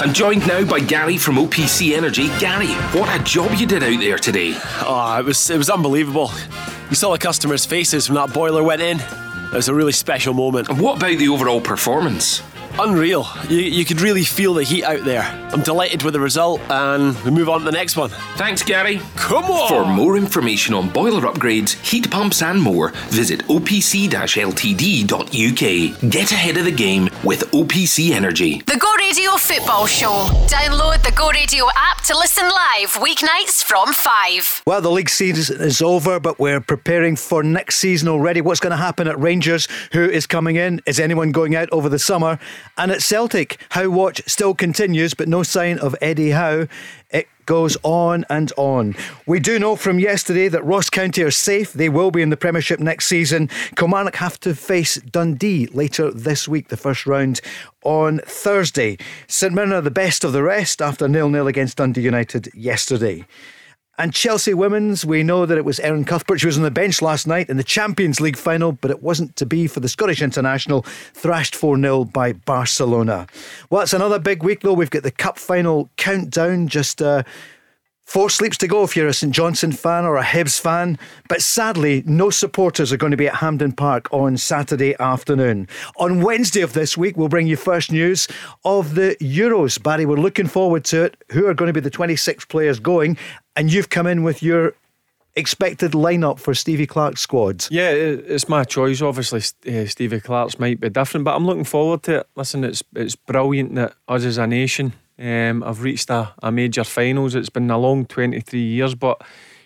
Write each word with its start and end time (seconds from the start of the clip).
I'm 0.00 0.12
joined 0.14 0.46
now 0.46 0.64
by 0.64 0.78
Gary 0.78 1.18
from 1.18 1.34
OPC 1.36 1.96
Energy. 1.96 2.28
Gary, 2.38 2.68
what 2.96 3.20
a 3.20 3.22
job 3.24 3.52
you 3.58 3.66
did 3.66 3.82
out 3.82 3.98
there 3.98 4.16
today. 4.16 4.52
Oh, 4.82 5.16
it 5.18 5.24
was 5.24 5.50
it 5.50 5.58
was 5.58 5.68
unbelievable. 5.68 6.30
You 6.88 6.94
saw 6.94 7.10
the 7.10 7.18
customers' 7.18 7.66
faces 7.66 8.08
when 8.08 8.14
that 8.14 8.32
boiler 8.32 8.62
went 8.62 8.80
in. 8.80 9.00
It 9.00 9.52
was 9.52 9.68
a 9.68 9.74
really 9.74 9.90
special 9.90 10.34
moment. 10.34 10.68
And 10.68 10.78
what 10.80 10.98
about 10.98 11.18
the 11.18 11.28
overall 11.28 11.60
performance? 11.60 12.42
Unreal. 12.78 13.26
You, 13.48 13.58
you 13.58 13.84
could 13.84 14.00
really 14.00 14.24
feel 14.24 14.54
the 14.54 14.62
heat 14.62 14.84
out 14.84 15.04
there. 15.04 15.22
I'm 15.52 15.62
delighted 15.62 16.02
with 16.02 16.14
the 16.14 16.20
result, 16.20 16.60
and 16.70 17.18
we 17.24 17.30
move 17.30 17.48
on 17.48 17.60
to 17.60 17.64
the 17.64 17.72
next 17.72 17.96
one. 17.96 18.10
Thanks, 18.36 18.62
Gary. 18.62 19.00
Come 19.16 19.44
on! 19.44 19.68
For 19.68 19.84
more 19.84 20.16
information 20.16 20.74
on 20.74 20.88
boiler 20.90 21.22
upgrades, 21.22 21.72
heat 21.84 22.10
pumps, 22.10 22.42
and 22.42 22.60
more, 22.60 22.90
visit 23.08 23.40
opc 23.46 24.08
ltd.uk. 24.08 26.10
Get 26.10 26.32
ahead 26.32 26.56
of 26.56 26.64
the 26.64 26.72
game 26.72 27.08
with 27.24 27.40
OPC 27.50 28.10
Energy. 28.10 28.62
The 28.66 28.76
Go 28.78 28.92
Radio 28.94 29.32
Football 29.32 29.86
Show. 29.86 30.28
Download 30.46 31.02
the 31.02 31.12
Go 31.16 31.30
Radio 31.30 31.66
app 31.76 32.02
to 32.04 32.16
listen 32.16 32.44
live 32.44 32.92
weeknights 32.94 33.62
from 33.64 33.92
5. 33.92 34.62
Well, 34.66 34.80
the 34.80 34.90
league 34.90 35.10
season 35.10 35.60
is 35.60 35.82
over, 35.82 36.20
but 36.20 36.38
we're 36.38 36.60
preparing 36.60 37.16
for 37.16 37.42
next 37.42 37.76
season 37.76 38.08
already. 38.08 38.40
What's 38.40 38.60
going 38.60 38.70
to 38.70 38.76
happen 38.76 39.08
at 39.08 39.18
Rangers? 39.18 39.66
Who 39.92 40.08
is 40.08 40.26
coming 40.26 40.56
in? 40.56 40.80
Is 40.86 41.00
anyone 41.00 41.32
going 41.32 41.56
out 41.56 41.68
over 41.72 41.88
the 41.88 41.98
summer? 41.98 42.38
And 42.76 42.90
at 42.90 43.02
Celtic, 43.02 43.60
Howe 43.70 43.90
Watch 43.90 44.22
still 44.26 44.54
continues, 44.54 45.14
but 45.14 45.28
no 45.28 45.42
sign 45.42 45.78
of 45.78 45.96
Eddie 46.00 46.30
Howe. 46.30 46.68
It 47.10 47.28
goes 47.46 47.78
on 47.82 48.26
and 48.28 48.52
on. 48.58 48.94
We 49.26 49.40
do 49.40 49.58
know 49.58 49.74
from 49.74 49.98
yesterday 49.98 50.48
that 50.48 50.64
Ross 50.64 50.90
County 50.90 51.22
are 51.22 51.30
safe. 51.30 51.72
They 51.72 51.88
will 51.88 52.10
be 52.10 52.20
in 52.20 52.28
the 52.28 52.36
Premiership 52.36 52.78
next 52.78 53.06
season. 53.06 53.48
Kilmarnock 53.74 54.16
have 54.16 54.38
to 54.40 54.54
face 54.54 54.96
Dundee 54.96 55.66
later 55.68 56.10
this 56.10 56.46
week, 56.46 56.68
the 56.68 56.76
first 56.76 57.06
round 57.06 57.40
on 57.82 58.18
Thursday. 58.18 58.98
St 59.26 59.54
Mirren 59.54 59.72
are 59.72 59.80
the 59.80 59.90
best 59.90 60.24
of 60.24 60.34
the 60.34 60.42
rest 60.42 60.82
after 60.82 61.08
nil 61.08 61.30
nil 61.30 61.46
against 61.46 61.78
Dundee 61.78 62.02
United 62.02 62.50
yesterday. 62.54 63.24
And 63.98 64.14
Chelsea 64.14 64.54
women's, 64.54 65.04
we 65.04 65.24
know 65.24 65.44
that 65.44 65.58
it 65.58 65.64
was 65.64 65.80
Erin 65.80 66.04
Cuthbert. 66.04 66.38
She 66.38 66.46
was 66.46 66.56
on 66.56 66.62
the 66.62 66.70
bench 66.70 67.02
last 67.02 67.26
night 67.26 67.50
in 67.50 67.56
the 67.56 67.64
Champions 67.64 68.20
League 68.20 68.36
final, 68.36 68.70
but 68.70 68.92
it 68.92 69.02
wasn't 69.02 69.34
to 69.36 69.44
be 69.44 69.66
for 69.66 69.80
the 69.80 69.88
Scottish 69.88 70.22
international, 70.22 70.82
thrashed 71.14 71.56
4 71.56 71.76
0 71.76 72.04
by 72.04 72.32
Barcelona. 72.32 73.26
Well, 73.70 73.82
it's 73.82 73.92
another 73.92 74.20
big 74.20 74.44
week, 74.44 74.60
though. 74.60 74.72
We've 74.72 74.88
got 74.88 75.02
the 75.02 75.10
Cup 75.10 75.38
final 75.38 75.90
countdown 75.96 76.68
just. 76.68 77.02
Uh, 77.02 77.24
Four 78.08 78.30
sleeps 78.30 78.56
to 78.58 78.66
go 78.66 78.84
if 78.84 78.96
you're 78.96 79.06
a 79.06 79.12
St 79.12 79.34
Johnstone 79.34 79.72
fan 79.72 80.06
or 80.06 80.16
a 80.16 80.22
Hibs 80.22 80.58
fan. 80.58 80.98
But 81.28 81.42
sadly, 81.42 82.02
no 82.06 82.30
supporters 82.30 82.90
are 82.90 82.96
going 82.96 83.10
to 83.10 83.18
be 83.18 83.28
at 83.28 83.34
Hampden 83.34 83.72
Park 83.72 84.08
on 84.10 84.38
Saturday 84.38 84.96
afternoon. 84.98 85.68
On 85.98 86.22
Wednesday 86.22 86.62
of 86.62 86.72
this 86.72 86.96
week, 86.96 87.18
we'll 87.18 87.28
bring 87.28 87.48
you 87.48 87.56
first 87.56 87.92
news 87.92 88.26
of 88.64 88.94
the 88.94 89.14
Euros. 89.20 89.82
Barry, 89.82 90.06
we're 90.06 90.16
looking 90.16 90.46
forward 90.46 90.86
to 90.86 91.04
it. 91.04 91.22
Who 91.32 91.46
are 91.48 91.52
going 91.52 91.66
to 91.66 91.74
be 91.74 91.80
the 91.80 91.90
26 91.90 92.46
players 92.46 92.80
going? 92.80 93.18
And 93.58 93.72
you've 93.72 93.90
come 93.90 94.06
in 94.06 94.22
with 94.22 94.42
your 94.42 94.74
expected 95.36 95.92
lineup 95.92 96.38
for 96.38 96.54
Stevie 96.54 96.86
Clarke's 96.86 97.20
squad. 97.20 97.66
Yeah, 97.70 97.90
it's 97.90 98.48
my 98.48 98.64
choice. 98.64 99.02
Obviously, 99.02 99.40
uh, 99.66 99.86
Stevie 99.86 100.20
Clarke's 100.20 100.58
might 100.58 100.80
be 100.80 100.88
different, 100.88 101.24
but 101.24 101.34
I'm 101.34 101.44
looking 101.44 101.64
forward 101.64 102.04
to 102.04 102.20
it. 102.20 102.28
Listen, 102.36 102.64
it's 102.64 102.82
it's 102.94 103.16
brilliant 103.16 103.74
that 103.74 103.94
us 104.08 104.24
as 104.24 104.38
a 104.38 104.46
nation 104.46 104.94
um, 105.18 105.64
I've 105.64 105.82
reached 105.82 106.10
a, 106.10 106.32
a, 106.42 106.52
major 106.52 106.84
finals. 106.84 107.34
It's 107.34 107.48
been 107.48 107.70
a 107.70 107.78
long 107.78 108.06
23 108.06 108.60
years, 108.60 108.94
but 108.94 109.20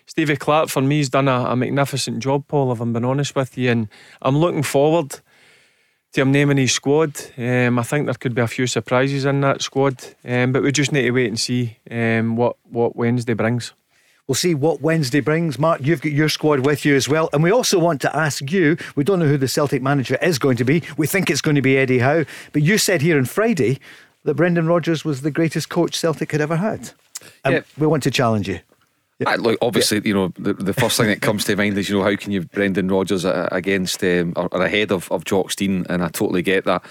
Stevie 0.07 0.35
Clarke 0.35 0.69
for 0.69 0.81
me 0.81 0.97
has 0.97 1.09
done 1.09 1.27
a, 1.27 1.45
a, 1.45 1.55
magnificent 1.55 2.19
job, 2.19 2.47
Paul, 2.47 2.71
if 2.71 2.81
I'm 2.81 2.91
being 2.91 3.05
honest 3.05 3.35
with 3.35 3.57
you. 3.57 3.69
And 3.69 3.87
I'm 4.21 4.37
looking 4.37 4.63
forward 4.63 5.19
to 6.13 6.21
him 6.21 6.31
naming 6.31 6.57
his 6.57 6.71
squad. 6.71 7.13
Um, 7.37 7.77
I 7.77 7.83
think 7.83 8.07
there 8.07 8.15
could 8.15 8.33
be 8.33 8.41
a 8.41 8.47
few 8.47 8.65
surprises 8.65 9.25
in 9.25 9.41
that 9.41 9.61
squad, 9.61 10.03
um, 10.25 10.51
but 10.51 10.63
we 10.63 10.71
just 10.71 10.91
need 10.91 11.03
to 11.03 11.11
wait 11.11 11.27
and 11.27 11.39
see 11.39 11.77
um, 11.89 12.35
what, 12.35 12.57
what 12.63 12.95
Wednesday 12.95 13.33
brings. 13.33 13.73
We'll 14.27 14.35
see 14.35 14.55
what 14.55 14.81
Wednesday 14.81 15.19
brings. 15.19 15.59
Mark, 15.59 15.81
you've 15.83 16.01
got 16.01 16.13
your 16.13 16.29
squad 16.29 16.65
with 16.65 16.85
you 16.85 16.95
as 16.95 17.09
well. 17.09 17.29
And 17.33 17.43
we 17.43 17.51
also 17.51 17.77
want 17.77 17.99
to 18.01 18.15
ask 18.15 18.51
you 18.51 18.77
we 18.95 19.03
don't 19.03 19.19
know 19.19 19.27
who 19.27 19.37
the 19.37 19.49
Celtic 19.49 19.81
manager 19.81 20.17
is 20.21 20.39
going 20.39 20.55
to 20.57 20.63
be. 20.63 20.81
We 20.95 21.07
think 21.07 21.29
it's 21.29 21.41
going 21.41 21.55
to 21.55 21.61
be 21.61 21.77
Eddie 21.77 21.99
Howe. 21.99 22.23
But 22.53 22.61
you 22.61 22.77
said 22.77 23.01
here 23.01 23.17
on 23.17 23.25
Friday 23.25 23.79
that 24.23 24.35
Brendan 24.35 24.65
Rodgers 24.65 25.03
was 25.03 25.21
the 25.21 25.31
greatest 25.31 25.67
coach 25.67 25.95
Celtic 25.95 26.31
had 26.31 26.39
ever 26.39 26.55
had. 26.55 26.91
And 27.43 27.55
yeah. 27.55 27.61
we 27.77 27.85
want 27.85 28.03
to 28.03 28.11
challenge 28.11 28.47
you. 28.47 28.59
I, 29.25 29.35
look, 29.35 29.57
obviously, 29.61 29.97
yeah. 29.97 30.03
you 30.05 30.13
know, 30.13 30.33
the, 30.37 30.53
the 30.53 30.73
first 30.73 30.97
thing 30.97 31.07
that 31.07 31.21
comes 31.21 31.45
to 31.45 31.55
mind 31.55 31.77
is, 31.77 31.89
you 31.89 31.97
know, 31.97 32.03
how 32.03 32.15
can 32.15 32.31
you 32.31 32.41
Brendan 32.41 32.89
Rodgers 32.89 33.25
against 33.25 34.03
um, 34.03 34.33
or, 34.35 34.47
or, 34.51 34.63
ahead 34.63 34.91
of, 34.91 35.11
of 35.11 35.25
Jock 35.25 35.51
Stein? 35.51 35.85
And 35.89 36.03
I 36.03 36.07
totally 36.07 36.41
get 36.41 36.65
that. 36.65 36.83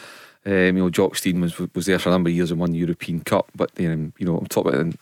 Um, 0.45 0.53
you 0.53 0.73
know, 0.73 0.91
Jock 0.91 1.17
Stein 1.17 1.41
was 1.41 1.59
was 1.75 1.87
there 1.87 1.99
for 1.99 2.09
a 2.09 2.13
number 2.13 2.29
of 2.29 2.35
years 2.35 2.51
and 2.51 2.61
won 2.61 2.73
the 2.73 2.79
European 2.79 3.21
Cup. 3.21 3.51
But, 3.55 3.71
um, 3.81 4.13
you 4.19 4.27
know, 4.27 4.37
I'm 4.37 4.47
talking 4.47 4.73
about 4.73 4.81
in, 4.81 4.99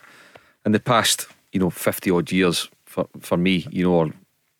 in 0.65 0.71
the 0.71 0.79
past, 0.79 1.27
you 1.51 1.59
know, 1.59 1.69
50 1.69 2.11
odd 2.11 2.31
years 2.31 2.69
for, 2.85 3.07
for 3.19 3.37
me, 3.37 3.67
you 3.69 3.89
know, 3.89 4.11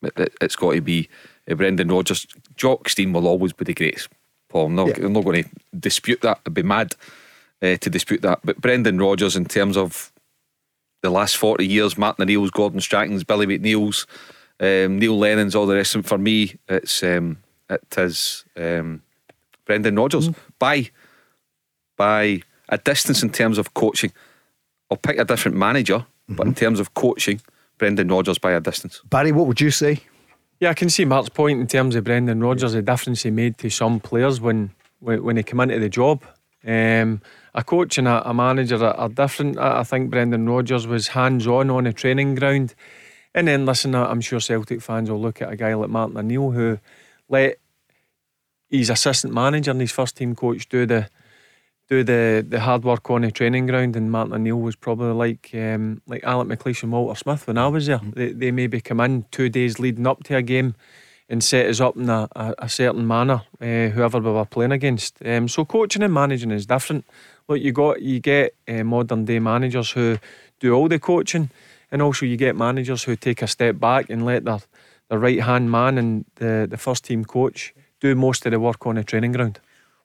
it, 0.03 0.33
has 0.41 0.55
got 0.55 0.73
to 0.73 0.81
be 0.81 1.09
uh, 1.49 1.55
Brendan 1.55 1.89
Rodgers. 1.89 2.25
Jock 2.55 2.89
Stein 2.89 3.13
will 3.13 3.27
always 3.27 3.53
be 3.53 3.65
the 3.65 3.73
greatest. 3.73 4.09
Paul, 4.49 4.67
I'm 4.67 4.75
not, 4.75 4.97
yeah. 4.97 5.05
I'm 5.05 5.13
not 5.13 5.23
going 5.23 5.43
to 5.43 5.49
dispute 5.77 6.21
that. 6.21 6.39
I'd 6.45 6.53
be 6.53 6.63
mad 6.63 6.95
uh, 7.61 7.77
to 7.77 7.89
dispute 7.89 8.21
that. 8.21 8.39
But 8.43 8.59
Brendan 8.59 8.99
Rodgers, 8.99 9.35
in 9.35 9.45
terms 9.45 9.77
of 9.77 10.11
the 11.01 11.09
last 11.09 11.37
40 11.37 11.65
years, 11.65 11.97
Martin 11.97 12.23
O'Neill's, 12.23 12.51
Gordon 12.51 12.79
Strachan's, 12.79 13.23
Billy 13.23 13.45
McNeill's, 13.47 14.05
um, 14.59 14.99
Neil 14.99 15.17
Lennon's, 15.17 15.55
all 15.55 15.65
the 15.65 15.75
rest. 15.75 15.95
And 15.95 16.05
for 16.05 16.17
me, 16.17 16.55
it's 16.67 17.01
um, 17.03 17.37
it 17.69 17.97
is 17.97 18.45
um, 18.55 19.01
Brendan 19.65 19.95
Rodgers 19.95 20.29
mm. 20.29 20.35
by 20.59 20.89
by 21.97 22.41
a 22.69 22.77
distance 22.77 23.23
in 23.23 23.31
terms 23.31 23.57
of 23.57 23.73
coaching. 23.73 24.11
I'll 24.89 24.97
pick 24.97 25.17
a 25.17 25.25
different 25.25 25.57
manager. 25.57 26.05
But 26.35 26.47
in 26.47 26.53
terms 26.53 26.79
of 26.79 26.93
coaching, 26.93 27.41
Brendan 27.77 28.09
Rodgers 28.09 28.37
by 28.37 28.51
a 28.51 28.59
distance. 28.59 29.01
Barry, 29.09 29.31
what 29.31 29.47
would 29.47 29.59
you 29.59 29.71
say? 29.71 29.99
Yeah, 30.59 30.69
I 30.69 30.73
can 30.75 30.89
see 30.89 31.05
Mark's 31.05 31.29
point 31.29 31.59
in 31.59 31.67
terms 31.67 31.95
of 31.95 32.03
Brendan 32.03 32.41
Rodgers, 32.41 32.73
the 32.73 32.81
difference 32.83 33.23
he 33.23 33.31
made 33.31 33.57
to 33.59 33.69
some 33.69 33.99
players 33.99 34.39
when 34.39 34.71
when, 34.99 35.23
when 35.23 35.37
he 35.37 35.43
came 35.43 35.59
into 35.59 35.79
the 35.79 35.89
job. 35.89 36.23
Um, 36.65 37.21
a 37.55 37.63
coach 37.63 37.97
and 37.97 38.07
a, 38.07 38.29
a 38.29 38.33
manager 38.33 38.75
are, 38.75 38.93
are 38.93 39.09
different. 39.09 39.57
I, 39.57 39.79
I, 39.79 39.83
think 39.83 40.11
Brendan 40.11 40.47
Rodgers 40.47 40.85
was 40.85 41.09
hands 41.09 41.47
on 41.47 41.71
on 41.71 41.87
a 41.87 41.93
training 41.93 42.35
ground. 42.35 42.75
And 43.33 43.47
then, 43.47 43.65
listen, 43.65 43.95
I'm 43.95 44.21
sure 44.21 44.39
Celtic 44.39 44.81
fans 44.81 45.09
will 45.09 45.19
look 45.19 45.41
at 45.41 45.51
a 45.51 45.55
guy 45.55 45.73
like 45.73 45.89
Martin 45.89 46.17
O'Neill 46.17 46.51
who 46.51 46.79
let 47.29 47.57
his 48.69 48.89
assistant 48.89 49.33
manager 49.33 49.71
and 49.71 49.81
his 49.81 49.91
first 49.91 50.17
team 50.17 50.35
coach 50.35 50.67
do 50.69 50.85
the 50.85 51.09
do 51.91 52.05
the, 52.05 52.45
the 52.47 52.61
hard 52.61 52.85
work 52.85 53.09
on 53.09 53.21
the 53.21 53.31
training 53.31 53.65
ground. 53.67 53.97
And 53.97 54.09
Martin 54.09 54.33
O'Neill 54.33 54.55
was 54.55 54.77
probably 54.77 55.11
like 55.11 55.51
um, 55.53 56.01
like 56.07 56.23
Alec 56.23 56.47
McLeish 56.47 56.83
and 56.83 56.91
Walter 56.93 57.19
Smith 57.19 57.45
when 57.47 57.57
I 57.57 57.67
was 57.67 57.87
there. 57.87 57.97
Mm-hmm. 57.97 58.11
They, 58.11 58.31
they 58.31 58.51
maybe 58.51 58.79
come 58.79 59.01
in 59.01 59.25
two 59.29 59.49
days 59.49 59.77
leading 59.77 60.07
up 60.07 60.23
to 60.23 60.37
a 60.37 60.41
game 60.41 60.73
and 61.27 61.43
set 61.43 61.65
us 61.65 61.81
up 61.81 61.97
in 61.97 62.09
a, 62.09 62.29
a, 62.33 62.55
a 62.59 62.69
certain 62.69 63.05
manner, 63.05 63.41
uh, 63.59 63.89
whoever 63.89 64.19
we 64.19 64.31
were 64.31 64.45
playing 64.45 64.71
against. 64.71 65.17
Um, 65.25 65.49
so 65.49 65.65
coaching 65.65 66.01
and 66.01 66.13
managing 66.13 66.51
is 66.51 66.65
different. 66.65 67.05
Look, 67.49 67.59
you 67.59 67.73
got 67.73 68.01
you 68.01 68.21
get 68.21 68.55
uh, 68.69 68.83
modern 68.85 69.25
day 69.25 69.39
managers 69.39 69.91
who 69.91 70.17
do 70.61 70.73
all 70.73 70.87
the 70.87 70.99
coaching, 70.99 71.49
and 71.91 72.01
also 72.01 72.25
you 72.25 72.37
get 72.37 72.55
managers 72.55 73.03
who 73.03 73.17
take 73.17 73.41
a 73.41 73.47
step 73.47 73.79
back 73.79 74.09
and 74.09 74.25
let 74.25 74.45
their 74.45 74.59
the 75.09 75.17
right 75.17 75.41
hand 75.41 75.69
man 75.69 75.97
and 75.97 76.23
the 76.35 76.67
the 76.69 76.77
first 76.77 77.03
team 77.03 77.25
coach 77.25 77.73
do 77.99 78.15
most 78.15 78.45
of 78.45 78.51
the 78.53 78.59
work 78.61 78.87
on 78.87 78.95
the 78.95 79.03
training 79.03 79.33
ground. 79.33 79.59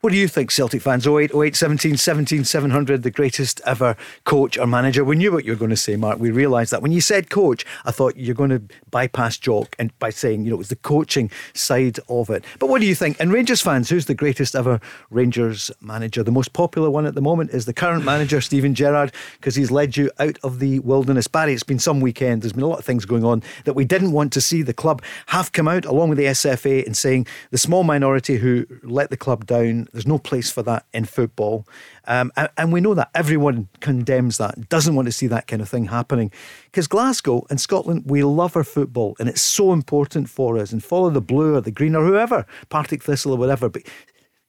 What 0.06 0.12
do 0.12 0.18
you 0.18 0.28
think, 0.28 0.52
Celtic 0.52 0.82
fans? 0.82 1.04
08, 1.04 1.34
08, 1.34 1.56
17, 1.56 1.96
17, 1.96 2.44
700, 2.44 3.02
the 3.02 3.10
greatest 3.10 3.60
ever 3.66 3.96
coach 4.22 4.56
or 4.56 4.64
manager. 4.64 5.02
We 5.04 5.16
knew 5.16 5.32
what 5.32 5.44
you 5.44 5.50
were 5.50 5.58
going 5.58 5.70
to 5.70 5.76
say, 5.76 5.96
Mark. 5.96 6.20
We 6.20 6.30
realised 6.30 6.70
that. 6.70 6.80
When 6.80 6.92
you 6.92 7.00
said 7.00 7.28
coach, 7.28 7.66
I 7.84 7.90
thought 7.90 8.16
you're 8.16 8.36
going 8.36 8.50
to 8.50 8.62
bypass 8.92 9.36
Jock 9.36 9.74
and 9.80 9.90
by 9.98 10.10
saying, 10.10 10.44
you 10.44 10.50
know, 10.50 10.54
it 10.54 10.58
was 10.58 10.68
the 10.68 10.76
coaching 10.76 11.28
side 11.54 11.98
of 12.08 12.30
it. 12.30 12.44
But 12.60 12.68
what 12.68 12.80
do 12.80 12.86
you 12.86 12.94
think? 12.94 13.18
And 13.18 13.32
Rangers 13.32 13.60
fans, 13.60 13.88
who's 13.88 14.06
the 14.06 14.14
greatest 14.14 14.54
ever 14.54 14.80
Rangers 15.10 15.72
manager? 15.80 16.22
The 16.22 16.30
most 16.30 16.52
popular 16.52 16.88
one 16.88 17.04
at 17.04 17.16
the 17.16 17.20
moment 17.20 17.50
is 17.50 17.64
the 17.64 17.74
current 17.74 18.04
manager, 18.04 18.40
Steven 18.40 18.76
Gerrard, 18.76 19.12
because 19.40 19.56
he's 19.56 19.72
led 19.72 19.96
you 19.96 20.12
out 20.20 20.38
of 20.44 20.60
the 20.60 20.78
wilderness. 20.78 21.26
Barry, 21.26 21.52
it's 21.52 21.64
been 21.64 21.80
some 21.80 21.98
weekend. 21.98 22.42
There's 22.42 22.52
been 22.52 22.62
a 22.62 22.68
lot 22.68 22.78
of 22.78 22.84
things 22.84 23.06
going 23.06 23.24
on 23.24 23.42
that 23.64 23.74
we 23.74 23.84
didn't 23.84 24.12
want 24.12 24.32
to 24.34 24.40
see. 24.40 24.62
The 24.62 24.72
club 24.72 25.02
have 25.26 25.50
come 25.50 25.66
out, 25.66 25.84
along 25.84 26.10
with 26.10 26.18
the 26.18 26.26
SFA, 26.26 26.86
and 26.86 26.96
saying 26.96 27.26
the 27.50 27.58
small 27.58 27.82
minority 27.82 28.36
who 28.36 28.66
let 28.84 29.10
the 29.10 29.16
club 29.16 29.46
down 29.46 29.88
there's 29.96 30.06
no 30.06 30.18
place 30.18 30.50
for 30.50 30.62
that 30.62 30.84
in 30.92 31.06
football. 31.06 31.66
Um, 32.06 32.30
and, 32.36 32.50
and, 32.58 32.70
we 32.70 32.82
know 32.82 32.92
that 32.92 33.08
everyone 33.14 33.68
condemns 33.80 34.36
that, 34.36 34.68
doesn't 34.68 34.94
want 34.94 35.06
to 35.06 35.12
see 35.12 35.26
that 35.28 35.46
kind 35.46 35.62
of 35.62 35.70
thing 35.70 35.86
happening. 35.86 36.30
Because 36.66 36.86
Glasgow 36.86 37.46
and 37.48 37.58
Scotland, 37.58 38.02
we 38.04 38.22
love 38.22 38.56
our 38.56 38.62
football 38.62 39.16
and 39.18 39.26
it's 39.26 39.40
so 39.40 39.72
important 39.72 40.28
for 40.28 40.58
us. 40.58 40.70
And 40.70 40.84
follow 40.84 41.08
the 41.08 41.22
blue 41.22 41.54
or 41.54 41.62
the 41.62 41.70
green 41.70 41.96
or 41.96 42.04
whoever, 42.04 42.44
Partick 42.68 43.04
Thistle 43.04 43.32
or 43.32 43.38
whatever. 43.38 43.70
But 43.70 43.84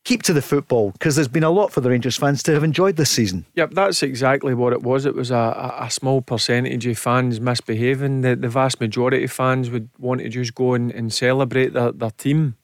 keep 0.04 0.22
to 0.24 0.34
the 0.34 0.42
football 0.42 0.92
because 0.92 1.16
there's 1.16 1.30
been 1.30 1.46
a 1.46 1.50
lot 1.50 1.72
for 1.72 1.80
the 1.80 1.92
Rangers 1.92 2.18
fans 2.18 2.44
to 2.44 2.52
have 2.52 2.66
enjoyed 2.66 2.98
this 2.98 3.10
season. 3.10 3.46
Yep, 3.56 3.72
that's 3.72 4.04
exactly 4.04 4.54
what 4.54 4.74
it 4.74 4.84
was. 4.84 5.06
It 5.06 5.16
was 5.16 5.32
a, 5.32 5.78
a 5.80 5.90
small 5.90 6.22
percentage 6.22 6.86
of 6.88 7.00
fans 7.00 7.40
misbehaving. 7.40 8.20
The, 8.20 8.36
the 8.36 8.50
vast 8.50 8.82
majority 8.82 9.24
of 9.24 9.32
fans 9.32 9.70
would 9.70 9.88
want 9.98 10.20
to 10.20 10.28
just 10.28 10.56
go 10.56 10.74
and, 10.74 10.92
and 10.92 11.14
celebrate 11.14 11.72
their, 11.72 11.94
their 11.94 12.12
team 12.12 12.58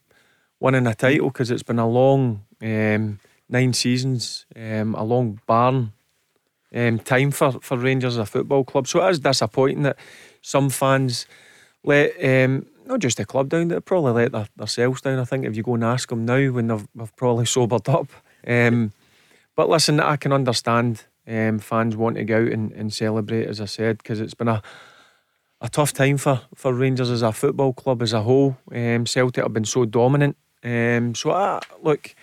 winning 0.64 0.86
a 0.86 0.94
title 0.94 1.28
because 1.28 1.50
it's 1.50 1.62
been 1.62 1.78
a 1.78 1.86
long 1.86 2.42
um, 2.64 3.20
nine 3.48 3.72
seasons, 3.72 4.46
um, 4.56 4.94
a 4.94 5.04
long 5.04 5.40
barn 5.46 5.92
um, 6.74 6.98
time 6.98 7.30
for, 7.30 7.52
for 7.60 7.76
Rangers 7.76 8.14
as 8.14 8.18
a 8.18 8.26
football 8.26 8.64
club. 8.64 8.88
So 8.88 9.06
it 9.06 9.10
is 9.10 9.20
disappointing 9.20 9.82
that 9.82 9.98
some 10.42 10.70
fans 10.70 11.26
let 11.84 12.12
um, 12.24 12.66
not 12.86 13.00
just 13.00 13.18
the 13.18 13.24
club 13.24 13.50
down, 13.50 13.68
they 13.68 13.80
probably 13.80 14.12
let 14.12 14.32
their, 14.32 14.48
themselves 14.56 15.00
down. 15.02 15.18
I 15.18 15.24
think 15.24 15.44
if 15.44 15.56
you 15.56 15.62
go 15.62 15.74
and 15.74 15.84
ask 15.84 16.08
them 16.08 16.24
now 16.24 16.50
when 16.50 16.68
they've, 16.68 16.86
they've 16.94 17.16
probably 17.16 17.46
sobered 17.46 17.88
up. 17.88 18.08
Um, 18.46 18.92
but 19.54 19.68
listen, 19.68 20.00
I 20.00 20.16
can 20.16 20.32
understand 20.32 21.04
um, 21.26 21.58
fans 21.58 21.96
want 21.96 22.16
to 22.16 22.24
go 22.24 22.42
out 22.42 22.52
and, 22.52 22.72
and 22.72 22.92
celebrate, 22.92 23.46
as 23.46 23.60
I 23.60 23.66
said, 23.66 23.98
because 23.98 24.20
it's 24.20 24.34
been 24.34 24.48
a 24.48 24.62
a 25.64 25.68
tough 25.70 25.94
time 25.94 26.18
for, 26.18 26.42
for 26.54 26.74
Rangers 26.74 27.10
as 27.10 27.22
a 27.22 27.32
football 27.32 27.72
club 27.72 28.02
as 28.02 28.12
a 28.12 28.20
whole. 28.20 28.58
Um, 28.70 29.06
Celtic 29.06 29.42
have 29.42 29.54
been 29.54 29.64
so 29.64 29.86
dominant. 29.86 30.36
Um, 30.62 31.14
so 31.14 31.30
I, 31.30 31.60
look, 31.82 32.14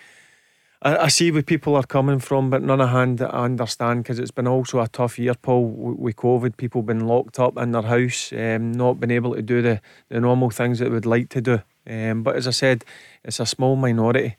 I, 0.81 0.98
I, 0.98 1.07
see 1.10 1.31
where 1.31 1.44
people 1.44 1.75
are 1.75 1.83
coming 1.83 2.19
from, 2.19 2.50
but 2.50 2.63
none 2.63 2.81
of 2.81 2.89
hand 2.89 3.22
I 3.22 3.44
understand 3.44 4.04
because 4.04 4.19
it's 4.19 4.31
been 4.31 4.48
also 4.48 4.80
a 4.80 4.88
tough 4.88 5.19
year, 5.19 5.36
Paul, 5.36 5.68
with 5.68 6.16
COVID. 6.16 6.57
People 6.57 6.81
been 6.81 7.07
locked 7.07 7.39
up 7.39 7.57
in 7.57 7.72
their 7.72 7.83
house, 7.83 8.33
um, 8.33 8.72
not 8.72 9.00
been 9.00 9.12
able 9.12 9.36
to 9.36 9.42
do 9.42 9.62
the, 9.62 9.81
the 10.10 10.19
normal 10.19 10.50
things 10.50 10.80
that 10.80 10.86
they 10.86 10.92
would 10.92 11.06
like 11.06 11.30
to 11.30 11.42
do. 11.42 11.62
Um, 11.88 12.24
but 12.24 12.36
as 12.36 12.48
I 12.48 12.51
said, 12.51 12.83
it's 13.24 13.39
a 13.39 13.45
small 13.45 13.75
minority. 13.75 14.38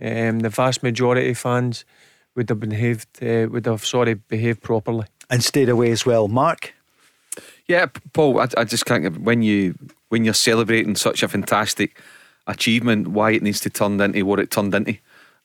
Um, 0.00 0.40
the 0.40 0.48
vast 0.48 0.82
majority 0.82 1.30
of 1.30 1.38
fans 1.38 1.84
would 2.34 2.48
have 2.48 2.60
behaved, 2.60 3.22
uh, 3.22 3.46
would 3.50 3.66
have 3.66 3.84
sorry 3.84 4.14
behaved 4.14 4.62
properly 4.62 5.06
and 5.30 5.44
stayed 5.44 5.68
away 5.68 5.92
as 5.92 6.04
well. 6.04 6.26
Mark. 6.26 6.74
Yeah, 7.66 7.86
Paul, 8.12 8.40
I, 8.40 8.48
I 8.56 8.64
just 8.64 8.84
can't. 8.84 9.20
When 9.20 9.42
you 9.42 9.76
when 10.08 10.24
you're 10.24 10.34
celebrating 10.34 10.96
such 10.96 11.22
a 11.22 11.28
fantastic 11.28 12.00
achievement, 12.46 13.08
why 13.08 13.30
it 13.30 13.42
needs 13.42 13.60
to 13.60 13.70
turn 13.70 14.00
into 14.00 14.24
what 14.26 14.38
it 14.38 14.50
turned 14.50 14.74
into 14.74 14.98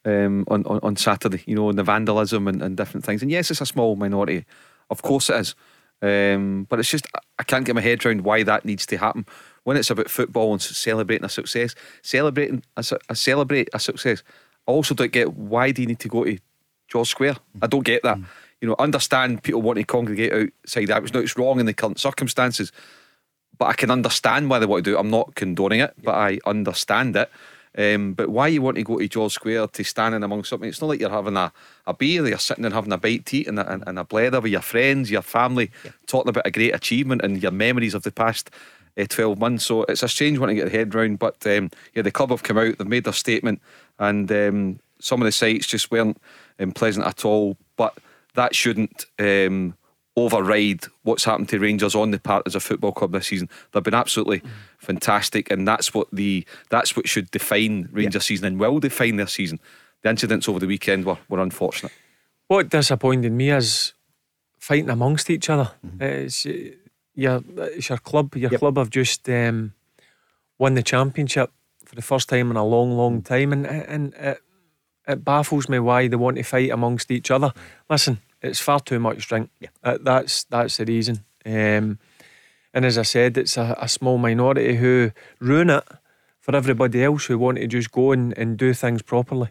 um, 0.06 0.46
on, 0.48 0.66
on 0.66 0.80
on 0.81 0.96
Saturday, 0.96 1.44
you 1.46 1.56
know, 1.56 1.69
and 1.69 1.78
the 1.78 1.84
vandalism 1.84 2.48
and, 2.48 2.62
and 2.62 2.78
different 2.78 3.06
things. 3.06 3.22
And 3.22 3.31
yes, 3.31 3.51
it's 3.51 3.62
a 3.62 3.66
small 3.66 3.96
minority, 3.96 4.46
of 4.90 5.01
course 5.01 5.30
it 5.30 5.36
is. 5.38 5.56
Um, 6.01 6.66
but 6.69 6.80
it's 6.80 6.90
just 6.90 7.07
I 7.38 7.44
can't 7.44 7.66
get 7.66 7.75
my 7.75 7.81
head 7.81 8.06
around 8.06 8.22
why 8.22 8.44
that 8.44 8.66
needs 8.66 8.86
to 8.88 8.98
happen 8.98 9.25
when 9.63 9.75
it's 9.75 9.90
about 9.90 10.10
football 10.10 10.54
and 10.54 10.62
celebrating 10.62 11.25
a 11.25 11.30
success. 11.30 11.75
Celebrating 12.01 12.63
a, 12.78 12.84
a 13.10 13.16
celebrate 13.16 13.69
a 13.74 13.80
success. 13.80 14.24
I 14.68 14.72
also 14.72 14.96
don't 14.96 15.12
get 15.12 15.34
why 15.34 15.72
do 15.72 15.81
you 15.81 15.88
need 15.88 16.00
to 16.00 16.07
go 16.07 16.24
to 16.24 16.38
George 16.88 17.10
Square? 17.10 17.38
I 17.62 17.68
don't 17.68 17.86
get 17.86 18.04
that. 18.04 18.18
Mm 18.18 18.25
you 18.62 18.68
know, 18.68 18.75
understand 18.80 19.44
people 19.44 19.62
want 19.62 19.78
to 19.78 19.84
congregate 19.84 20.34
outside 20.34 20.88
that. 20.88 21.04
It's 21.04 21.13
not 21.13 21.24
it's 21.24 21.38
wrong 21.38 21.60
in 21.60 21.66
the 21.66 21.74
current 21.74 22.00
circumstances, 22.00 22.72
but 23.57 23.66
I 23.66 23.74
can 23.74 23.92
understand 23.92 24.50
why 24.50 24.60
they 24.60 24.66
want 24.66 24.84
to 24.84 24.92
do 24.92 24.98
it. 24.98 25.00
I'm 25.00 25.10
not 25.10 25.36
condoning 25.36 25.80
it, 25.80 25.94
but 26.04 26.16
I 26.16 26.40
understand 26.45 27.16
it. 27.16 27.30
Um, 27.77 28.13
but 28.13 28.30
why 28.30 28.48
you 28.48 28.62
want 28.62 28.77
to 28.77 28.83
go 28.83 28.98
to 28.98 29.07
George 29.07 29.33
Square 29.33 29.68
to 29.68 29.83
stand 29.83 30.16
in 30.16 30.24
among 30.24 30.44
something? 30.44 30.68
It's 30.68 30.81
not 30.81 30.88
like 30.88 31.00
you're 31.00 31.10
having 31.10 31.38
a, 31.38 31.51
a 31.86 31.94
beer, 31.94 32.27
you're 32.27 32.38
sitting 32.38 32.66
and 32.66 32.74
having 32.74 32.92
a 32.92 32.98
bite 32.98 33.25
to 33.27 33.38
eat 33.38 33.48
and 33.48 33.60
a, 33.60 33.81
and 33.88 34.00
a 34.00 34.04
blether 34.04 34.42
with 34.42 34.51
your 34.51 34.62
friends, 34.62 35.12
your 35.12 35.21
family, 35.21 35.71
yeah. 35.86 35.92
talking 36.07 36.30
about 36.30 36.48
a 36.48 36.51
great 36.51 36.74
achievement 36.74 37.21
and 37.21 37.42
your 37.42 37.51
memories 37.51 37.94
of 37.94 38.04
the 38.04 38.12
past 38.12 38.50
uh, 38.98 39.06
12 39.07 39.39
months. 39.39 39.66
So 39.66 39.83
it's 39.83 40.04
a 40.04 40.07
strange 40.07 40.39
one 40.39 40.50
to 40.50 40.56
get 40.56 40.66
the 40.66 40.77
head 40.77 40.94
round. 40.95 41.19
But 41.19 41.45
um, 41.45 41.69
yeah, 41.94 42.01
the 42.01 42.12
club 42.12 42.31
have 42.31 42.44
come 42.44 42.57
out, 42.57 42.77
they've 42.77 42.88
made 42.88 43.04
their 43.04 43.13
statement, 43.13 43.62
and 44.00 44.31
um, 44.31 44.80
some 45.00 45.21
of 45.21 45.25
the 45.25 45.31
sites 45.31 45.68
just 45.68 45.92
weren't 45.92 46.19
um, 46.60 46.71
pleasant 46.71 47.06
at 47.06 47.24
all. 47.24 47.57
But 47.77 47.98
that 48.36 48.56
shouldn't 48.56 49.06
um, 49.19 49.75
override 50.15 50.85
what's 51.03 51.23
happened 51.23 51.50
to 51.50 51.59
Rangers 51.59 51.95
on 51.95 52.11
the 52.11 52.19
part 52.19 52.44
as 52.45 52.56
a 52.56 52.59
football 52.59 52.91
club 52.91 53.11
this 53.11 53.27
season. 53.27 53.50
They've 53.71 53.83
been 53.83 53.94
absolutely 53.94 54.39
mm. 54.39 54.50
fantastic, 54.77 55.50
and 55.51 55.67
that's 55.67 55.94
what 55.94 56.07
the 56.11 56.45
that's 56.69 56.95
what 56.95 57.07
should 57.07 57.31
define 57.31 57.89
Rangers' 57.91 58.25
yeah. 58.25 58.27
season 58.27 58.45
and 58.47 58.59
will 58.59 58.79
define 58.79 59.15
their 59.15 59.27
season. 59.27 59.59
The 60.01 60.09
incidents 60.09 60.47
over 60.47 60.59
the 60.59 60.67
weekend 60.67 61.06
were, 61.06 61.17
were 61.27 61.39
unfortunate. 61.39 61.91
What 62.47 62.69
disappointed 62.69 63.31
me 63.31 63.51
is 63.51 63.94
fighting 64.57 64.89
amongst 64.89 65.29
each 65.29 65.50
other. 65.50 65.71
Mm-hmm. 65.85 66.01
It's, 66.01 66.45
your, 67.15 67.44
it's 67.57 67.89
your 67.89 67.97
club. 67.97 68.35
Your 68.35 68.51
yep. 68.51 68.59
club 68.59 68.77
have 68.77 68.89
just 68.89 69.27
um, 69.29 69.73
won 70.57 70.75
the 70.75 70.83
championship 70.83 71.51
for 71.85 71.95
the 71.95 72.01
first 72.01 72.29
time 72.29 72.51
in 72.51 72.57
a 72.57 72.65
long, 72.65 72.95
long 72.95 73.21
mm. 73.21 73.25
time, 73.25 73.51
and 73.51 73.65
and 73.65 74.13
it, 74.15 74.41
it 75.07 75.25
baffles 75.25 75.67
me 75.67 75.79
why 75.79 76.07
they 76.07 76.15
want 76.15 76.38
to 76.38 76.44
fight 76.44 76.69
amongst 76.69 77.11
each 77.11 77.31
other. 77.31 77.51
Listen, 77.89 78.19
it's 78.41 78.59
far 78.59 78.80
too 78.80 79.00
much 79.00 79.27
drink. 79.27 79.50
Yeah. 79.59 79.69
Uh, 79.83 79.97
that's 80.01 80.44
that's 80.45 80.77
the 80.77 80.86
reason. 80.86 81.24
Um, 81.45 82.00
and 82.74 82.86
as 82.86 82.97
I 82.97 83.03
said, 83.03 83.38
it's 83.38 83.57
a, 83.57 83.75
a, 83.80 83.88
small 83.88 84.18
minority 84.18 84.75
who 84.75 85.12
ruin 85.39 85.69
it 85.69 85.83
for 86.39 86.56
everybody 86.56 87.03
else 87.03 87.25
who 87.25 87.39
want 87.39 87.57
to 87.57 87.68
just 87.68 87.91
go 87.91 88.12
and, 88.12 88.38
and 88.38 88.57
do 88.57 88.74
things 88.74 89.01
properly. 89.01 89.50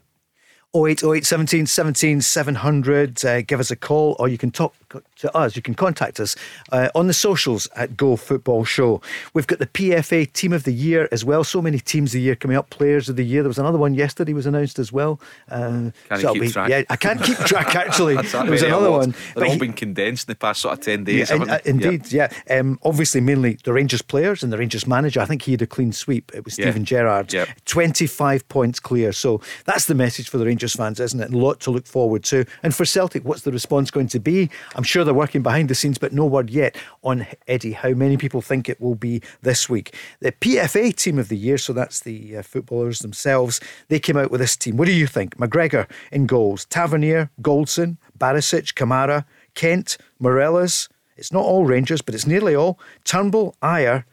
0808 0.75 1.25
17 1.25 1.67
17 1.67 2.21
700. 2.21 3.25
Uh, 3.25 3.43
give 3.43 3.59
us 3.59 3.71
a 3.71 3.77
call 3.77 4.15
or 4.19 4.29
you 4.29 4.39
can 4.39 4.51
talk 4.51 4.75
to 5.17 5.37
us. 5.37 5.57
You 5.57 5.63
can 5.63 5.75
contact 5.75 6.21
us 6.21 6.37
uh, 6.73 6.89
on 6.95 7.07
the 7.07 7.13
socials 7.13 7.69
at 7.77 7.97
Go 7.97 8.17
Football 8.17 8.65
Show. 8.65 9.01
We've 9.35 9.47
got 9.47 9.59
the 9.59 9.67
PFA 9.67 10.33
Team 10.33 10.53
of 10.53 10.65
the 10.65 10.73
Year 10.73 11.09
as 11.13 11.25
well. 11.25 11.45
So 11.45 11.63
many 11.63 11.79
teams 11.79 12.11
of 12.11 12.15
the 12.15 12.21
year 12.21 12.37
coming 12.37 12.57
up. 12.57 12.71
Players 12.71 13.09
of 13.09 13.17
the 13.17 13.25
Year. 13.25 13.43
There 13.43 13.49
was 13.49 13.59
another 13.59 13.79
one 13.79 13.95
yesterday 13.95 14.33
was 14.33 14.47
announced 14.47 14.79
as 14.79 14.93
well. 14.93 15.21
Uh, 15.51 15.91
can't 16.09 16.21
so 16.21 16.33
keep 16.33 16.43
be, 16.43 16.51
track. 16.51 16.71
Yeah, 16.71 16.83
I 16.91 16.97
can't 16.97 17.23
keep 17.23 17.39
track 17.39 17.75
actually. 17.75 18.15
there 18.33 18.51
was 18.51 18.63
another 18.63 18.91
one. 18.91 19.15
They've 19.35 19.49
all 19.49 19.59
been 19.59 19.73
condensed 19.73 20.29
in 20.29 20.33
the 20.33 20.37
past 20.37 20.61
sort 20.61 20.79
of 20.79 20.85
10 20.85 21.05
days. 21.05 21.31
Yeah, 21.31 21.37
uh, 21.37 21.59
indeed, 21.65 22.11
yeah. 22.13 22.33
yeah. 22.49 22.59
Um, 22.59 22.79
obviously, 22.83 23.21
mainly 23.21 23.59
the 23.65 23.73
Rangers 23.73 24.03
players 24.03 24.43
and 24.43 24.53
the 24.53 24.59
Rangers 24.59 24.87
manager. 24.87 25.21
I 25.21 25.27
think 25.27 25.43
he 25.43 25.53
had 25.53 25.63
a 25.63 25.67
clean 25.67 25.93
sweep. 25.93 26.31
It 26.35 26.45
was 26.45 26.55
Steven 26.55 26.83
yeah. 26.83 26.87
Gerrard. 26.87 27.35
25 27.65 28.49
points 28.49 28.81
clear. 28.81 29.13
So 29.13 29.41
that's 29.65 29.87
the 29.87 29.95
message 29.95 30.29
for 30.29 30.39
the 30.39 30.47
Rangers 30.47 30.75
fans, 30.75 31.01
isn't 31.01 31.21
it? 31.21 31.33
a 31.33 31.37
lot 31.37 31.61
to 31.61 31.71
look 31.71 31.87
forward 31.87 32.25
to. 32.25 32.45
And 32.63 32.75
for 32.75 32.85
Celtic, 32.85 33.25
what's 33.25 33.43
the 33.43 33.53
response 33.53 33.91
going 33.91 34.09
to 34.09 34.19
be? 34.19 34.51
I'm 34.79 34.85
sure 34.85 35.03
they're 35.03 35.13
working 35.13 35.43
behind 35.43 35.69
the 35.69 35.75
scenes, 35.75 35.99
but 35.99 36.13
no 36.13 36.25
word 36.25 36.51
yet 36.51 36.77
on 37.03 37.27
Eddie, 37.49 37.73
Howe 37.73 37.95
many 37.95 38.17
people 38.17 38.41
think 38.41 38.69
it 38.69 38.81
will 38.81 38.95
be 38.95 39.21
this 39.43 39.69
week. 39.69 39.93
The 40.21 40.31
PFA 40.31 40.95
team 40.95 41.19
of 41.19 41.29
the 41.29 41.37
year, 41.37 41.59
so 41.59 41.73
that's 41.73 41.99
the 41.99 42.37
uh, 42.37 42.43
footballers 42.43 43.01
themselves, 43.01 43.61
they 43.89 43.99
came 43.99 44.17
out 44.17 44.31
with 44.31 44.41
this 44.41 44.55
team. 44.55 44.77
What 44.77 44.87
do 44.87 44.93
you 44.93 45.09
think? 45.09 45.37
McGregor 45.37 45.91
in 46.13 46.27
goals, 46.27 46.65
Tavernier, 46.67 47.29
Goldson, 47.43 47.97
Barisic, 48.17 48.75
Kamara, 48.75 49.25
Kent, 49.57 49.99
Morelos. 50.21 50.89
It's 51.17 51.33
not 51.33 51.45
all 51.45 51.67
Rangers, 51.67 52.01
but 52.01 52.15
it's 52.15 52.29
nearly 52.29 52.55
all. 52.55 52.79
Turnbull, 53.03 53.57
Ajer, 53.61 54.05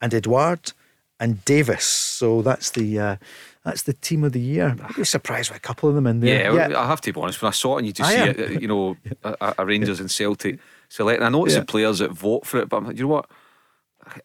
and 0.00 0.12
Edouard 0.12 0.72
and 1.20 1.44
Davis. 1.44 1.84
So 1.84 2.42
that's 2.42 2.72
the 2.72 2.98
uh, 2.98 3.16
that's 3.64 3.82
the 3.82 3.92
team 3.92 4.24
of 4.24 4.32
the 4.32 4.40
year. 4.40 4.76
I'd 4.82 4.96
be 4.96 5.04
surprised 5.04 5.50
with 5.50 5.58
a 5.58 5.60
couple 5.60 5.88
of 5.88 5.94
them 5.94 6.06
in 6.06 6.20
there. 6.20 6.52
Yeah, 6.52 6.68
yeah. 6.68 6.80
I 6.80 6.86
have 6.86 7.00
to 7.02 7.12
be 7.12 7.20
honest. 7.20 7.40
When 7.40 7.48
I 7.48 7.52
saw 7.52 7.76
it 7.76 7.78
and 7.78 7.86
you 7.86 7.92
just 7.92 8.10
I 8.10 8.14
see 8.14 8.20
am. 8.20 8.28
it, 8.30 8.62
you 8.62 8.68
know, 8.68 8.96
a, 9.24 9.54
a 9.58 9.66
Rangers 9.66 10.00
and 10.00 10.10
Celtic 10.10 10.58
select. 10.88 11.22
I 11.22 11.28
know 11.28 11.44
it's 11.44 11.54
yeah. 11.54 11.60
the 11.60 11.66
players 11.66 12.00
that 12.00 12.10
vote 12.10 12.44
for 12.44 12.58
it, 12.58 12.68
but 12.68 12.96
you 12.96 13.04
know 13.04 13.08
what? 13.08 13.30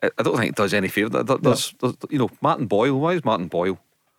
I 0.01 0.23
don't 0.23 0.37
think 0.37 0.49
it 0.49 0.55
does 0.55 0.73
any 0.73 0.87
favour. 0.87 1.23
There's, 1.23 1.73
no. 1.81 1.91
there's, 1.91 1.95
you 2.09 2.17
know, 2.17 2.29
Martin 2.41 2.65
Boyle. 2.65 2.99
Why 2.99 3.13
is 3.13 3.23
Martin 3.23 3.47
Boyle 3.47 3.77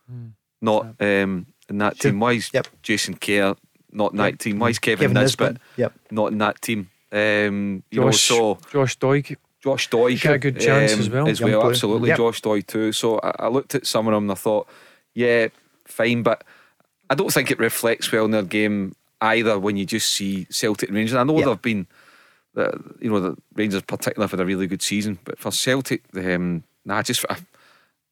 hmm. 0.09 0.27
not 0.61 0.85
um, 0.99 1.47
in 1.67 1.77
that 1.79 1.97
sure. 1.97 2.11
team? 2.11 2.19
Why 2.21 2.33
is 2.33 2.49
yep. 2.53 2.67
Jason 2.81 3.15
Kerr 3.15 3.55
not 3.91 4.13
in 4.13 4.19
yep. 4.19 4.31
that 4.31 4.39
team? 4.39 4.59
Why 4.59 4.69
is 4.69 4.79
Kevin, 4.79 5.09
Kevin 5.09 5.21
Nisbet, 5.21 5.53
Nisbet 5.53 5.61
yep. 5.75 5.93
not 6.11 6.31
in 6.31 6.37
that 6.37 6.61
team? 6.61 6.89
Um, 7.11 7.83
you 7.91 8.03
Josh, 8.03 8.31
know, 8.31 8.57
so 8.57 8.71
Josh 8.71 8.97
Doig. 8.99 9.35
Josh 9.61 9.89
Doig 9.89 10.21
got 10.23 10.35
a 10.35 10.39
good 10.39 10.59
chance 10.59 10.93
um, 10.93 10.99
as 10.99 11.09
well. 11.09 11.27
As 11.27 11.41
well, 11.41 11.69
absolutely. 11.69 12.13
Josh 12.13 12.41
Doig 12.41 12.65
too. 12.65 12.93
So 12.93 13.19
I, 13.19 13.33
I, 13.39 13.47
looked 13.49 13.75
at 13.75 13.85
some 13.85 14.07
of 14.07 14.13
them 14.13 14.23
and 14.23 14.31
I 14.31 14.35
thought 14.35 14.69
yeah, 15.19 15.49
fine, 15.85 16.23
but 16.23 16.45
I 17.09 17.15
don't 17.15 17.31
think 17.31 17.51
it 17.51 17.59
reflects 17.59 18.09
well 18.09 18.23
in 18.23 18.31
their 18.31 18.41
game 18.41 18.95
either 19.19 19.59
when 19.59 19.75
you 19.75 19.85
just 19.85 20.13
see 20.13 20.47
Celtic 20.49 20.87
and 20.87 20.95
Rangers. 20.95 21.15
I 21.15 21.23
know 21.23 21.37
yep. 21.37 21.45
they've 21.45 21.61
been, 21.61 21.87
uh, 22.55 22.77
you 23.01 23.11
know, 23.11 23.19
the 23.19 23.37
Rangers 23.53 23.81
particularly 23.81 24.29
had 24.29 24.39
a 24.39 24.45
really 24.45 24.65
good 24.65 24.81
season, 24.81 25.19
but 25.25 25.37
for 25.37 25.51
Celtic, 25.51 26.03
um, 26.15 26.63
nah, 26.85 27.01
just 27.03 27.25
I, 27.29 27.35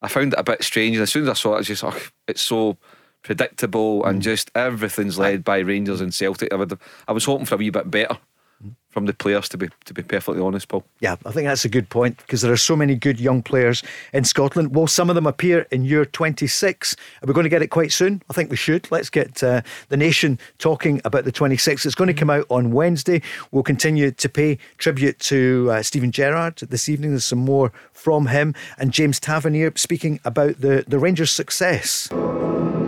I, 0.01 0.09
found 0.09 0.33
it 0.33 0.39
a 0.39 0.43
bit 0.43 0.61
strange. 0.63 0.97
And 0.97 1.03
as 1.03 1.11
soon 1.11 1.23
as 1.23 1.29
I 1.29 1.33
saw 1.33 1.53
it, 1.53 1.55
I 1.55 1.57
was 1.59 1.67
just, 1.67 1.83
oh, 1.85 1.97
it's 2.27 2.41
so 2.41 2.75
predictable 3.23 4.01
mm. 4.01 4.09
and 4.09 4.21
just 4.21 4.51
everything's 4.53 5.17
led 5.17 5.45
by 5.45 5.59
Rangers 5.59 6.01
and 6.01 6.13
Celtic. 6.13 6.51
I, 6.51 6.57
would, 6.57 6.77
I 7.07 7.13
was 7.13 7.23
hoping 7.23 7.45
for 7.45 7.55
a 7.55 7.57
wee 7.57 7.69
bit 7.69 7.89
better 7.89 8.17
from 8.97 9.05
the 9.05 9.13
players 9.13 9.47
to 9.47 9.57
be 9.59 9.69
to 9.85 9.93
be 9.93 10.01
perfectly 10.01 10.41
honest, 10.41 10.69
Paul. 10.69 10.83
Yeah, 11.01 11.17
I 11.23 11.31
think 11.31 11.47
that's 11.47 11.63
a 11.63 11.69
good 11.69 11.87
point 11.89 12.17
because 12.17 12.41
there 12.41 12.51
are 12.51 12.57
so 12.57 12.75
many 12.75 12.95
good 12.95 13.19
young 13.19 13.43
players 13.43 13.83
in 14.11 14.23
Scotland. 14.23 14.73
Will 14.73 14.87
some 14.87 15.07
of 15.09 15.15
them 15.15 15.27
appear 15.27 15.67
in 15.69 15.85
year 15.85 16.03
26? 16.03 16.95
Are 17.21 17.27
we 17.27 17.33
going 17.33 17.43
to 17.43 17.49
get 17.49 17.61
it 17.61 17.67
quite 17.67 17.91
soon? 17.91 18.23
I 18.27 18.33
think 18.33 18.49
we 18.49 18.57
should. 18.57 18.89
Let's 18.89 19.11
get 19.11 19.43
uh, 19.43 19.61
the 19.89 19.97
nation 19.97 20.39
talking 20.57 20.99
about 21.05 21.25
the 21.25 21.31
26. 21.31 21.85
It's 21.85 21.93
going 21.93 22.07
to 22.07 22.13
come 22.15 22.31
out 22.31 22.47
on 22.49 22.71
Wednesday. 22.71 23.21
We'll 23.51 23.61
continue 23.61 24.09
to 24.09 24.29
pay 24.29 24.57
tribute 24.79 25.19
to 25.19 25.69
uh, 25.71 25.83
Steven 25.83 26.11
Gerrard 26.11 26.55
this 26.57 26.89
evening. 26.89 27.11
There's 27.11 27.25
some 27.25 27.45
more 27.45 27.71
from 27.91 28.25
him 28.25 28.55
and 28.79 28.91
James 28.91 29.19
Tavernier 29.19 29.73
speaking 29.75 30.19
about 30.25 30.61
the 30.61 30.85
the 30.87 30.97
Rangers' 30.97 31.29
success. 31.29 32.07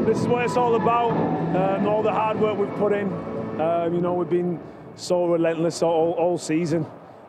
This 0.07 0.17
is 0.17 0.27
what 0.27 0.43
it's 0.43 0.57
all 0.57 0.73
about. 0.73 1.11
Uh, 1.55 1.87
all 1.87 2.01
the 2.01 2.11
hard 2.11 2.39
work 2.39 2.57
we've 2.57 2.79
put 2.79 2.93
in. 2.93 3.13
Uh, 3.61 3.89
you 3.93 4.01
know, 4.01 4.15
we've 4.15 4.29
been 4.29 4.59
so 4.99 5.25
relentless 5.25 5.81
all, 5.81 6.11
all 6.17 6.37
season. 6.37 6.85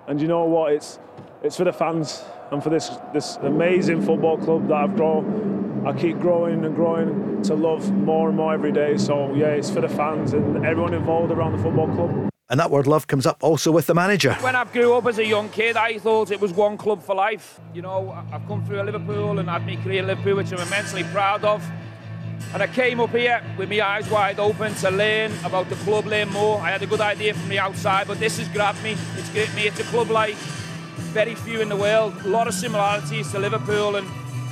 And 0.09 0.21
you 0.21 0.27
know 0.27 0.45
what? 0.45 0.73
It's 0.73 0.99
it's 1.43 1.57
for 1.57 1.65
the 1.65 1.73
fans 1.73 2.23
and 2.51 2.63
for 2.63 2.71
this 2.71 2.91
this 3.13 3.37
amazing 3.43 4.03
football 4.03 4.37
club 4.39 4.69
that 4.69 4.75
I've 4.75 4.97
grown. 4.97 5.85
I 5.87 5.93
keep 5.99 6.19
growing 6.19 6.65
and 6.65 6.75
growing 6.75 7.43
to 7.45 7.55
love 7.55 7.91
more 7.93 8.29
and 8.29 8.37
more 8.37 8.53
every 8.53 8.73
day. 8.73 8.97
So 8.99 9.35
yeah, 9.35 9.47
it's 9.47 9.71
for 9.71 9.81
the 9.81 9.89
fans 9.89 10.35
and 10.35 10.67
everyone 10.67 10.95
involved 10.95 11.33
around 11.33 11.53
the 11.53 11.63
football 11.63 11.89
club. 11.95 12.29
And 12.51 12.59
that 12.59 12.71
word 12.71 12.89
love 12.89 13.07
comes 13.07 13.27
up 13.27 13.39
also 13.43 13.71
with 13.71 13.87
the 13.87 13.95
manager. 13.95 14.35
When 14.41 14.57
I 14.57 14.65
grew 14.65 14.95
up 14.95 15.07
as 15.07 15.19
a 15.19 15.25
young 15.25 15.49
kid, 15.51 15.77
I 15.77 15.99
thought 15.99 16.33
it 16.33 16.41
was 16.41 16.53
one 16.53 16.77
club 16.77 17.01
for 17.01 17.15
life. 17.15 17.61
You 17.73 17.83
know, 17.83 18.11
I've 18.33 18.47
come 18.49 18.65
through 18.67 18.83
Liverpool 18.83 19.39
and 19.39 19.49
I've 19.49 19.63
had 19.63 19.77
my 19.79 19.83
career 19.83 20.01
in 20.01 20.09
Liverpool, 20.09 20.35
which 20.35 20.53
I'm 20.53 20.59
immensely 20.59 21.05
proud 21.05 21.45
of. 21.45 21.65
And 22.53 22.63
I 22.63 22.67
came 22.67 23.01
up 23.01 23.11
here 23.11 23.43
with 23.57 23.69
my 23.69 23.81
eyes 23.81 24.11
wide 24.11 24.41
open 24.41 24.75
to 24.77 24.91
learn 24.91 25.33
about 25.45 25.69
the 25.69 25.77
club, 25.77 26.07
learn 26.07 26.29
more. 26.31 26.61
I 26.61 26.71
had 26.71 26.83
a 26.83 26.87
good 26.87 27.01
idea 27.01 27.35
from 27.35 27.49
the 27.49 27.59
outside, 27.59 28.09
but 28.09 28.19
this 28.19 28.39
has 28.39 28.49
grabbed 28.49 28.83
me. 28.83 28.97
It's 29.17 29.31
gripped 29.31 29.55
me. 29.55 29.67
It's 29.67 29.79
a 29.79 29.85
club 29.85 30.11
like 30.11 30.35
very 31.15 31.35
few 31.35 31.61
in 31.61 31.69
the 31.69 31.77
world. 31.77 32.15
A 32.25 32.29
lot 32.29 32.49
of 32.49 32.55
similarities 32.55 33.31
to 33.33 33.39
Liverpool, 33.39 33.97
and 33.97 34.07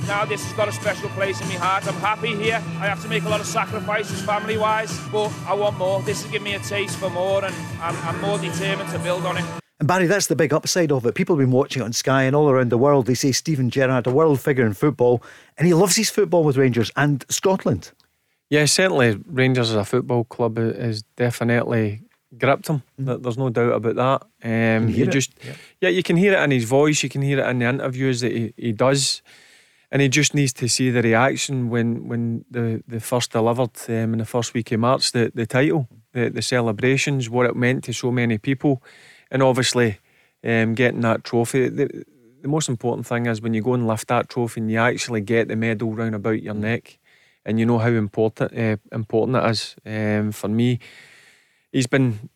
now 0.07 0.25
this 0.25 0.43
has 0.43 0.53
got 0.53 0.67
a 0.67 0.71
special 0.71 1.09
place 1.09 1.41
in 1.41 1.47
my 1.49 1.55
heart. 1.55 1.87
I'm 1.87 1.93
happy 1.95 2.35
here. 2.35 2.55
I 2.55 2.87
have 2.87 3.01
to 3.01 3.09
make 3.09 3.23
a 3.23 3.29
lot 3.29 3.41
of 3.41 3.45
sacrifices 3.45 4.21
family 4.21 4.57
wise, 4.57 4.97
but 5.11 5.31
I 5.45 5.53
want 5.53 5.77
more. 5.77 6.01
This 6.01 6.21
has 6.23 6.31
given 6.31 6.45
me 6.45 6.55
a 6.55 6.59
taste 6.59 6.97
for 6.97 7.09
more, 7.09 7.43
and 7.43 7.55
I'm, 7.81 7.95
I'm 8.07 8.21
more 8.21 8.37
determined 8.37 8.89
to 8.91 8.99
build 8.99 9.25
on 9.25 9.37
it. 9.37 9.68
And 9.79 9.87
Barry, 9.87 10.07
that's 10.07 10.27
the 10.27 10.35
big 10.35 10.53
upside 10.53 10.91
of 10.91 11.05
it. 11.05 11.15
People 11.15 11.35
have 11.35 11.45
been 11.45 11.51
watching 11.51 11.81
it 11.81 11.85
on 11.85 11.93
Sky 11.93 12.23
and 12.23 12.35
all 12.35 12.49
around 12.49 12.69
the 12.69 12.77
world. 12.77 13.05
They 13.05 13.13
say 13.13 13.31
Steven 13.31 13.69
Gerrard, 13.69 14.07
a 14.07 14.11
world 14.11 14.41
figure 14.41 14.65
in 14.65 14.73
football, 14.73 15.23
and 15.57 15.65
he 15.65 15.73
loves 15.73 15.95
his 15.95 16.09
football 16.09 16.43
with 16.43 16.57
Rangers 16.57 16.91
and 16.97 17.23
Scotland. 17.29 17.93
Yeah, 18.49 18.65
certainly 18.65 19.17
Rangers 19.25 19.69
as 19.69 19.75
a 19.75 19.85
football 19.85 20.25
club 20.25 20.57
is 20.57 21.03
definitely 21.15 22.01
gripped 22.37 22.67
him. 22.67 22.83
Mm. 22.99 23.23
There's 23.23 23.37
no 23.37 23.49
doubt 23.49 23.73
about 23.73 23.95
that. 23.95 24.77
Um, 24.77 24.89
he 24.89 25.05
just, 25.07 25.33
yeah. 25.43 25.53
yeah. 25.81 25.89
you 25.89 26.03
can 26.03 26.17
hear 26.17 26.33
it 26.33 26.43
in 26.43 26.51
his 26.51 26.65
voice. 26.65 27.01
You 27.01 27.09
can 27.09 27.21
hear 27.21 27.39
it 27.39 27.47
in 27.47 27.59
the 27.59 27.65
interviews 27.65 28.19
that 28.19 28.33
he, 28.33 28.53
he 28.57 28.73
does, 28.73 29.21
and 29.91 30.01
he 30.01 30.09
just 30.09 30.35
needs 30.35 30.51
to 30.53 30.67
see 30.67 30.89
the 30.89 31.01
reaction 31.01 31.69
when 31.69 32.07
when 32.07 32.45
the, 32.51 32.83
the 32.87 32.99
first 32.99 33.31
delivered 33.31 33.71
um, 33.87 34.13
in 34.13 34.17
the 34.17 34.25
first 34.25 34.53
week 34.53 34.71
of 34.71 34.79
March 34.79 35.11
the 35.11 35.31
the 35.33 35.45
title, 35.45 35.87
the 36.11 36.29
the 36.29 36.41
celebrations, 36.41 37.29
what 37.29 37.45
it 37.45 37.55
meant 37.55 37.83
to 37.85 37.93
so 37.93 38.11
many 38.11 38.37
people 38.37 38.83
and 39.31 39.43
obviously 39.43 39.99
um, 40.43 40.73
getting 40.73 41.01
that 41.01 41.23
trophy. 41.23 41.69
The, 41.69 42.05
the 42.41 42.47
most 42.47 42.69
important 42.69 43.05
thing 43.05 43.25
is 43.25 43.41
when 43.41 43.53
you 43.53 43.61
go 43.61 43.73
and 43.73 43.87
lift 43.87 44.07
that 44.07 44.29
trophy 44.29 44.61
and 44.61 44.71
you 44.71 44.79
actually 44.79 45.21
get 45.21 45.47
the 45.47 45.55
medal 45.55 45.93
round 45.93 46.15
about 46.15 46.41
your 46.41 46.53
neck, 46.53 46.97
and 47.45 47.59
you 47.59 47.65
know 47.65 47.79
how 47.79 47.89
important 47.89 48.57
uh, 48.57 48.77
important 48.91 49.37
it 49.37 49.49
is. 49.49 49.75
Um, 49.85 50.31
for 50.31 50.47
me, 50.47 50.79
he's 51.71 51.87
been 51.87 52.29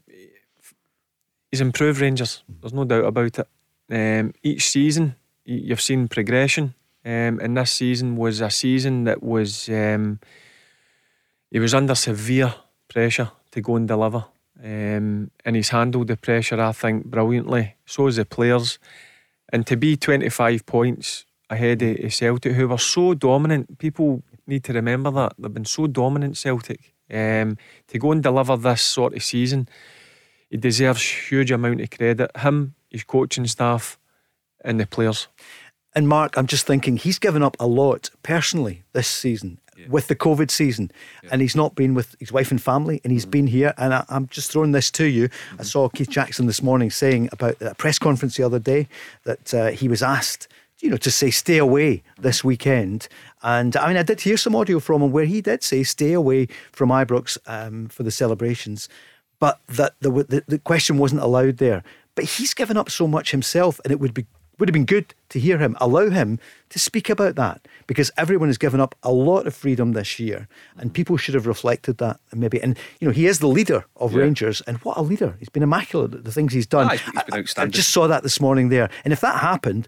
he's 1.51 1.61
improved 1.61 2.01
Rangers. 2.01 2.43
There's 2.61 2.73
no 2.73 2.85
doubt 2.85 3.05
about 3.05 3.39
it. 3.39 3.47
Um, 3.89 4.33
each 4.41 4.69
season, 4.69 5.15
you've 5.45 5.81
seen 5.81 6.07
progression, 6.07 6.73
um, 7.05 7.39
and 7.39 7.55
this 7.55 7.71
season 7.71 8.15
was 8.15 8.41
a 8.41 8.49
season 8.49 9.03
that 9.03 9.21
was 9.21 9.69
um, 9.69 10.19
he 11.51 11.59
was 11.59 11.73
under 11.73 11.95
severe 11.95 12.55
pressure 12.87 13.31
to 13.51 13.61
go 13.61 13.75
and 13.75 13.87
deliver. 13.87 14.25
Um, 14.63 15.29
and 15.43 15.55
he's 15.57 15.69
handled 15.69 16.07
the 16.07 16.15
pressure, 16.15 16.61
I 16.61 16.71
think, 16.71 17.05
brilliantly. 17.05 17.75
So 17.85 18.05
has 18.05 18.15
the 18.15 18.25
players. 18.25 18.79
And 19.51 19.67
to 19.67 19.75
be 19.75 19.97
25 19.97 20.65
points 20.65 21.25
ahead 21.49 21.81
of 21.81 22.13
Celtic, 22.13 22.53
who 22.53 22.69
were 22.69 22.77
so 22.77 23.13
dominant, 23.13 23.77
people 23.77 24.23
need 24.47 24.63
to 24.63 24.73
remember 24.73 25.11
that. 25.11 25.33
They've 25.37 25.53
been 25.53 25.65
so 25.65 25.87
dominant, 25.87 26.37
Celtic. 26.37 26.93
Um, 27.11 27.57
to 27.89 27.99
go 27.99 28.13
and 28.13 28.23
deliver 28.23 28.55
this 28.55 28.81
sort 28.81 29.15
of 29.15 29.23
season, 29.23 29.67
he 30.49 30.55
deserves 30.55 31.01
a 31.01 31.27
huge 31.29 31.51
amount 31.51 31.81
of 31.81 31.89
credit. 31.89 32.31
Him, 32.37 32.75
his 32.89 33.03
coaching 33.03 33.47
staff, 33.47 33.99
and 34.63 34.79
the 34.79 34.87
players. 34.87 35.27
And 35.93 36.07
Mark, 36.07 36.37
I'm 36.37 36.47
just 36.47 36.65
thinking 36.65 36.95
he's 36.95 37.19
given 37.19 37.43
up 37.43 37.57
a 37.59 37.67
lot 37.67 38.09
personally 38.23 38.83
this 38.93 39.07
season 39.07 39.59
yeah. 39.83 39.89
with 39.89 40.07
the 40.07 40.15
COVID 40.15 40.49
season, 40.49 40.91
yeah. 41.23 41.29
and 41.31 41.41
he's 41.41 41.55
not 41.55 41.75
been 41.75 41.93
with 41.93 42.15
his 42.19 42.31
wife 42.31 42.51
and 42.51 42.61
family, 42.61 43.01
and 43.03 43.11
he's 43.11 43.23
mm-hmm. 43.23 43.31
been 43.31 43.47
here. 43.47 43.73
And 43.77 43.93
I, 43.93 44.05
am 44.09 44.27
just 44.27 44.51
throwing 44.51 44.71
this 44.71 44.89
to 44.91 45.05
you. 45.05 45.29
Mm-hmm. 45.29 45.61
I 45.61 45.63
saw 45.63 45.89
Keith 45.89 46.09
Jackson 46.09 46.45
this 46.45 46.61
morning 46.61 46.89
saying 46.89 47.29
about 47.31 47.61
a 47.61 47.75
press 47.75 47.99
conference 47.99 48.37
the 48.37 48.43
other 48.43 48.59
day 48.59 48.87
that 49.23 49.53
uh, 49.53 49.67
he 49.67 49.87
was 49.87 50.01
asked, 50.01 50.47
you 50.79 50.89
know, 50.89 50.97
to 50.97 51.11
say 51.11 51.29
stay 51.29 51.57
away 51.57 52.03
this 52.19 52.43
weekend. 52.43 53.07
And 53.41 53.75
I 53.75 53.87
mean, 53.87 53.97
I 53.97 54.03
did 54.03 54.21
hear 54.21 54.37
some 54.37 54.55
audio 54.55 54.79
from 54.79 55.01
him 55.01 55.11
where 55.11 55.25
he 55.25 55.41
did 55.41 55.63
say 55.63 55.83
stay 55.83 56.13
away 56.13 56.47
from 56.71 56.89
Ibrox 56.89 57.37
um, 57.45 57.87
for 57.87 58.03
the 58.03 58.11
celebrations, 58.11 58.89
but 59.39 59.59
that 59.67 59.93
the, 59.99 60.11
the 60.11 60.43
the 60.47 60.59
question 60.59 60.97
wasn't 60.97 61.21
allowed 61.21 61.57
there. 61.57 61.83
But 62.15 62.25
he's 62.25 62.53
given 62.53 62.77
up 62.77 62.89
so 62.89 63.07
much 63.07 63.31
himself, 63.31 63.79
and 63.83 63.91
it 63.91 63.99
would 63.99 64.13
be 64.13 64.25
would 64.59 64.69
have 64.69 64.73
been 64.73 64.85
good 64.85 65.13
to 65.29 65.39
hear 65.39 65.57
him, 65.57 65.75
allow 65.79 66.09
him 66.09 66.39
to 66.69 66.79
speak 66.79 67.09
about 67.09 67.35
that 67.35 67.67
because 67.87 68.11
everyone 68.17 68.49
has 68.49 68.57
given 68.57 68.79
up 68.79 68.95
a 69.03 69.11
lot 69.11 69.47
of 69.47 69.55
freedom 69.55 69.93
this 69.93 70.19
year 70.19 70.47
and 70.77 70.93
people 70.93 71.17
should 71.17 71.35
have 71.35 71.47
reflected 71.47 71.97
that 71.97 72.19
and 72.31 72.39
maybe. 72.39 72.61
And, 72.61 72.77
you 72.99 73.07
know, 73.07 73.13
he 73.13 73.25
is 73.25 73.39
the 73.39 73.47
leader 73.47 73.85
of 73.97 74.13
yeah. 74.13 74.19
Rangers 74.19 74.61
and 74.61 74.77
what 74.77 74.97
a 74.97 75.01
leader. 75.01 75.35
He's 75.39 75.49
been 75.49 75.63
immaculate 75.63 76.13
at 76.13 76.23
the 76.23 76.31
things 76.31 76.53
he's 76.53 76.67
done. 76.67 76.87
Ah, 76.87 76.91
he's 76.91 77.01
been 77.01 77.39
outstanding. 77.39 77.69
I, 77.69 77.73
I 77.73 77.77
just 77.77 77.89
saw 77.89 78.07
that 78.07 78.23
this 78.23 78.39
morning 78.39 78.69
there. 78.69 78.89
And 79.03 79.11
if 79.11 79.21
that 79.21 79.39
happened, 79.39 79.87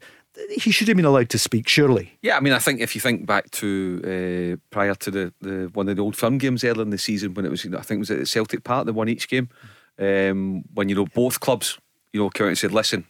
he 0.49 0.71
should 0.71 0.87
have 0.87 0.97
been 0.97 1.05
allowed 1.05 1.29
to 1.29 1.39
speak, 1.39 1.69
surely. 1.69 2.17
Yeah, 2.21 2.35
I 2.35 2.39
mean, 2.41 2.53
I 2.53 2.59
think 2.59 2.81
if 2.81 2.93
you 2.93 3.01
think 3.01 3.25
back 3.25 3.51
to 3.51 4.01
uh, 4.03 4.57
prior 4.69 4.95
to 4.95 5.11
the, 5.11 5.33
the 5.41 5.69
one 5.73 5.87
of 5.87 5.95
the 5.95 6.01
old 6.01 6.15
firm 6.17 6.37
games 6.37 6.63
earlier 6.63 6.81
in 6.81 6.89
the 6.89 6.97
season 6.97 7.33
when 7.33 7.45
it 7.45 7.49
was, 7.51 7.65
I 7.65 7.81
think 7.81 7.97
it 7.97 7.99
was 7.99 8.11
at 8.11 8.27
Celtic 8.27 8.63
Park, 8.63 8.85
they 8.85 8.91
won 8.91 9.07
each 9.07 9.29
game, 9.29 9.49
um, 9.97 10.63
when, 10.73 10.89
you 10.89 10.95
know, 10.95 11.05
both 11.05 11.39
clubs, 11.39 11.77
you 12.11 12.19
know, 12.21 12.29
came 12.29 12.45
out 12.45 12.49
and 12.49 12.57
said, 12.57 12.73
listen, 12.73 13.05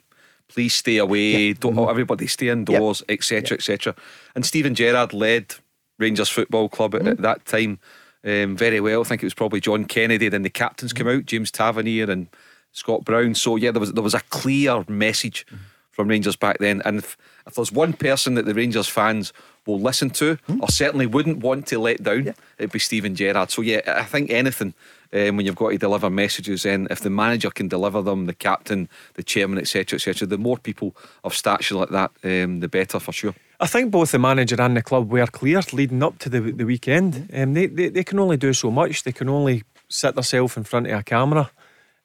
please 0.47 0.73
stay 0.73 0.97
away, 0.97 1.53
don't 1.53 1.75
mm-hmm. 1.75 1.89
everybody 1.89 2.27
stay 2.27 2.49
indoors, 2.49 3.03
etc., 3.09 3.57
etc. 3.57 3.95
And 4.35 4.45
Steven 4.45 4.75
Gerrard 4.75 5.13
led 5.13 5.55
Rangers 5.97 6.29
Football 6.29 6.69
Club 6.69 6.93
mm-hmm. 6.93 7.07
at, 7.07 7.13
at, 7.13 7.21
that 7.21 7.45
time 7.45 7.79
um, 8.23 8.57
very 8.57 8.79
well. 8.79 9.01
I 9.01 9.03
think 9.03 9.23
it 9.23 9.25
was 9.25 9.33
probably 9.33 9.61
John 9.61 9.85
Kennedy. 9.85 10.29
Then 10.29 10.43
the 10.43 10.49
captains 10.49 10.93
mm-hmm. 10.93 11.07
came 11.07 11.17
out, 11.19 11.25
James 11.25 11.51
Tavernier 11.51 12.09
and 12.09 12.27
Scott 12.71 13.05
Brown. 13.05 13.35
So 13.35 13.55
yeah, 13.55 13.71
there 13.71 13.79
was 13.79 13.93
there 13.93 14.03
was 14.03 14.13
a 14.13 14.21
clear 14.29 14.83
message 14.87 15.45
mm-hmm. 15.47 15.63
from 15.91 16.07
Rangers 16.07 16.35
back 16.35 16.57
then. 16.59 16.81
And 16.85 16.99
if, 16.99 17.17
if 17.47 17.55
there's 17.55 17.71
one 17.71 17.93
person 17.93 18.35
that 18.35 18.45
the 18.45 18.53
Rangers 18.53 18.87
fans 18.87 19.33
will 19.65 19.79
listen 19.79 20.09
to, 20.11 20.37
or 20.59 20.69
certainly 20.69 21.05
wouldn't 21.05 21.39
want 21.39 21.67
to 21.67 21.79
let 21.79 22.03
down, 22.03 22.25
yeah. 22.25 22.33
it'd 22.57 22.71
be 22.71 22.79
Steven 22.79 23.15
Gerrard. 23.15 23.51
So 23.51 23.61
yeah, 23.61 23.81
I 23.87 24.03
think 24.03 24.29
anything 24.29 24.73
um, 25.13 25.37
when 25.37 25.45
you've 25.45 25.55
got 25.55 25.69
to 25.69 25.77
deliver 25.77 26.09
messages. 26.09 26.65
And 26.65 26.87
if 26.91 26.99
the 26.99 27.09
manager 27.09 27.49
can 27.49 27.67
deliver 27.67 28.01
them, 28.01 28.25
the 28.25 28.33
captain, 28.33 28.89
the 29.13 29.23
chairman, 29.23 29.57
etc., 29.57 29.97
etc., 29.97 30.27
the 30.27 30.37
more 30.37 30.57
people 30.57 30.95
of 31.23 31.33
stature 31.33 31.75
like 31.75 31.89
that, 31.89 32.11
um, 32.23 32.59
the 32.59 32.67
better 32.67 32.99
for 32.99 33.11
sure. 33.11 33.33
I 33.59 33.67
think 33.67 33.91
both 33.91 34.11
the 34.11 34.19
manager 34.19 34.61
and 34.61 34.75
the 34.75 34.81
club 34.81 35.09
were 35.09 35.27
clear 35.27 35.61
leading 35.71 36.03
up 36.03 36.19
to 36.19 36.29
the 36.29 36.39
the 36.39 36.65
weekend. 36.65 37.29
Um, 37.33 37.53
they, 37.53 37.67
they 37.67 37.89
they 37.89 38.03
can 38.03 38.19
only 38.19 38.37
do 38.37 38.53
so 38.53 38.69
much. 38.69 39.03
They 39.03 39.13
can 39.13 39.29
only 39.29 39.63
sit 39.87 40.15
themselves 40.15 40.57
in 40.57 40.63
front 40.63 40.87
of 40.87 40.99
a 40.99 41.03
camera 41.03 41.51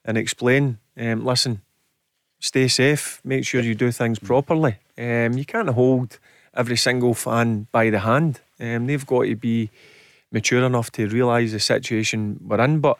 and 0.05 0.17
explain. 0.17 0.77
Um, 0.97 1.25
listen, 1.25 1.61
stay 2.39 2.67
safe. 2.67 3.19
Make 3.23 3.45
sure 3.45 3.61
you 3.61 3.75
do 3.75 3.91
things 3.91 4.19
properly. 4.19 4.77
Um, 4.97 5.33
you 5.33 5.45
can't 5.45 5.69
hold 5.69 6.19
every 6.53 6.77
single 6.77 7.13
fan 7.13 7.67
by 7.71 7.89
the 7.89 7.99
hand. 7.99 8.41
Um, 8.59 8.87
they've 8.87 9.05
got 9.05 9.23
to 9.23 9.35
be 9.35 9.69
mature 10.31 10.63
enough 10.63 10.91
to 10.93 11.07
realise 11.07 11.51
the 11.51 11.59
situation 11.59 12.39
we're 12.45 12.61
in. 12.61 12.79
But 12.79 12.97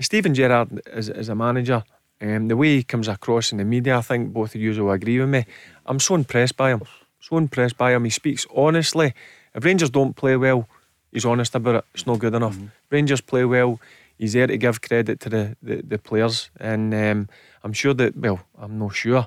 Steven 0.00 0.34
Gerrard, 0.34 0.80
as, 0.92 1.08
as 1.08 1.28
a 1.28 1.34
manager, 1.34 1.84
um, 2.20 2.48
the 2.48 2.56
way 2.56 2.76
he 2.76 2.82
comes 2.82 3.08
across 3.08 3.52
in 3.52 3.58
the 3.58 3.64
media, 3.64 3.98
I 3.98 4.02
think 4.02 4.32
both 4.32 4.54
of 4.54 4.60
you 4.60 4.70
will 4.82 4.92
agree 4.92 5.18
with 5.18 5.28
me. 5.28 5.44
I'm 5.86 6.00
so 6.00 6.14
impressed 6.14 6.56
by 6.56 6.70
him. 6.70 6.82
So 7.20 7.36
impressed 7.38 7.78
by 7.78 7.92
him. 7.92 8.04
He 8.04 8.10
speaks 8.10 8.46
honestly. 8.54 9.14
If 9.54 9.64
Rangers 9.64 9.90
don't 9.90 10.14
play 10.14 10.36
well, 10.36 10.68
he's 11.12 11.24
honest 11.24 11.54
about 11.54 11.76
it. 11.76 11.84
It's 11.94 12.06
not 12.06 12.18
good 12.18 12.34
enough. 12.34 12.54
Mm-hmm. 12.54 12.66
Rangers 12.90 13.20
play 13.20 13.44
well. 13.44 13.80
He's 14.18 14.32
there 14.32 14.46
to 14.46 14.56
give 14.56 14.80
credit 14.80 15.20
to 15.20 15.28
the, 15.28 15.56
the, 15.62 15.82
the 15.82 15.98
players. 15.98 16.50
And 16.60 16.94
um, 16.94 17.28
I'm 17.62 17.72
sure 17.72 17.94
that, 17.94 18.16
well, 18.16 18.40
I'm 18.58 18.78
not 18.78 18.94
sure. 18.94 19.26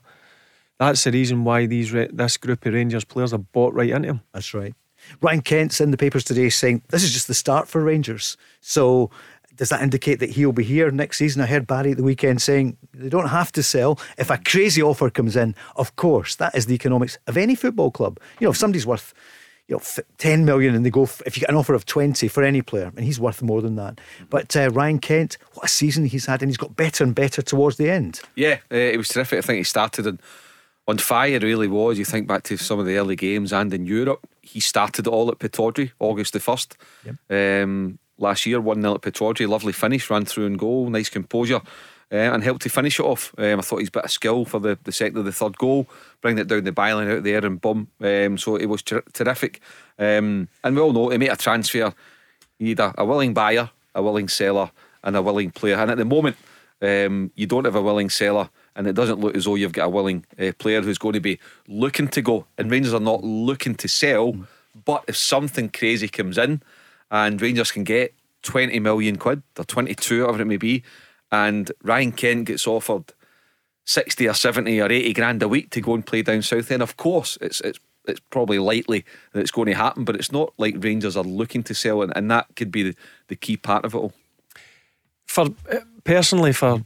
That's 0.80 1.04
the 1.04 1.12
reason 1.12 1.44
why 1.44 1.66
these 1.66 1.92
this 1.92 2.38
group 2.38 2.66
of 2.66 2.74
Rangers 2.74 3.04
players 3.04 3.34
are 3.34 3.40
bought 3.40 3.74
right 3.74 3.90
into 3.90 4.10
him. 4.10 4.22
That's 4.34 4.54
right. 4.54 4.74
Ryan 5.22 5.42
Kent's 5.42 5.82
in 5.82 5.92
the 5.92 5.98
papers 5.98 6.24
today 6.24 6.50
saying 6.50 6.84
this 6.90 7.04
is 7.04 7.14
just 7.14 7.28
the 7.28 7.34
start 7.34 7.68
for 7.68 7.84
Rangers. 7.84 8.38
So 8.62 9.10
does 9.56 9.70
that 9.70 9.82
indicate 9.82 10.20
that 10.20 10.32
he'll 10.32 10.52
be 10.52 10.64
here 10.64 10.92
next 10.92 11.18
season? 11.18 11.42
I 11.42 11.48
heard 11.48 11.68
Barry 11.68 11.92
at 11.92 11.98
the 11.98 12.04
weekend 12.04 12.42
saying 12.42 12.78
they 12.94 13.10
don't 13.10 13.30
have 13.30 13.52
to 13.54 13.64
sell. 13.64 14.00
If 14.18 14.30
a 14.30 14.38
crazy 14.38 14.82
offer 14.82 15.10
comes 15.10 15.36
in, 15.36 15.56
of 15.76 15.96
course, 15.96 16.36
that 16.36 16.56
is 16.56 16.68
the 16.68 16.76
economics 16.76 17.18
of 17.28 17.38
any 17.38 17.56
football 17.56 17.92
club. 17.92 18.20
You 18.40 18.46
know, 18.46 18.52
if 18.52 18.58
somebody's 18.58 18.86
worth 18.86 19.14
you 19.68 19.76
know, 19.76 19.82
10 20.18 20.46
million 20.46 20.76
and 20.76 20.86
they 20.86 20.90
go, 20.90 21.04
if 21.26 21.36
you 21.36 21.42
get 21.42 21.50
an 21.50 21.56
offer 21.56 21.74
of 21.74 21.86
20 21.86 22.28
for 22.30 22.44
any 22.44 22.62
player, 22.62 22.92
and 22.96 23.04
he's 23.04 23.20
worth 23.20 23.42
more 23.42 23.62
than 23.62 23.76
that. 23.76 24.00
But 24.30 24.56
uh, 24.56 24.70
Ryan 24.70 25.00
Kent, 25.00 25.38
what 25.54 25.66
a 25.66 25.68
season 25.68 26.06
he's 26.06 26.26
had, 26.26 26.42
and 26.42 26.50
he's 26.50 26.58
got 26.58 26.76
better 26.76 27.04
and 27.04 27.14
better 27.14 27.42
towards 27.42 27.78
the 27.78 27.90
end. 27.90 28.22
Yeah, 28.36 28.60
uh, 28.72 28.76
it 28.76 28.98
was 28.98 29.10
terrific. 29.10 29.40
I 29.40 29.42
think 29.42 29.58
he 29.58 29.64
started 29.64 30.08
in 30.08 30.20
on 30.88 30.98
fire 30.98 31.39
really 31.39 31.67
was. 31.67 32.00
You 32.00 32.06
think 32.06 32.27
back 32.27 32.44
to 32.44 32.58
some 32.58 32.79
of 32.79 32.86
the 32.86 32.98
early 32.98 33.15
games 33.15 33.51
and 33.51 33.74
in 33.74 33.86
Europe, 33.86 34.27
he 34.41 34.60
started 34.60 35.08
it 35.08 35.10
all 35.10 35.29
at 35.29 35.39
Pittodrie, 35.39 35.91
August 36.00 36.34
the 36.34 36.39
1st. 36.39 36.75
Yep. 37.06 37.63
Um, 37.63 38.00
last 38.17 38.46
year, 38.46 38.62
1 38.62 38.82
0 38.82 38.96
at 38.96 39.01
Pittodrie, 39.01 39.48
lovely 39.48 39.74
finish, 39.74 40.10
ran 40.10 40.25
through 40.25 40.46
and 40.46 40.58
goal, 40.58 40.89
nice 40.89 41.10
composure. 41.10 41.62
Uh, 42.10 42.15
and 42.15 42.41
helped 42.41 42.62
to 42.62 42.70
finish 42.70 43.01
it 43.01 43.06
off. 43.06 43.36
Um, 43.38 43.60
I 43.60 43.62
thought 43.62 43.79
he's 43.79 43.89
bit 43.89 44.06
of 44.06 44.12
skill 44.12 44.46
for 44.46 44.62
the, 44.62 44.79
the 44.86 44.94
second 44.94 45.17
of 45.17 45.25
the 45.25 45.34
third 45.34 45.58
goal, 45.58 45.88
bring 46.22 46.38
it 46.38 46.48
down 46.48 46.63
the 46.63 46.72
byline 46.72 47.17
out 47.17 47.24
there 47.24 47.46
and 47.46 47.60
boom. 47.60 47.89
Um, 48.00 48.38
so 48.38 48.56
it 48.56 48.67
was 48.67 48.82
ter- 48.82 49.03
terrific. 49.12 49.60
Um, 50.00 50.48
and 50.63 50.74
we 50.74 50.82
all 50.82 50.94
know 50.94 51.10
to 51.10 51.17
make 51.17 51.29
a 51.29 51.36
transfer, 51.36 51.94
you 52.60 52.67
need 52.67 52.79
a, 52.79 52.94
a 52.98 53.03
willing 53.03 53.34
buyer, 53.34 53.70
a 53.94 54.01
willing 54.01 54.29
seller, 54.29 54.72
and 55.03 55.17
a 55.17 55.22
willing 55.22 55.51
player. 55.51 55.75
And 55.75 55.91
at 55.91 55.98
the 55.98 56.06
moment, 56.06 56.38
um, 56.82 57.29
you 57.36 57.46
don't 57.46 57.65
have 57.65 57.75
a 57.75 57.82
willing 57.82 58.10
seller, 58.10 58.50
and 58.78 58.86
it 58.86 58.94
doesn't 58.94 59.20
look 59.20 59.36
as 59.36 59.46
though 59.46 59.56
you've 59.56 59.74
got 59.74 59.88
a 59.88 59.90
willing 59.90 60.24
uh, 60.40 60.52
player 60.60 60.82
who's 60.82 61.00
going 61.00 61.14
to 61.14 61.20
be 61.20 61.40
looking 61.68 62.08
to 62.10 62.22
go. 62.22 62.46
And 62.58 62.70
Rangers 62.70 62.94
are 62.94 63.00
not 63.00 63.24
looking 63.24 63.74
to 63.76 63.88
sell, 63.88 64.34
mm. 64.34 64.48
but 64.86 65.04
if 65.08 65.18
something 65.18 65.70
crazy 65.70 66.08
comes 66.08 66.38
in, 66.38 66.62
and 67.10 67.42
Rangers 67.42 67.72
can 67.72 67.84
get 67.84 68.14
20 68.44 68.80
million 68.80 69.18
quid 69.18 69.42
or 69.58 69.66
22, 69.66 70.22
whatever 70.22 70.44
it 70.44 70.46
may 70.46 70.58
be, 70.58 70.84
and 71.32 71.72
Ryan 71.82 72.12
Kent 72.12 72.46
gets 72.46 72.68
offered 72.68 73.14
60 73.86 74.28
or 74.28 74.34
70 74.34 74.80
or 74.80 74.92
80 74.92 75.14
grand 75.14 75.44
a 75.44 75.48
week 75.48 75.72
to 75.72 75.82
go 75.82 75.96
and 75.96 76.06
play 76.06 76.22
down 76.22 76.44
south, 76.44 76.68
then 76.68 76.82
of 76.82 76.96
course 76.98 77.38
it's 77.42 77.60
it's 77.62 77.80
it's 78.06 78.22
probably 78.30 78.58
likely 78.58 79.04
that 79.34 79.42
it's 79.42 79.52
going 79.52 79.66
to 79.66 79.74
happen, 79.74 80.06
but 80.06 80.16
it's 80.16 80.32
not 80.32 80.54
like 80.58 80.76
Rangers 80.78 81.18
are 81.18 81.26
looking 81.26 81.62
to 81.64 81.74
sell, 81.74 82.02
and, 82.02 82.14
and 82.16 82.32
that 82.32 82.48
could 82.56 82.72
be 82.72 82.84
the, 82.84 82.96
the 83.28 83.36
key 83.36 83.58
part 83.58 83.84
of 83.84 83.94
it 83.94 83.98
all. 83.98 84.14
For 85.26 85.48
personally, 86.06 86.54
for 86.54 86.84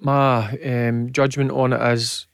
my 0.00 0.58
um, 0.58 1.10
judgment 1.12 1.50
on 1.50 1.72
it 1.72 1.92
is 1.92 2.26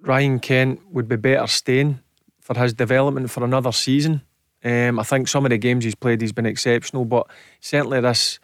Ryan 0.00 0.40
Kent 0.40 0.80
would 0.90 1.08
be 1.08 1.16
better 1.16 1.46
staying 1.46 2.00
for 2.40 2.58
his 2.58 2.74
development 2.74 3.30
for 3.30 3.44
another 3.44 3.72
season. 3.72 4.22
Um, 4.64 4.98
I 4.98 5.02
think 5.02 5.28
some 5.28 5.44
of 5.44 5.50
the 5.50 5.58
games 5.58 5.84
he's 5.84 5.94
played, 5.94 6.20
he's 6.20 6.32
been 6.32 6.46
exceptional, 6.46 7.04
but 7.04 7.26
certainly 7.60 8.00
this 8.00 8.38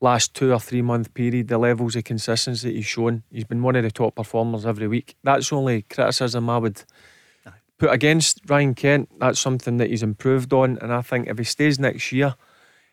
last 0.00 0.34
two 0.34 0.52
or 0.52 0.60
three 0.60 0.82
month 0.82 1.12
period, 1.14 1.48
the 1.48 1.58
levels 1.58 1.96
of 1.96 2.04
consistency 2.04 2.74
he's 2.74 2.86
shown, 2.86 3.22
he's 3.30 3.44
been 3.44 3.62
one 3.62 3.76
of 3.76 3.82
the 3.82 3.90
top 3.90 4.14
performers 4.14 4.66
every 4.66 4.88
week. 4.88 5.16
That's 5.22 5.52
only 5.52 5.82
criticism 5.82 6.50
I 6.50 6.58
would 6.58 6.82
put 7.78 7.90
against 7.90 8.40
Ryan 8.48 8.74
Kent. 8.74 9.08
That's 9.18 9.40
something 9.40 9.78
that 9.78 9.90
he's 9.90 10.02
improved 10.02 10.52
on, 10.52 10.78
and 10.80 10.92
I 10.92 11.02
think 11.02 11.28
if 11.28 11.38
he 11.38 11.44
stays 11.44 11.78
next 11.78 12.12
year, 12.12 12.34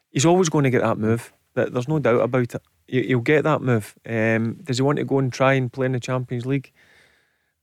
he's 0.10 0.25
always 0.25 0.50
going 0.50 0.63
to 0.63 0.70
get 0.70 0.81
that 0.81 0.98
move. 0.98 1.34
There's 1.53 1.88
no 1.88 2.00
doubt 2.00 2.22
about 2.22 2.55
it. 2.55 2.62
He'll 2.91 3.19
get 3.19 3.45
that 3.45 3.62
move. 3.62 3.95
Um, 4.05 4.60
does 4.63 4.77
he 4.77 4.83
want 4.83 4.98
to 4.98 5.05
go 5.05 5.19
and 5.19 5.31
try 5.31 5.53
and 5.53 5.71
play 5.71 5.86
in 5.86 5.93
the 5.93 6.00
Champions 6.00 6.45
League? 6.45 6.71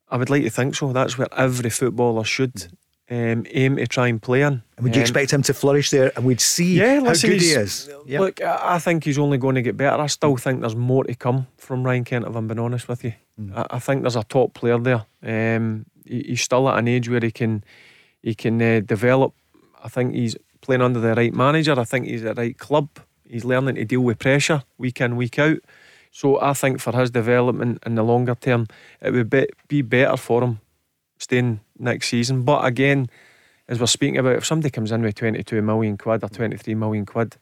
I 0.08 0.16
would 0.16 0.30
like 0.30 0.42
to 0.42 0.50
think 0.50 0.74
so. 0.74 0.92
That's 0.92 1.18
where 1.18 1.28
every 1.36 1.68
footballer 1.68 2.24
should 2.24 2.66
um, 3.10 3.44
aim 3.50 3.76
to 3.76 3.86
try 3.86 4.08
and 4.08 4.20
play 4.20 4.40
in. 4.42 4.62
And 4.76 4.84
would 4.84 4.94
you 4.94 5.00
um, 5.00 5.02
expect 5.02 5.32
him 5.32 5.42
to 5.42 5.54
flourish 5.54 5.90
there? 5.90 6.12
And 6.16 6.24
we'd 6.24 6.40
see 6.40 6.78
yeah, 6.78 7.00
how 7.00 7.12
good 7.12 7.42
he 7.42 7.50
is. 7.50 7.90
Yep. 8.06 8.20
Look, 8.20 8.40
I 8.42 8.78
think 8.78 9.04
he's 9.04 9.18
only 9.18 9.38
going 9.38 9.54
to 9.56 9.62
get 9.62 9.76
better. 9.76 10.00
I 10.00 10.06
still 10.06 10.36
think 10.36 10.60
there's 10.60 10.76
more 10.76 11.04
to 11.04 11.14
come 11.14 11.46
from 11.56 11.84
Ryan 11.84 12.04
Kent, 12.04 12.26
if 12.26 12.34
I'm 12.34 12.48
being 12.48 12.58
honest 12.58 12.88
with 12.88 13.04
you. 13.04 13.12
Mm. 13.40 13.56
I, 13.56 13.66
I, 13.76 13.78
think 13.78 14.02
there's 14.02 14.16
a 14.16 14.24
top 14.24 14.54
player 14.54 14.78
there. 14.78 15.04
Um, 15.22 15.86
he, 16.06 16.22
he's 16.28 16.42
still 16.42 16.68
at 16.68 16.78
an 16.78 16.88
age 16.88 17.08
where 17.08 17.20
he 17.20 17.30
can 17.30 17.64
he 18.22 18.34
can 18.34 18.60
uh, 18.60 18.80
develop. 18.80 19.34
I 19.82 19.88
think 19.88 20.14
he's 20.14 20.36
playing 20.60 20.82
under 20.82 21.00
the 21.00 21.14
right 21.14 21.34
manager. 21.34 21.78
I 21.78 21.84
think 21.84 22.06
he's 22.06 22.24
at 22.24 22.36
the 22.36 22.42
right 22.42 22.58
club. 22.58 22.88
He's 23.28 23.44
learning 23.44 23.76
to 23.76 23.84
deal 23.84 24.00
with 24.00 24.18
pressure 24.18 24.62
week 24.78 25.00
in, 25.00 25.16
week 25.16 25.38
out. 25.38 25.58
So 26.10 26.40
I 26.40 26.54
think 26.54 26.80
for 26.80 26.92
his 26.92 27.10
development 27.10 27.82
in 27.84 27.94
the 27.94 28.02
longer 28.02 28.34
term, 28.34 28.66
it 29.00 29.12
would 29.12 29.30
be, 29.30 29.46
be 29.68 29.82
better 29.82 30.16
for 30.16 30.42
him 30.42 30.60
staying 31.18 31.60
next 31.78 32.08
season. 32.08 32.42
But 32.42 32.64
again, 32.64 33.08
as 33.68 33.78
we're 33.78 33.86
speaking 33.86 34.16
about, 34.16 34.36
if 34.36 34.46
somebody 34.46 34.70
comes 34.70 34.90
in 34.92 35.02
with 35.02 35.14
22 35.16 35.60
million 35.62 35.98
quid 35.98 36.24
or 36.24 36.28
23 36.28 36.74
million 36.74 37.04
quid, 37.04 37.36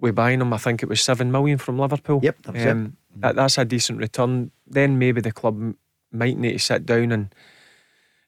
we're 0.00 0.12
buying 0.12 0.40
him. 0.40 0.52
I 0.52 0.58
think 0.58 0.82
it 0.82 0.88
was 0.88 1.00
7 1.00 1.30
million 1.30 1.58
from 1.58 1.78
Liverpool. 1.78 2.20
Yep, 2.22 2.36
that's, 2.42 2.66
um, 2.66 2.96
that, 3.16 3.36
that's 3.36 3.58
a 3.58 3.64
decent 3.64 3.98
return. 3.98 4.50
Then 4.66 4.98
maybe 4.98 5.20
the 5.20 5.32
club 5.32 5.74
might 6.12 6.38
need 6.38 6.52
to 6.52 6.58
sit 6.58 6.86
down 6.86 7.12
and 7.12 7.34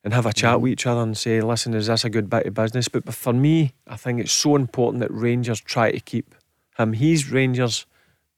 and 0.04 0.14
have 0.14 0.26
a 0.26 0.32
chat 0.32 0.56
mm. 0.56 0.60
with 0.62 0.72
each 0.72 0.86
other 0.86 1.00
and 1.00 1.16
say, 1.16 1.40
listen, 1.40 1.74
is 1.74 1.86
this 1.86 2.04
a 2.04 2.10
good 2.10 2.30
bit 2.30 2.46
of 2.46 2.54
business? 2.54 2.88
But 2.88 3.12
for 3.12 3.32
me, 3.32 3.72
I 3.86 3.96
think 3.96 4.20
it's 4.20 4.32
so 4.32 4.56
important 4.56 5.00
that 5.00 5.10
Rangers 5.10 5.60
try 5.60 5.90
to 5.90 6.00
keep 6.00 6.34
him. 6.78 6.92
He's 6.92 7.30
Rangers' 7.30 7.86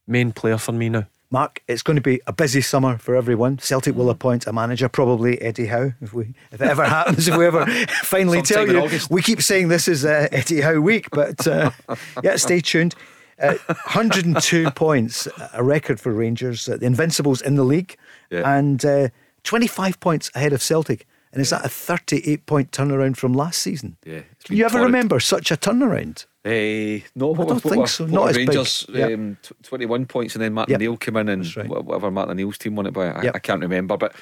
main 0.07 0.31
player 0.31 0.57
for 0.57 0.71
me 0.71 0.89
now. 0.89 1.07
Mark, 1.33 1.63
it's 1.69 1.81
going 1.81 1.95
to 1.95 2.01
be 2.01 2.19
a 2.27 2.33
busy 2.33 2.59
summer 2.59 2.97
for 2.97 3.15
everyone. 3.15 3.57
Celtic 3.57 3.95
will 3.95 4.07
mm. 4.07 4.11
appoint 4.11 4.47
a 4.47 4.53
manager, 4.53 4.89
probably 4.89 5.41
Eddie 5.41 5.67
Howe, 5.67 5.93
if 6.01 6.13
we 6.13 6.33
if 6.51 6.61
it 6.61 6.67
ever 6.67 6.83
happens, 6.97 7.27
if 7.27 7.37
we 7.37 7.45
ever 7.45 7.65
finally 8.03 8.41
tell 8.41 8.67
you. 8.67 8.89
We 9.09 9.21
keep 9.21 9.41
saying 9.41 9.69
this 9.69 9.87
is 9.87 10.03
uh, 10.03 10.27
Eddie 10.31 10.59
Howe 10.59 10.81
week, 10.81 11.09
but 11.11 11.47
uh, 11.47 11.71
yeah, 12.23 12.35
stay 12.35 12.59
tuned. 12.59 12.95
Uh, 13.39 13.55
102 13.67 14.69
points, 14.71 15.27
a 15.53 15.63
record 15.63 15.99
for 15.99 16.11
Rangers, 16.11 16.67
uh, 16.69 16.77
the 16.77 16.85
Invincibles 16.85 17.41
in 17.41 17.55
the 17.55 17.63
league, 17.63 17.95
yeah. 18.29 18.55
and 18.55 18.83
uh, 18.85 19.07
25 19.43 19.99
points 19.99 20.29
ahead 20.35 20.53
of 20.53 20.61
Celtic. 20.61 21.07
And 21.33 21.41
is 21.41 21.51
that 21.51 21.65
a 21.65 21.69
38 21.69 22.45
point 22.45 22.71
turnaround 22.71 23.15
from 23.15 23.33
last 23.33 23.61
season? 23.61 23.97
Yeah. 24.05 24.21
Can 24.43 24.57
you 24.57 24.65
ever 24.65 24.79
torrid. 24.79 24.85
remember 24.87 25.19
such 25.19 25.51
a 25.51 25.57
turnaround? 25.57 26.25
Uh, 26.43 27.05
no, 27.15 27.33
I 27.35 27.45
don't 27.45 27.59
think 27.59 27.87
so. 27.87 28.05
Not 28.05 28.29
as 28.29 28.37
Rangers, 28.37 28.83
big. 28.87 28.95
Yep. 28.95 29.11
Um, 29.11 29.37
21 29.63 30.05
points, 30.07 30.35
and 30.35 30.41
then 30.41 30.53
Martin 30.53 30.81
yep. 30.81 30.99
Came 30.99 31.17
in, 31.17 31.29
and 31.29 31.57
right. 31.57 31.67
whatever 31.67 32.09
Martin 32.11 32.35
Neil's 32.37 32.57
team 32.57 32.75
won 32.75 32.87
it 32.87 32.91
by, 32.91 33.09
I, 33.09 33.21
yep. 33.23 33.35
I, 33.35 33.39
can't 33.39 33.61
remember. 33.61 33.95
But 33.95 34.15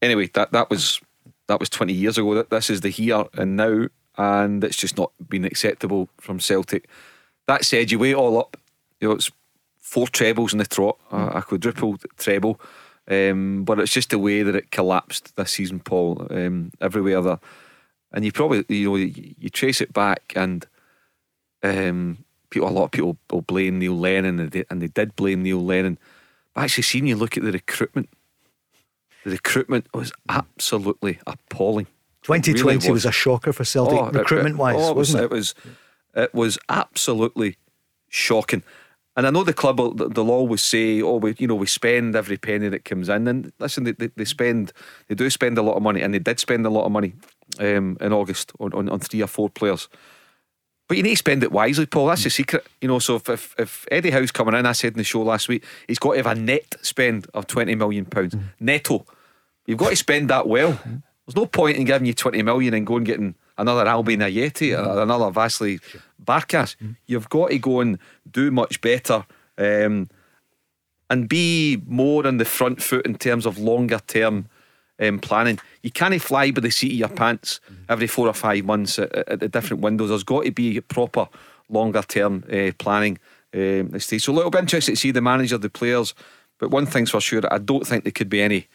anyway, 0.00 0.28
that 0.34 0.52
that 0.52 0.70
was 0.70 1.00
that 1.48 1.60
was 1.60 1.68
20 1.68 1.92
years 1.92 2.18
ago. 2.18 2.34
That 2.34 2.50
this 2.50 2.70
is 2.70 2.80
the 2.80 2.88
here 2.88 3.24
and 3.34 3.56
now, 3.56 3.88
and 4.16 4.64
it's 4.64 4.76
just 4.78 4.96
not 4.96 5.12
been 5.28 5.44
acceptable 5.44 6.08
from 6.18 6.40
Celtic. 6.40 6.88
That 7.46 7.64
said, 7.64 7.90
you 7.90 7.98
weigh 7.98 8.12
it 8.12 8.16
all 8.16 8.38
up. 8.38 8.56
You 9.00 9.08
know, 9.08 9.14
it's 9.14 9.30
four 9.78 10.08
trebles 10.08 10.54
in 10.54 10.58
the 10.58 10.66
trot, 10.66 10.98
mm. 11.12 11.34
a, 11.34 11.38
a 11.38 11.42
quadruple 11.42 11.98
treble. 12.16 12.58
Um, 13.08 13.64
but 13.64 13.80
it's 13.80 13.92
just 13.92 14.10
the 14.10 14.18
way 14.18 14.42
that 14.42 14.54
it 14.54 14.70
collapsed 14.70 15.34
this 15.36 15.52
season, 15.52 15.80
Paul. 15.80 16.26
Um, 16.30 16.70
everywhere 16.80 17.20
there, 17.20 17.40
and 18.12 18.24
you 18.24 18.32
probably 18.32 18.64
you 18.68 18.90
know 18.90 18.96
you, 18.96 19.34
you 19.38 19.50
trace 19.50 19.80
it 19.80 19.92
back 19.92 20.32
and 20.36 20.66
um, 21.62 22.24
people, 22.50 22.68
a 22.68 22.70
lot 22.70 22.84
of 22.84 22.90
people 22.92 23.16
will 23.30 23.42
blame 23.42 23.78
Neil 23.78 23.96
Lennon, 23.96 24.38
and 24.38 24.50
they, 24.50 24.64
and 24.70 24.80
they 24.80 24.88
did 24.88 25.16
blame 25.16 25.42
Neil 25.42 25.64
Lennon. 25.64 25.98
But 26.54 26.64
actually, 26.64 26.84
seeing 26.84 27.06
you 27.06 27.16
look 27.16 27.36
at 27.36 27.42
the 27.42 27.52
recruitment, 27.52 28.08
the 29.24 29.30
recruitment 29.30 29.86
was 29.94 30.12
absolutely 30.28 31.18
appalling. 31.26 31.86
2020 32.22 32.62
really 32.62 32.76
was. 32.76 32.88
was. 32.88 33.04
a 33.06 33.12
shocker 33.12 33.52
for 33.52 33.64
Celtic 33.64 33.98
oh, 33.98 34.10
recruitment 34.10 34.56
wise, 34.56 34.76
oh, 34.78 34.92
wasn't 34.92 35.22
it? 35.22 35.24
It 35.24 35.30
was, 35.30 35.54
it 36.14 36.34
was 36.34 36.58
absolutely 36.68 37.56
shocking. 38.08 38.62
And 39.14 39.26
I 39.26 39.30
know 39.30 39.44
the 39.44 39.52
club 39.52 39.78
will, 39.78 39.92
they'll 39.92 40.30
always 40.30 40.62
say, 40.62 41.02
"Oh, 41.02 41.16
we, 41.16 41.34
you 41.38 41.46
know, 41.46 41.54
we 41.54 41.66
spend 41.66 42.16
every 42.16 42.38
penny 42.38 42.68
that 42.68 42.84
comes 42.84 43.08
in." 43.08 43.28
And 43.28 43.52
listen, 43.58 43.84
they, 43.84 43.92
they, 43.92 44.06
they 44.08 44.24
spend, 44.24 44.72
they 45.08 45.14
do 45.14 45.28
spend 45.28 45.58
a 45.58 45.62
lot 45.62 45.76
of 45.76 45.82
money, 45.82 46.00
and 46.00 46.14
they 46.14 46.18
did 46.18 46.40
spend 46.40 46.64
a 46.64 46.70
lot 46.70 46.86
of 46.86 46.92
money 46.92 47.12
um, 47.58 47.98
in 48.00 48.12
August 48.12 48.52
on, 48.58 48.72
on, 48.72 48.88
on 48.88 49.00
three 49.00 49.22
or 49.22 49.26
four 49.26 49.50
players. 49.50 49.88
But 50.88 50.96
you 50.96 51.02
need 51.02 51.10
to 51.10 51.16
spend 51.16 51.42
it 51.42 51.52
wisely, 51.52 51.86
Paul. 51.86 52.06
That's 52.06 52.24
the 52.24 52.30
secret. 52.30 52.66
You 52.80 52.88
know, 52.88 52.98
so 52.98 53.16
if, 53.16 53.28
if, 53.28 53.54
if 53.58 53.86
Eddie 53.90 54.10
Howe's 54.10 54.30
coming 54.30 54.54
in, 54.54 54.66
I 54.66 54.72
said 54.72 54.92
in 54.92 54.98
the 54.98 55.04
show 55.04 55.22
last 55.22 55.48
week, 55.48 55.64
he's 55.86 55.98
got 55.98 56.12
to 56.12 56.16
have 56.18 56.26
a 56.26 56.34
net 56.34 56.74
spend 56.82 57.28
of 57.32 57.46
£20 57.46 57.78
million. 57.78 58.04
Mm. 58.04 58.42
Netto. 58.60 59.06
You've 59.66 59.78
got 59.78 59.90
to 59.90 59.96
spend 59.96 60.28
that 60.30 60.48
well. 60.48 60.78
There's 61.26 61.36
no 61.36 61.46
point 61.46 61.78
in 61.78 61.84
giving 61.84 62.06
you 62.06 62.14
20 62.14 62.42
million 62.42 62.74
and 62.74 62.86
going 62.86 62.98
and 62.98 63.06
getting 63.06 63.34
another 63.58 63.84
Albian 63.84 64.20
Ajeti 64.20 64.76
or 64.76 65.02
another 65.02 65.30
Vasilis 65.30 65.80
Barkas. 66.24 66.76
Mm. 66.76 66.96
You've 67.06 67.28
got 67.28 67.50
to 67.50 67.58
go 67.58 67.80
and 67.80 67.98
do 68.30 68.50
much 68.50 68.80
better 68.80 69.24
um, 69.58 70.08
and 71.10 71.28
be 71.28 71.82
more 71.86 72.26
on 72.26 72.38
the 72.38 72.44
front 72.44 72.82
foot 72.82 73.06
in 73.06 73.16
terms 73.16 73.46
of 73.46 73.58
longer 73.58 74.00
term 74.06 74.48
um, 75.00 75.18
planning. 75.18 75.58
You 75.82 75.90
can't 75.90 76.20
fly 76.22 76.50
by 76.50 76.60
the 76.60 76.70
seat 76.70 76.92
of 76.92 76.98
your 76.98 77.08
pants 77.08 77.60
every 77.88 78.06
four 78.06 78.28
or 78.28 78.34
five 78.34 78.64
months 78.64 78.98
at, 78.98 79.12
at 79.14 79.40
the 79.40 79.48
different 79.48 79.82
windows. 79.82 80.08
There's 80.08 80.24
got 80.24 80.44
to 80.44 80.52
be 80.52 80.80
proper 80.80 81.28
longer 81.68 82.02
term 82.02 82.44
uh, 82.52 82.72
planning. 82.78 83.18
Um, 83.54 83.98
so 83.98 84.14
it'll 84.14 84.50
be 84.50 84.58
interesting 84.58 84.94
to 84.94 85.00
see 85.00 85.10
the 85.10 85.20
manager, 85.20 85.58
the 85.58 85.68
players. 85.68 86.14
But 86.58 86.70
one 86.70 86.86
thing's 86.86 87.10
for 87.10 87.20
sure, 87.20 87.42
I 87.50 87.58
don't 87.58 87.86
think 87.86 88.04
there 88.04 88.12
could 88.12 88.28
be 88.28 88.40
any 88.40 88.68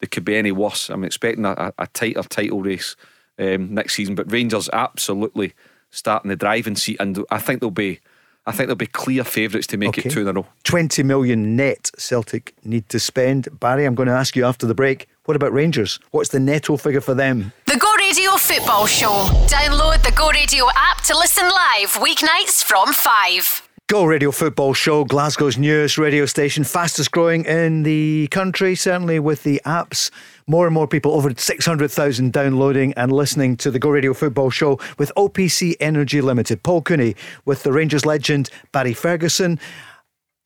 there 0.00 0.08
could 0.08 0.24
be 0.24 0.36
any 0.36 0.50
worse. 0.50 0.90
I'm 0.90 1.04
expecting 1.04 1.44
a, 1.44 1.72
a 1.78 1.86
tighter 1.86 2.22
title 2.24 2.62
race 2.62 2.96
um, 3.38 3.74
next 3.74 3.94
season. 3.94 4.14
But 4.14 4.30
Rangers 4.30 4.68
absolutely 4.72 5.54
starting 5.90 6.28
the 6.28 6.36
driving 6.36 6.76
seat, 6.76 6.96
and 7.00 7.24
I 7.30 7.38
think 7.38 7.60
they'll 7.60 7.70
be. 7.70 8.00
I 8.46 8.52
think 8.52 8.66
they'll 8.66 8.76
be 8.76 8.86
clear 8.86 9.24
favourites 9.24 9.66
to 9.68 9.78
make 9.78 9.88
okay. 9.88 10.02
it 10.06 10.12
two 10.12 10.20
in 10.20 10.28
a 10.28 10.32
row. 10.34 10.46
20 10.64 11.02
million 11.02 11.56
net 11.56 11.90
Celtic 11.96 12.54
need 12.62 12.86
to 12.90 13.00
spend. 13.00 13.48
Barry, 13.58 13.86
I'm 13.86 13.94
going 13.94 14.08
to 14.08 14.12
ask 14.12 14.36
you 14.36 14.44
after 14.44 14.66
the 14.66 14.74
break 14.74 15.08
what 15.24 15.36
about 15.36 15.54
Rangers? 15.54 15.98
What's 16.10 16.28
the 16.28 16.40
netto 16.40 16.76
figure 16.76 17.00
for 17.00 17.14
them? 17.14 17.52
The 17.64 17.78
Go 17.78 17.94
Radio 17.94 18.32
Football 18.32 18.86
Show. 18.86 19.28
Download 19.46 20.02
the 20.02 20.12
Go 20.14 20.28
Radio 20.30 20.66
app 20.76 21.02
to 21.04 21.16
listen 21.16 21.44
live 21.44 21.94
weeknights 21.94 22.62
from 22.62 22.92
5. 22.92 23.68
Go 23.86 24.04
Radio 24.04 24.30
Football 24.30 24.74
Show, 24.74 25.04
Glasgow's 25.04 25.56
newest 25.56 25.96
radio 25.96 26.26
station, 26.26 26.62
fastest 26.62 27.10
growing 27.10 27.46
in 27.46 27.84
the 27.84 28.28
country, 28.28 28.74
certainly 28.74 29.18
with 29.18 29.44
the 29.44 29.62
apps. 29.64 30.10
More 30.46 30.66
and 30.66 30.74
more 30.74 30.86
people, 30.86 31.12
over 31.12 31.32
600,000 31.34 32.30
downloading 32.30 32.92
and 32.98 33.10
listening 33.10 33.56
to 33.56 33.70
the 33.70 33.78
Go 33.78 33.88
Radio 33.88 34.12
Football 34.12 34.50
Show 34.50 34.78
with 34.98 35.10
OPC 35.16 35.74
Energy 35.80 36.20
Limited. 36.20 36.62
Paul 36.62 36.82
Cooney 36.82 37.16
with 37.46 37.62
the 37.62 37.72
Rangers 37.72 38.04
legend 38.04 38.50
Barry 38.70 38.92
Ferguson. 38.92 39.58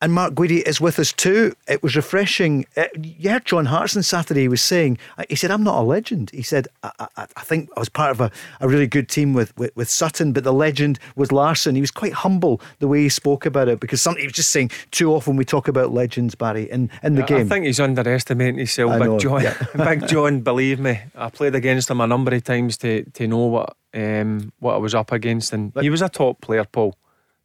And 0.01 0.13
Mark 0.13 0.33
Guidi 0.33 0.65
is 0.65 0.79
with 0.79 0.97
us 0.97 1.11
too. 1.11 1.53
It 1.67 1.83
was 1.83 1.93
refreshing. 1.93 2.65
Uh, 2.77 2.85
you 3.01 3.29
heard 3.29 3.43
John 3.43 3.65
Hartson 3.65 4.01
Saturday. 4.01 4.41
He 4.41 4.47
was 4.47 4.61
saying, 4.61 4.97
uh, 5.17 5.25
he 5.27 5.35
said, 5.35 5.51
I'm 5.51 5.63
not 5.63 5.77
a 5.77 5.83
legend. 5.83 6.29
He 6.33 6.41
said, 6.41 6.69
I, 6.83 6.91
I, 6.99 7.07
I 7.17 7.41
think 7.41 7.69
I 7.75 7.81
was 7.81 7.89
part 7.89 8.11
of 8.11 8.21
a, 8.21 8.31
a 8.61 8.69
really 8.69 8.87
good 8.87 9.09
team 9.09 9.33
with, 9.33 9.55
with, 9.57 9.75
with, 9.75 9.89
Sutton, 9.89 10.31
but 10.31 10.45
the 10.45 10.53
legend 10.53 10.99
was 11.17 11.33
Larsson. 11.33 11.75
He 11.75 11.81
was 11.81 11.91
quite 11.91 12.13
humble 12.13 12.61
the 12.79 12.87
way 12.87 13.01
he 13.01 13.09
spoke 13.09 13.45
about 13.45 13.67
it 13.67 13.81
because 13.81 14.01
some, 14.01 14.15
he 14.15 14.23
was 14.23 14.33
just 14.33 14.51
saying, 14.51 14.71
too 14.91 15.13
often 15.13 15.35
we 15.35 15.43
talk 15.43 15.67
about 15.67 15.91
legends, 15.91 16.33
Barry, 16.33 16.71
in, 16.71 16.89
in 17.03 17.15
the 17.15 17.21
yeah, 17.21 17.27
game. 17.27 17.45
I 17.47 17.49
think 17.49 17.65
he's 17.65 17.81
underestimating 17.81 18.57
himself, 18.57 18.93
Big 18.93 19.01
know, 19.01 19.19
John. 19.19 19.43
Yeah. 19.43 19.65
Big 19.75 20.07
John, 20.07 20.39
believe 20.39 20.79
me. 20.79 20.97
I 21.13 21.29
played 21.29 21.55
against 21.55 21.89
him 21.89 21.99
a 21.99 22.07
number 22.07 22.33
of 22.33 22.41
times 22.45 22.77
to, 22.77 23.03
to 23.03 23.27
know 23.27 23.47
what, 23.47 23.75
um, 23.93 24.53
what 24.59 24.75
I 24.75 24.77
was 24.77 24.95
up 24.95 25.11
against. 25.11 25.51
And 25.51 25.73
but, 25.73 25.83
he 25.83 25.89
was 25.89 26.01
a 26.01 26.07
top 26.07 26.39
player, 26.39 26.63
Paul. 26.63 26.95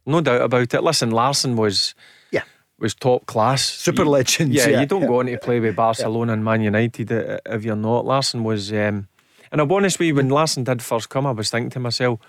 No 0.07 0.21
doubt 0.21 0.43
about 0.43 0.73
it. 0.73 0.83
Listen, 0.85 1.11
Larsson 1.11 1.57
was 1.57 1.95
was 2.79 2.95
top 2.95 3.27
class. 3.27 3.65
Super 3.65 4.05
legends. 4.05 4.55
Yeah, 4.55 4.69
yeah, 4.69 4.81
you 4.81 4.87
don't 4.87 5.03
yeah. 5.03 5.09
go 5.09 5.21
on 5.21 5.27
to 5.27 5.39
play 5.39 5.61
with 5.61 5.77
Barcelona 5.77 6.33
yeah. 6.33 6.35
and 6.35 6.45
Man 6.45 6.61
United 6.61 7.11
if 7.11 7.65
you're 7.65 7.77
not. 7.77 8.05
Larsson 8.05 8.45
was, 8.45 8.73
um, 8.73 9.09
and 9.53 9.61
I'll 9.61 9.67
be 9.67 9.75
honest 9.75 9.99
with 9.99 10.09
you, 10.09 10.15
when 10.15 10.29
Larsson 10.29 10.65
did 10.65 10.83
first 10.83 11.09
come, 11.09 11.27
I 11.27 11.31
was 11.31 11.51
thinking 11.51 11.71
to 11.71 11.81
myself, 11.81 12.21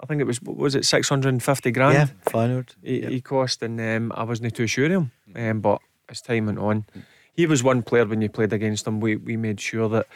I 0.00 0.06
think 0.06 0.20
it 0.20 0.26
was, 0.26 0.42
was 0.42 0.74
it 0.74 0.84
650 0.84 1.70
grand? 1.70 1.94
Yeah, 1.94 2.06
Feyenoord. 2.32 2.74
He, 2.82 3.02
he 3.02 3.20
cost, 3.20 3.62
and 3.62 3.80
um, 3.80 4.12
I 4.16 4.24
wasn't 4.24 4.54
too 4.54 4.66
sure 4.66 4.86
of 4.86 4.92
him. 4.92 5.12
Um, 5.36 5.60
but 5.60 5.80
as 6.08 6.20
time 6.20 6.46
went 6.46 6.58
on, 6.58 6.86
he 7.32 7.46
was 7.46 7.62
one 7.62 7.82
player 7.82 8.04
when 8.04 8.20
you 8.20 8.28
played 8.28 8.52
against 8.52 8.86
him. 8.86 8.98
We, 8.98 9.16
we 9.16 9.36
made 9.36 9.60
sure 9.60 9.88
that 9.90 10.08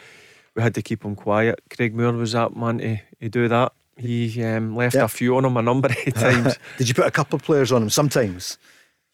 we 0.55 0.61
had 0.61 0.75
to 0.75 0.81
keep 0.81 1.03
him 1.03 1.15
quiet. 1.15 1.61
Craig 1.69 1.95
Moore 1.95 2.11
was 2.11 2.33
that 2.33 2.55
man 2.55 2.79
to, 2.79 2.97
to 3.21 3.29
do 3.29 3.47
that. 3.47 3.71
He 3.95 4.43
um, 4.43 4.75
left 4.75 4.95
yep. 4.95 5.05
a 5.05 5.07
few 5.07 5.37
on 5.37 5.45
him 5.45 5.55
a 5.55 5.61
number 5.61 5.87
of 5.87 6.13
times. 6.13 6.57
Did 6.77 6.89
you 6.89 6.93
put 6.93 7.05
a 7.05 7.11
couple 7.11 7.37
of 7.37 7.43
players 7.43 7.71
on 7.71 7.81
him 7.81 7.89
sometimes? 7.89 8.57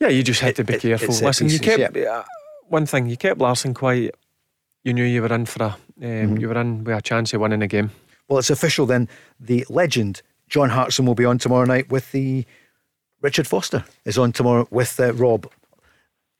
Yeah, 0.03 0.09
you 0.09 0.21
just 0.21 0.41
had 0.41 0.57
to 0.57 0.65
be 0.65 0.73
it, 0.73 0.81
careful. 0.81 1.15
Listen, 1.15 1.47
pieces, 1.47 1.53
you 1.53 1.59
kept 1.77 1.95
yeah. 1.95 2.09
uh, 2.09 2.23
one 2.67 2.85
thing. 2.85 3.07
You 3.07 3.15
kept 3.15 3.39
Larsson 3.39 3.73
quiet. 3.73 4.13
You 4.83 4.93
knew 4.93 5.05
you 5.05 5.21
were 5.21 5.33
in 5.33 5.45
for 5.45 5.63
a. 5.63 5.67
Um, 5.67 5.77
mm-hmm. 6.01 6.37
You 6.39 6.49
were 6.49 6.59
in 6.59 6.83
with 6.83 6.97
a 6.97 7.01
chance 7.01 7.33
of 7.33 7.39
winning 7.39 7.61
the 7.61 7.67
game. 7.67 7.89
Well, 8.27 8.39
it's 8.39 8.49
official 8.49 8.85
then. 8.85 9.07
The 9.39 9.65
legend 9.69 10.21
John 10.49 10.71
Hartson 10.71 11.05
will 11.05 11.15
be 11.15 11.23
on 11.23 11.37
tomorrow 11.37 11.63
night 11.63 11.89
with 11.89 12.11
the 12.11 12.43
Richard 13.21 13.47
Foster 13.47 13.85
is 14.03 14.17
on 14.17 14.33
tomorrow 14.33 14.67
with 14.71 14.99
uh, 14.99 15.13
Rob. 15.13 15.49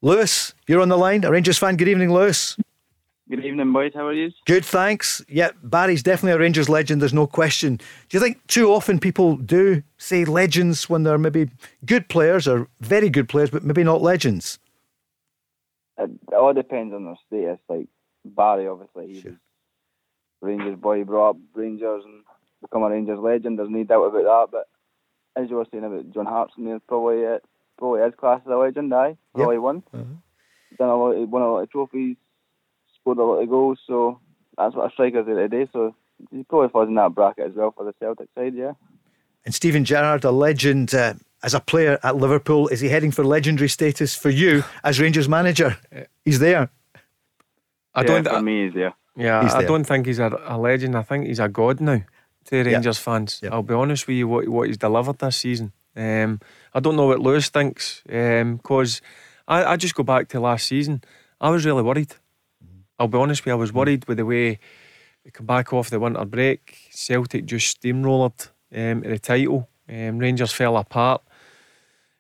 Lewis, 0.02 0.54
you're 0.67 0.82
on 0.82 0.89
the 0.89 0.97
line. 0.97 1.23
A 1.23 1.32
Rangers 1.32 1.58
fan. 1.58 1.78
Good 1.78 1.88
evening, 1.88 2.12
Lewis. 2.12 2.58
Good 3.29 3.45
evening, 3.45 3.71
boys. 3.71 3.93
How 3.95 4.07
are 4.07 4.13
you? 4.13 4.31
Good, 4.45 4.65
thanks. 4.65 5.23
Yeah, 5.29 5.51
Barry's 5.63 6.03
definitely 6.03 6.33
a 6.33 6.39
Rangers 6.39 6.67
legend. 6.67 7.01
There's 7.01 7.13
no 7.13 7.25
question. 7.25 7.77
Do 7.77 8.17
you 8.17 8.19
think 8.19 8.45
too 8.47 8.69
often 8.69 8.99
people 8.99 9.38
do 9.38 9.81
say 9.97 10.25
legends 10.25 10.89
when 10.89 11.03
they're 11.03 11.17
maybe 11.17 11.49
good 11.86 12.09
players 12.09 12.49
or 12.49 12.67
very 12.81 13.09
good 13.09 13.29
players, 13.29 13.49
but 13.49 13.63
maybe 13.63 13.83
not 13.83 14.01
legends? 14.01 14.59
It, 15.97 16.12
all 16.38 16.53
depends 16.53 16.93
on 16.93 17.05
their 17.05 17.15
status. 17.25 17.59
Like 17.69 17.88
Barry, 18.25 18.67
obviously, 18.67 19.13
he 19.13 19.21
sure. 19.21 19.31
was 19.31 19.39
Rangers 20.41 20.77
boy, 20.77 21.05
brought 21.05 21.31
up 21.31 21.38
Rangers 21.53 22.03
and 22.03 22.23
become 22.62 22.83
a 22.83 22.89
Rangers 22.89 23.19
legend. 23.19 23.57
There's 23.57 23.69
no 23.69 23.86
doubt 23.86 24.03
about 24.03 24.51
that. 24.51 24.65
But 25.36 25.41
as 25.41 25.49
you 25.49 25.55
were 25.55 25.65
saying 25.71 25.86
about 25.86 26.12
John 26.12 26.25
Hartson, 26.25 26.65
there's 26.65 26.81
probably 26.89 27.21
it, 27.21 27.45
probably 27.77 28.01
his 28.01 28.15
class 28.15 28.41
as 28.45 28.51
a 28.51 28.57
legend. 28.57 28.93
Aye, 28.93 29.15
probably 29.33 29.55
yep. 29.55 29.63
won. 29.63 29.83
Uh-huh. 29.93 30.03
Done 30.77 30.89
a 30.89 30.97
lot, 30.97 31.29
won 31.29 31.41
a 31.41 31.51
lot 31.51 31.62
of 31.62 31.71
trophies 31.71 32.17
scored 33.04 33.18
a 33.18 33.24
lot 33.24 33.42
of 33.42 33.50
goals, 33.50 33.80
so 33.86 34.20
that's 34.58 34.76
what 34.76 34.89
a 34.89 34.94
striker 34.94 35.24
do 35.24 35.36
today. 35.36 35.68
So 35.72 35.96
he 36.32 36.44
probably 36.44 36.70
falls 36.70 36.88
in 36.88 36.96
that 36.96 37.13
bracket 37.13 37.48
as 37.48 37.54
well 37.56 37.74
for 37.76 37.86
the 37.86 37.94
Celtic 38.00 38.30
side, 38.36 38.56
yeah. 38.56 38.74
And 39.46 39.54
Steven 39.54 39.84
Gerrard, 39.84 40.24
a 40.24 40.32
legend 40.32 40.96
uh, 40.96 41.16
as 41.44 41.54
a 41.54 41.60
player 41.60 42.00
at 42.04 42.16
Liverpool, 42.16 42.70
is 42.70 42.80
he 42.80 42.89
heading 42.89 43.12
for 43.12 43.26
legendary 43.26 43.68
status 43.68 44.16
for 44.16 44.30
you 44.30 44.63
as 44.84 45.00
Rangers 45.00 45.28
manager? 45.28 45.78
He's 46.24 46.39
there. 46.39 46.70
I 47.94 48.02
yeah, 48.02 48.08
don't. 48.08 48.28
For 48.28 48.42
me, 48.42 48.66
he's 48.66 48.74
there. 48.74 48.94
Yeah, 49.16 49.44
he's 49.44 49.54
I 49.54 49.60
there. 49.60 49.68
don't 49.68 49.84
think 49.84 50.06
he's 50.06 50.20
a, 50.20 50.42
a, 50.46 50.58
legend. 50.58 50.96
I 50.96 51.04
think 51.04 51.28
he's 51.28 51.39
a 51.39 51.50
god 51.50 51.82
now 51.82 52.02
to 52.46 52.63
Rangers 52.63 52.98
yeah. 52.98 53.04
fans. 53.04 53.42
Yeah. 53.44 53.50
I'll 53.52 53.63
be 53.63 53.74
honest 53.74 54.08
with 54.08 54.16
you, 54.16 54.28
what 54.28 54.48
what 54.48 54.68
he's 54.68 54.78
delivered 54.78 55.20
this 55.20 55.38
season. 55.38 55.74
Um, 55.96 56.39
I 56.74 56.80
don't 56.80 56.96
know 56.96 57.08
what 57.08 57.20
Lewis 57.20 57.50
thinks 57.50 58.02
because 58.06 59.02
um, 59.02 59.56
I, 59.56 59.74
I 59.74 59.78
just 59.78 59.94
go 59.94 60.04
back 60.04 60.30
to 60.30 60.39
last 60.39 60.66
season. 60.66 61.04
I 61.39 61.50
was 61.50 61.66
really 61.66 61.84
worried. 61.84 62.16
I'll 63.04 63.10
be 63.10 63.18
honest 63.18 63.42
with 63.42 63.48
you, 63.48 63.52
I 63.52 63.56
was 63.56 63.74
mm. 63.74 63.76
worried 63.76 64.08
with 64.08 64.16
the 64.16 64.26
way 64.26 64.60
we 65.26 65.32
come 65.32 65.46
back 65.46 65.74
off 65.74 65.89
the 65.89 66.00
winter 66.00 66.24
break. 66.24 66.88
Celtic 66.89 67.44
just 67.44 67.82
steamrolled 67.82 68.48
um, 68.74 69.02
the 69.02 69.20
title. 69.20 69.68
Um, 69.89 70.20
Rangers 70.20 70.54
fell 70.54 70.78
apart. 70.78 71.22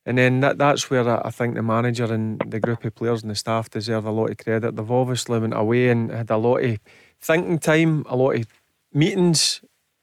And 0.05 0.17
then 0.17 0.41
that, 0.41 0.57
that's 0.57 0.89
where 0.89 1.07
I, 1.07 1.29
I 1.29 1.31
think 1.31 1.55
the 1.55 1.63
manager 1.63 2.13
and 2.13 2.37
the 2.45 2.59
group 2.59 2.83
of 2.83 2.95
players 2.95 3.21
and 3.21 3.31
the 3.31 3.35
staff 3.35 3.69
deserve 3.69 4.03
a 4.03 4.11
lot 4.11 4.31
of 4.31 4.37
credit. 4.39 4.75
They've 4.75 4.91
obviously 4.91 5.39
went 5.39 5.53
away 5.53 5.87
and 5.87 6.11
had 6.11 6.29
a 6.29 6.35
lot 6.35 6.57
of 6.57 6.77
thinking 7.21 7.59
time, 7.59 8.05
a 8.09 8.17
lot 8.17 8.35
of 8.35 8.45
meetings, 8.93 9.61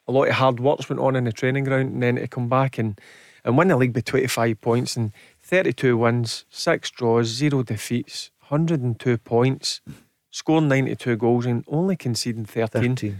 a 0.09 0.13
lot 0.13 0.29
of 0.29 0.35
hard 0.37 0.61
work 0.61 0.89
went 0.89 1.01
on 1.01 1.15
in 1.15 1.25
the 1.25 1.33
training 1.33 1.65
ground, 1.65 1.93
and 1.93 2.03
then 2.03 2.17
to 2.17 2.27
come 2.27 2.49
back 2.49 2.79
and, 2.79 2.99
and 3.45 3.59
win 3.59 3.69
the 3.69 3.77
league 3.77 3.93
by 3.93 4.01
25 4.01 4.59
points 4.63 4.97
and 4.97 5.13
32 5.43 5.99
wins, 5.99 6.47
6 6.49 6.91
draws, 6.93 7.27
0 7.27 7.65
defeats, 7.65 8.31
102 8.49 9.19
points 9.19 9.83
scoring 10.31 10.69
92 10.69 11.17
goals 11.17 11.47
and 11.47 11.65
only 11.69 11.97
conceding 11.97 12.45
13, 12.45 12.97
13. 12.97 13.19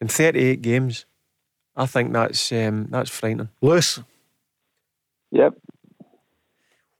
in 0.00 0.08
38 0.08 0.62
games. 0.62 1.06
I 1.76 1.86
think 1.86 2.12
that's 2.12 2.52
um, 2.52 2.88
that's 2.90 3.10
frightening. 3.10 3.48
Lewis? 3.62 4.00
Yep. 5.30 5.54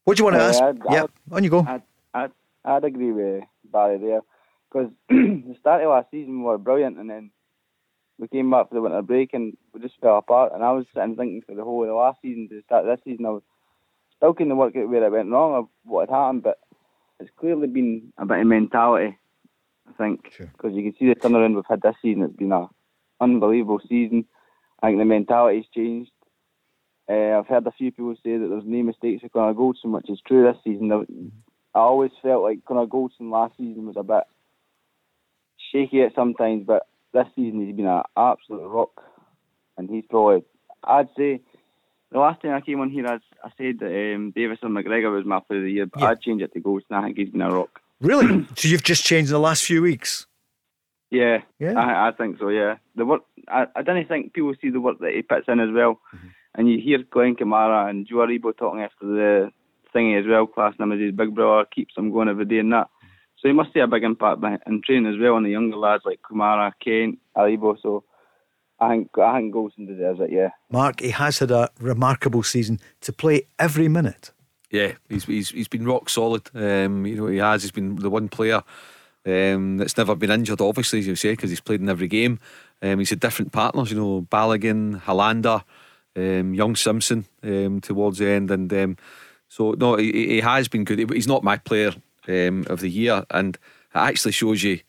What 0.05 0.16
do 0.16 0.20
you 0.20 0.25
want 0.25 0.37
to 0.37 0.42
uh, 0.42 0.49
ask? 0.49 0.62
I'd, 0.62 0.79
yep, 0.90 1.11
I'd, 1.31 1.37
on 1.37 1.44
you 1.44 1.51
go. 1.51 1.64
I'd, 1.66 1.83
I'd, 2.14 2.31
I'd 2.64 2.85
agree 2.85 3.12
with 3.12 3.44
Barry 3.70 3.99
there 3.99 4.20
because 4.70 4.90
the 5.09 5.57
start 5.59 5.83
of 5.83 5.90
last 5.90 6.11
season 6.11 6.38
we 6.38 6.44
were 6.44 6.59
brilliant 6.59 6.99
and 6.99 7.11
then 7.11 7.31
we 8.18 8.29
came 8.29 8.51
back 8.51 8.68
for 8.68 8.75
the 8.75 8.83
winter 8.83 9.03
break 9.03 9.35
and 9.35 9.57
we 9.73 9.81
just 9.81 10.01
fell 10.01 10.18
apart. 10.18 10.53
And 10.55 10.62
I 10.62 10.73
was 10.73 10.87
sitting 10.94 11.16
thinking 11.16 11.42
for 11.46 11.55
the 11.55 11.64
whole 11.64 11.83
of 11.83 11.88
the 11.88 11.94
last 11.94 12.20
season 12.23 12.49
to 12.51 12.62
start 12.62 12.87
this 12.87 13.01
season, 13.05 13.27
I 13.27 13.31
was 13.31 13.42
still 14.16 14.35
kind 14.35 14.53
of 14.53 14.59
work 14.59 14.77
out 14.77 14.88
where 14.88 15.05
it 15.05 15.12
went 15.12 15.31
wrong 15.31 15.53
or 15.53 15.68
what 15.85 16.09
had 16.09 16.14
happened, 16.14 16.42
but 16.42 16.59
it's 17.18 17.31
clearly 17.38 17.66
been 17.66 18.12
a 18.18 18.25
bit 18.25 18.40
of 18.40 18.46
mentality 18.46 19.18
I 19.90 20.03
think, 20.03 20.24
because 20.24 20.46
sure. 20.62 20.70
you 20.70 20.90
can 20.90 20.98
see 20.98 21.09
the 21.09 21.14
turnaround 21.14 21.55
we've 21.55 21.64
had 21.68 21.83
this 21.83 21.96
season. 22.03 22.22
It's 22.22 22.37
been 22.37 22.53
an 22.53 22.68
unbelievable 23.20 23.81
season. 23.88 24.24
I 24.83 24.88
think 24.88 24.98
the 24.98 25.05
mentality's 25.05 25.66
changed. 25.74 26.12
Uh, 27.09 27.38
I've 27.38 27.46
heard 27.46 27.66
a 27.66 27.72
few 27.72 27.90
people 27.90 28.14
say 28.22 28.37
that 28.37 28.48
there's 28.48 28.64
no 28.64 28.83
mistakes 28.83 29.22
with 29.22 29.33
Connor 29.33 29.55
Goldson, 29.55 29.92
which 29.92 30.09
is 30.09 30.20
true 30.26 30.44
this 30.44 30.62
season. 30.62 30.92
I 31.74 31.79
always 31.79 32.12
felt 32.22 32.42
like 32.42 32.64
Connor 32.64 32.87
Goldson 32.87 33.31
last 33.31 33.57
season 33.57 33.87
was 33.87 33.96
a 33.96 34.03
bit 34.03 34.24
shaky 35.72 36.03
at 36.03 36.14
sometimes, 36.14 36.64
but 36.66 36.87
this 37.12 37.26
season 37.35 37.66
he's 37.66 37.74
been 37.74 37.87
an 37.87 38.03
absolute 38.16 38.68
rock, 38.68 39.03
and 39.76 39.90
he's 39.90 40.05
probably, 40.09 40.44
I'd 40.85 41.09
say, 41.16 41.40
the 42.12 42.18
last 42.18 42.42
time 42.42 42.53
I 42.53 42.61
came 42.61 42.81
on 42.81 42.90
here, 42.90 43.07
I, 43.07 43.18
I 43.44 43.50
said 43.59 43.81
that 43.81 44.14
um, 44.14 44.33
Davison 44.33 44.70
McGregor 44.70 45.14
was 45.14 45.24
my 45.24 45.40
player 45.40 45.61
of 45.61 45.64
the 45.64 45.72
year, 45.72 45.87
but 45.87 46.00
yeah. 46.00 46.09
I'd 46.09 46.20
change 46.20 46.42
it 46.42 46.53
to 46.53 46.61
Goldson. 46.61 46.92
I 46.92 47.05
think 47.05 47.18
he's 47.18 47.31
been 47.31 47.42
a 47.42 47.50
rock. 47.50 47.81
Really? 48.00 48.46
so 48.56 48.68
you've 48.68 48.82
just 48.82 49.04
changed 49.04 49.30
in 49.30 49.34
the 49.34 49.40
last 49.40 49.64
few 49.64 49.82
weeks? 49.82 50.26
Yeah, 51.10 51.38
yeah. 51.58 51.72
I, 51.72 52.08
I 52.08 52.12
think 52.12 52.38
so. 52.38 52.48
Yeah, 52.48 52.76
the 52.94 53.04
work. 53.04 53.22
I, 53.48 53.66
I 53.74 53.82
don't 53.82 54.06
think 54.06 54.32
people 54.32 54.54
see 54.60 54.70
the 54.70 54.80
work 54.80 54.98
that 55.00 55.12
he 55.12 55.22
puts 55.22 55.48
in 55.48 55.58
as 55.58 55.70
well, 55.72 56.00
mm-hmm. 56.14 56.28
and 56.54 56.70
you 56.70 56.80
hear 56.80 56.98
Glenn 57.10 57.34
Kamara 57.34 57.90
and 57.90 58.06
Joe 58.06 58.16
Aribo 58.16 58.56
talking 58.56 58.82
after 58.82 59.06
the 59.06 59.52
thingy 59.94 60.20
as 60.20 60.26
well. 60.28 60.46
Class 60.46 60.74
him 60.78 60.92
as 60.92 61.00
his 61.00 61.12
big 61.12 61.34
brother, 61.34 61.66
keeps 61.74 61.96
him 61.96 62.12
going 62.12 62.28
every 62.28 62.44
day 62.44 62.58
and 62.58 62.72
that. 62.72 62.88
So 63.38 63.48
he 63.48 63.54
must 63.54 63.72
see 63.72 63.80
a 63.80 63.86
big 63.86 64.04
impact 64.04 64.44
in 64.66 64.82
training 64.84 65.12
as 65.12 65.18
well 65.18 65.34
on 65.34 65.44
the 65.44 65.50
younger 65.50 65.76
lads 65.76 66.02
like 66.04 66.20
Kamara, 66.22 66.72
Kane, 66.78 67.16
Aribo. 67.36 67.76
So 67.82 68.04
I 68.78 68.90
think 68.90 69.10
I 69.18 69.38
think 69.38 69.54
Goldson 69.54 69.86
deserves 69.86 70.20
it. 70.20 70.30
Yeah. 70.30 70.50
Mark, 70.70 71.00
he 71.00 71.10
has 71.10 71.38
had 71.38 71.50
a 71.50 71.70
remarkable 71.80 72.42
season 72.42 72.78
to 73.00 73.12
play 73.12 73.46
every 73.58 73.88
minute. 73.88 74.30
Yeah, 74.70 74.92
he's 75.09 75.24
he's 75.24 75.50
he's 75.50 75.68
been 75.68 75.85
rock 75.85 76.09
solid. 76.09 76.48
Um, 76.54 77.06
you 77.06 77.16
know, 77.16 77.26
he 77.26 77.38
has. 77.38 77.62
He's 77.62 77.72
been 77.72 77.96
the 77.96 78.11
one 78.11 78.28
player 78.28 78.62
um, 79.26 79.78
that's 79.78 79.96
never 79.96 80.14
been 80.14 80.30
injured, 80.30 80.61
obviously, 80.61 81.00
as 81.00 81.06
you 81.06 81.16
say, 81.16 81.33
because 81.33 81.50
he's 81.50 81.61
played 81.61 81.80
in 81.80 81.88
every 81.88 82.09
game. 82.09 82.38
Um, 82.80 82.98
he's 82.98 83.11
had 83.11 83.20
different 83.20 83.52
partners, 83.52 83.90
you 83.90 83.98
know, 83.98 84.22
Balogun, 84.22 85.02
Helander, 85.02 85.64
um, 86.16 86.54
Young 86.54 86.76
Simpson 86.76 87.26
um, 87.42 87.80
towards 87.80 88.18
the 88.18 88.28
end, 88.28 88.50
and 88.50 88.72
um, 88.72 88.96
so 89.48 89.72
no, 89.72 89.96
he, 89.96 90.12
he, 90.12 90.40
has 90.40 90.68
been 90.68 90.85
good. 90.85 91.11
He's 91.11 91.28
not 91.28 91.44
my 91.44 91.56
player 91.56 91.92
of 92.28 92.80
the 92.80 92.88
year, 92.88 93.24
and 93.30 93.56
it 93.56 93.61
actually 93.98 94.33
shows 94.33 94.62
you 94.62 94.80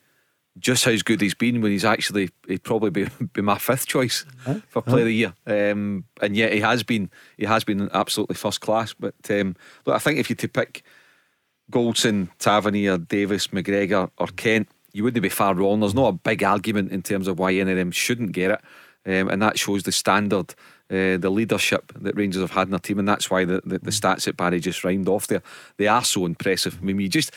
just 0.59 0.85
how 0.85 0.95
good 1.05 1.21
he's 1.21 1.33
been 1.33 1.61
when 1.61 1.71
he's 1.71 1.85
actually 1.85 2.29
he'd 2.47 2.63
probably 2.63 2.89
be, 2.89 3.07
be 3.33 3.41
my 3.41 3.57
fifth 3.57 3.87
choice 3.87 4.25
huh? 4.43 4.55
for 4.67 4.81
player 4.81 4.97
huh? 4.97 5.01
of 5.01 5.05
the 5.05 5.13
year. 5.13 5.33
Um, 5.71 6.05
and 6.21 6.35
yet 6.35 6.53
he 6.53 6.59
has 6.59 6.83
been 6.83 7.09
he 7.37 7.45
has 7.45 7.63
been 7.63 7.89
absolutely 7.93 8.35
first 8.35 8.61
class. 8.61 8.93
But 8.93 9.15
um, 9.29 9.55
look, 9.85 9.95
I 9.95 9.99
think 9.99 10.19
if 10.19 10.29
you 10.29 10.35
to 10.35 10.47
pick 10.47 10.83
Goldson, 11.71 12.29
Tavernier, 12.37 12.97
Davis, 12.97 13.47
McGregor, 13.47 14.11
or 14.17 14.27
Kent, 14.27 14.69
you 14.93 15.03
wouldn't 15.03 15.21
be 15.23 15.29
far 15.29 15.55
wrong. 15.55 15.79
There's 15.79 15.95
not 15.95 16.07
a 16.09 16.13
big 16.13 16.43
argument 16.43 16.91
in 16.91 17.01
terms 17.01 17.27
of 17.27 17.39
why 17.39 17.53
any 17.53 17.71
of 17.71 17.77
them 17.77 17.91
shouldn't 17.91 18.33
get 18.33 18.51
it, 18.51 18.61
um, 19.05 19.29
and 19.29 19.41
that 19.41 19.57
shows 19.57 19.83
the 19.83 19.91
standard 19.91 20.53
uh, 20.89 21.15
the 21.17 21.29
leadership 21.29 21.93
that 21.95 22.17
Rangers 22.17 22.41
have 22.41 22.51
had 22.51 22.67
in 22.67 22.71
their 22.71 22.79
team, 22.79 22.99
and 22.99 23.07
that's 23.07 23.31
why 23.31 23.45
the, 23.45 23.61
the, 23.63 23.79
the 23.79 23.91
stats 23.91 24.25
that 24.25 24.35
Barry 24.35 24.59
just 24.59 24.83
rhymed 24.83 25.07
off 25.07 25.27
there 25.27 25.41
they 25.77 25.87
are 25.87 26.03
so 26.03 26.25
impressive. 26.25 26.77
I 26.81 26.83
mean, 26.83 26.99
you 26.99 27.07
just 27.07 27.31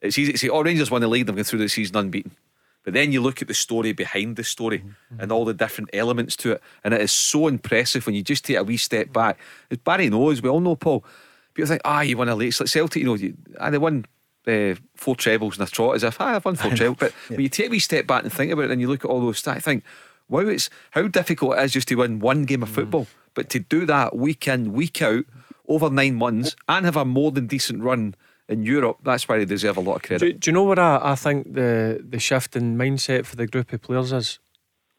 it's 0.00 0.16
easy 0.16 0.32
to 0.32 0.38
say, 0.38 0.48
"Oh, 0.48 0.62
Rangers 0.62 0.90
won 0.90 1.00
the 1.00 1.08
league; 1.08 1.26
they've 1.26 1.34
gone 1.34 1.44
through 1.44 1.58
the 1.58 1.68
season 1.68 1.96
unbeaten." 1.96 2.36
But 2.84 2.94
then 2.94 3.12
you 3.12 3.20
look 3.20 3.42
at 3.42 3.48
the 3.48 3.54
story 3.54 3.92
behind 3.92 4.36
the 4.36 4.44
story 4.44 4.78
mm-hmm. 4.78 5.20
and 5.20 5.30
all 5.30 5.44
the 5.44 5.52
different 5.54 5.90
elements 5.92 6.36
to 6.36 6.52
it, 6.52 6.62
and 6.82 6.94
it 6.94 7.00
is 7.00 7.12
so 7.12 7.46
impressive 7.46 8.06
when 8.06 8.14
you 8.14 8.22
just 8.22 8.44
take 8.44 8.56
a 8.56 8.64
wee 8.64 8.76
step 8.76 9.12
back. 9.12 9.38
As 9.70 9.78
Barry 9.78 10.08
knows, 10.08 10.40
we 10.42 10.48
all 10.48 10.60
know 10.60 10.76
Paul. 10.76 11.04
People 11.54 11.68
think, 11.68 11.82
ah, 11.84 12.00
you 12.00 12.16
won 12.16 12.28
a 12.28 12.34
late 12.34 12.54
Celtic, 12.54 13.02
you 13.02 13.06
know, 13.06 13.14
you, 13.14 13.36
ah, 13.58 13.70
they 13.70 13.78
won 13.78 14.06
uh, 14.46 14.74
four 14.94 15.14
trebles 15.14 15.58
and 15.58 15.68
a 15.68 15.70
trot 15.70 15.96
as 15.96 16.04
if 16.04 16.20
ah, 16.20 16.36
I've 16.36 16.44
won 16.44 16.56
four 16.56 16.70
trebles. 16.70 16.98
But 16.98 17.12
yeah. 17.30 17.36
when 17.36 17.42
you 17.42 17.48
take 17.48 17.66
a 17.66 17.70
wee 17.70 17.80
step 17.80 18.06
back 18.06 18.22
and 18.22 18.32
think 18.32 18.50
about 18.50 18.66
it, 18.66 18.70
and 18.70 18.80
you 18.80 18.88
look 18.88 19.04
at 19.04 19.10
all 19.10 19.20
those 19.20 19.42
stats, 19.42 19.56
I 19.56 19.60
think, 19.60 19.84
wow, 20.28 20.40
it's 20.40 20.70
how 20.92 21.06
difficult 21.08 21.58
it 21.58 21.64
is 21.64 21.72
just 21.72 21.88
to 21.88 21.96
win 21.96 22.18
one 22.18 22.44
game 22.44 22.62
of 22.62 22.70
mm. 22.70 22.74
football. 22.74 23.06
But 23.34 23.50
to 23.50 23.58
do 23.58 23.84
that 23.86 24.16
week 24.16 24.48
in, 24.48 24.72
week 24.72 25.02
out, 25.02 25.24
over 25.68 25.90
nine 25.90 26.14
months, 26.14 26.56
and 26.68 26.84
have 26.84 26.96
a 26.96 27.04
more 27.04 27.30
than 27.30 27.46
decent 27.46 27.82
run 27.82 28.14
in 28.50 28.64
Europe, 28.64 28.98
that's 29.02 29.28
why 29.28 29.38
they 29.38 29.44
deserve 29.44 29.76
a 29.76 29.80
lot 29.80 29.96
of 29.96 30.02
credit. 30.02 30.26
Do, 30.26 30.32
do 30.32 30.50
you 30.50 30.52
know 30.52 30.64
what 30.64 30.78
I, 30.78 30.98
I 31.02 31.14
think 31.14 31.54
the, 31.54 32.04
the 32.06 32.18
shift 32.18 32.56
in 32.56 32.76
mindset 32.76 33.24
for 33.24 33.36
the 33.36 33.46
group 33.46 33.72
of 33.72 33.80
players 33.80 34.12
is? 34.12 34.40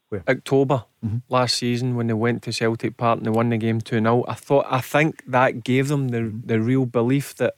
Where? 0.08 0.24
October 0.28 0.84
mm-hmm. 1.04 1.18
last 1.28 1.56
season 1.56 1.94
when 1.94 2.06
they 2.06 2.14
went 2.14 2.42
to 2.42 2.52
Celtic 2.52 2.96
Park 2.96 3.18
and 3.18 3.26
they 3.26 3.30
won 3.30 3.50
the 3.50 3.56
game 3.56 3.80
2 3.80 4.00
0. 4.00 4.24
I 4.28 4.34
thought 4.34 4.66
I 4.68 4.80
think 4.80 5.22
that 5.26 5.64
gave 5.64 5.88
them 5.88 6.08
the 6.08 6.18
mm-hmm. 6.18 6.46
the 6.46 6.60
real 6.60 6.84
belief 6.84 7.34
that 7.36 7.54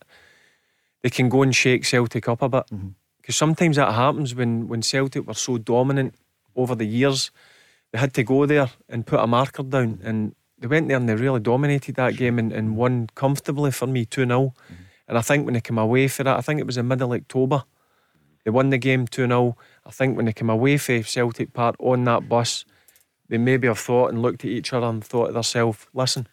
they 1.03 1.11
can 1.11 1.29
go 1.29 1.43
and 1.43 1.55
shake 1.55 1.85
Celtic 1.85 2.29
up 2.29 2.43
a 2.43 2.49
bit. 2.49 2.67
Because 2.67 2.81
mm-hmm. 2.81 3.33
sometimes 3.33 3.77
that 3.77 3.93
happens 3.93 4.35
when, 4.35 4.69
when 4.69 4.83
Celtic 4.83 5.27
were 5.27 5.35
so 5.35 5.59
dominant 5.59 6.15
over 6.57 6.75
the 6.75 6.87
years. 6.87 7.31
They 7.93 7.99
had 7.99 8.15
to 8.15 8.25
go 8.25 8.47
there 8.47 8.71
and 8.89 9.07
put 9.07 9.21
a 9.21 9.27
marker 9.27 9.63
down 9.63 10.01
and 10.03 10.35
they 10.59 10.67
went 10.67 10.89
there 10.89 10.97
and 10.97 11.09
they 11.09 11.15
really 11.15 11.41
dominated 11.41 11.95
that 11.97 12.17
game 12.17 12.39
and, 12.39 12.53
and 12.53 12.77
won 12.77 13.09
comfortably 13.15 13.71
for 13.71 13.87
me 13.87 14.05
2 14.05 14.27
0. 14.27 14.55
And 15.09 15.19
I 15.19 15.21
think 15.21 15.45
when 15.45 15.55
they 15.55 15.61
came 15.61 15.79
away 15.79 16.09
for 16.09 16.25
that, 16.25 16.37
I 16.37 16.41
think 16.41 16.61
it 16.61 16.67
was 16.67 16.77
in 16.77 16.89
middle 16.89 17.13
October, 17.13 17.65
they 18.45 18.51
won 18.51 18.71
the 18.71 18.79
game 18.79 19.07
2 19.07 19.27
0. 19.27 19.57
I 19.87 19.91
think 19.91 20.17
when 20.17 20.27
they 20.27 20.33
came 20.33 20.51
away 20.51 20.77
for 20.77 21.03
Celtic 21.03 21.53
Park 21.53 21.77
on 21.79 22.05
that 22.05 22.29
bus, 22.29 22.65
they 23.29 23.39
maybe 23.39 23.69
have 23.69 23.79
thought 23.79 24.11
and 24.11 24.23
looked 24.23 24.45
at 24.45 24.51
each 24.51 24.73
other 24.73 24.87
and 24.87 25.05
thought 25.05 25.29
to 25.29 25.33
themselves, 25.33 25.87
listen, 25.95 26.29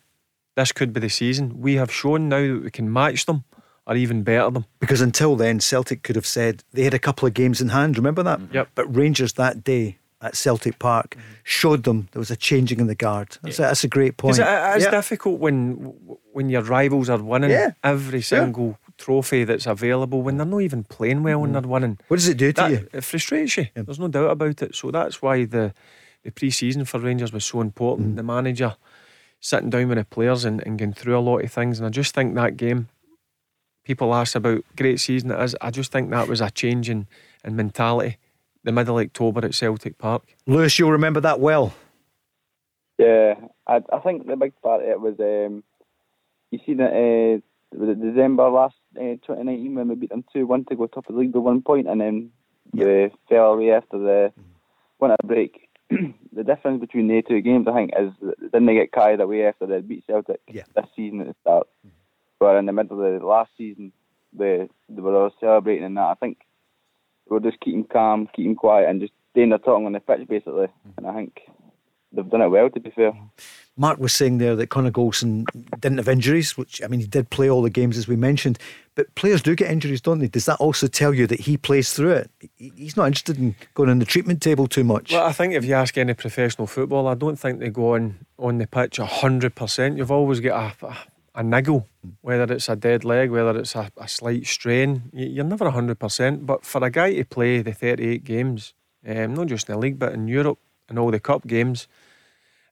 this 0.56 0.72
could 0.72 0.94
be 0.94 1.00
the 1.00 1.10
season. 1.10 1.62
We 1.62 1.76
have 1.76 1.92
shown 1.92 2.30
now 2.30 2.42
that 2.42 2.64
we 2.64 2.72
can 2.72 2.92
match 2.92 3.26
them 3.26 3.46
or 3.88 3.96
even 3.96 4.24
better 4.24 4.52
them. 4.52 4.66
Because 4.80 5.02
until 5.02 5.36
then, 5.36 5.60
Celtic 5.60 6.04
could 6.04 6.16
have 6.16 6.26
said 6.26 6.64
they 6.74 6.84
had 6.84 6.94
a 6.94 7.00
couple 7.00 7.28
of 7.28 7.34
games 7.34 7.62
in 7.62 7.70
hand. 7.70 7.98
Remember 7.98 8.24
that? 8.24 8.40
Mm-hmm. 8.40 8.56
Yep. 8.56 8.70
But 8.76 8.96
Rangers 8.96 9.34
that 9.34 9.64
day 9.64 9.98
at 10.22 10.36
Celtic 10.36 10.80
Park 10.80 11.12
mm-hmm. 11.12 11.34
showed 11.44 11.84
them 11.84 12.10
there 12.12 12.20
was 12.20 12.32
a 12.32 12.36
changing 12.36 12.80
in 12.80 12.88
the 12.88 12.96
guard. 12.96 13.38
That's, 13.42 13.58
yeah. 13.58 13.66
a, 13.66 13.68
that's 13.70 13.84
a 13.84 13.88
great 13.88 14.18
point. 14.18 14.38
It, 14.38 14.46
it's 14.48 14.86
yeah. 14.86 14.92
difficult 14.92 15.40
when 15.40 15.94
when 16.34 16.50
your 16.50 16.62
rivals 16.62 17.10
are 17.10 17.22
winning 17.22 17.52
yeah. 17.52 17.72
every 17.84 18.22
single 18.22 18.78
trophy 18.98 19.44
that's 19.44 19.66
available 19.66 20.22
when 20.22 20.38
they're 20.38 20.46
not 20.46 20.62
even 20.62 20.84
playing 20.84 21.24
well 21.24 21.42
when 21.42 21.52
mm. 21.52 21.54
they're 21.54 21.70
winning. 21.70 21.98
What 22.08 22.18
does 22.18 22.28
it 22.28 22.38
do 22.38 22.52
to 22.54 22.62
that, 22.62 22.72
you? 22.72 22.88
It 22.94 23.04
frustrates 23.04 23.58
you. 23.58 23.68
There's 23.74 24.00
no 24.00 24.08
doubt 24.08 24.32
about 24.32 24.62
it. 24.62 24.76
So 24.76 24.92
that's 24.92 25.22
why 25.22 25.46
the 25.46 25.74
the 26.24 26.32
pre-season 26.32 26.86
for 26.86 27.00
Rangers 27.00 27.34
was 27.34 27.46
so 27.46 27.62
important. 27.62 28.14
Mm. 28.14 28.16
The 28.16 28.24
manager 28.24 28.76
sitting 29.40 29.72
down 29.72 29.90
with 29.90 29.98
the 29.98 30.06
players 30.06 30.46
and, 30.46 30.62
and 30.66 30.78
going 30.78 30.94
through 30.94 31.18
a 31.18 31.20
lot 31.20 31.44
of 31.44 31.52
things. 31.52 31.80
And 31.80 31.88
I 31.88 31.90
just 31.90 32.14
think 32.14 32.36
that 32.36 32.58
game, 32.58 32.90
people 33.84 34.14
ask 34.14 34.36
about 34.36 34.64
great 34.78 35.00
season 35.00 35.32
it 35.32 35.42
is. 35.42 35.56
I 35.60 35.72
just 35.72 35.92
think 35.92 36.12
that 36.12 36.28
was 36.28 36.40
a 36.40 36.52
change 36.52 36.90
in, 36.90 37.08
in 37.44 37.56
mentality. 37.56 38.18
The 38.64 38.72
middle 38.72 39.00
of 39.00 39.06
October 39.06 39.44
at 39.44 39.56
Celtic 39.56 39.98
Park. 39.98 40.22
Lewis, 40.46 40.78
you'll 40.78 40.92
remember 40.92 41.20
that 41.22 41.40
well. 41.40 41.74
Yeah, 43.00 43.34
I, 43.66 43.82
I 43.92 43.98
think 43.98 44.28
the 44.28 44.36
big 44.36 44.54
part 44.62 44.84
of 44.84 44.88
it 44.88 45.02
was 45.02 45.20
um, 45.20 45.64
you 46.52 46.60
see 46.66 46.74
that 46.76 46.92
uh, 46.92 47.94
December 47.96 48.50
last 48.50 48.76
uh, 48.98 49.16
2019 49.26 49.76
when 49.76 49.88
we 49.88 49.96
beat 49.96 50.10
them 50.10 50.24
2 50.34 50.46
1 50.46 50.66
to 50.66 50.76
go 50.76 50.88
top 50.88 51.08
of 51.08 51.16
the 51.16 51.22
league 51.22 51.32
by 51.32 51.40
one 51.40 51.62
point 51.62 51.88
and 51.88 52.00
then 52.02 52.32
we 52.74 53.10
fell 53.30 53.54
away 53.54 53.72
after 53.72 53.98
the 53.98 54.34
winter 55.00 55.16
break. 55.26 55.68
the 55.90 56.44
difference 56.44 56.80
between 56.80 57.08
the 57.08 57.22
two 57.22 57.42
games, 57.42 57.68
I 57.68 57.74
think, 57.74 57.92
is 58.00 58.14
didn't 58.42 58.66
they 58.66 58.76
get 58.76 58.94
carried 58.94 59.20
away 59.20 59.46
after 59.46 59.66
they 59.66 59.82
beat 59.82 60.06
Celtic 60.08 60.40
yeah. 60.48 60.64
this 60.76 60.86
season 60.96 61.22
at 61.22 61.28
the 61.28 61.36
start. 61.42 61.68
Mm-hmm. 61.86 61.96
But 62.40 62.56
in 62.56 62.66
the 62.66 62.72
middle 62.72 63.04
of 63.04 63.20
the 63.20 63.26
last 63.26 63.52
season, 63.58 63.92
they, 64.34 64.70
they 64.88 65.02
were 65.02 65.16
all 65.16 65.36
celebrating 65.40 65.84
and 65.84 65.98
that. 65.98 66.02
I 66.02 66.14
think 66.16 66.40
we 67.30 67.36
were 67.36 67.42
just 67.42 67.60
keeping 67.60 67.84
calm, 67.84 68.30
keeping 68.34 68.56
quiet, 68.56 68.90
and 68.90 69.02
just 69.02 69.14
doing 69.36 69.50
their 69.50 69.60
talking 69.60 69.86
on 69.86 69.92
the 69.92 70.00
pitch, 70.00 70.28
basically. 70.28 70.68
Mm-hmm. 70.68 70.92
And 70.98 71.08
I 71.08 71.14
think 71.14 71.42
they've 72.12 72.30
done 72.30 72.42
it 72.42 72.50
well, 72.50 72.70
to 72.70 72.80
be 72.80 72.90
fair. 72.90 73.14
Mark 73.78 74.00
was 74.00 74.14
saying 74.14 74.38
there 74.38 74.56
that 74.56 74.68
Connor 74.68 74.92
Goldson 74.92 75.46
didn't 75.80 75.98
have 75.98 76.10
injuries, 76.10 76.58
which 76.58 76.82
I 76.84 76.88
mean 76.88 77.00
he 77.00 77.08
did 77.08 77.30
play 77.30 77.50
all 77.50 77.62
the 77.62 77.70
games 77.70 77.98
as 77.98 78.08
we 78.08 78.16
mentioned, 78.16 78.60
but 78.96 79.14
players 79.16 79.42
do 79.42 79.56
get 79.56 79.72
injuries, 79.72 80.02
don't 80.02 80.20
they? 80.20 80.28
Does 80.28 80.46
that 80.46 80.60
also 80.60 80.88
tell 80.88 81.14
you 81.14 81.26
that 81.28 81.40
he 81.40 81.58
plays 81.58 81.94
through 81.94 82.12
it? 82.12 82.32
He's 82.58 82.98
not 82.98 83.08
interested 83.08 83.38
in 83.38 83.56
going 83.74 83.90
on 83.90 84.00
the 84.00 84.06
treatment 84.06 84.42
table 84.42 84.68
too 84.68 84.84
much. 84.84 85.14
Well, 85.14 85.26
I 85.26 85.32
think 85.32 85.54
if 85.54 85.64
you 85.64 85.74
ask 85.74 85.98
any 85.98 86.14
professional 86.14 86.68
footballer, 86.68 87.12
I 87.12 87.16
don't 87.16 87.38
think 87.38 87.60
they 87.60 87.70
go 87.70 87.96
on 87.96 88.26
on 88.38 88.58
the 88.58 88.68
pitch 88.68 88.98
hundred 88.98 89.56
percent. 89.56 89.98
You've 89.98 90.12
always 90.12 90.42
got 90.42 90.76
a, 90.82 90.88
a, 90.88 90.98
a, 91.36 91.44
niggle, 91.44 91.88
whether 92.20 92.54
it's 92.54 92.68
a 92.68 92.76
dead 92.76 93.06
leg, 93.06 93.32
whether 93.32 93.58
it's 93.58 93.76
a, 93.76 93.90
a 93.98 94.08
slight 94.08 94.46
strain. 94.46 95.04
You're 95.14 95.46
never 95.46 95.70
hundred 95.70 96.00
percent. 96.00 96.46
But 96.46 96.66
for 96.66 96.84
a 96.84 96.92
guy 96.92 97.16
to 97.16 97.24
play 97.24 97.62
the 97.62 97.74
thirty-eight 97.74 98.26
games, 98.26 98.74
um, 99.08 99.34
not 99.34 99.48
just 99.48 99.70
in 99.70 99.76
the 99.76 99.80
league 99.80 99.98
but 99.98 100.14
in 100.14 100.28
Europe 100.28 100.60
and 100.90 101.00
all 101.00 101.10
the 101.10 101.20
cup 101.20 101.48
games, 101.48 101.88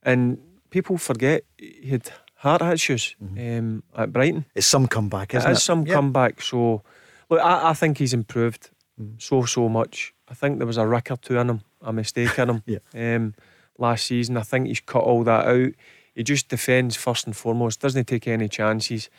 and 0.04 0.38
people 0.70 0.98
forget 0.98 1.44
he 1.58 1.90
had 1.90 2.10
heart 2.36 2.62
issues 2.62 3.16
mm-hmm. 3.22 3.60
um, 3.60 3.84
at 3.96 4.14
Brighton. 4.14 4.46
It's 4.56 4.68
some 4.68 4.88
comeback, 4.88 5.34
isn't 5.36 5.50
it? 5.50 5.54
It's 5.54 5.64
some 5.64 5.86
yep. 5.86 5.96
comeback. 5.96 6.42
So, 6.42 6.84
look, 7.30 7.42
I, 7.42 7.70
I 7.70 7.74
think 7.74 7.98
he's 7.98 8.14
improved 8.14 8.70
mm. 9.00 9.22
so, 9.22 9.44
so 9.44 9.68
much. 9.70 10.14
I 10.30 10.34
think 10.34 10.58
there 10.58 10.68
was 10.68 10.78
a 10.78 10.88
rick 10.88 11.12
or 11.12 11.18
two 11.18 11.38
in 11.38 11.50
him, 11.50 11.62
a 11.82 11.92
mistake 11.92 12.38
in 12.38 12.50
him 12.50 12.64
yeah. 12.94 13.16
um, 13.16 13.34
last 13.78 14.06
season. 14.06 14.38
I 14.38 14.44
think 14.44 14.68
he's 14.68 14.80
cut 14.80 15.04
all 15.04 15.24
that 15.24 15.48
out. 15.48 15.74
He 16.16 16.24
just 16.24 16.50
defends 16.50 16.96
first 16.96 17.26
and 17.26 17.36
foremost, 17.36 17.82
doesn't 17.82 18.06
take 18.06 18.28
any 18.28 18.48
chances. 18.48 19.10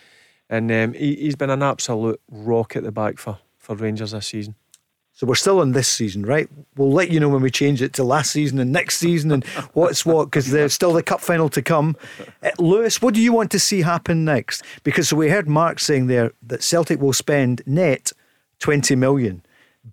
And 0.49 0.71
um, 0.73 0.93
he, 0.95 1.15
he's 1.17 1.37
been 1.37 1.51
an 1.51 1.63
absolute 1.63 2.21
rock 2.31 2.75
at 2.77 2.83
the 2.83 2.93
back 2.93 3.19
for, 3.19 3.39
for 3.59 3.77
Rangers 3.77 4.13
this 4.13 4.29
season. 4.29 4.55
So 5.21 5.27
we're 5.27 5.35
still 5.35 5.61
in 5.61 5.73
this 5.73 5.87
season, 5.87 6.25
right? 6.25 6.49
We'll 6.79 6.91
let 6.91 7.11
you 7.11 7.21
know 7.21 7.29
when 7.29 7.43
we 7.43 7.51
change 7.51 7.83
it 7.83 7.93
to 7.93 8.05
last 8.05 8.31
season 8.31 8.59
and 8.59 8.73
next 8.73 8.97
season 8.97 9.31
and 9.31 9.45
what's 9.75 10.07
what, 10.07 10.25
because 10.25 10.51
there's 10.51 10.73
still 10.73 10.95
the 10.95 11.03
cup 11.03 11.21
final 11.21 11.51
to 11.51 11.61
come. 11.61 11.95
Uh, 12.43 12.53
Lewis, 12.59 13.03
what 13.03 13.13
do 13.13 13.21
you 13.21 13.31
want 13.31 13.51
to 13.51 13.59
see 13.59 13.83
happen 13.83 14.25
next? 14.25 14.63
Because 14.83 15.11
so 15.11 15.17
we 15.17 15.29
heard 15.29 15.47
Mark 15.47 15.79
saying 15.79 16.07
there 16.07 16.33
that 16.45 16.63
Celtic 16.63 17.03
will 17.03 17.13
spend 17.13 17.61
net 17.67 18.13
20 18.61 18.97
million. 18.97 19.43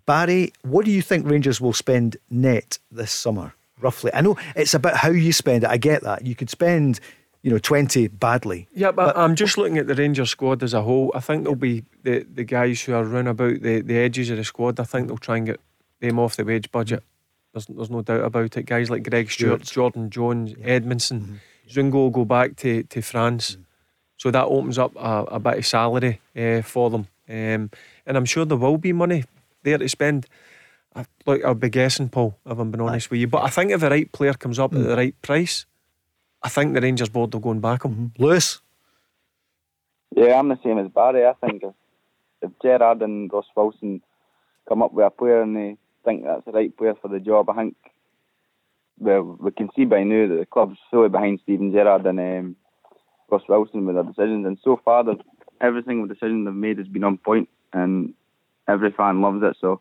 Barry, 0.06 0.54
what 0.62 0.86
do 0.86 0.90
you 0.90 1.02
think 1.02 1.28
Rangers 1.28 1.60
will 1.60 1.74
spend 1.74 2.16
net 2.30 2.78
this 2.90 3.12
summer, 3.12 3.52
roughly? 3.82 4.10
I 4.14 4.22
know 4.22 4.38
it's 4.56 4.72
about 4.72 4.96
how 4.96 5.10
you 5.10 5.34
spend 5.34 5.62
it. 5.62 5.68
I 5.68 5.76
get 5.76 6.04
that. 6.04 6.24
You 6.24 6.36
could 6.36 6.48
spend 6.48 7.00
you 7.48 7.54
know, 7.54 7.58
20 7.58 8.08
badly. 8.08 8.68
Yeah, 8.74 8.92
but, 8.92 9.14
but, 9.14 9.16
I'm 9.16 9.34
just 9.34 9.56
looking 9.56 9.78
at 9.78 9.86
the 9.86 9.94
Rangers 9.94 10.28
squad 10.28 10.62
as 10.62 10.74
a 10.74 10.82
whole. 10.82 11.10
I 11.14 11.20
think 11.20 11.44
there'll 11.44 11.56
be 11.56 11.82
the, 12.02 12.26
the 12.30 12.44
guys 12.44 12.82
who 12.82 12.92
are 12.92 13.02
round 13.02 13.26
about 13.26 13.62
the, 13.62 13.80
the 13.80 13.96
edges 13.96 14.28
of 14.28 14.36
the 14.36 14.44
squad. 14.44 14.78
I 14.78 14.84
think 14.84 15.08
they'll 15.08 15.16
try 15.16 15.38
and 15.38 15.46
get 15.46 15.60
them 16.00 16.18
off 16.18 16.36
the 16.36 16.44
wage 16.44 16.70
budget. 16.70 17.02
There's, 17.54 17.64
there's 17.64 17.88
no 17.88 18.02
doubt 18.02 18.24
about 18.24 18.54
it. 18.54 18.66
Guys 18.66 18.90
like 18.90 19.08
Greg 19.08 19.30
Stewart, 19.30 19.62
Jordan 19.62 20.10
Jones, 20.10 20.56
yeah. 20.58 20.78
Edmundson, 20.78 21.20
mm-hmm. 21.20 21.36
Zungu 21.70 21.94
will 21.94 22.10
go 22.10 22.26
back 22.26 22.56
to, 22.56 22.82
to 22.82 23.00
France. 23.00 23.52
Mm-hmm. 23.52 23.62
So 24.18 24.30
that 24.30 24.44
opens 24.44 24.76
up 24.76 24.94
a, 24.96 25.24
a 25.28 25.40
bit 25.40 25.56
of 25.56 25.66
salary 25.66 26.20
uh, 26.36 26.60
for 26.60 26.90
them. 26.90 27.08
Um, 27.30 27.70
and 28.04 28.18
I'm 28.18 28.26
sure 28.26 28.44
there 28.44 28.58
will 28.58 28.76
be 28.76 28.92
money 28.92 29.24
there 29.62 29.78
to 29.78 29.88
spend. 29.88 30.26
I, 30.94 31.06
like 31.24 31.42
I'll 31.46 31.54
be 31.54 31.70
guessing, 31.70 32.10
Paul, 32.10 32.36
if 32.44 32.58
I'm 32.58 32.70
being 32.70 32.86
honest 32.86 33.10
with 33.10 33.20
you. 33.20 33.26
But 33.26 33.44
I 33.44 33.48
think 33.48 33.70
if 33.70 33.80
the 33.80 33.88
right 33.88 34.12
player 34.12 34.34
comes 34.34 34.58
up 34.58 34.72
mm. 34.72 34.82
at 34.82 34.86
the 34.86 34.96
right 34.96 35.22
price, 35.22 35.64
I 36.42 36.48
think 36.48 36.74
the 36.74 36.80
Rangers 36.80 37.08
board 37.08 37.32
will 37.32 37.40
go 37.40 37.50
and 37.50 37.62
back 37.62 37.84
him. 37.84 38.12
Lewis? 38.18 38.60
Yeah, 40.16 40.38
I'm 40.38 40.48
the 40.48 40.58
same 40.62 40.78
as 40.78 40.88
Barry. 40.88 41.26
I 41.26 41.34
think 41.34 41.62
if, 41.62 41.74
if 42.42 42.50
Gerrard 42.62 43.02
and 43.02 43.30
Ross 43.32 43.46
Wilson 43.56 44.02
come 44.68 44.82
up 44.82 44.92
with 44.92 45.06
a 45.06 45.10
player 45.10 45.42
and 45.42 45.56
they 45.56 45.76
think 46.04 46.24
that's 46.24 46.44
the 46.44 46.52
right 46.52 46.74
player 46.76 46.94
for 47.00 47.08
the 47.08 47.20
job, 47.20 47.50
I 47.50 47.54
think 47.54 47.76
well, 49.00 49.36
we 49.40 49.50
can 49.52 49.68
see 49.76 49.84
by 49.84 50.02
now 50.02 50.28
that 50.28 50.38
the 50.40 50.46
club's 50.46 50.78
fully 50.90 51.08
behind 51.08 51.40
Steven 51.42 51.72
Gerrard 51.72 52.06
and 52.06 52.18
um, 52.18 52.56
Ross 53.30 53.42
Wilson 53.48 53.86
with 53.86 53.94
their 53.94 54.04
decisions. 54.04 54.46
And 54.46 54.58
so 54.62 54.80
far, 54.84 55.04
every 55.60 55.82
single 55.84 56.06
decision 56.06 56.44
they've 56.44 56.54
made 56.54 56.78
has 56.78 56.88
been 56.88 57.04
on 57.04 57.18
point, 57.18 57.48
and 57.72 58.14
every 58.66 58.90
fan 58.90 59.20
loves 59.20 59.42
it. 59.42 59.56
So 59.60 59.80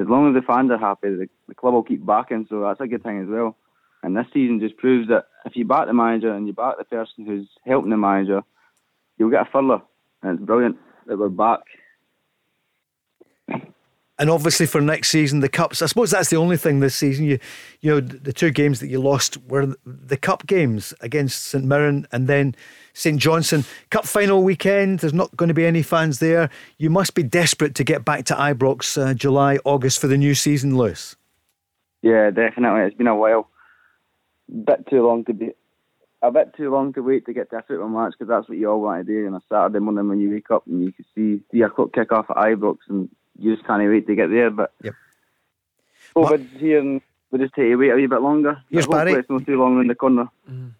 as 0.00 0.08
long 0.08 0.28
as 0.28 0.40
the 0.40 0.46
fans 0.46 0.70
are 0.70 0.78
happy, 0.78 1.10
the, 1.10 1.28
the 1.48 1.54
club 1.54 1.74
will 1.74 1.82
keep 1.82 2.04
backing. 2.04 2.46
So 2.48 2.62
that's 2.62 2.80
a 2.80 2.86
good 2.86 3.02
thing 3.02 3.22
as 3.22 3.28
well. 3.28 3.56
And 4.04 4.14
this 4.14 4.26
season 4.34 4.60
just 4.60 4.76
proves 4.76 5.08
that 5.08 5.28
if 5.46 5.56
you 5.56 5.64
back 5.64 5.86
the 5.86 5.94
manager 5.94 6.30
and 6.30 6.46
you 6.46 6.52
back 6.52 6.76
the 6.76 6.84
person 6.84 7.24
who's 7.24 7.48
helping 7.64 7.88
the 7.88 7.96
manager, 7.96 8.42
you'll 9.16 9.30
get 9.30 9.48
a 9.48 9.50
furler. 9.50 9.80
And 10.22 10.38
it's 10.38 10.44
brilliant 10.44 10.76
that 11.06 11.18
we're 11.18 11.30
back. 11.30 11.60
And 14.18 14.28
obviously 14.28 14.66
for 14.66 14.82
next 14.82 15.08
season, 15.08 15.40
the 15.40 15.48
cups. 15.48 15.80
I 15.80 15.86
suppose 15.86 16.10
that's 16.10 16.28
the 16.28 16.36
only 16.36 16.58
thing 16.58 16.80
this 16.80 16.94
season. 16.94 17.24
You, 17.24 17.38
you 17.80 17.92
know, 17.92 18.00
the 18.00 18.32
two 18.32 18.50
games 18.50 18.80
that 18.80 18.88
you 18.88 19.00
lost 19.00 19.38
were 19.48 19.74
the 19.86 20.18
cup 20.18 20.46
games 20.46 20.92
against 21.00 21.46
St 21.46 21.64
Mirren 21.64 22.06
and 22.12 22.28
then 22.28 22.54
St 22.92 23.18
Johnstone. 23.18 23.64
Cup 23.88 24.04
final 24.04 24.42
weekend. 24.42 24.98
There's 24.98 25.14
not 25.14 25.34
going 25.34 25.48
to 25.48 25.54
be 25.54 25.64
any 25.64 25.82
fans 25.82 26.18
there. 26.18 26.50
You 26.76 26.90
must 26.90 27.14
be 27.14 27.22
desperate 27.22 27.74
to 27.76 27.84
get 27.84 28.04
back 28.04 28.26
to 28.26 28.34
Ibrox 28.34 29.02
uh, 29.02 29.14
July, 29.14 29.58
August 29.64 29.98
for 29.98 30.08
the 30.08 30.18
new 30.18 30.34
season, 30.34 30.76
Lewis. 30.76 31.16
Yeah, 32.02 32.30
definitely. 32.30 32.82
It's 32.82 32.96
been 32.96 33.06
a 33.06 33.16
while. 33.16 33.48
Bit 34.48 34.86
too 34.88 35.06
long 35.06 35.24
to 35.24 35.34
be. 35.34 35.52
A 36.22 36.30
bit 36.30 36.54
too 36.56 36.70
long 36.70 36.92
to 36.94 37.02
wait 37.02 37.26
to 37.26 37.34
get 37.34 37.50
to 37.50 37.58
a 37.58 37.62
football 37.62 37.88
match 37.88 38.14
because 38.18 38.28
that's 38.28 38.48
what 38.48 38.56
you 38.56 38.70
all 38.70 38.80
want 38.80 39.06
to 39.06 39.12
do 39.12 39.26
on 39.26 39.34
a 39.34 39.42
Saturday 39.46 39.78
morning 39.78 40.08
when 40.08 40.20
you 40.20 40.30
wake 40.30 40.50
up 40.50 40.66
and 40.66 40.82
you 40.82 40.90
can 40.90 41.04
see 41.14 41.42
three 41.50 41.62
o'clock 41.62 41.92
kick 41.92 42.12
off 42.12 42.30
at 42.30 42.36
Ibrox 42.36 42.78
and 42.88 43.10
you 43.38 43.54
just 43.54 43.66
can't 43.66 43.82
wait 43.82 44.06
to 44.06 44.14
get 44.14 44.30
there. 44.30 44.50
But 44.50 44.72
yep. 44.82 44.94
COVID's 46.16 46.58
here 46.58 46.78
and 46.78 47.02
we 47.30 47.40
just 47.40 47.54
take 47.54 47.66
to 47.66 47.76
wait 47.76 47.90
a 47.90 47.94
wee 47.96 48.06
bit 48.06 48.22
longer. 48.22 48.62
Here's 48.70 48.86
Hopefully 48.86 49.04
Barry. 49.04 49.20
It's 49.20 49.28
not 49.28 49.44
too 49.44 49.58
long 49.58 49.80
in 49.80 49.88
the 49.88 49.94
corner. 49.94 50.28
Mm. 50.50 50.72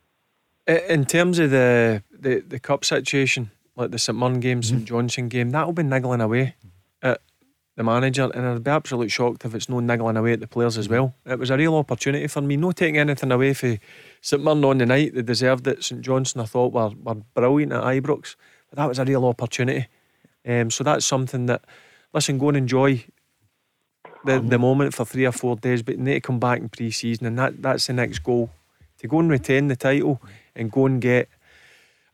In 0.88 1.04
terms 1.04 1.38
of 1.38 1.50
the, 1.50 2.02
the, 2.10 2.40
the 2.40 2.58
cup 2.58 2.84
situation, 2.84 3.50
like 3.76 3.90
the 3.90 3.98
St 3.98 4.16
Mirren 4.16 4.40
game, 4.40 4.62
St 4.62 4.84
Johnstone 4.84 5.28
game, 5.28 5.50
that'll 5.50 5.72
be 5.72 5.82
niggling 5.82 6.22
away 6.22 6.54
at 6.64 6.70
the 7.76 7.82
manager, 7.82 8.30
and 8.34 8.46
I'd 8.46 8.64
be 8.64 8.70
absolutely 8.70 9.08
shocked 9.08 9.44
if 9.44 9.54
it's 9.54 9.68
no 9.68 9.80
niggling 9.80 10.16
away 10.16 10.34
at 10.34 10.40
the 10.40 10.46
players 10.46 10.78
as 10.78 10.86
mm. 10.86 10.92
well. 10.92 11.14
It 11.26 11.38
was 11.38 11.50
a 11.50 11.56
real 11.56 11.74
opportunity 11.74 12.26
for 12.28 12.40
me, 12.40 12.56
not 12.56 12.76
taking 12.76 12.98
anything 12.98 13.32
away 13.32 13.52
from 13.54 13.78
St 14.20 14.42
Mirren 14.42 14.64
on 14.64 14.78
the 14.78 14.86
night. 14.86 15.14
They 15.14 15.22
deserved 15.22 15.66
it. 15.66 15.82
St 15.82 16.00
Johnstone, 16.00 16.44
I 16.44 16.46
thought, 16.46 16.72
were, 16.72 16.90
were 17.02 17.22
brilliant 17.34 17.72
at 17.72 17.82
Ibrox, 17.82 18.36
but 18.70 18.76
that 18.76 18.88
was 18.88 18.98
a 18.98 19.04
real 19.04 19.24
opportunity. 19.24 19.88
Um, 20.46 20.70
so 20.70 20.84
that's 20.84 21.04
something 21.04 21.46
that, 21.46 21.64
listen, 22.12 22.38
go 22.38 22.48
and 22.48 22.58
enjoy 22.58 23.04
the, 24.24 24.32
mm-hmm. 24.32 24.48
the 24.48 24.58
moment 24.58 24.94
for 24.94 25.04
three 25.04 25.26
or 25.26 25.32
four 25.32 25.56
days, 25.56 25.82
but 25.82 25.98
need 25.98 26.14
to 26.14 26.20
come 26.20 26.38
back 26.38 26.60
in 26.60 26.68
pre 26.68 26.90
season, 26.90 27.26
and 27.26 27.38
that, 27.38 27.60
that's 27.60 27.88
the 27.88 27.92
next 27.92 28.20
goal 28.20 28.50
to 28.98 29.08
go 29.08 29.18
and 29.18 29.30
retain 29.30 29.68
the 29.68 29.76
title 29.76 30.20
mm. 30.22 30.28
and 30.54 30.70
go 30.70 30.86
and 30.86 31.00
get 31.02 31.28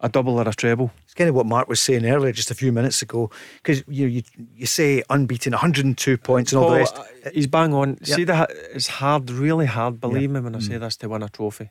a 0.00 0.08
double 0.08 0.38
or 0.38 0.48
a 0.48 0.54
treble. 0.54 0.90
It's 1.10 1.14
kind 1.16 1.28
of 1.28 1.34
what 1.34 1.44
Mark 1.46 1.68
was 1.68 1.80
saying 1.80 2.06
earlier, 2.06 2.30
just 2.30 2.52
a 2.52 2.54
few 2.54 2.70
minutes 2.70 3.02
ago, 3.02 3.32
because 3.60 3.82
you, 3.88 4.06
you 4.06 4.22
you 4.54 4.64
say 4.64 5.02
unbeaten, 5.10 5.50
102 5.50 6.16
points, 6.18 6.52
and 6.52 6.60
all 6.62 6.66
Paul, 6.66 6.74
the 6.74 6.78
rest. 6.78 6.96
uh, 6.96 7.30
he's 7.34 7.48
bang 7.48 7.74
on. 7.74 7.98
Yeah. 8.00 8.14
See 8.14 8.22
that 8.22 8.52
it's 8.72 8.86
hard, 8.86 9.28
really 9.28 9.66
hard. 9.66 10.00
Believe 10.00 10.30
me 10.30 10.38
when 10.38 10.54
I 10.54 10.60
say 10.60 10.78
this 10.78 10.96
to 10.98 11.08
win 11.08 11.24
a 11.24 11.28
trophy, 11.28 11.70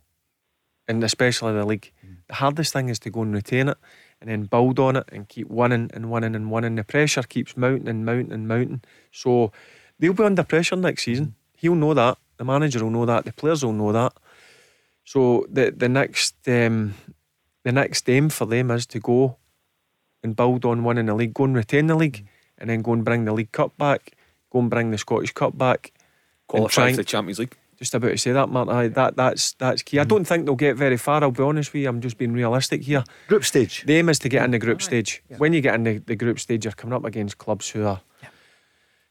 and 0.90 1.02
especially 1.06 1.54
the 1.54 1.66
league. 1.66 1.90
The 2.28 2.34
hardest 2.34 2.74
thing 2.74 2.90
is 2.90 3.00
to 3.00 3.10
go 3.10 3.22
and 3.22 3.34
retain 3.34 3.70
it, 3.70 3.78
and 4.20 4.30
then 4.30 4.44
build 4.44 4.78
on 4.78 4.98
it 4.98 5.06
and 5.10 5.30
keep 5.30 5.48
winning 5.48 5.90
and 5.94 6.12
winning 6.12 6.36
and 6.36 6.52
winning. 6.52 6.76
The 6.76 6.84
pressure 6.84 7.24
keeps 7.24 7.56
mounting 7.56 7.88
and 7.88 8.06
mounting 8.06 8.34
and 8.34 8.46
mounting. 8.46 8.82
So 9.14 9.54
they'll 10.00 10.12
be 10.12 10.24
under 10.26 10.44
pressure 10.44 10.76
next 10.76 11.04
season. 11.04 11.36
He'll 11.56 11.76
know 11.76 11.94
that. 11.94 12.18
The 12.36 12.44
manager 12.44 12.84
will 12.84 12.92
know 12.92 13.06
that. 13.06 13.24
The 13.24 13.32
players 13.32 13.64
will 13.64 13.72
know 13.72 13.94
that. 13.94 14.12
So 15.06 15.46
the 15.50 15.72
the 15.72 15.88
next 15.88 16.36
um, 16.46 16.96
the 17.64 17.72
next 17.72 18.10
aim 18.10 18.30
for 18.30 18.46
them 18.46 18.72
is 18.72 18.86
to 18.88 19.00
go 19.00 19.38
and 20.24 20.36
build 20.36 20.66
on 20.66 20.84
winning 20.84 21.06
the 21.06 21.16
league, 21.16 21.34
go 21.34 21.46
and 21.46 21.56
retain 21.56 21.88
the 21.88 21.96
league, 21.96 22.26
and 22.58 22.70
then 22.70 22.82
go 22.82 22.94
and 22.94 23.06
bring 23.06 23.26
the 23.26 23.34
League 23.34 23.52
Cup 23.52 23.78
back, 23.78 24.14
go 24.52 24.60
and 24.60 24.70
bring 24.70 24.92
the 24.92 24.98
Scottish 24.98 25.32
Cup 25.34 25.58
back, 25.58 25.92
and 26.54 26.60
Qualify 26.60 26.74
try 26.74 26.92
for 26.92 26.98
the 26.98 27.04
Champions 27.04 27.40
League. 27.40 27.56
just 27.78 27.94
about 27.94 28.10
to 28.10 28.18
say 28.18 28.32
that, 28.32 28.50
Mark. 28.50 28.70
Aye, 28.70 28.90
that 28.90 29.16
that's 29.16 29.54
that's 29.54 29.82
key. 29.82 30.00
I 30.00 30.04
don't 30.04 30.26
think 30.26 30.46
they'll 30.46 30.56
get 30.56 30.76
very 30.76 30.98
far. 30.98 31.24
I'll 31.24 31.32
be 31.32 31.44
honest 31.44 31.72
with 31.74 31.84
you. 31.84 31.90
I'm 31.90 32.02
just 32.02 32.18
being 32.18 32.34
realistic 32.34 32.84
here. 32.84 33.04
Group 33.28 33.46
stage. 33.46 33.84
The 33.86 33.96
aim 33.96 34.10
is 34.10 34.20
to 34.20 34.30
get 34.30 34.44
in 34.44 34.52
the 34.52 34.60
group 34.60 34.82
stage. 34.82 35.24
When 35.38 35.54
you 35.54 35.62
get 35.62 35.76
in 35.76 35.84
the, 35.84 35.98
the 36.00 36.16
group 36.16 36.40
stage, 36.40 36.66
you're 36.66 36.74
coming 36.74 36.94
up 36.94 37.06
against 37.06 37.38
clubs 37.38 37.70
who 37.70 37.86
are 37.86 38.02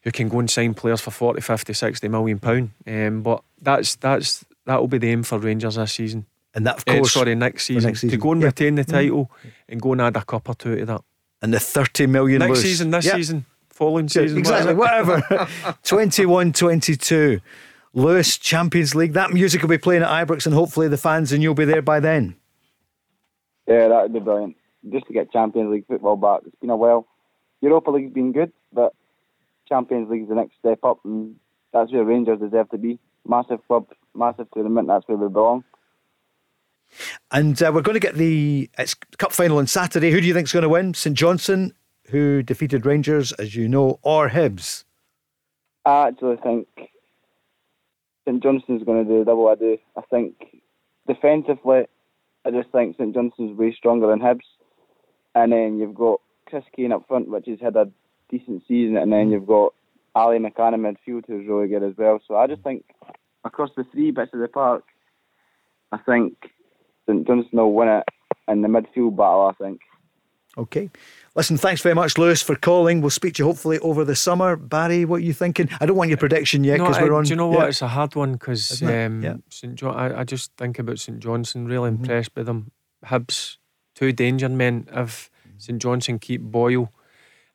who 0.02 0.11
can 0.11 0.28
go 0.28 0.38
and 0.38 0.50
sign 0.50 0.74
players 0.74 1.00
for 1.00 1.11
40, 1.11 1.40
50, 1.40 1.72
60 1.72 2.08
million 2.08 2.38
pound. 2.38 2.70
Um, 2.87 3.22
but 3.22 3.42
that's 3.61 3.96
that's 3.96 4.44
that 4.66 4.80
will 4.80 4.88
be 4.88 4.98
the 4.98 5.11
aim 5.11 5.22
for 5.22 5.38
Rangers 5.38 5.76
this 5.76 5.92
season. 5.92 6.26
And 6.59 6.66
that, 6.66 6.79
of 6.79 6.85
Eh, 6.88 6.97
course, 6.99 7.12
sorry, 7.12 7.37
next 7.37 7.66
season, 7.66 7.88
next 7.90 8.01
to 8.01 8.16
go 8.16 8.33
and 8.33 8.40
Yeah. 8.40 8.49
retain 8.49 8.75
the 8.75 8.83
Mm. 8.85 8.90
title 8.90 9.31
and 9.68 9.81
go 9.81 9.92
and 9.92 10.01
add 10.01 10.16
a 10.16 10.25
cup 10.25 10.49
or 10.49 10.55
two 10.57 10.75
to 10.75 10.85
that. 10.87 11.03
and 11.40 11.55
the 11.55 11.61
30 11.61 12.09
million 12.09 12.40
Next 12.40 12.49
loose. 12.51 12.62
season, 12.62 12.90
this 12.90 13.07
Yeah. 13.07 13.14
season, 13.14 13.44
following 13.71 14.09
season, 14.09 14.38
exactly, 14.38 14.75
whatever. 14.75 15.23
21 15.85 16.53
22. 16.53 17.38
Lewis, 17.94 18.37
Champions 18.38 18.97
League. 18.97 19.12
That 19.12 19.33
music 19.33 19.62
will 19.62 19.68
be 19.68 19.79
playing 19.79 20.03
at 20.03 20.09
Ibrox, 20.27 20.47
and 20.47 20.55
hopefully 20.57 20.88
the 20.88 20.97
fans 20.97 21.31
and 21.31 21.40
you'll 21.44 21.55
be 21.55 21.64
there 21.64 21.81
by 21.81 22.01
then. 22.01 22.35
Yeah, 23.68 23.87
that 23.87 24.03
would 24.03 24.12
be 24.12 24.18
brilliant. 24.18 24.57
Just 24.90 25.07
to 25.07 25.12
get 25.12 25.31
Champions 25.31 25.71
League 25.71 25.87
football 25.87 26.16
back. 26.16 26.40
It's 26.44 26.57
been 26.61 26.71
a 26.71 26.77
while. 26.77 27.07
Europa 27.61 27.92
League's 27.92 28.12
been 28.12 28.33
good, 28.33 28.53
but 28.73 28.92
Champions 29.68 30.11
League's 30.11 30.29
the 30.29 30.35
next 30.35 30.55
step 30.59 30.81
up, 30.83 30.99
and 31.05 31.37
that's 31.73 31.92
where 31.92 32.05
Rangers 32.05 32.40
deserve 32.40 32.68
to 32.71 32.79
be. 32.79 32.99
Massive 33.27 33.61
club, 33.68 33.87
massive 34.12 34.49
tournament. 34.53 34.88
That's 34.88 35.07
where 35.07 35.18
we 35.18 35.29
belong. 35.29 35.62
And 37.31 37.62
uh, 37.62 37.70
we're 37.74 37.83
going 37.83 37.94
to 37.94 38.01
get 38.01 38.14
the 38.14 38.70
it's 38.79 38.94
cup 39.18 39.33
final 39.33 39.59
on 39.59 39.66
Saturday. 39.66 40.11
Who 40.11 40.20
do 40.20 40.27
you 40.27 40.35
think 40.35 40.46
is 40.46 40.53
going 40.53 40.62
to 40.62 40.68
win? 40.68 40.94
St 40.94 41.16
Johnstone, 41.16 41.72
who 42.09 42.42
defeated 42.42 42.87
Rangers, 42.87 43.33
as 43.33 43.55
you 43.55 43.68
know, 43.68 43.98
or 44.03 44.31
Hibs? 44.31 44.85
I 45.85 46.09
actually 46.09 46.37
think 46.37 46.68
St 48.27 48.42
Johnstone's 48.42 48.85
going 48.85 49.07
to 49.07 49.11
do 49.11 49.24
double 49.24 49.48
I 49.48 49.55
do. 49.55 49.79
I 49.96 50.03
think 50.11 50.35
defensively, 51.07 51.87
I 52.44 52.51
just 52.51 52.70
think 52.70 52.96
St 52.96 53.14
Johnstone's 53.14 53.57
way 53.57 53.74
stronger 53.74 54.07
than 54.09 54.20
Hibs. 54.20 54.40
And 55.35 55.53
then 55.53 55.79
you've 55.79 55.94
got 55.94 56.20
Chris 56.46 56.64
Kane 56.74 56.92
up 56.92 57.07
front, 57.07 57.29
which 57.29 57.46
has 57.46 57.61
had 57.61 57.77
a 57.77 57.90
decent 58.31 58.62
season, 58.66 58.96
and 58.96 59.12
then 59.12 59.31
you've 59.31 59.46
got 59.46 59.72
Ali 60.14 60.38
McCann 60.38 60.74
in 60.74 60.81
midfield, 60.83 61.24
who's 61.27 61.46
really 61.46 61.68
good 61.68 61.83
as 61.83 61.94
well. 61.96 62.20
So 62.27 62.37
I 62.37 62.46
just 62.46 62.62
think 62.62 62.85
across 63.44 63.70
the 63.77 63.85
three 63.92 64.11
bits 64.11 64.33
of 64.35 64.40
the 64.40 64.48
park, 64.48 64.85
I 65.92 65.98
think 65.98 66.35
St 67.09 67.27
Johnstone 67.27 67.61
will 67.61 67.73
win 67.73 67.88
it 67.88 68.05
in 68.49 68.62
the 68.62 68.68
midfield 68.68 69.16
battle. 69.16 69.53
I 69.59 69.64
think. 69.64 69.81
Okay. 70.57 70.90
Listen, 71.37 71.57
thanks 71.57 71.81
very 71.83 71.94
much, 71.94 72.18
Lewis, 72.18 72.42
for 72.42 72.57
calling. 72.57 73.01
We'll 73.01 73.11
speak 73.11 73.35
to 73.35 73.42
you 73.42 73.47
hopefully 73.47 73.79
over 73.79 74.05
the 74.05 74.16
summer. 74.16 74.57
Barry, 74.57 75.05
what 75.05 75.16
are 75.16 75.25
you 75.25 75.33
thinking? 75.33 75.68
I 75.81 75.87
don't 75.87 75.97
want 75.97 76.09
your 76.11 76.16
prediction 76.18 76.64
yet 76.64 76.79
because 76.79 76.99
I- 76.99 77.03
we're 77.05 77.14
on. 77.14 77.25
Do 77.25 77.31
you 77.31 77.37
know 77.37 77.51
yeah. 77.53 77.57
what? 77.59 77.68
It's 77.68 77.83
a 77.83 77.88
hard 77.88 78.16
one 78.16 78.33
because 78.33 78.83
um, 78.83 79.23
Yeah. 79.23 79.37
St 79.51 79.75
John. 79.77 79.94
I, 79.97 80.21
I 80.21 80.25
just 80.25 80.53
think 80.57 80.79
about 80.81 80.99
St 80.99 81.21
Johnstone. 81.21 81.66
Really 81.66 81.90
Mm-hmm. 81.90 82.03
impressed 82.05 82.35
by 82.35 82.42
them. 82.42 82.73
Hibs, 83.05 83.59
two 83.94 84.12
danger 84.12 84.49
men. 84.49 84.88
If 84.92 85.31
Mm-hmm. 85.47 85.59
St 85.59 85.83
Johnstone 85.83 86.18
keep 86.18 86.40
Boyle 86.42 86.92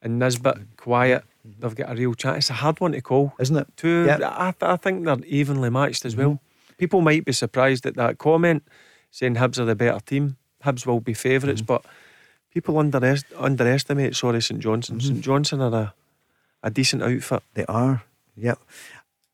and 0.01 0.17
Nisbet 0.19 0.57
quiet, 0.77 1.23
they've 1.59 1.75
got 1.75 1.91
a 1.91 1.95
real 1.95 2.13
chance. 2.13 2.37
It's 2.37 2.49
a 2.49 2.53
hard 2.53 2.79
one 2.79 2.93
to 2.93 3.01
call, 3.01 3.27
Mm-hmm. 3.29 3.41
isn't 3.41 3.57
it? 3.57 3.67
Two. 3.75 4.05
Yeah. 4.05 4.17
Mm-hmm. 4.19 4.41
I, 4.41 4.51
th- 4.51 4.69
I 4.71 4.75
think 4.77 5.03
they're 5.05 5.17
evenly 5.25 5.69
matched 5.69 6.05
as 6.05 6.15
well. 6.15 6.39
People 6.77 7.01
might 7.01 7.25
be 7.25 7.33
surprised 7.33 7.85
at 7.85 7.95
that 7.95 8.17
comment 8.17 8.63
saying 9.13 9.35
Hibs 9.35 9.59
are 9.59 9.65
the 9.65 9.75
better 9.75 9.99
team. 9.99 10.37
Hibs 10.65 10.85
will 10.87 10.99
be 10.99 11.13
favorites 11.13 11.61
Mm-hmm. 11.61 11.73
but 11.73 11.85
people 12.53 12.75
underest- 12.75 13.31
underestimate. 13.37 14.15
Sorry, 14.15 14.41
St 14.41 14.59
Johnstone. 14.59 14.97
Mm-hmm. 14.99 15.07
St 15.07 15.21
Johnstone 15.21 15.61
are 15.61 15.73
a, 15.73 15.93
a 16.63 16.69
decent 16.71 17.03
outfit. 17.03 17.43
They 17.53 17.65
are. 17.67 18.01
Yep. 18.35 18.57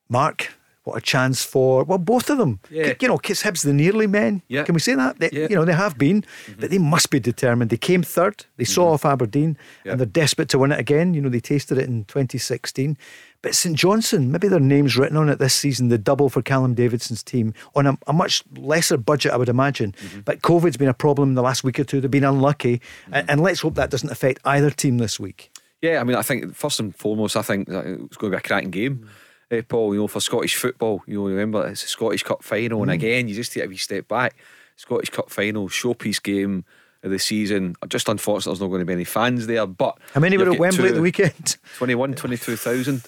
Mark, 0.09 0.51
what 0.83 0.97
a 0.97 1.01
chance 1.01 1.43
for 1.43 1.83
well, 1.85 1.97
both 1.99 2.29
of 2.29 2.37
them. 2.37 2.59
Yeah. 2.69 2.93
You 2.99 3.07
know, 3.07 3.17
Kiss 3.17 3.43
Hibs 3.43 3.63
the 3.63 3.73
nearly 3.73 4.07
men. 4.07 4.41
Yeah. 4.47 4.63
Can 4.63 4.73
we 4.73 4.79
say 4.81 4.95
that? 4.95 5.19
They, 5.19 5.29
Yeah. 5.31 5.47
You 5.49 5.55
know, 5.55 5.65
they 5.65 5.73
have 5.85 5.97
been, 5.97 6.23
but 6.59 6.69
they 6.71 6.79
must 6.79 7.09
be 7.11 7.19
determined. 7.19 7.69
They 7.69 7.77
came 7.77 8.03
third. 8.03 8.45
They 8.57 8.65
saw 8.65 8.93
off 8.93 9.05
Aberdeen, 9.05 9.55
Yeah. 9.85 9.91
and 9.91 9.99
they're 10.01 10.05
desperate 10.23 10.49
to 10.49 10.57
win 10.59 10.71
it 10.71 10.79
again. 10.79 11.13
You 11.13 11.21
know, 11.21 11.29
they 11.29 11.39
tasted 11.41 11.77
it 11.77 11.87
in 11.87 12.03
2016. 12.05 12.97
But 13.41 13.55
St 13.55 13.75
Johnstone, 13.75 14.31
maybe 14.31 14.49
their 14.49 14.59
names 14.59 14.97
written 14.97 15.15
on 15.15 15.29
it 15.29 15.39
this 15.39 15.53
season. 15.53 15.87
The 15.87 15.97
double 15.97 16.29
for 16.29 16.41
Callum 16.41 16.73
Davidson's 16.73 17.23
team 17.23 17.53
on 17.73 17.87
a, 17.87 17.97
a 18.05 18.13
much 18.13 18.43
lesser 18.57 18.97
budget, 18.97 19.31
I 19.31 19.37
would 19.37 19.49
imagine. 19.49 19.93
Mm-hmm. 19.93 20.19
But 20.21 20.41
COVID's 20.41 20.77
been 20.77 20.89
a 20.89 20.93
problem 20.93 21.29
in 21.29 21.35
the 21.35 21.41
last 21.41 21.63
week 21.63 21.79
or 21.79 21.85
two. 21.85 22.01
They've 22.01 22.11
been 22.11 22.25
unlucky, 22.25 22.81
and, 23.05 23.13
mm-hmm. 23.13 23.29
and 23.29 23.41
let's 23.41 23.61
hope 23.61 23.75
that 23.75 23.89
doesn't 23.89 24.11
affect 24.11 24.41
either 24.43 24.69
team 24.69 24.97
this 24.97 25.19
week. 25.19 25.51
Yeah, 25.81 26.01
I 26.01 26.03
mean, 26.03 26.17
I 26.17 26.21
think 26.21 26.53
first 26.53 26.79
and 26.81 26.93
foremost, 26.93 27.37
I 27.37 27.41
think 27.41 27.69
that 27.69 27.85
it's 27.85 28.17
going 28.17 28.31
to 28.31 28.37
be 28.37 28.39
a 28.39 28.41
cracking 28.41 28.71
game. 28.71 29.09
Uh, 29.49 29.61
Paul, 29.67 29.93
you 29.93 30.01
know, 30.01 30.07
for 30.07 30.19
Scottish 30.19 30.55
football, 30.55 31.01
you 31.07 31.19
know, 31.19 31.27
remember 31.27 31.65
it's 31.67 31.83
a 31.83 31.87
Scottish 31.87 32.23
Cup 32.23 32.43
final, 32.43 32.81
and 32.81 32.91
mm. 32.91 32.95
again, 32.95 33.27
you 33.29 33.35
just 33.35 33.53
take 33.53 33.65
a 33.65 33.67
wee 33.67 33.77
step 33.77 34.07
back. 34.07 34.35
Scottish 34.75 35.09
Cup 35.09 35.29
final, 35.29 35.69
showpiece 35.69 36.21
game 36.21 36.65
of 37.03 37.11
the 37.11 37.19
season. 37.19 37.75
Just 37.87 38.09
unfortunate, 38.09 38.51
there's 38.51 38.61
not 38.61 38.67
going 38.67 38.81
to 38.81 38.85
be 38.85 38.93
any 38.93 39.05
fans 39.05 39.47
there. 39.47 39.65
But 39.65 39.97
How 40.13 40.19
many 40.19 40.37
were 40.37 40.51
at 40.51 40.59
Wembley 40.59 40.89
at 40.89 40.95
the 40.95 41.01
weekend? 41.01 41.57
21, 41.77 42.13
22,000. 42.15 43.01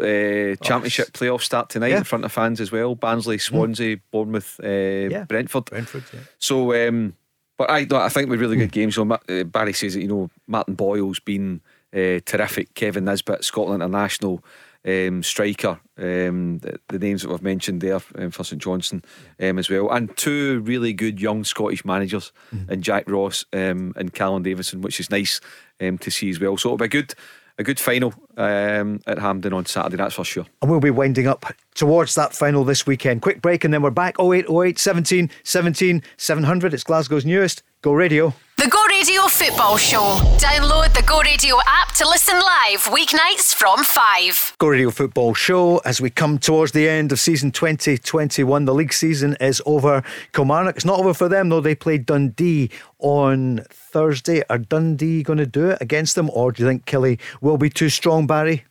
Uh, 0.00 0.56
championship 0.64 1.12
playoffs 1.12 1.42
start 1.42 1.68
tonight 1.70 1.88
Yeah. 1.90 1.98
in 1.98 2.04
front 2.04 2.24
of 2.24 2.32
fans 2.32 2.60
as 2.60 2.72
well. 2.72 2.94
Barnsley, 2.94 3.38
Swansea, 3.38 3.98
Bournemouth, 4.10 4.58
uh, 4.60 5.24
Brentford. 5.26 5.66
Brentford, 5.66 6.04
yeah. 6.12 6.20
So, 6.38 6.88
um, 6.88 7.14
but 7.58 7.70
I, 7.70 7.86
I 7.92 8.08
think 8.08 8.30
with 8.30 8.40
really 8.40 8.56
good 8.56 8.72
games. 8.72 8.94
So 8.94 9.08
uh, 9.10 9.44
Barry 9.44 9.72
says 9.72 9.94
that 9.94 10.00
you 10.00 10.08
know 10.08 10.30
Martin 10.46 10.74
Boyle's 10.74 11.20
been 11.20 11.60
uh, 11.94 12.20
terrific. 12.24 12.74
Kevin 12.74 13.04
Nisbet, 13.04 13.44
Scotland 13.44 13.82
international 13.82 14.42
um, 14.86 15.22
striker. 15.22 15.78
Um, 15.98 16.58
the, 16.60 16.80
the 16.88 16.98
names 16.98 17.20
that 17.20 17.28
we've 17.30 17.42
mentioned 17.42 17.82
there 17.82 18.00
um, 18.16 18.30
for 18.30 18.44
St 18.44 18.62
Johnstone 18.62 19.02
um, 19.38 19.58
as 19.58 19.68
well, 19.68 19.90
and 19.90 20.16
two 20.16 20.60
really 20.60 20.94
good 20.94 21.20
young 21.20 21.44
Scottish 21.44 21.84
managers, 21.84 22.32
and 22.68 22.82
Jack 22.82 23.04
Ross 23.10 23.44
um, 23.52 23.92
and 23.96 24.14
Callum 24.14 24.42
Davidson, 24.42 24.80
which 24.80 24.98
is 24.98 25.10
nice 25.10 25.40
um, 25.82 25.98
to 25.98 26.10
see 26.10 26.30
as 26.30 26.40
well. 26.40 26.56
So 26.56 26.68
it'll 26.70 26.78
be 26.78 26.88
good. 26.88 27.12
A 27.60 27.62
good 27.62 27.78
final 27.78 28.14
um, 28.38 29.00
at 29.06 29.18
Hampden 29.18 29.52
on 29.52 29.66
Saturday, 29.66 29.96
that's 29.96 30.14
for 30.14 30.24
sure. 30.24 30.46
And 30.62 30.70
we'll 30.70 30.80
be 30.80 30.90
winding 30.90 31.26
up 31.26 31.44
towards 31.74 32.14
that 32.14 32.32
final 32.32 32.64
this 32.64 32.86
weekend. 32.86 33.20
Quick 33.20 33.42
break 33.42 33.64
and 33.64 33.72
then 33.72 33.82
we're 33.82 33.90
back 33.90 34.18
0808 34.18 34.78
17 34.78 35.30
17 35.44 36.02
700. 36.16 36.74
It's 36.74 36.82
Glasgow's 36.82 37.26
newest 37.26 37.62
Go 37.82 37.94
Radio. 37.94 38.34
The 38.58 38.68
Go 38.68 38.84
Radio 38.88 39.22
Football 39.22 39.78
Show. 39.78 40.18
Download 40.36 40.92
the 40.92 41.02
Go 41.06 41.22
Radio 41.22 41.56
app 41.66 41.94
to 41.94 42.06
listen 42.06 42.34
live 42.34 42.84
weeknights 42.84 43.54
from 43.54 43.82
5. 43.82 44.56
Go 44.58 44.68
Radio 44.68 44.90
Football 44.90 45.32
Show 45.32 45.78
as 45.78 45.98
we 45.98 46.10
come 46.10 46.38
towards 46.38 46.72
the 46.72 46.86
end 46.86 47.10
of 47.10 47.18
season 47.18 47.52
2021. 47.52 48.66
The 48.66 48.74
league 48.74 48.92
season 48.92 49.34
is 49.40 49.62
over. 49.64 50.02
Kilmarnock, 50.34 50.76
it's 50.76 50.84
not 50.84 50.98
over 50.98 51.14
for 51.14 51.30
them 51.30 51.48
though. 51.48 51.62
They 51.62 51.74
played 51.74 52.04
Dundee 52.04 52.68
on 52.98 53.64
Thursday. 53.70 54.42
Are 54.50 54.58
Dundee 54.58 55.22
going 55.22 55.38
to 55.38 55.46
do 55.46 55.70
it 55.70 55.78
against 55.80 56.16
them 56.16 56.28
or 56.34 56.52
do 56.52 56.62
you 56.62 56.68
think 56.68 56.84
Killie 56.84 57.18
will 57.40 57.56
be 57.56 57.70
too 57.70 57.88
strong, 57.88 58.26
Barry? 58.26 58.64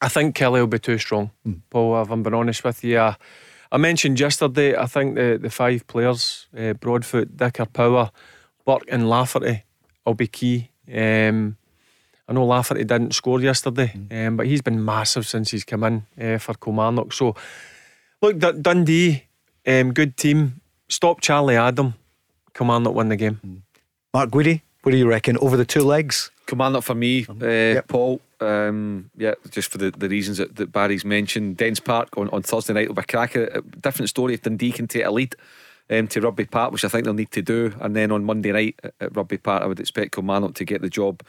I 0.00 0.08
think 0.08 0.34
Killie 0.34 0.58
will 0.58 0.66
be 0.66 0.80
too 0.80 0.98
strong, 0.98 1.30
mm. 1.46 1.60
Paul, 1.70 2.02
if 2.02 2.10
I'm 2.10 2.24
being 2.24 2.34
honest 2.34 2.64
with 2.64 2.82
you. 2.82 2.98
Uh, 2.98 3.14
I 3.70 3.76
mentioned 3.76 4.18
yesterday, 4.18 4.76
I 4.76 4.86
think 4.86 5.14
the, 5.14 5.38
the 5.40 5.50
five 5.50 5.86
players, 5.86 6.48
uh, 6.58 6.72
Broadfoot, 6.72 7.36
Dicker, 7.36 7.66
Power, 7.66 8.10
Burke 8.68 8.84
and 8.88 9.08
Lafferty 9.08 9.64
will 10.04 10.12
be 10.12 10.26
key. 10.26 10.68
Um, 10.94 11.56
I 12.28 12.34
know 12.34 12.44
Lafferty 12.44 12.84
didn't 12.84 13.14
score 13.14 13.40
yesterday, 13.40 13.94
mm. 13.96 14.26
um, 14.26 14.36
but 14.36 14.46
he's 14.46 14.60
been 14.60 14.84
massive 14.84 15.26
since 15.26 15.50
he's 15.50 15.64
come 15.64 15.84
in 15.84 16.02
uh, 16.20 16.36
for 16.36 16.52
Kilmarnock. 16.52 17.14
So, 17.14 17.34
look, 18.20 18.38
D- 18.38 18.60
Dundee, 18.60 19.24
um, 19.66 19.94
good 19.94 20.18
team. 20.18 20.60
Stop 20.86 21.22
Charlie 21.22 21.56
Adam. 21.56 21.94
Kilmarnock 22.52 22.94
win 22.94 23.08
the 23.08 23.16
game. 23.16 23.40
Mm. 23.42 23.62
Mark 24.12 24.28
Guidi, 24.28 24.60
what 24.82 24.92
do 24.92 24.98
you 24.98 25.08
reckon 25.08 25.38
over 25.38 25.56
the 25.56 25.64
two 25.64 25.82
legs? 25.82 26.30
Kilmarnock 26.46 26.82
for 26.82 26.94
me, 26.94 27.24
uh, 27.26 27.46
yep. 27.46 27.88
Paul. 27.88 28.20
Um, 28.38 29.10
yeah, 29.16 29.32
just 29.50 29.72
for 29.72 29.78
the, 29.78 29.92
the 29.92 30.10
reasons 30.10 30.36
that, 30.36 30.56
that 30.56 30.72
Barry's 30.72 31.06
mentioned. 31.06 31.56
Dens 31.56 31.80
Park 31.80 32.18
on, 32.18 32.28
on 32.28 32.42
Thursday 32.42 32.74
night 32.74 32.88
will 32.88 32.94
be 32.96 33.00
a 33.00 33.04
cracker. 33.04 33.62
Different 33.80 34.10
story 34.10 34.34
if 34.34 34.42
Dundee 34.42 34.72
can 34.72 34.86
take 34.86 35.06
a 35.06 35.10
lead 35.10 35.34
um, 35.90 36.08
to 36.08 36.20
Rugby 36.20 36.44
Park, 36.44 36.72
which 36.72 36.84
I 36.84 36.88
think 36.88 37.04
they'll 37.04 37.14
need 37.14 37.30
to 37.32 37.42
do. 37.42 37.74
And 37.80 37.94
then 37.94 38.12
on 38.12 38.24
Monday 38.24 38.52
night 38.52 38.80
at 39.00 39.16
Rugby 39.16 39.38
Park, 39.38 39.62
I 39.62 39.66
would 39.66 39.80
expect 39.80 40.14
Kilmarnock 40.14 40.54
to 40.54 40.64
get 40.64 40.82
the 40.82 40.90
job 40.90 41.22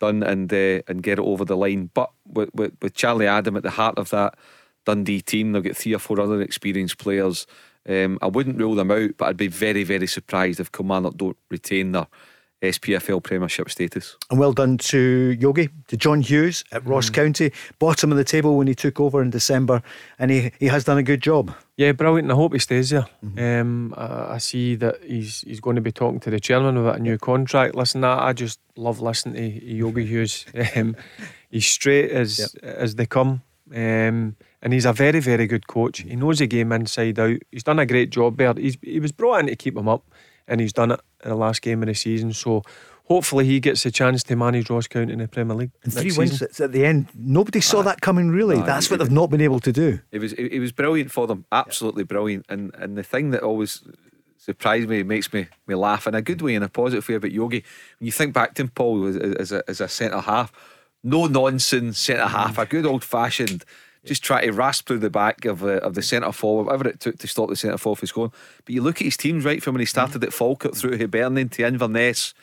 done 0.00 0.22
and 0.22 0.52
uh, 0.52 0.82
and 0.88 1.02
get 1.02 1.18
it 1.18 1.24
over 1.24 1.44
the 1.44 1.56
line. 1.56 1.90
But 1.94 2.10
with, 2.26 2.50
with, 2.54 2.72
with 2.82 2.94
Charlie 2.94 3.26
Adam 3.26 3.56
at 3.56 3.62
the 3.62 3.70
heart 3.70 3.98
of 3.98 4.10
that 4.10 4.36
Dundee 4.84 5.22
team, 5.22 5.52
they'll 5.52 5.62
get 5.62 5.76
three 5.76 5.94
or 5.94 5.98
four 5.98 6.20
other 6.20 6.40
experienced 6.40 6.98
players. 6.98 7.46
Um, 7.88 8.18
I 8.22 8.26
wouldn't 8.26 8.58
rule 8.58 8.74
them 8.74 8.90
out, 8.90 9.10
but 9.18 9.28
I'd 9.28 9.36
be 9.36 9.48
very, 9.48 9.84
very 9.84 10.06
surprised 10.06 10.60
if 10.60 10.72
Kilmarnock 10.72 11.16
don't 11.16 11.36
retain 11.50 11.92
their 11.92 12.06
SPFL 12.70 13.22
Premiership 13.22 13.70
status. 13.70 14.16
And 14.30 14.38
well 14.38 14.52
done 14.52 14.78
to 14.78 15.36
Yogi, 15.38 15.68
to 15.88 15.96
John 15.96 16.20
Hughes 16.20 16.64
at 16.72 16.86
Ross 16.86 17.10
mm. 17.10 17.14
County, 17.14 17.52
bottom 17.78 18.10
of 18.10 18.18
the 18.18 18.24
table 18.24 18.56
when 18.56 18.66
he 18.66 18.74
took 18.74 19.00
over 19.00 19.22
in 19.22 19.30
December, 19.30 19.82
and 20.18 20.30
he, 20.30 20.52
he 20.58 20.66
has 20.66 20.84
done 20.84 20.98
a 20.98 21.02
good 21.02 21.20
job. 21.20 21.54
Yeah, 21.76 21.92
brilliant. 21.92 22.26
And 22.26 22.32
I 22.32 22.36
hope 22.36 22.52
he 22.52 22.58
stays 22.58 22.90
there. 22.90 23.06
Mm-hmm. 23.24 23.60
Um, 23.60 23.94
I, 23.96 24.34
I, 24.34 24.38
see 24.38 24.76
that 24.76 25.02
he's 25.02 25.40
he's 25.40 25.60
going 25.60 25.76
to 25.76 25.82
be 25.82 25.90
talking 25.90 26.20
to 26.20 26.30
the 26.30 26.38
chairman 26.38 26.76
about 26.76 26.98
a 26.98 27.02
new 27.02 27.18
contract. 27.18 27.74
Listen, 27.74 28.04
I, 28.04 28.28
I 28.28 28.32
just 28.32 28.60
love 28.76 29.00
listening 29.00 29.34
to 29.34 29.64
Yogi 29.64 30.06
Hughes. 30.12 30.46
Um, 30.76 30.96
he's 31.50 31.66
straight 31.66 32.10
as 32.10 32.38
yep. 32.38 32.64
as 32.64 32.94
they 32.94 33.06
come. 33.06 33.42
Um, 33.74 34.36
and 34.62 34.72
he's 34.72 34.86
a 34.86 34.92
very, 34.92 35.20
very 35.20 35.46
good 35.46 35.66
coach. 35.66 36.00
He 36.00 36.16
knows 36.16 36.38
the 36.38 36.46
game 36.46 36.72
inside 36.72 37.18
out. 37.18 37.38
He's 37.50 37.64
done 37.64 37.78
a 37.78 37.86
great 37.86 38.10
job 38.10 38.38
there. 38.38 38.54
He's, 38.54 38.78
he 38.82 39.00
was 39.00 39.12
brought 39.12 39.40
in 39.40 39.46
to 39.46 39.56
keep 39.56 39.76
him 39.76 39.88
up 39.88 40.10
and 40.46 40.60
he's 40.60 40.72
done 40.72 40.92
it 40.92 41.00
in 41.22 41.30
the 41.30 41.36
last 41.36 41.62
game 41.62 41.82
of 41.82 41.88
the 41.88 41.94
season. 41.94 42.32
So 42.32 42.62
hopefully 43.04 43.44
he 43.44 43.60
gets 43.60 43.84
a 43.86 43.90
chance 43.90 44.22
to 44.24 44.36
manage 44.36 44.70
Ross 44.70 44.86
County 44.86 45.12
in 45.12 45.18
the 45.18 45.28
Premier 45.28 45.56
League. 45.56 45.70
And 45.82 45.92
three 45.92 46.12
wins 46.16 46.42
at 46.42 46.72
the 46.72 46.84
end. 46.84 47.08
Nobody 47.14 47.60
saw 47.60 47.82
that 47.82 48.00
coming. 48.00 48.30
Really, 48.30 48.60
that's 48.60 48.90
what 48.90 48.98
they've 48.98 49.10
not 49.10 49.30
been 49.30 49.40
able 49.40 49.60
to 49.60 49.72
do. 49.72 50.00
It 50.10 50.20
was 50.20 50.32
it, 50.34 50.58
was 50.58 50.72
brilliant 50.72 51.10
for 51.10 51.26
them. 51.26 51.44
Absolutely 51.52 52.02
yeah. 52.02 52.08
brilliant. 52.08 52.46
And 52.48 52.74
and 52.74 52.96
the 52.96 53.02
thing 53.02 53.30
that 53.30 53.42
always 53.42 53.82
surprised 54.36 54.88
me, 54.88 55.02
makes 55.02 55.32
me 55.32 55.46
me 55.66 55.74
laugh 55.74 56.06
in 56.06 56.14
a 56.14 56.22
good 56.22 56.42
way, 56.42 56.54
in 56.54 56.62
a 56.62 56.68
positive 56.68 57.08
way 57.08 57.14
about 57.14 57.32
Yogi. 57.32 57.64
When 57.98 58.06
you 58.06 58.12
think 58.12 58.34
back 58.34 58.54
to 58.54 58.62
him, 58.62 58.68
Paul, 58.68 59.06
as, 59.06 59.16
as 59.16 59.52
a 59.52 59.64
as 59.68 59.80
a 59.80 59.88
centre 59.88 60.20
half, 60.20 60.52
no 61.02 61.26
nonsense 61.26 61.98
centre 61.98 62.26
half, 62.26 62.58
a 62.58 62.66
good 62.66 62.86
old 62.86 63.04
fashioned 63.04 63.64
just 64.04 64.22
try 64.22 64.44
to 64.44 64.52
rasp 64.52 64.86
through 64.86 64.98
the 64.98 65.10
back 65.10 65.44
of 65.44 65.62
uh, 65.62 65.78
of 65.78 65.94
the 65.94 66.02
centre 66.02 66.32
forward, 66.32 66.66
whatever 66.66 66.88
it 66.88 67.00
took 67.00 67.18
to 67.18 67.26
stop 67.26 67.48
the 67.48 67.56
centre 67.56 67.78
forward 67.78 67.98
from 67.98 68.08
scoring. 68.08 68.32
But 68.64 68.74
you 68.74 68.82
look 68.82 68.96
at 68.96 69.06
his 69.06 69.16
teams 69.16 69.44
right 69.44 69.62
from 69.62 69.74
when 69.74 69.80
he 69.80 69.86
started 69.86 70.22
at 70.24 70.32
Falkirk 70.32 70.74
through 70.74 70.98
Hibernian 70.98 71.48
to 71.50 71.66
Inverness, 71.66 72.34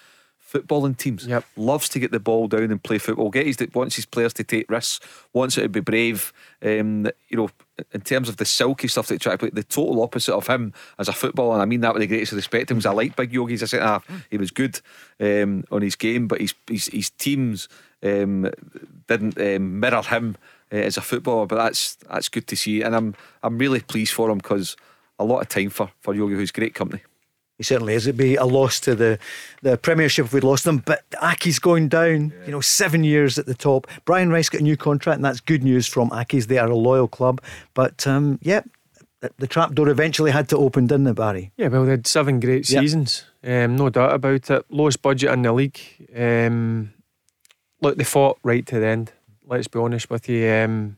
footballing 0.52 0.98
teams. 0.98 1.26
Yep. 1.26 1.46
Loves 1.56 1.90
to 1.90 2.00
get 2.00 2.12
the 2.12 2.20
ball 2.20 2.48
down 2.48 2.72
and 2.72 2.84
play 2.84 2.98
football. 2.98 3.30
Get 3.30 3.46
his 3.46 3.58
wants 3.74 3.96
his 3.96 4.06
players 4.06 4.34
to 4.34 4.44
take 4.44 4.70
risks. 4.70 5.00
Wants 5.34 5.58
it 5.58 5.62
to 5.64 5.70
be 5.70 5.80
brave. 5.80 6.34
Um, 6.64 7.08
you 7.30 7.38
know, 7.38 7.50
in 7.94 8.02
terms 8.02 8.30
of 8.30 8.38
the 8.38 8.46
silky 8.46 8.88
stuff 8.88 9.08
that 9.08 9.22
try 9.22 9.34
to 9.34 9.38
play, 9.38 9.50
the 9.52 9.64
total 9.64 10.04
opposite 10.04 10.36
of 10.36 10.48
him 10.48 10.74
as 11.00 11.08
a 11.08 11.14
footballer. 11.14 11.54
And 11.54 11.62
I 11.62 11.66
mean 11.66 11.82
that 11.82 11.94
with 11.94 12.02
the 12.02 12.08
greatest 12.08 12.34
respect 12.34 12.68
to 12.68 12.76
him. 12.76 12.82
I 12.86 12.92
like 12.92 13.16
Big 13.16 13.34
Yogi 13.34 13.54
as 13.54 13.62
a 13.62 13.68
centre 13.68 13.86
half. 13.86 14.08
He 14.30 14.38
was 14.38 14.52
good 14.52 14.80
um, 15.20 15.64
on 15.72 15.82
his 15.82 15.96
game, 15.96 16.28
but 16.28 16.42
his 16.42 16.54
his, 16.68 16.88
his 16.88 17.10
teams 17.12 17.70
um, 18.04 18.50
didn't 19.08 19.40
um, 19.40 19.80
mirror 19.80 20.02
him 20.02 20.38
uh, 20.72 20.76
as 20.76 20.98
a 20.98 21.02
footballer. 21.02 21.46
But 21.46 21.58
that's 21.58 21.96
that's 21.96 22.30
good 22.30 22.48
to 22.48 22.56
see, 22.56 22.82
and 22.82 22.96
I'm 22.96 23.16
I'm 23.44 23.58
really 23.58 23.82
pleased 23.82 24.14
for 24.14 24.30
him 24.30 24.38
because 24.38 24.76
a 25.20 25.26
lot 25.26 25.42
of 25.42 25.50
time 25.50 25.70
for 25.70 25.92
for 26.00 26.14
Yogi, 26.14 26.36
who's 26.36 26.52
great 26.52 26.76
company. 26.76 27.02
He 27.58 27.64
certainly 27.64 27.94
is. 27.94 28.08
It'd 28.08 28.18
be 28.18 28.38
a 28.38 28.46
loss 28.46 28.80
to 28.80 28.96
the, 28.96 29.20
the 29.62 29.78
Premiership 29.78 30.26
if 30.26 30.34
we'd 30.34 30.44
lost 30.44 30.64
them. 30.64 30.80
But 30.84 31.08
Accies 31.12 31.62
going 31.62 31.90
down, 31.90 32.34
yeah. 32.36 32.46
you 32.48 32.52
know, 32.54 32.60
seven 32.60 33.04
years 33.04 33.38
at 33.38 33.46
the 33.46 33.54
top. 33.54 33.86
Brian 34.04 34.32
Rice 34.32 34.50
got 34.50 34.62
a 34.62 34.64
new 34.64 34.76
contract, 34.76 35.18
and 35.18 35.26
that's 35.26 35.40
good 35.40 35.64
news 35.64 35.86
from 35.86 36.10
Accies. 36.10 36.48
They 36.48 36.58
are 36.58 36.72
a 36.72 36.76
loyal 36.76 37.08
club. 37.08 37.40
But 37.76 38.08
um, 38.08 38.40
yeah, 38.42 38.62
the 39.38 39.46
trapdoor 39.46 39.90
eventually 39.90 40.32
had 40.32 40.50
to 40.50 40.58
open, 40.58 40.88
didn't 40.88 41.06
it, 41.06 41.14
Barry? 41.14 41.52
Yeah, 41.56 41.68
well, 41.68 41.86
they 41.86 41.92
had 41.92 42.08
seven 42.08 42.40
great 42.40 42.66
seasons. 42.66 43.26
Yep. 43.44 43.70
Um, 43.70 43.76
no 43.76 43.90
doubt 43.90 44.16
about 44.16 44.50
it. 44.50 44.66
Lowest 44.72 45.04
budget 45.04 45.30
in 45.30 45.44
the 45.44 45.54
league. 45.54 45.80
Um, 46.18 46.94
look, 47.80 47.96
they 47.96 48.04
fought 48.04 48.40
right 48.44 48.66
to 48.66 48.80
the 48.80 48.88
end 48.88 49.12
let's 49.52 49.68
be 49.68 49.80
honest 49.80 50.10
with 50.10 50.30
you. 50.30 50.50
Um, 50.50 50.98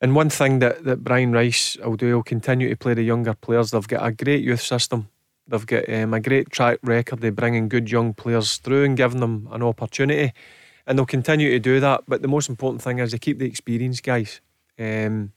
and 0.00 0.14
one 0.14 0.28
thing 0.28 0.58
that, 0.58 0.84
that 0.84 1.02
Brian 1.02 1.32
Rice 1.32 1.76
will 1.82 1.96
do, 1.96 2.06
he'll 2.06 2.22
continue 2.22 2.68
to 2.68 2.76
play 2.76 2.92
the 2.92 3.02
younger 3.02 3.32
players. 3.34 3.70
They've 3.70 3.88
got 3.88 4.06
a 4.06 4.12
great 4.12 4.44
youth 4.44 4.60
system. 4.60 5.08
They've 5.48 5.66
got 5.66 5.88
um, 5.88 6.12
a 6.12 6.20
great 6.20 6.50
track 6.50 6.78
record 6.82 7.24
of 7.24 7.34
bringing 7.34 7.68
good 7.68 7.90
young 7.90 8.12
players 8.12 8.58
through 8.58 8.84
and 8.84 8.96
giving 8.96 9.20
them 9.20 9.48
an 9.50 9.62
opportunity. 9.62 10.32
And 10.86 10.98
they'll 10.98 11.06
continue 11.06 11.50
to 11.50 11.58
do 11.58 11.80
that. 11.80 12.02
But 12.06 12.20
the 12.20 12.28
most 12.28 12.50
important 12.50 12.82
thing 12.82 12.98
is 12.98 13.12
they 13.12 13.18
keep 13.18 13.38
the 13.38 13.46
experienced 13.46 14.02
guys, 14.02 14.40
um, 14.78 15.32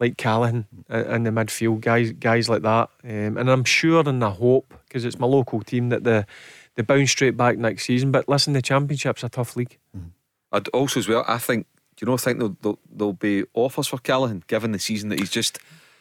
like 0.00 0.16
Callachan 0.16 0.64
in 0.88 1.22
the 1.22 1.30
midfield, 1.30 1.80
guys 1.80 2.10
guys 2.12 2.48
like 2.48 2.62
that. 2.62 2.90
Um, 3.04 3.36
and 3.36 3.48
I'm 3.48 3.64
sure 3.64 4.06
and 4.08 4.24
I 4.24 4.30
hope, 4.30 4.74
because 4.88 5.04
it's 5.04 5.18
my 5.20 5.26
local 5.26 5.60
team, 5.60 5.90
that 5.90 6.04
the 6.04 6.26
they 6.74 6.82
bounce 6.82 7.10
straight 7.10 7.36
back 7.36 7.58
next 7.58 7.84
season. 7.84 8.10
But 8.10 8.28
listen, 8.28 8.54
the 8.54 8.62
Championship's 8.62 9.22
a 9.22 9.28
tough 9.28 9.56
league. 9.56 9.78
Mm-hmm. 9.96 10.08
I'd 10.52 10.68
also 10.68 11.00
as 11.00 11.08
well. 11.08 11.24
I 11.26 11.38
think. 11.38 11.66
Do 11.96 12.04
you 12.04 12.06
know? 12.06 12.14
I 12.14 12.18
think 12.18 12.38
there'll, 12.38 12.56
there'll, 12.62 12.78
there'll 12.90 13.12
be 13.12 13.44
offers 13.54 13.88
for 13.88 13.98
Callachan 13.98 14.46
given 14.46 14.72
the 14.72 14.78
season 14.78 15.10
that 15.10 15.18
he's 15.18 15.30
just 15.30 15.58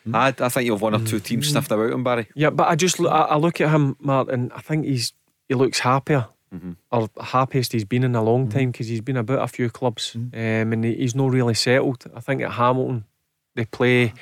mm. 0.07 0.13
had. 0.13 0.41
I 0.41 0.49
think 0.49 0.65
you'll 0.65 0.77
have 0.77 0.81
one 0.81 0.95
or 0.95 1.05
two 1.05 1.19
teams 1.19 1.47
mm. 1.47 1.51
sniffed 1.51 1.71
about 1.71 1.91
him, 1.91 2.03
Barry. 2.03 2.27
Yeah, 2.35 2.49
but 2.51 2.67
I 2.67 2.75
just 2.75 2.99
I, 2.99 3.05
I 3.05 3.37
look 3.37 3.59
at 3.61 3.69
him, 3.69 3.97
Martin. 3.99 4.51
I 4.55 4.61
think 4.61 4.85
he's 4.85 5.13
he 5.47 5.55
looks 5.55 5.79
happier. 5.79 6.27
Mm-hmm. 6.51 6.71
or 6.91 7.07
happiest 7.23 7.73
he's 7.73 7.85
been 7.85 8.03
in 8.03 8.15
a 8.15 8.23
long 8.23 8.47
mm-hmm. 8.47 8.57
time 8.57 8.71
because 8.71 8.87
he's 8.87 9.01
been 9.01 9.17
about 9.17 9.43
a 9.43 9.47
few 9.47 9.69
clubs 9.69 10.15
mm-hmm. 10.17 10.33
um, 10.33 10.73
and 10.73 10.83
he's 10.83 11.13
not 11.13 11.29
really 11.29 11.53
settled. 11.53 12.05
I 12.15 12.21
think 12.21 12.41
at 12.41 12.53
Hamilton 12.53 13.05
they 13.53 13.65
play 13.65 14.13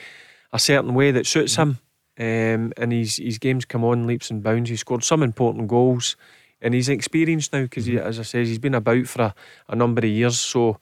a 0.52 0.60
certain 0.60 0.94
way 0.94 1.12
that 1.12 1.26
suits 1.26 1.56
him, 1.56 1.80
um, 2.20 2.74
and 2.76 2.92
his 2.92 3.18
his 3.18 3.38
games 3.38 3.64
come 3.64 3.84
on 3.84 4.08
leaps 4.08 4.30
and 4.30 4.44
bounds. 4.44 4.70
He 4.70 4.76
scored 4.76 5.04
some 5.04 5.24
important 5.24 5.68
goals 5.68 6.18
and 6.62 6.74
he's 6.74 6.90
experienced 6.90 7.54
now 7.54 7.62
because, 7.62 7.88
mm-hmm. 7.88 8.06
as 8.06 8.20
I 8.20 8.24
said, 8.24 8.48
he's 8.48 8.60
been 8.60 8.76
about 8.76 9.08
for 9.08 9.22
a, 9.22 9.36
a 9.70 9.76
number 9.76 10.00
of 10.00 10.10
years. 10.10 10.40
So 10.40 10.80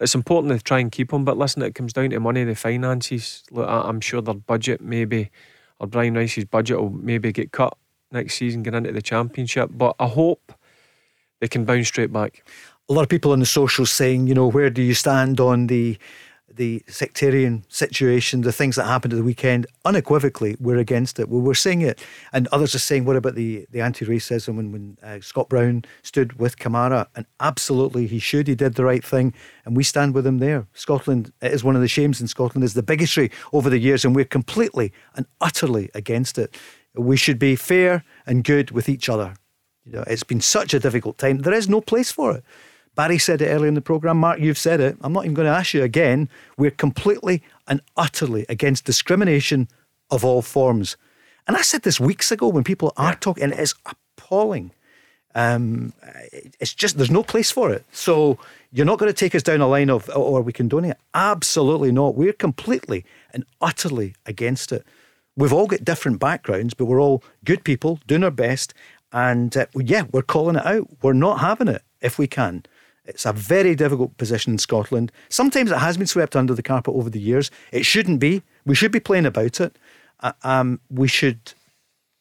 it's 0.00 0.14
important 0.14 0.56
to 0.56 0.62
try 0.62 0.78
and 0.78 0.90
keep 0.90 1.12
him. 1.12 1.24
But 1.24 1.38
listen, 1.38 1.62
it 1.62 1.74
comes 1.74 1.92
down 1.92 2.10
to 2.10 2.20
money, 2.20 2.44
the 2.44 2.54
finances. 2.54 3.44
Look, 3.50 3.68
I'm 3.68 4.00
sure 4.00 4.22
their 4.22 4.34
budget 4.34 4.80
maybe, 4.80 5.30
or 5.78 5.86
Brian 5.86 6.14
Rice's 6.14 6.46
budget 6.46 6.80
will 6.80 6.90
maybe 6.90 7.32
get 7.32 7.52
cut 7.52 7.76
next 8.10 8.34
season, 8.36 8.62
get 8.62 8.74
into 8.74 8.92
the 8.92 9.02
championship. 9.02 9.70
But 9.72 9.96
I 9.98 10.06
hope 10.06 10.52
they 11.40 11.48
can 11.48 11.64
bounce 11.64 11.88
straight 11.88 12.12
back. 12.12 12.44
A 12.88 12.92
lot 12.92 13.02
of 13.02 13.08
people 13.08 13.32
on 13.32 13.40
the 13.40 13.46
socials 13.46 13.90
saying, 13.90 14.26
you 14.26 14.34
know, 14.34 14.48
where 14.48 14.70
do 14.70 14.82
you 14.82 14.94
stand 14.94 15.38
on 15.38 15.68
the 15.68 15.96
the 16.60 16.82
sectarian 16.88 17.64
situation, 17.68 18.42
the 18.42 18.52
things 18.52 18.76
that 18.76 18.84
happened 18.84 19.14
at 19.14 19.16
the 19.16 19.24
weekend, 19.24 19.66
unequivocally, 19.86 20.58
we're 20.60 20.76
against 20.76 21.18
it. 21.18 21.26
We're 21.30 21.54
saying 21.54 21.80
it. 21.80 22.04
And 22.34 22.48
others 22.48 22.74
are 22.74 22.78
saying, 22.78 23.06
what 23.06 23.16
about 23.16 23.34
the, 23.34 23.66
the 23.70 23.80
anti 23.80 24.04
racism 24.04 24.56
when, 24.56 24.70
when 24.70 24.98
uh, 25.02 25.20
Scott 25.22 25.48
Brown 25.48 25.86
stood 26.02 26.38
with 26.38 26.58
Kamara? 26.58 27.06
And 27.16 27.24
absolutely, 27.40 28.06
he 28.06 28.18
should. 28.18 28.46
He 28.46 28.54
did 28.54 28.74
the 28.74 28.84
right 28.84 29.02
thing. 29.02 29.32
And 29.64 29.74
we 29.74 29.82
stand 29.82 30.12
with 30.12 30.26
him 30.26 30.36
there. 30.36 30.66
Scotland, 30.74 31.32
is 31.40 31.64
one 31.64 31.76
of 31.76 31.80
the 31.80 31.88
shames 31.88 32.20
in 32.20 32.28
Scotland, 32.28 32.62
is 32.62 32.74
the 32.74 32.82
bigotry 32.82 33.30
over 33.54 33.70
the 33.70 33.78
years. 33.78 34.04
And 34.04 34.14
we're 34.14 34.26
completely 34.26 34.92
and 35.16 35.24
utterly 35.40 35.88
against 35.94 36.36
it. 36.36 36.54
We 36.94 37.16
should 37.16 37.38
be 37.38 37.56
fair 37.56 38.04
and 38.26 38.44
good 38.44 38.70
with 38.70 38.90
each 38.90 39.08
other. 39.08 39.32
You 39.86 39.92
know, 39.92 40.04
it's 40.06 40.24
been 40.24 40.42
such 40.42 40.74
a 40.74 40.78
difficult 40.78 41.16
time. 41.16 41.38
There 41.38 41.54
is 41.54 41.70
no 41.70 41.80
place 41.80 42.12
for 42.12 42.36
it. 42.36 42.44
Barry 43.00 43.16
said 43.16 43.40
it 43.40 43.46
earlier 43.46 43.66
in 43.66 43.72
the 43.72 43.80
programme. 43.80 44.18
Mark, 44.18 44.40
you've 44.40 44.58
said 44.58 44.78
it. 44.78 44.94
I'm 45.00 45.14
not 45.14 45.24
even 45.24 45.32
going 45.32 45.46
to 45.46 45.58
ask 45.58 45.72
you 45.72 45.82
again. 45.82 46.28
We're 46.58 46.70
completely 46.70 47.42
and 47.66 47.80
utterly 47.96 48.44
against 48.50 48.84
discrimination 48.84 49.68
of 50.10 50.22
all 50.22 50.42
forms. 50.42 50.98
And 51.48 51.56
I 51.56 51.62
said 51.62 51.80
this 51.80 51.98
weeks 51.98 52.30
ago 52.30 52.46
when 52.48 52.62
people 52.62 52.92
are 52.98 53.14
talking, 53.14 53.42
and 53.44 53.54
it's 53.54 53.72
appalling. 53.86 54.72
Um, 55.34 55.94
it's 56.60 56.74
just, 56.74 56.98
there's 56.98 57.10
no 57.10 57.22
place 57.22 57.50
for 57.50 57.72
it. 57.72 57.86
So 57.90 58.38
you're 58.70 58.84
not 58.84 58.98
going 58.98 59.10
to 59.10 59.18
take 59.18 59.34
us 59.34 59.42
down 59.42 59.62
a 59.62 59.66
line 59.66 59.88
of, 59.88 60.06
or 60.10 60.38
oh, 60.38 60.42
we 60.42 60.52
condone 60.52 60.84
it. 60.84 60.98
Absolutely 61.14 61.92
not. 61.92 62.16
We're 62.16 62.34
completely 62.34 63.06
and 63.32 63.46
utterly 63.62 64.14
against 64.26 64.72
it. 64.72 64.84
We've 65.36 65.54
all 65.54 65.68
got 65.68 65.86
different 65.86 66.20
backgrounds, 66.20 66.74
but 66.74 66.84
we're 66.84 67.00
all 67.00 67.24
good 67.46 67.64
people 67.64 67.98
doing 68.06 68.24
our 68.24 68.30
best. 68.30 68.74
And 69.10 69.56
uh, 69.56 69.64
yeah, 69.74 70.02
we're 70.12 70.20
calling 70.20 70.56
it 70.56 70.66
out. 70.66 70.86
We're 71.00 71.14
not 71.14 71.40
having 71.40 71.68
it 71.68 71.80
if 72.02 72.18
we 72.18 72.26
can. 72.26 72.64
It's 73.10 73.26
a 73.26 73.32
very 73.32 73.74
difficult 73.74 74.16
position 74.16 74.52
in 74.52 74.58
Scotland. 74.58 75.12
Sometimes 75.28 75.70
it 75.70 75.78
has 75.78 75.96
been 75.96 76.06
swept 76.06 76.36
under 76.36 76.54
the 76.54 76.62
carpet 76.62 76.94
over 76.94 77.10
the 77.10 77.20
years. 77.20 77.50
It 77.72 77.84
shouldn't 77.84 78.20
be. 78.20 78.42
We 78.64 78.74
should 78.74 78.92
be 78.92 79.00
playing 79.00 79.26
about 79.26 79.60
it. 79.60 79.76
Uh, 80.20 80.32
um, 80.42 80.80
we 80.88 81.08
should 81.08 81.52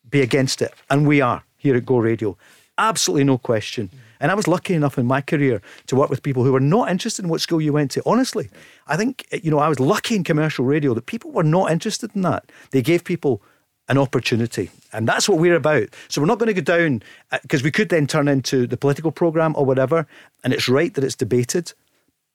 be 0.10 0.22
against 0.22 0.62
it. 0.62 0.74
And 0.90 1.08
we 1.08 1.22
are 1.22 1.44
here 1.58 1.76
at 1.76 1.86
Go 1.86 1.98
Radio. 1.98 2.38
Absolutely 2.78 3.24
no 3.24 3.38
question. 3.38 3.90
And 4.20 4.32
I 4.32 4.36
was 4.36 4.48
lucky 4.48 4.74
enough 4.74 4.98
in 4.98 5.06
my 5.06 5.22
career 5.22 5.62
to 5.88 5.96
work 5.96 6.10
with 6.10 6.24
people 6.24 6.44
who 6.44 6.52
were 6.52 6.60
not 6.60 6.90
interested 6.90 7.24
in 7.24 7.30
what 7.30 7.42
school 7.42 7.62
you 7.62 7.72
went 7.72 7.92
to. 7.92 8.02
Honestly, 8.06 8.50
I 8.88 8.98
think, 8.98 9.26
you 9.44 9.52
know, 9.52 9.60
I 9.60 9.70
was 9.70 9.80
lucky 9.80 10.16
in 10.16 10.24
commercial 10.24 10.66
radio 10.66 10.94
that 10.94 11.06
people 11.06 11.32
were 11.32 11.44
not 11.44 11.72
interested 11.72 12.12
in 12.16 12.22
that. 12.24 12.52
They 12.72 12.82
gave 12.82 13.04
people 13.04 13.42
an 13.88 13.98
opportunity. 13.98 14.72
And 14.92 15.08
that's 15.08 15.30
what 15.30 15.40
we're 15.40 15.56
about. 15.56 15.90
So 16.08 16.22
we're 16.22 16.28
not 16.28 16.40
going 16.40 16.54
to 16.54 16.62
go 16.62 16.78
down 16.78 17.04
because 17.42 17.62
uh, 17.62 17.66
we 17.66 17.72
could 17.72 17.90
then 17.90 18.08
turn 18.08 18.28
into 18.28 18.66
the 18.66 18.78
political 18.78 19.12
programme 19.12 19.54
or 19.56 19.66
whatever. 19.66 20.08
And 20.44 20.54
it's 20.54 20.68
right 20.68 20.94
that 20.94 21.04
it's 21.04 21.16
debated. 21.16 21.74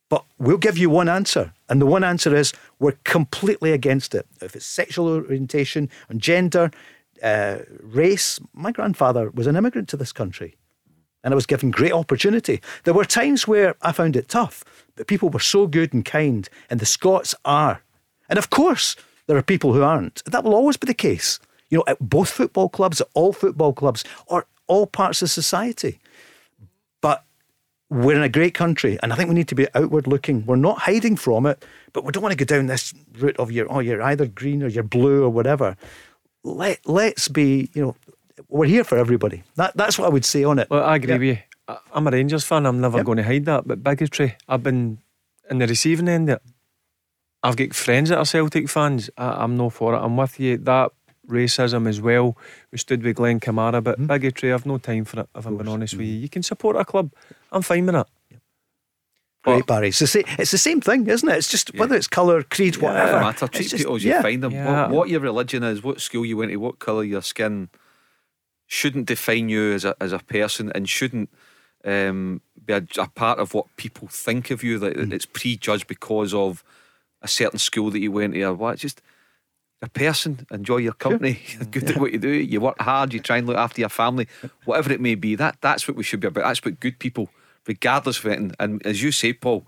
But 0.08 0.24
we'll 0.38 0.58
give 0.58 0.78
you 0.78 0.90
one 0.90 1.08
answer. 1.08 1.52
And 1.68 1.80
the 1.80 1.86
one 1.86 2.04
answer 2.04 2.34
is 2.34 2.52
we're 2.78 2.96
completely 3.04 3.72
against 3.72 4.14
it. 4.14 4.26
If 4.40 4.54
it's 4.54 4.66
sexual 4.66 5.08
orientation 5.08 5.90
and 6.08 6.20
gender, 6.20 6.70
uh, 7.22 7.58
race, 7.80 8.38
my 8.52 8.70
grandfather 8.70 9.30
was 9.30 9.46
an 9.46 9.56
immigrant 9.56 9.88
to 9.88 9.96
this 9.96 10.12
country. 10.12 10.56
And 11.22 11.32
I 11.32 11.34
was 11.34 11.46
given 11.46 11.70
great 11.70 11.92
opportunity. 11.92 12.60
There 12.84 12.92
were 12.92 13.06
times 13.06 13.48
where 13.48 13.74
I 13.80 13.92
found 13.92 14.14
it 14.14 14.28
tough, 14.28 14.62
but 14.94 15.06
people 15.06 15.30
were 15.30 15.40
so 15.40 15.66
good 15.66 15.94
and 15.94 16.04
kind, 16.04 16.48
and 16.68 16.80
the 16.80 16.86
Scots 16.86 17.34
are. 17.46 17.82
And 18.28 18.38
of 18.38 18.50
course, 18.50 18.94
there 19.26 19.36
are 19.36 19.42
people 19.42 19.72
who 19.72 19.82
aren't. 19.82 20.22
That 20.26 20.44
will 20.44 20.54
always 20.54 20.76
be 20.76 20.86
the 20.86 20.94
case. 20.94 21.40
You 21.74 21.78
know, 21.78 21.84
at 21.88 21.98
both 21.98 22.30
football 22.30 22.68
clubs, 22.68 23.00
at 23.00 23.08
all 23.14 23.32
football 23.32 23.72
clubs, 23.72 24.04
or 24.28 24.46
all 24.68 24.86
parts 24.86 25.22
of 25.22 25.30
society. 25.30 25.98
But 27.00 27.24
we're 27.90 28.14
in 28.14 28.22
a 28.22 28.28
great 28.28 28.54
country, 28.54 28.96
and 29.02 29.12
I 29.12 29.16
think 29.16 29.28
we 29.28 29.34
need 29.34 29.48
to 29.48 29.56
be 29.56 29.66
outward 29.74 30.06
looking. 30.06 30.46
We're 30.46 30.54
not 30.54 30.78
hiding 30.78 31.16
from 31.16 31.46
it, 31.46 31.64
but 31.92 32.04
we 32.04 32.12
don't 32.12 32.22
want 32.22 32.30
to 32.30 32.44
go 32.44 32.44
down 32.44 32.66
this 32.66 32.94
route 33.18 33.36
of 33.40 33.50
you're, 33.50 33.66
oh, 33.68 33.80
you're 33.80 34.00
either 34.02 34.26
green 34.26 34.62
or 34.62 34.68
you're 34.68 34.84
blue 34.84 35.24
or 35.24 35.30
whatever. 35.30 35.76
Let, 36.44 36.78
let's 36.86 37.26
be, 37.26 37.70
you 37.74 37.82
know, 37.82 37.96
we're 38.48 38.66
here 38.66 38.84
for 38.84 38.96
everybody. 38.96 39.42
That, 39.56 39.76
that's 39.76 39.98
what 39.98 40.04
I 40.06 40.10
would 40.10 40.24
say 40.24 40.44
on 40.44 40.60
it. 40.60 40.70
Well, 40.70 40.84
I 40.84 40.94
agree 40.94 41.14
with 41.14 41.22
you. 41.22 41.38
I'm 41.92 42.06
a 42.06 42.10
Rangers 42.12 42.44
fan. 42.44 42.66
I'm 42.66 42.80
never 42.80 42.98
yep. 42.98 43.06
going 43.06 43.18
to 43.18 43.24
hide 43.24 43.46
that. 43.46 43.66
But 43.66 43.82
bigotry, 43.82 44.36
I've 44.48 44.62
been 44.62 44.98
in 45.50 45.58
the 45.58 45.66
receiving 45.66 46.06
end 46.06 46.30
of 46.30 46.36
it. 46.36 46.42
I've 47.42 47.56
got 47.56 47.74
friends 47.74 48.10
that 48.10 48.18
are 48.18 48.24
Celtic 48.24 48.68
fans. 48.68 49.10
I, 49.18 49.42
am 49.42 49.56
no 49.56 49.70
for 49.70 49.96
it. 49.96 49.98
I'm 49.98 50.16
with 50.16 50.38
you. 50.38 50.56
That 50.58 50.92
racism 51.28 51.88
as 51.88 52.00
well. 52.00 52.36
We 52.70 52.78
stood 52.78 53.02
with 53.02 53.16
Glenn 53.16 53.40
Kamara, 53.40 53.82
but 53.82 53.98
mm. 53.98 54.06
bigotry, 54.06 54.52
I've 54.52 54.66
no 54.66 54.78
time 54.78 55.04
for 55.04 55.20
it, 55.20 55.28
if 55.34 55.46
I'm 55.46 55.56
being 55.56 55.68
honest 55.68 55.94
with 55.94 56.06
you. 56.06 56.14
You 56.14 56.28
can 56.28 56.42
support 56.42 56.76
a 56.76 56.84
club. 56.84 57.10
I'm 57.52 57.62
fine 57.62 57.86
with 57.86 57.96
it. 57.96 58.06
Great, 59.44 59.66
Barry. 59.66 59.88
It's 59.88 59.98
the, 59.98 60.06
same, 60.06 60.24
it's 60.38 60.52
the 60.52 60.58
same 60.58 60.80
thing, 60.80 61.06
isn't 61.06 61.28
it? 61.28 61.36
It's 61.36 61.50
just 61.50 61.72
yeah. 61.74 61.80
whether 61.80 61.94
it's 61.94 62.06
colour, 62.06 62.42
creed, 62.42 62.76
yeah, 62.76 62.82
whatever. 62.82 63.20
matter. 63.20 63.46
Treat 63.46 63.68
just, 63.68 63.76
people 63.76 63.96
as 63.96 64.04
you 64.04 64.10
yeah. 64.10 64.22
find 64.22 64.42
them. 64.42 64.54
What, 64.54 64.90
what, 64.90 65.08
your 65.10 65.20
religion 65.20 65.62
is, 65.62 65.82
what 65.82 66.00
school 66.00 66.24
you 66.24 66.38
went 66.38 66.50
to, 66.50 66.56
what 66.56 66.78
colour 66.78 67.04
your 67.04 67.20
skin 67.20 67.68
shouldn't 68.66 69.06
define 69.06 69.50
you 69.50 69.72
as 69.74 69.84
a, 69.84 69.94
as 70.00 70.12
a 70.12 70.18
person 70.18 70.72
and 70.74 70.88
shouldn't 70.88 71.28
um, 71.84 72.40
be 72.64 72.72
a, 72.72 72.86
a, 72.98 73.08
part 73.08 73.38
of 73.38 73.52
what 73.52 73.66
people 73.76 74.08
think 74.08 74.50
of 74.50 74.64
you. 74.64 74.78
That 74.78 74.96
mm. 74.96 75.12
it's 75.12 75.26
prejudged 75.26 75.86
because 75.88 76.32
of 76.32 76.64
a 77.20 77.28
certain 77.28 77.58
school 77.58 77.90
that 77.90 78.00
you 78.00 78.12
went 78.12 78.32
to 78.32 78.42
or 78.44 78.54
what. 78.54 78.78
Just 78.78 79.02
a 79.84 79.88
person, 79.90 80.46
enjoy 80.50 80.78
your 80.78 80.92
company, 80.92 81.40
sure. 81.44 81.64
good 81.70 81.84
yeah. 81.84 81.90
at 81.90 81.96
what 82.00 82.12
you 82.12 82.18
do, 82.18 82.28
you 82.28 82.60
work 82.60 82.80
hard, 82.80 83.12
you 83.12 83.20
try 83.20 83.38
and 83.38 83.46
look 83.46 83.56
after 83.56 83.80
your 83.80 83.88
family, 83.88 84.26
whatever 84.64 84.92
it 84.92 85.00
may 85.00 85.14
be. 85.14 85.34
That 85.34 85.58
that's 85.60 85.86
what 85.86 85.96
we 85.96 86.02
should 86.02 86.20
be 86.20 86.28
about. 86.28 86.44
That's 86.44 86.64
what 86.64 86.80
good 86.80 86.98
people, 86.98 87.28
regardless 87.66 88.18
of 88.18 88.26
it. 88.26 88.38
And, 88.38 88.56
and 88.58 88.84
as 88.86 89.02
you 89.02 89.12
say, 89.12 89.32
Paul, 89.32 89.66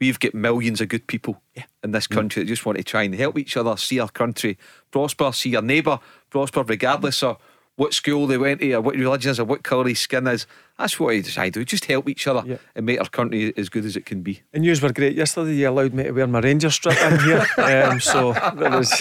we've 0.00 0.18
got 0.18 0.34
millions 0.34 0.80
of 0.80 0.88
good 0.88 1.06
people 1.06 1.40
yeah. 1.54 1.64
in 1.84 1.92
this 1.92 2.06
mm. 2.06 2.14
country 2.14 2.42
mm. 2.42 2.46
that 2.46 2.48
just 2.48 2.66
want 2.66 2.78
to 2.78 2.84
try 2.84 3.02
and 3.02 3.14
help 3.14 3.38
each 3.38 3.56
other, 3.56 3.76
see 3.76 4.00
our 4.00 4.08
country 4.08 4.58
prosper, 4.90 5.32
see 5.32 5.50
your 5.50 5.62
neighbour 5.62 5.98
prosper, 6.30 6.62
regardless 6.62 7.22
of 7.22 7.38
what 7.80 7.94
school 7.94 8.26
they 8.26 8.36
went 8.36 8.60
to, 8.60 8.74
or 8.74 8.82
what 8.82 8.94
religion 8.94 9.30
is, 9.30 9.40
or 9.40 9.46
what 9.46 9.62
colour 9.62 9.88
his 9.88 9.98
skin 9.98 10.26
is. 10.26 10.46
That's 10.78 11.00
what 11.00 11.14
I 11.14 11.20
decide 11.20 11.54
to 11.54 11.60
do. 11.60 11.64
Just 11.64 11.86
help 11.86 12.10
each 12.10 12.26
other 12.26 12.42
yeah. 12.46 12.58
and 12.76 12.84
make 12.84 13.00
our 13.00 13.08
country 13.08 13.54
as 13.56 13.70
good 13.70 13.86
as 13.86 13.96
it 13.96 14.04
can 14.04 14.20
be. 14.20 14.42
And 14.52 14.66
you 14.66 14.76
were 14.82 14.92
great 14.92 15.16
yesterday. 15.16 15.54
You 15.54 15.70
allowed 15.70 15.94
me 15.94 16.02
to 16.02 16.10
wear 16.10 16.26
my 16.26 16.40
Ranger 16.40 16.68
strip 16.68 17.00
in 17.00 17.18
here. 17.20 17.46
um, 17.56 17.98
so 17.98 18.34
that 18.34 18.70
was. 18.70 18.92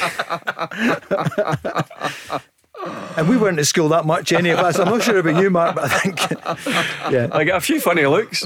And 3.17 3.27
we 3.27 3.35
weren't 3.35 3.59
at 3.59 3.67
school 3.67 3.89
that 3.89 4.05
much, 4.05 4.31
any 4.31 4.51
of 4.51 4.59
us. 4.59 4.79
I'm 4.79 4.87
not 4.87 5.03
sure 5.03 5.17
about 5.17 5.41
you, 5.43 5.49
Mark, 5.49 5.75
but 5.75 5.83
I 5.83 5.99
think, 5.99 6.17
yeah, 7.11 7.27
I 7.33 7.43
get 7.43 7.57
a 7.57 7.59
few 7.59 7.81
funny 7.81 8.05
looks. 8.05 8.45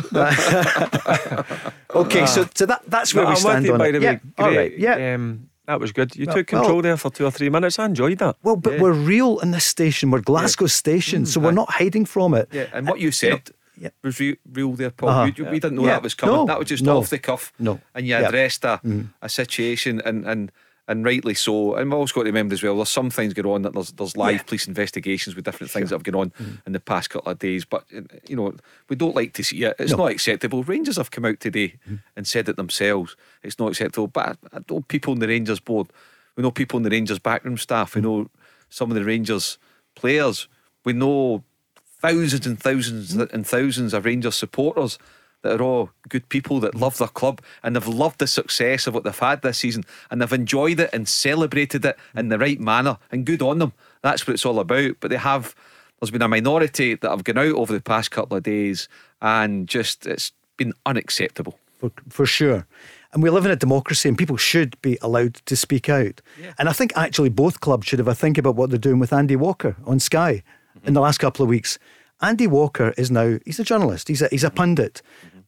okay, 1.94 2.26
so, 2.26 2.50
so 2.56 2.66
that 2.66 2.82
that's 2.88 3.14
where 3.14 3.26
no, 3.26 3.30
we 3.30 3.36
stand 3.36 3.70
on 3.70 3.80
it. 3.82 4.02
Yeah, 4.02 4.18
all 4.40 4.50
right, 4.50 4.76
yeah. 4.76 5.14
Um, 5.14 5.52
that 5.68 5.80
was 5.80 5.92
good. 5.92 6.16
You 6.16 6.26
well, 6.26 6.36
took 6.36 6.48
control 6.48 6.74
well, 6.74 6.82
there 6.82 6.98
for 6.98 7.10
two 7.10 7.26
or 7.26 7.32
three 7.32 7.50
minutes. 7.50 7.80
I 7.80 7.86
enjoyed 7.86 8.18
that. 8.20 8.36
Well, 8.44 8.56
but 8.56 8.74
yeah. 8.74 8.82
we're 8.82 8.92
real 8.92 9.40
in 9.40 9.52
this 9.52 9.66
station. 9.66 10.12
We're 10.12 10.22
Glasgow 10.22 10.66
yeah. 10.66 10.70
station, 10.70 11.24
mm, 11.24 11.28
so 11.28 11.40
we're 11.40 11.52
not 11.52 11.72
hiding 11.72 12.06
from 12.06 12.34
it. 12.34 12.50
Yeah, 12.52 12.68
and 12.74 12.88
what 12.88 13.00
you 13.00 13.12
said. 13.12 13.50
You 13.76 13.86
know, 13.86 13.90
was 14.04 14.20
real 14.20 14.74
there, 14.74 14.92
Paul. 14.92 15.10
Uh-huh. 15.10 15.32
You, 15.36 15.46
we 15.46 15.60
didn't 15.60 15.78
know 15.78 15.86
that 15.86 16.04
was 16.04 16.14
coming. 16.14 16.36
No, 16.36 16.46
that 16.46 16.60
was 16.60 16.68
just 16.68 16.84
no, 16.84 16.98
off 16.98 17.10
the 17.10 17.18
cuff. 17.18 17.52
No, 17.58 17.80
and 17.96 18.06
you 18.06 18.16
addressed 18.16 18.64
a, 18.66 18.80
mm. 18.84 19.10
a 19.22 19.30
situation, 19.30 20.00
and 20.06 20.26
and 20.28 20.52
and 20.88 21.06
rightly 21.06 21.34
so. 21.34 21.76
And 21.76 21.90
we've 21.90 22.00
also 22.00 22.16
got 22.16 22.22
to 22.22 22.30
remember 22.30 22.54
as 22.54 22.64
well, 22.64 22.76
there's 22.76 22.90
some 22.90 23.10
things 23.10 23.34
going 23.34 23.48
on 23.48 23.62
that 23.62 23.74
there's 23.74 23.92
there's 23.92 24.18
live 24.18 24.36
yeah. 24.36 24.44
police 24.44 24.68
investigations 24.68 25.36
with 25.36 25.46
different 25.46 25.72
things 25.72 25.90
that 25.90 25.96
have 25.96 26.04
gone 26.04 26.16
on 26.16 26.30
mm. 26.32 26.62
in 26.66 26.74
the 26.74 26.80
past 26.80 27.10
couple 27.10 27.32
of 27.32 27.40
days. 27.40 27.66
But 27.66 27.86
you 28.28 28.36
know, 28.36 28.54
we 28.90 28.96
don't 28.96 29.16
like 29.16 29.34
to 29.34 29.44
see 29.44 29.64
it. 29.64 29.76
It's 29.80 29.92
no. 29.92 30.00
not 30.00 30.12
acceptable. 30.12 30.64
Rangers 30.64 30.98
have 30.98 31.12
come 31.12 31.26
out 31.26 31.40
today 31.40 31.76
mm. 31.90 32.00
and 32.16 32.28
said 32.28 32.50
it 32.50 32.58
themselves. 32.58 33.16
It's 33.44 33.60
not 33.60 33.70
acceptable. 33.70 34.08
But 34.08 34.38
I, 34.52 34.58
I 34.58 34.60
know 34.70 34.82
people 34.82 35.14
in 35.14 35.20
the 35.20 35.28
Rangers 35.28 35.60
board. 35.60 35.88
We 36.36 36.44
know 36.44 36.52
people 36.52 36.78
in 36.78 36.84
the 36.84 36.90
Rangers 36.90 37.20
backroom 37.20 37.58
staff. 37.58 37.96
We 37.96 38.02
mm. 38.02 38.06
know 38.06 38.30
some 38.70 38.92
of 38.92 38.96
the 38.96 39.06
Rangers 39.06 39.58
players. 39.96 40.48
We 40.84 40.94
know 40.94 41.44
thousands 42.02 42.46
and 42.46 42.60
thousands 42.60 43.16
mm. 43.16 43.32
and 43.32 43.48
thousands 43.48 43.94
of 43.94 44.04
Rangers 44.04 44.36
supporters 44.36 45.00
that 45.44 45.62
are 45.62 45.64
all 45.64 45.92
good 46.10 46.28
people 46.30 46.60
that 46.62 46.74
love 46.74 46.98
their 46.98 47.08
club 47.08 47.42
and 47.62 47.76
they've 47.76 47.88
loved 47.88 48.20
the 48.20 48.28
success 48.28 48.88
of 48.88 48.94
what 48.94 49.04
they've 49.04 49.20
had 49.20 49.42
this 49.42 49.60
season 49.60 49.84
and 50.10 50.22
they've 50.22 50.34
enjoyed 50.34 50.80
it 50.80 50.90
and 50.92 51.08
celebrated 51.08 51.86
it 51.86 51.98
in 52.16 52.30
the 52.30 52.40
right 52.40 52.60
manner 52.60 52.98
and 53.12 53.26
good 53.26 53.42
on 53.42 53.60
them. 53.60 53.74
That's 54.02 54.26
what 54.26 54.34
it's 54.34 54.46
all 54.46 54.60
about. 54.60 54.96
But 55.00 55.12
they 55.12 55.18
have, 55.18 55.54
there's 56.00 56.12
been 56.12 56.22
a 56.22 56.28
minority 56.28 56.96
that 56.96 57.10
have 57.10 57.24
gone 57.24 57.38
out 57.38 57.56
over 57.56 57.72
the 57.72 57.82
past 57.82 58.10
couple 58.12 58.36
of 58.36 58.44
days 58.44 58.90
and 59.22 59.68
just 59.68 60.08
it's 60.08 60.32
been 60.58 60.74
unacceptable. 60.86 61.60
For, 61.78 61.92
for 62.10 62.26
sure. 62.26 62.66
And 63.12 63.22
we 63.22 63.30
live 63.30 63.46
in 63.46 63.52
a 63.52 63.56
democracy 63.56 64.10
and 64.10 64.18
people 64.18 64.38
should 64.38 64.82
be 64.82 64.98
allowed 65.02 65.36
to 65.46 65.56
speak 65.56 65.88
out. 65.90 66.22
Yeah. 66.42 66.54
And 66.58 66.68
I 66.68 66.74
think 66.74 66.94
actually 66.96 67.30
both 67.30 67.60
clubs 67.60 67.86
should 67.86 68.00
have 68.00 68.08
a 68.08 68.16
think 68.16 68.38
about 68.38 68.56
what 68.56 68.70
they're 68.70 68.80
doing 68.80 69.00
with 69.00 69.14
Andy 69.14 69.36
Walker 69.36 69.76
on 69.86 70.00
Sky 70.00 70.44
mm-hmm. 70.78 70.88
in 70.88 70.94
the 70.94 71.02
last 71.02 71.20
couple 71.20 71.44
of 71.44 71.50
weeks. 71.50 71.78
Andy 72.22 72.48
Walker 72.48 72.94
is 72.98 73.12
now, 73.12 73.38
he's 73.46 73.60
a 73.60 73.64
journalist, 73.66 74.08
he's 74.08 74.22
a, 74.22 74.30
he's 74.30 74.46
a 74.46 74.50
pundit 74.50 75.02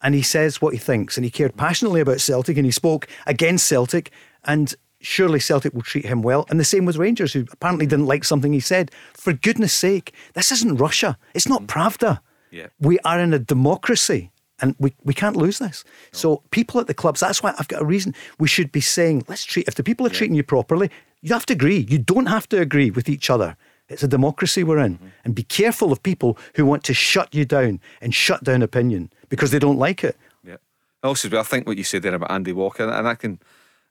and 0.06 0.14
he 0.14 0.22
says 0.22 0.62
what 0.62 0.72
he 0.72 0.78
thinks. 0.78 1.18
And 1.18 1.26
he 1.26 1.32
cared 1.32 1.58
passionately 1.58 1.99
about 1.99 2.22
Celtic 2.22 2.58
and 2.58 2.66
he 2.66 2.72
spoke 2.72 3.08
against 3.26 3.68
Celtic. 3.68 4.12
And 4.43 4.72
surely 5.01 5.39
Celtic 5.39 5.74
will 5.74 5.82
treat 5.82 6.06
him 6.06 6.22
well. 6.22 6.45
And 6.47 6.60
the 6.60 6.64
same 6.64 6.86
with 6.86 6.97
Rangers, 6.97 7.34
who 7.34 7.45
apparently 7.51 7.88
didn't 7.88 8.06
like 8.06 8.24
something 8.24 8.53
he 8.53 8.60
said. 8.60 8.91
For 9.14 9.34
goodness 9.34 9.74
sake, 9.74 10.14
this 10.36 10.51
isn't 10.51 10.78
Russia. 10.78 11.18
It's 11.34 11.47
not 11.47 11.66
Pravda. 11.66 12.20
Yeah. 12.51 12.68
We 12.80 12.99
are 12.99 13.20
in 13.20 13.34
a 13.34 13.39
democracy. 13.39 14.32
And 14.60 14.76
we, 14.78 14.93
we 15.03 15.16
can't 15.16 15.36
lose 15.36 15.58
this. 15.58 15.84
No. 15.86 15.91
So 16.20 16.43
people 16.51 16.80
at 16.80 16.86
the 16.86 16.93
clubs, 16.93 17.20
that's 17.20 17.41
why 17.41 17.56
I've 17.58 17.68
got 17.68 17.82
a 17.82 17.86
reason. 17.86 18.14
We 18.38 18.47
should 18.47 18.72
be 18.72 18.82
saying, 18.82 19.24
let's 19.28 19.43
treat 19.43 19.68
if 19.68 19.74
the 19.74 19.84
people 19.84 20.06
are 20.06 20.10
yeah. 20.10 20.18
treating 20.18 20.36
you 20.36 20.43
properly, 20.43 20.91
you 21.24 21.34
have 21.34 21.47
to 21.47 21.53
agree. 21.53 21.88
You 21.89 21.97
don't 21.97 22.28
have 22.28 22.47
to 22.49 22.62
agree 22.62 22.91
with 22.91 23.10
each 23.10 23.32
other. 23.32 23.58
It's 23.89 24.03
a 24.03 24.08
democracy 24.08 24.64
we're 24.64 24.78
in. 24.78 24.95
Mm-hmm. 24.95 25.08
And 25.26 25.34
be 25.34 25.43
careful 25.43 25.91
of 25.91 26.03
people 26.03 26.38
who 26.56 26.66
want 26.66 26.84
to 26.84 26.93
shut 26.93 27.34
you 27.34 27.43
down 27.43 27.80
and 28.01 28.14
shut 28.14 28.43
down 28.43 28.62
opinion 28.62 29.12
because 29.30 29.51
they 29.51 29.59
don't 29.59 29.78
like 29.78 30.03
it. 30.03 30.17
Yeah. 30.43 30.57
Also, 31.03 31.38
I 31.38 31.43
think 31.43 31.67
what 31.67 31.78
you 31.78 31.84
said 31.84 32.03
there 32.03 32.13
about 32.13 32.32
Andy 32.32 32.51
Walker, 32.51 32.89
and 32.89 33.07
I 33.07 33.15
can 33.15 33.39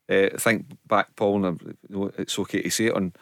uh, 0.08 0.30
think 0.38 0.66
back, 0.86 1.14
Paul, 1.16 1.44
and 1.44 1.60
you 1.88 1.96
know, 1.96 2.10
it's 2.18 2.38
okay 2.38 2.62
to 2.62 2.70
say 2.70 2.86
it 2.86 2.94
on, 2.94 3.12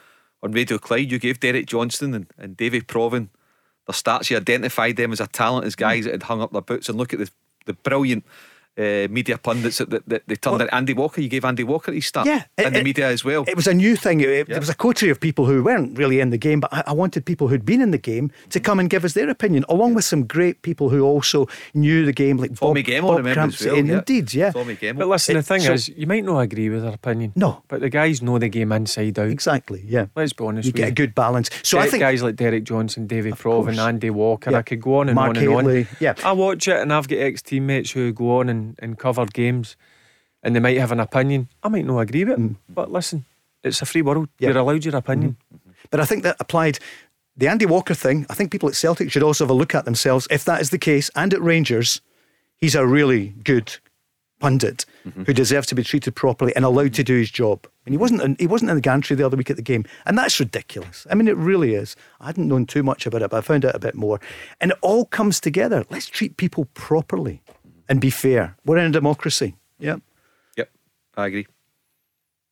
on 0.42 0.52
Radio 0.52 0.78
Clyde, 0.78 1.10
you 1.10 1.18
gave 1.18 1.40
Derek 1.40 1.66
Johnstone 1.66 2.14
and, 2.14 2.26
and 2.38 2.56
Davy 2.56 2.80
Provan 2.80 3.28
their 3.86 3.94
stats. 3.94 4.30
You 4.30 4.36
identified 4.36 4.96
them 4.96 5.12
as 5.12 5.20
a 5.20 5.26
talent, 5.26 5.66
as 5.66 5.74
guys 5.74 6.02
mm. 6.02 6.04
that 6.04 6.12
had 6.12 6.22
hung 6.24 6.40
up 6.40 6.52
their 6.52 6.62
boots, 6.62 6.88
and 6.88 6.98
look 6.98 7.12
at 7.12 7.18
the 7.18 7.30
the 7.64 7.74
brilliant 7.74 8.24
uh, 8.78 9.06
media 9.10 9.36
pundits 9.38 9.78
that, 9.78 9.90
that, 9.90 10.08
that 10.08 10.22
they 10.26 10.36
turned 10.36 10.58
Well- 10.58 10.68
in. 10.68 10.74
Andy 10.74 10.94
Walker, 10.94 11.20
you 11.20 11.28
gave 11.28 11.44
Andy 11.44 11.62
Walker 11.64 11.92
his 11.92 12.06
start. 12.06 12.26
Yeah, 12.26 12.44
in 12.58 12.66
it- 12.66 12.72
the 12.72 12.78
it- 12.80 12.84
media 12.84 13.08
as 13.08 13.24
well. 13.24 13.44
It 13.46 13.56
was 13.56 13.66
a 13.66 13.74
new 13.74 13.96
thing. 13.96 14.20
It- 14.20 14.28
it- 14.28 14.48
Yeah. 14.48 14.54
There 14.54 14.60
was 14.60 14.68
a 14.70 14.74
coterie 14.74 15.10
of 15.10 15.20
people 15.20 15.44
who 15.46 15.62
weren't 15.62 15.96
really 15.98 16.20
in 16.20 16.30
the 16.30 16.38
game, 16.38 16.60
but 16.60 16.72
I, 16.72 16.82
I 16.88 16.92
wanted 16.92 17.24
people 17.24 17.48
who'd 17.48 17.64
been 17.66 17.80
in 17.82 17.90
the 17.90 17.98
game 17.98 18.30
to 18.50 18.60
come 18.60 18.78
and 18.80 18.88
give 18.90 19.04
us 19.04 19.12
their 19.14 19.28
opinion, 19.30 19.64
along 19.68 19.94
with 19.94 20.04
some 20.04 20.24
great 20.24 20.62
people 20.62 20.88
who 20.88 21.02
also 21.02 21.46
knew 21.74 22.04
the 22.06 22.12
game, 22.12 22.38
like 22.38 22.54
Tommy 22.58 22.82
Bob, 22.82 22.90
Gemmell, 22.92 23.08
Bob 23.08 23.16
remember 23.18 23.40
as 23.40 23.56
Crampsey. 23.56 23.66
well, 23.66 23.76
yeah. 23.86 23.98
Indeed, 23.98 24.34
yeah. 24.34 24.50
Tommy 24.52 24.76
Gemmell. 24.76 24.98
But 24.98 25.08
listen, 25.08 25.34
the 25.34 25.40
It- 25.40 25.46
thing 25.46 25.60
so- 25.60 25.72
is, 25.74 25.88
you 25.90 26.06
might 26.06 26.24
not 26.24 26.38
agree 26.40 26.68
with 26.70 26.82
their 26.82 26.94
opinion. 26.94 27.32
No. 27.36 27.62
But 27.68 27.80
the 27.80 27.90
guys 27.90 28.22
know 28.22 28.38
the 28.38 28.48
game 28.48 28.72
inside 28.72 29.18
out. 29.18 29.28
Exactly, 29.28 29.84
yeah. 29.86 30.06
Let's 30.16 30.32
be 30.32 30.44
honest 30.44 30.66
You 30.66 30.70
with 30.72 30.76
get 30.76 30.88
a 30.88 30.92
good 30.92 31.14
balance. 31.14 31.50
So 31.62 31.78
I 31.78 31.88
think 31.88 32.00
guys 32.00 32.22
like 32.22 32.36
Derek 32.36 32.64
Johnstone, 32.64 33.06
David 33.06 33.34
Provan, 33.34 33.64
course. 33.74 33.78
Andy 33.78 34.10
Walker. 34.10 34.50
Yeah. 34.50 34.58
I 34.58 34.62
could 34.62 34.80
go 34.80 34.96
on 35.00 35.08
and 35.08 35.14
Mark 35.16 35.30
on 35.30 35.36
and 35.36 35.46
Hateley, 35.48 35.80
on. 35.82 35.88
yeah. 36.00 36.14
I 36.24 36.32
watch 36.32 36.68
it 36.68 36.76
and 36.80 36.92
I've 36.92 37.06
got 37.08 37.18
ex 37.18 37.42
teammates 37.42 37.90
who 37.92 38.12
go 38.12 38.38
on 38.40 38.48
and, 38.48 38.61
and 38.78 38.98
cover 38.98 39.26
games 39.26 39.76
and 40.42 40.54
they 40.54 40.60
might 40.60 40.78
have 40.78 40.92
an 40.92 41.00
opinion. 41.00 41.48
I 41.62 41.68
might 41.68 41.86
not 41.86 42.00
agree 42.00 42.24
with 42.24 42.38
it, 42.38 42.56
but 42.68 42.90
listen, 42.90 43.24
it's 43.62 43.82
a 43.82 43.86
free 43.86 44.02
world. 44.02 44.26
Mm. 44.26 44.30
Yeah. 44.38 44.48
You're 44.48 44.58
allowed 44.58 44.84
your 44.84 44.96
opinion. 44.96 45.36
But 45.90 46.00
I 46.00 46.04
think 46.04 46.22
that 46.24 46.36
applied 46.40 46.78
the 47.36 47.48
Andy 47.48 47.66
Walker 47.66 47.94
thing. 47.94 48.26
I 48.28 48.34
think 48.34 48.50
people 48.50 48.68
at 48.68 48.74
Celtic 48.74 49.10
should 49.10 49.22
also 49.22 49.44
have 49.44 49.50
a 49.50 49.54
look 49.54 49.74
at 49.74 49.84
themselves. 49.84 50.26
If 50.30 50.44
that 50.44 50.60
is 50.60 50.70
the 50.70 50.78
case, 50.78 51.10
and 51.14 51.32
at 51.32 51.42
Rangers, 51.42 52.00
he's 52.56 52.74
a 52.74 52.86
really 52.86 53.34
good 53.44 53.76
pundit 54.40 54.84
who 55.26 55.32
deserves 55.32 55.68
to 55.68 55.74
be 55.74 55.84
treated 55.84 56.16
properly 56.16 56.54
and 56.56 56.64
allowed 56.64 56.92
to 56.94 57.04
do 57.04 57.16
his 57.16 57.30
job. 57.30 57.66
And 57.86 57.92
he 57.92 57.96
wasn't. 57.96 58.22
In, 58.22 58.36
he 58.38 58.46
wasn't 58.46 58.70
in 58.70 58.76
the 58.76 58.80
gantry 58.80 59.16
the 59.16 59.26
other 59.26 59.36
week 59.36 59.50
at 59.50 59.56
the 59.56 59.62
game, 59.62 59.84
and 60.06 60.16
that's 60.16 60.38
ridiculous. 60.38 61.06
I 61.10 61.14
mean, 61.14 61.28
it 61.28 61.36
really 61.36 61.74
is. 61.74 61.96
I 62.20 62.26
hadn't 62.26 62.48
known 62.48 62.66
too 62.66 62.82
much 62.82 63.06
about 63.06 63.22
it, 63.22 63.30
but 63.30 63.38
I 63.38 63.40
found 63.40 63.64
out 63.64 63.74
a 63.74 63.80
bit 63.80 63.94
more. 63.94 64.20
And 64.60 64.72
it 64.72 64.78
all 64.80 65.04
comes 65.04 65.40
together. 65.40 65.84
Let's 65.90 66.06
treat 66.06 66.36
people 66.36 66.68
properly 66.74 67.41
and 67.93 68.01
be 68.01 68.09
fair. 68.09 68.57
We're 68.64 68.78
in 68.78 68.86
a 68.86 68.90
democracy. 68.90 69.55
Yeah. 69.78 69.97
Yep, 70.57 70.70
I 71.14 71.26
agree. 71.26 71.47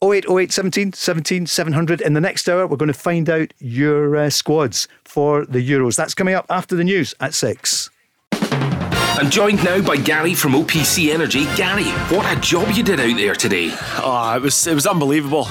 0808 0.04 0.52
17 0.52 0.92
17 0.92 1.46
700. 1.46 2.02
In 2.02 2.12
the 2.12 2.20
next 2.20 2.46
hour, 2.46 2.66
we're 2.66 2.76
going 2.76 2.92
to 2.92 2.98
find 2.98 3.30
out 3.30 3.54
your 3.58 4.16
uh, 4.16 4.28
squads 4.28 4.86
for 5.02 5.46
the 5.46 5.66
Euros. 5.66 5.96
That's 5.96 6.12
coming 6.12 6.34
up 6.34 6.44
after 6.50 6.76
the 6.76 6.84
news 6.84 7.14
at 7.20 7.32
6. 7.32 7.88
I'm 8.32 9.30
joined 9.30 9.64
now 9.64 9.80
by 9.80 9.96
Gary 9.96 10.34
from 10.34 10.52
OPC 10.52 11.10
Energy. 11.10 11.44
Gary, 11.56 11.84
what 12.14 12.36
a 12.36 12.38
job 12.42 12.68
you 12.72 12.82
did 12.82 13.00
out 13.00 13.16
there 13.16 13.34
today. 13.34 13.70
Oh, 13.96 14.34
it 14.36 14.42
was 14.42 14.66
it 14.66 14.74
was 14.74 14.86
unbelievable. 14.86 15.48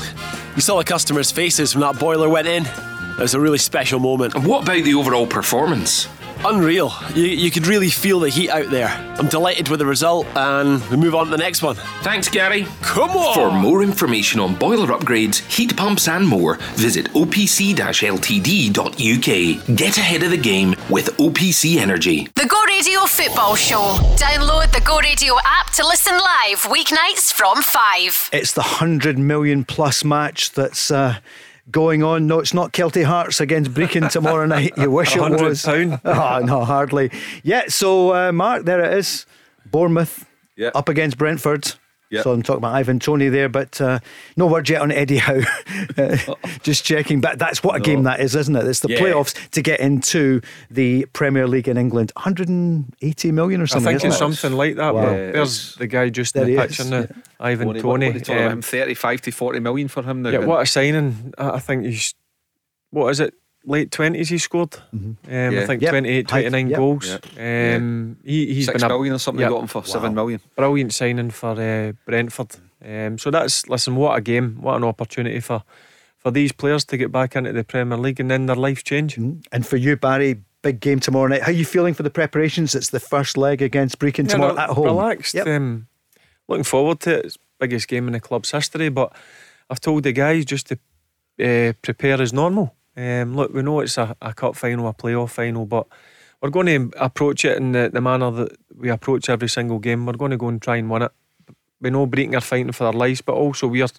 You 0.55 0.61
saw 0.61 0.77
the 0.77 0.83
customers' 0.83 1.31
faces 1.31 1.73
when 1.75 1.81
that 1.81 1.99
boiler 1.99 2.29
went 2.29 2.47
in. 2.47 2.63
It 2.63 3.19
was 3.19 3.33
a 3.33 3.39
really 3.39 3.57
special 3.57 3.99
moment. 3.99 4.35
And 4.35 4.45
what 4.45 4.61
about 4.63 4.83
the 4.83 4.93
overall 4.93 5.25
performance? 5.25 6.07
Unreal. 6.45 6.91
You, 7.15 7.25
you 7.25 7.51
could 7.51 7.67
really 7.67 7.89
feel 7.89 8.19
the 8.19 8.29
heat 8.29 8.49
out 8.49 8.69
there. 8.69 8.87
I'm 9.17 9.27
delighted 9.27 9.69
with 9.69 9.79
the 9.79 9.85
result, 9.85 10.25
and 10.35 10.85
we 10.89 10.97
move 10.97 11.15
on 11.15 11.25
to 11.25 11.31
the 11.31 11.37
next 11.37 11.61
one. 11.61 11.75
Thanks, 12.01 12.29
Gary. 12.29 12.65
Come 12.81 13.11
on! 13.11 13.33
For 13.33 13.51
more 13.51 13.83
information 13.83 14.39
on 14.39 14.55
boiler 14.55 14.87
upgrades, 14.87 15.39
heat 15.51 15.75
pumps, 15.75 16.07
and 16.07 16.27
more, 16.27 16.55
visit 16.75 17.07
opc 17.13 17.75
ltd.uk. 17.75 19.77
Get 19.77 19.97
ahead 19.97 20.23
of 20.23 20.31
the 20.31 20.37
game 20.37 20.75
with 20.89 21.07
OPC 21.17 21.77
Energy. 21.77 22.27
The 22.35 22.45
Go 22.47 22.63
Radio 22.65 23.01
Football 23.01 23.55
Show. 23.55 23.97
Download 24.15 24.71
the 24.71 24.81
Go 24.81 24.99
Radio 24.99 25.35
app 25.45 25.71
to 25.73 25.85
listen 25.85 26.13
live 26.13 26.61
weeknights 26.63 27.31
from 27.33 27.61
5. 27.61 28.29
It's 28.33 28.53
the 28.53 28.61
100 28.61 29.17
million 29.17 29.65
plus 29.65 30.03
match 30.03 30.51
that's 30.51 30.91
uh, 30.91 31.19
going 31.71 32.03
on. 32.03 32.27
No, 32.27 32.39
it's 32.39 32.53
not 32.53 32.73
Kelty 32.73 33.03
Hearts 33.03 33.39
against 33.41 33.71
Brechin 33.73 34.09
tomorrow 34.11 34.45
night. 34.55 34.73
You 34.77 34.91
wish 34.91 35.15
it 35.15 35.19
£100 35.19 35.41
was. 35.41 35.63
pound. 35.63 35.99
Oh, 36.05 36.39
no, 36.45 36.63
hardly. 36.65 37.11
Yeah, 37.43 37.63
so 37.67 38.13
uh, 38.13 38.31
Mark, 38.31 38.65
there 38.65 38.81
it 38.83 38.97
is. 38.97 39.25
Bournemouth 39.65 40.25
Yeah. 40.55 40.71
up 40.75 40.89
against 40.89 41.17
Brentford. 41.17 41.73
Yeah. 42.11 42.23
So 42.23 42.31
I'm 42.31 42.41
talking 42.41 42.57
about 42.57 42.73
Ivan 42.73 42.99
Toney 42.99 43.29
there, 43.29 43.49
but 43.49 43.79
uh, 43.79 43.99
no 44.35 44.47
word 44.47 44.67
yet 44.67 44.81
on 44.81 44.91
Eddie 44.91 45.17
Howe. 45.17 45.41
Just 46.63 46.83
checking. 46.83 47.21
But 47.21 47.37
that's 47.37 47.63
what 47.63 47.75
a 47.75 47.79
game 47.79 48.03
that 48.03 48.19
is, 48.19 48.35
isn't 48.35 48.55
it? 48.55 48.65
It's 48.65 48.79
the 48.79 48.89
Yeah. 48.89 48.99
playoffs 48.99 49.49
to 49.51 49.61
get 49.61 49.79
into 49.79 50.41
the 50.71 51.05
Premier 51.13 51.47
League 51.47 51.67
in 51.67 51.77
England. 51.77 52.11
180 52.15 53.31
million 53.31 53.61
or 53.61 53.63
I 53.63 53.67
something. 53.67 53.85
think 53.85 53.97
isn't 53.97 54.07
it's 54.09 54.15
it? 54.15 54.19
something 54.19 54.57
like 54.57 54.75
that. 54.77 54.95
Wow. 54.95 55.01
Yeah, 55.03 55.31
there's 55.31 55.75
the 55.75 55.87
guy 55.87 56.09
just 56.09 56.33
There 56.33 56.43
in 56.43 56.49
he 56.49 56.55
the 56.55 56.63
is, 56.63 56.77
picture 56.77 56.89
now, 56.89 56.99
yeah. 57.01 57.07
Ivan 57.39 57.67
What- 57.67 57.75
what- 57.77 57.81
Toney. 57.83 58.05
what 58.07 58.15
are 58.15 58.19
they 58.19 58.23
talking 58.25 58.41
about 58.43 58.51
Um, 58.53 58.61
35 58.63 59.21
to 59.21 59.31
40 59.31 59.59
million 59.59 59.87
for 59.87 60.03
him 60.03 60.21
now. 60.23 60.29
Yeah, 60.29 60.39
what 60.39 60.61
a 60.61 60.65
signing. 60.65 61.33
I 61.37 61.49
I 61.51 61.59
think 61.59 61.85
he's, 61.85 62.13
what 62.91 63.09
is 63.09 63.19
it, 63.19 63.33
late 63.65 63.91
20s 63.91 64.29
he 64.29 64.37
scored? 64.37 64.75
Um, 64.93 65.17
Yeah. 65.29 65.61
I 65.61 65.65
think 65.65 65.81
Yep. 65.81 65.91
28, 65.91 66.27
29 66.27 66.69
yep. 66.69 66.77
goals. 66.77 67.17
Um, 67.37 68.17
he, 68.23 68.53
he's 68.53 68.65
Six 68.65 68.81
been 68.81 68.91
a 68.91 68.97
or 68.97 69.19
something, 69.19 69.41
Yep. 69.41 69.49
got 69.51 69.61
him 69.61 69.67
for 69.67 69.83
seven 69.85 70.13
million. 70.15 70.39
brilliant 70.55 70.93
signing 70.93 71.29
for 71.31 71.51
uh, 71.59 71.91
Brentford. 72.05 72.55
Um, 72.85 73.17
so 73.17 73.29
that's, 73.31 73.67
listen, 73.67 73.95
what 73.95 74.17
a 74.17 74.21
game, 74.21 74.57
what 74.61 74.75
an 74.75 74.83
opportunity 74.83 75.39
for, 75.41 75.63
for 76.17 76.31
these 76.31 76.51
players 76.51 76.85
to 76.85 76.97
get 76.97 77.11
back 77.11 77.35
into 77.35 77.51
the 77.53 77.63
Premier 77.63 77.97
League 77.97 78.19
and 78.19 78.31
then 78.31 78.45
their 78.45 78.55
life 78.55 78.83
change. 78.83 79.17
And 79.17 79.65
for 79.67 79.75
you, 79.77 79.97
Barry, 79.97 80.41
big 80.61 80.79
game 80.79 80.99
tomorrow 80.99 81.27
night. 81.27 81.41
How 81.43 81.49
are 81.51 81.53
you 81.53 81.65
feeling 81.65 81.93
for 81.93 82.03
the 82.03 82.09
preparations? 82.09 82.75
It's 82.75 82.89
the 82.89 82.99
first 82.99 83.37
leg 83.37 83.61
against 83.61 83.99
Brechin 83.99 84.25
Yeah, 84.25 84.33
tomorrow 84.35 84.53
no, 84.53 84.61
at 84.61 84.69
home. 84.69 84.85
Relaxed. 84.85 85.35
Yep. 85.35 85.47
Um, 85.47 85.87
looking 86.47 86.63
forward 86.63 87.01
to 87.01 87.19
it. 87.19 87.25
It's 87.25 87.37
biggest 87.59 87.87
game 87.89 88.07
in 88.07 88.13
the 88.13 88.19
club's 88.21 88.51
history, 88.51 88.87
but 88.89 89.13
I've 89.69 89.81
told 89.81 90.03
the 90.03 90.13
guys 90.13 90.45
just 90.45 90.67
to 90.67 90.75
uh, 91.43 91.73
prepare 91.81 92.21
as 92.21 92.31
normal. 92.31 92.75
Um, 92.95 93.35
look, 93.35 93.53
we 93.53 93.61
know 93.61 93.79
it's 93.79 93.97
a, 93.97 94.15
a 94.21 94.33
cup 94.33 94.55
final, 94.55 94.87
a 94.87 94.93
playoff 94.93 95.31
final, 95.31 95.65
but 95.65 95.87
we're 96.41 96.49
going 96.49 96.91
to 96.91 97.03
approach 97.03 97.45
it 97.45 97.57
in 97.57 97.71
the, 97.71 97.89
the 97.91 98.01
manner 98.01 98.31
that 98.31 98.57
we 98.75 98.89
approach 98.89 99.29
every 99.29 99.49
single 99.49 99.79
game. 99.79 100.05
We're 100.05 100.13
going 100.13 100.31
to 100.31 100.37
go 100.37 100.47
and 100.47 100.61
try 100.61 100.77
and 100.77 100.89
win 100.89 101.03
it. 101.03 101.11
We 101.81 101.89
know 101.89 102.07
Brechin 102.07 102.35
are 102.35 102.41
fighting 102.41 102.71
for 102.71 102.85
their 102.85 102.93
lives, 102.93 103.21
but 103.21 103.33
also 103.33 103.67
we 103.67 103.81
are 103.81 103.89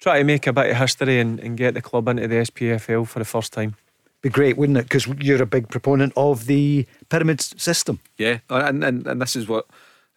trying 0.00 0.20
to 0.20 0.24
make 0.24 0.46
a 0.46 0.52
bit 0.52 0.70
of 0.70 0.76
history 0.76 1.20
and, 1.20 1.38
and 1.40 1.56
get 1.56 1.74
the 1.74 1.82
club 1.82 2.08
into 2.08 2.26
the 2.26 2.36
SPFL 2.36 3.06
for 3.06 3.18
the 3.18 3.24
first 3.24 3.52
time. 3.52 3.76
Be 4.22 4.28
great, 4.28 4.56
wouldn't 4.56 4.78
it? 4.78 4.84
Because 4.84 5.06
you're 5.20 5.42
a 5.42 5.46
big 5.46 5.68
proponent 5.68 6.12
of 6.16 6.46
the 6.46 6.86
pyramid 7.08 7.40
system. 7.40 8.00
Yeah, 8.18 8.38
and, 8.50 8.84
and, 8.84 9.06
and 9.06 9.20
this 9.20 9.34
is 9.34 9.48
what 9.48 9.66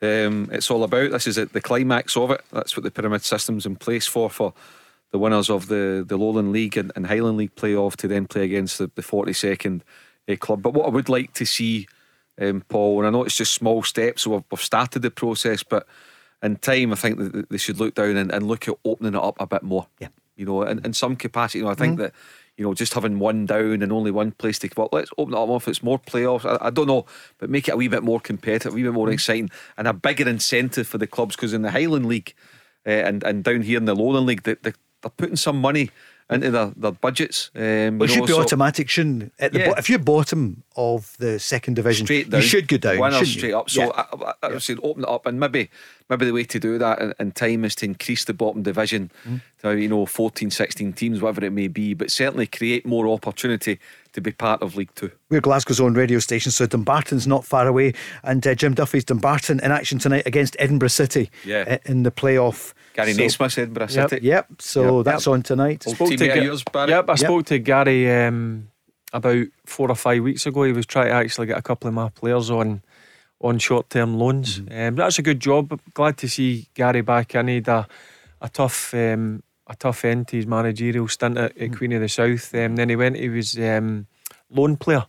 um, 0.01 0.49
it's 0.51 0.69
all 0.69 0.83
about. 0.83 1.11
This 1.11 1.27
is 1.27 1.37
it, 1.37 1.53
the 1.53 1.61
climax 1.61 2.15
of 2.15 2.31
it. 2.31 2.41
That's 2.51 2.77
what 2.77 2.83
the 2.83 2.91
pyramid 2.91 3.23
system's 3.23 3.65
in 3.65 3.75
place 3.75 4.05
for, 4.05 4.29
for 4.29 4.53
the 5.15 5.19
winners 5.19 5.49
of 5.49 5.67
the, 5.67 6.03
the 6.05 6.17
Lowland 6.17 6.51
League 6.51 6.75
and, 6.75 6.91
and 6.93 7.07
Highland 7.07 7.37
League 7.37 7.55
playoff 7.55 7.95
to 7.95 8.07
then 8.09 8.27
play 8.27 8.43
against 8.43 8.79
the, 8.79 8.91
the 8.95 9.01
42nd 9.01 9.79
uh, 10.29 10.35
club. 10.35 10.61
But 10.61 10.73
what 10.73 10.87
I 10.87 10.89
would 10.89 11.07
like 11.07 11.31
to 11.35 11.45
see, 11.45 11.87
um, 12.37 12.65
Paul, 12.67 12.99
and 12.99 13.07
I 13.07 13.11
know 13.11 13.23
it's 13.23 13.37
just 13.37 13.53
small 13.53 13.81
steps, 13.81 14.23
so 14.23 14.31
we've, 14.31 14.43
we've 14.51 14.61
started 14.61 15.03
the 15.03 15.11
process, 15.11 15.63
but 15.63 15.87
in 16.43 16.57
time, 16.57 16.91
I 16.91 16.95
think 16.95 17.17
that 17.17 17.49
they 17.49 17.57
should 17.57 17.79
look 17.79 17.95
down 17.95 18.17
and, 18.17 18.29
and 18.29 18.45
look 18.45 18.67
at 18.67 18.75
opening 18.83 19.13
it 19.13 19.23
up 19.23 19.37
a 19.39 19.47
bit 19.47 19.63
more. 19.63 19.87
Yeah. 19.99 20.09
You 20.35 20.47
know, 20.47 20.63
in, 20.63 20.85
in 20.85 20.91
some 20.91 21.15
capacity, 21.15 21.59
you 21.59 21.63
know, 21.63 21.71
I 21.71 21.75
think 21.75 21.97
that 21.99 22.13
you 22.57 22.65
know, 22.65 22.73
just 22.73 22.93
having 22.93 23.19
one 23.19 23.45
down 23.45 23.81
and 23.81 23.93
only 23.93 24.11
one 24.11 24.33
place 24.33 24.59
to 24.59 24.69
well, 24.75 24.89
let's 24.91 25.11
open 25.17 25.33
it 25.33 25.37
up 25.37 25.49
if 25.49 25.69
it's 25.69 25.81
more 25.81 25.97
playoffs. 25.97 26.43
I, 26.43 26.67
I 26.67 26.71
don't 26.71 26.87
know, 26.87 27.05
but 27.37 27.49
make 27.49 27.69
it 27.69 27.73
a 27.73 27.77
wee 27.77 27.87
bit 27.87 28.03
more 28.03 28.19
competitive, 28.19 28.73
a 28.73 28.75
wee 28.75 28.83
bit 28.83 28.91
more 28.91 29.09
exciting, 29.09 29.49
and 29.77 29.87
a 29.87 29.93
bigger 29.93 30.27
incentive 30.27 30.87
for 30.87 30.97
the 30.97 31.07
clubs 31.07 31.37
because 31.37 31.53
in 31.53 31.61
the 31.61 31.71
Highland 31.71 32.05
League 32.05 32.33
uh, 32.85 32.89
and 32.89 33.23
and 33.23 33.43
down 33.43 33.61
here 33.61 33.77
in 33.77 33.85
the 33.85 33.95
Lowland 33.95 34.25
League, 34.25 34.43
they, 34.43 34.55
they, 34.55 34.73
they're 35.05 35.11
putting 35.15 35.35
some 35.35 35.61
money 35.61 35.91
into 36.29 36.49
their, 36.49 36.71
their 36.75 36.91
budgets. 36.91 37.51
Um, 37.55 37.99
Well, 37.99 38.03
it 38.09 38.11
should 38.11 38.21
know, 38.21 38.25
be 38.25 38.33
so 38.33 38.41
automatic, 38.41 38.89
shouldn't 38.89 39.23
it? 39.23 39.31
At 39.37 39.53
the 39.53 39.59
Yeah. 39.59 39.67
bo- 39.69 39.75
if 39.77 39.89
you're 39.89 39.99
bottom 39.99 40.63
of 40.75 41.15
the 41.19 41.37
second 41.39 41.75
division, 41.75 42.07
straight 42.07 42.29
down, 42.31 42.41
you 42.41 42.47
should 42.47 42.67
go 42.67 42.77
down. 42.77 43.13
you? 43.13 43.25
straight 43.25 43.53
up. 43.53 43.69
So 43.69 43.81
Yeah. 43.83 43.89
I, 43.95 44.05
I, 44.25 44.33
I 44.41 44.47
would 44.49 44.63
say 44.63 44.75
open 44.81 45.03
it 45.03 45.09
up, 45.09 45.27
and 45.27 45.39
maybe 45.39 45.69
maybe 46.09 46.25
the 46.25 46.31
way 46.33 46.43
to 46.43 46.59
do 46.59 46.77
that 46.77 47.01
in, 47.01 47.13
in 47.19 47.31
time 47.31 47.65
is 47.65 47.75
to 47.75 47.85
increase 47.85 48.25
the 48.25 48.33
bottom 48.33 48.61
division 48.63 49.11
Mm. 49.27 49.41
to 49.61 49.77
you 49.79 49.87
know 49.87 50.05
14, 50.05 50.51
16 50.51 50.93
teams, 50.93 51.21
whatever 51.21 51.45
it 51.45 51.51
may 51.51 51.67
be, 51.67 51.93
but 51.93 52.11
certainly 52.11 52.45
create 52.47 52.85
more 52.85 53.07
opportunity 53.07 53.79
to 54.13 54.21
be 54.21 54.31
part 54.31 54.61
of 54.61 54.75
League 54.75 54.93
Two. 54.95 55.11
We're 55.29 55.41
Glasgow's 55.41 55.79
own 55.81 55.93
radio 55.95 56.19
station, 56.19 56.51
so 56.51 56.65
Dumbarton's 56.65 57.27
not 57.27 57.43
far 57.43 57.67
away. 57.67 57.93
And 58.23 58.45
uh, 58.45 58.55
Jim 58.55 58.73
Duffy's 58.73 59.03
Dumbarton 59.03 59.59
in 59.61 59.71
action 59.71 59.99
tonight 59.99 60.23
against 60.25 60.55
Edinburgh 60.59 60.89
City 60.89 61.29
Yeah. 61.43 61.65
uh, 61.67 61.77
in 61.91 62.03
the 62.03 62.11
playoff. 62.11 62.73
Gary 62.93 63.13
so, 63.13 63.21
Naismith, 63.21 63.57
Edinburgh 63.57 63.87
Yep. 63.89 64.09
City. 64.09 64.25
Yep, 64.25 64.47
so 64.59 64.97
Yep. 64.97 65.05
that's 65.05 65.27
on 65.27 65.41
tonight. 65.43 65.83
Old 65.85 65.95
Spoke 65.97 66.09
to 66.11 66.17
Ga- 66.27 66.43
yours, 66.43 66.63
Barry? 66.71 66.91
Yep, 66.91 67.09
I 67.09 67.11
Yep. 67.13 67.19
spoke 67.19 67.45
to 67.47 67.59
Gary 67.59 68.09
um, 68.11 68.67
about 69.11 69.47
four 69.65 69.89
or 69.89 69.95
five 69.95 70.23
weeks 70.23 70.45
ago. 70.45 70.63
He 70.63 70.71
was 70.71 70.85
trying 70.85 71.07
to 71.07 71.13
actually 71.13 71.47
get 71.47 71.57
a 71.57 71.61
couple 71.61 71.87
of 71.89 71.93
my 71.93 72.09
players 72.09 72.49
on 72.49 72.81
on 73.41 73.59
short 73.59 73.89
term 73.89 74.17
loans. 74.17 74.61
Um, 74.71 74.95
that's 74.95 75.19
a 75.19 75.23
good 75.23 75.39
job. 75.39 75.79
Glad 75.93 76.17
to 76.17 76.27
see 76.27 76.67
Gary 76.73 77.01
back 77.01 77.35
in. 77.35 77.47
He 77.47 77.55
had 77.55 77.67
a, 77.67 77.87
a 78.41 78.49
tough 78.49 78.93
um, 78.93 79.43
a 79.67 79.75
tough 79.75 80.05
end 80.05 80.27
to 80.29 80.37
his 80.37 80.47
managerial 80.47 81.07
stint 81.07 81.37
at, 81.37 81.57
at 81.57 81.75
Queen 81.75 81.93
of 81.93 82.01
the 82.01 82.09
South. 82.09 82.53
Um, 82.55 82.75
then 82.75 82.89
he 82.89 82.95
went. 82.95 83.17
He 83.17 83.29
was 83.29 83.57
um, 83.57 84.07
loan 84.49 84.77
player. 84.77 85.05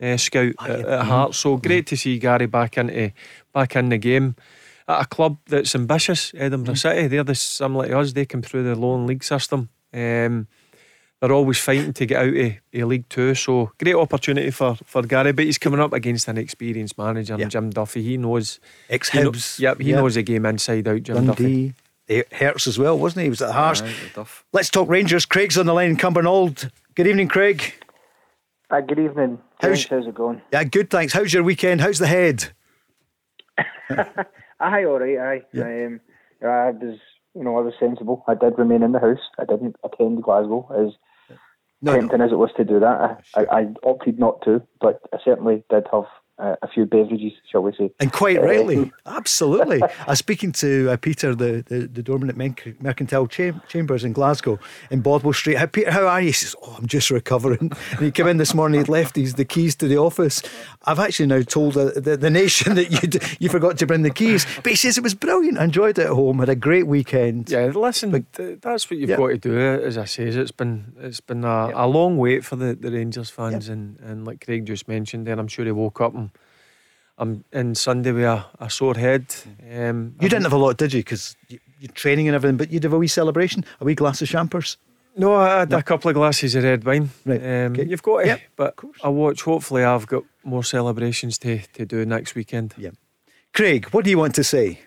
Uh, 0.00 0.16
scout 0.16 0.54
Ah, 0.60 0.66
at, 0.66 0.80
at 0.80 1.04
Hearts, 1.06 1.38
so 1.38 1.56
great 1.56 1.88
to 1.88 1.96
see 1.96 2.20
Gary 2.20 2.46
back 2.46 2.78
into 2.78 3.10
back 3.52 3.74
in 3.74 3.88
the 3.88 3.98
game 3.98 4.36
at 4.86 5.02
a 5.02 5.06
club 5.06 5.38
that's 5.46 5.74
ambitious, 5.74 6.32
Edinburgh 6.36 6.76
City. 6.76 7.08
They're 7.08 7.24
the 7.24 7.34
similar 7.34 7.88
to 7.88 7.98
us. 7.98 8.12
They 8.12 8.24
come 8.24 8.42
through 8.42 8.62
the 8.62 8.76
Lowland 8.76 9.08
League 9.08 9.24
system. 9.24 9.70
Um, 9.92 10.46
they're 11.20 11.32
always 11.32 11.58
fighting 11.58 11.92
to 11.94 12.06
get 12.06 12.18
out 12.22 12.28
of, 12.36 12.52
of 12.74 12.88
League 12.88 13.08
Two. 13.08 13.34
So 13.34 13.72
great 13.82 13.94
opportunity 13.94 14.50
for, 14.50 14.76
for 14.84 15.02
Gary, 15.02 15.32
but 15.32 15.44
he's 15.44 15.58
coming 15.58 15.80
up 15.80 15.92
against 15.92 16.28
an 16.28 16.38
experienced 16.38 16.96
manager, 16.98 17.36
Yeah. 17.38 17.46
Jim 17.48 17.70
Duffy. 17.70 18.02
He 18.02 18.16
knows 18.16 18.60
Ex 18.88 19.08
he 19.10 19.20
know- 19.22 19.32
Hibs. 19.32 19.58
Yep, 19.58 19.80
he 19.80 19.90
Yeah. 19.90 19.96
knows 19.96 20.14
the 20.14 20.22
game 20.22 20.46
inside 20.46 20.86
out. 20.88 21.02
Jim 21.02 21.26
Duffy. 21.26 21.42
Dundee. 21.42 21.74
It 22.06 22.32
hurts 22.32 22.66
as 22.66 22.78
well, 22.78 22.98
wasn't 22.98 23.18
he? 23.20 23.24
He 23.24 23.30
was 23.30 23.42
at 23.42 23.52
Hearts. 23.52 23.82
Aye, 23.82 23.92
Duff. 24.14 24.44
Let's 24.52 24.70
talk 24.70 24.88
Rangers. 24.88 25.26
Craig's 25.26 25.58
on 25.58 25.66
the 25.66 25.74
line, 25.74 25.96
Cumbernauld. 25.96 26.70
Good 26.94 27.06
evening, 27.06 27.28
Craig. 27.28 27.74
Uh, 28.70 28.80
good 28.80 28.98
evening. 28.98 29.38
How's- 29.60 29.84
How's, 29.84 30.04
how's 30.04 30.06
it 30.06 30.14
going? 30.14 30.40
Yeah, 30.52 30.64
good, 30.64 30.88
thanks. 30.88 31.12
How's 31.12 31.32
your 31.34 31.42
weekend? 31.42 31.80
How's 31.80 31.98
the 31.98 32.06
head? 32.06 32.50
Aye, 34.60 34.84
all 34.84 34.98
right. 35.00 35.18
Aye. 35.54 35.84
Um, 35.86 36.00
I 36.42 36.70
was, 36.70 36.98
you 37.34 37.44
know, 37.44 37.56
I 37.58 37.60
was 37.60 37.74
sensible. 37.78 38.24
I 38.28 38.34
did 38.34 38.58
remain 38.58 38.82
in 38.82 38.92
the 38.92 39.00
house. 39.00 39.18
I 39.38 39.44
didn't 39.44 39.76
attend 39.84 40.22
Glasgow, 40.22 40.68
as 40.78 40.94
No, 41.80 41.92
no. 41.92 42.00
tempting 42.00 42.20
as 42.20 42.32
it 42.32 42.38
was 42.38 42.50
to 42.56 42.64
do 42.64 42.80
that. 42.80 43.22
I, 43.34 43.40
I, 43.40 43.60
I 43.60 43.66
opted 43.84 44.18
not 44.18 44.42
to, 44.42 44.62
but 44.80 45.00
I 45.12 45.18
certainly 45.24 45.64
did 45.70 45.86
have 45.92 46.04
uh, 46.38 46.56
a 46.62 46.68
few 46.68 46.86
beverages, 46.86 47.32
shall 47.50 47.62
we 47.62 47.72
say? 47.76 47.90
And 48.00 48.12
quite 48.12 48.38
Uh, 48.38 48.42
rightly, 48.42 48.92
absolutely. 49.06 49.82
I 49.82 50.10
was 50.10 50.18
speaking 50.18 50.52
to 50.52 50.90
uh, 50.90 50.96
Peter, 50.96 51.34
the, 51.34 51.64
the, 51.66 51.86
the 51.86 52.02
doorman 52.02 52.28
at 52.30 52.36
Merc- 52.36 52.80
Mercantile 52.80 53.26
Cham- 53.26 53.60
Chambers 53.68 54.04
in 54.04 54.12
Glasgow, 54.12 54.58
in 54.90 55.00
Bothwell 55.00 55.32
Street. 55.32 55.56
How, 55.58 55.66
Peter, 55.66 55.90
how 55.90 56.06
are 56.06 56.20
you? 56.20 56.28
He 56.28 56.32
says, 56.32 56.54
Oh, 56.62 56.76
I'm 56.78 56.86
just 56.86 57.10
recovering. 57.10 57.72
And 57.92 58.00
he 58.00 58.10
came 58.10 58.26
in 58.28 58.36
this 58.36 58.54
morning, 58.54 58.80
he'd 58.80 58.88
left 58.88 59.16
his, 59.16 59.34
the 59.34 59.44
keys 59.44 59.74
to 59.76 59.88
the 59.88 59.96
office. 59.98 60.42
I've 60.84 60.98
actually 61.00 61.26
now 61.26 61.42
told 61.42 61.76
uh, 61.76 61.90
the, 61.96 62.16
the 62.16 62.30
nation 62.30 62.74
that 62.78 62.90
you 62.90 63.20
you 63.40 63.48
forgot 63.48 63.78
to 63.78 63.86
bring 63.86 64.02
the 64.02 64.10
keys. 64.10 64.46
But 64.62 64.66
he 64.72 64.76
says 64.76 64.96
it 64.98 65.02
was 65.02 65.14
brilliant. 65.14 65.58
I 65.58 65.64
enjoyed 65.64 65.98
it 65.98 66.06
at 66.06 66.12
home, 66.12 66.38
had 66.38 66.48
a 66.48 66.54
great 66.56 66.86
weekend. 66.86 67.50
Yeah, 67.50 67.66
listen, 67.74 68.12
th- 68.32 68.60
that's 68.60 68.88
what 68.90 68.98
you've 68.98 69.10
Yeah. 69.10 69.16
got 69.16 69.28
to 69.28 69.38
do. 69.38 69.58
As 69.58 69.98
I 69.98 70.04
say, 70.04 70.24
it's 70.24 70.52
been 70.52 70.92
it's 71.00 71.20
been 71.20 71.44
a, 71.44 71.72
a 71.74 71.86
long 71.86 72.16
wait 72.18 72.44
for 72.44 72.56
the, 72.56 72.74
the 72.74 72.90
Rangers 72.90 73.30
fans, 73.30 73.68
and, 73.68 73.98
and 74.00 74.24
like 74.26 74.44
Craig 74.44 74.66
just 74.66 74.86
mentioned, 74.88 75.26
then 75.26 75.38
I'm 75.38 75.48
sure 75.48 75.64
he 75.64 75.72
woke 75.72 76.00
up 76.00 76.14
and 76.14 76.27
I'm 77.18 77.44
in 77.52 77.74
Sunday 77.74 78.12
with 78.12 78.24
a, 78.24 78.44
a 78.60 78.70
sore 78.70 78.94
head. 78.94 79.26
Um, 79.72 80.14
You 80.20 80.28
didn't 80.28 80.44
have 80.44 80.52
a 80.52 80.56
lot, 80.58 80.76
did 80.78 80.92
you? 80.92 81.00
Because 81.00 81.36
you, 81.48 81.58
you're 81.80 81.92
training 81.92 82.28
and 82.28 82.34
everything, 82.34 82.56
but 82.56 82.70
you'd 82.70 82.84
have 82.84 82.92
a 82.92 82.98
wee 82.98 83.08
celebration, 83.08 83.64
a 83.80 83.84
wee 83.84 83.94
glass 83.94 84.22
of 84.22 84.28
champers. 84.28 84.76
No, 85.16 85.34
I 85.34 85.58
had 85.60 85.72
a 85.72 85.82
couple 85.82 86.08
of 86.10 86.14
glasses 86.14 86.54
of 86.54 86.62
red 86.62 86.84
wine. 86.84 87.10
Right, 87.26 87.42
Um, 87.42 87.72
okay. 87.72 87.86
You've 87.86 88.02
got 88.02 88.20
to, 88.20 88.26
Yep, 88.26 88.40
but 88.56 88.74
I 89.02 89.08
watch. 89.08 89.42
Hopefully, 89.42 89.82
I've 89.82 90.06
got 90.06 90.22
more 90.44 90.62
celebrations 90.62 91.38
to, 91.38 91.58
to 91.74 91.84
do 91.84 92.06
next 92.06 92.36
weekend. 92.36 92.74
Yeah. 92.78 92.90
Craig, 93.52 93.86
what 93.90 94.04
do 94.04 94.10
you 94.10 94.18
want 94.18 94.36
to 94.36 94.44
say? 94.44 94.80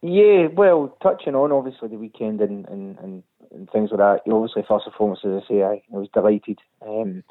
Yeah, 0.00 0.46
well, 0.46 0.96
touching 1.02 1.34
on 1.34 1.50
obviously 1.52 1.88
the 1.88 1.96
weekend 1.96 2.40
and, 2.40 2.68
and, 2.68 2.98
and, 2.98 3.22
and 3.50 3.70
things 3.70 3.90
like 3.90 3.98
that. 3.98 4.20
You 4.26 4.32
know, 4.32 4.42
obviously, 4.42 4.64
first 4.68 4.86
and 4.86 4.94
foremost, 4.94 5.24
as 5.24 5.42
I 5.44 5.48
say, 5.48 5.62
I, 5.62 5.82
I 5.92 5.96
was 5.98 6.08
delighted 6.14 6.58
um, 6.86 7.24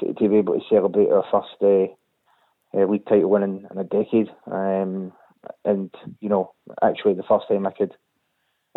to, 0.00 0.14
to 0.14 0.28
be 0.28 0.36
able 0.36 0.54
to 0.54 0.64
celebrate 0.70 1.10
our 1.10 1.24
first 1.30 1.62
uh, 1.62 1.92
uh, 2.74 2.84
league 2.84 3.06
title 3.06 3.30
win 3.30 3.42
in, 3.42 3.66
in 3.70 3.78
a 3.78 3.84
decade. 3.84 4.30
Um, 4.50 5.12
and 5.64 5.90
you 6.20 6.28
know, 6.28 6.52
actually, 6.82 7.14
the 7.14 7.22
first 7.22 7.48
time 7.48 7.66
I 7.66 7.72
could 7.72 7.94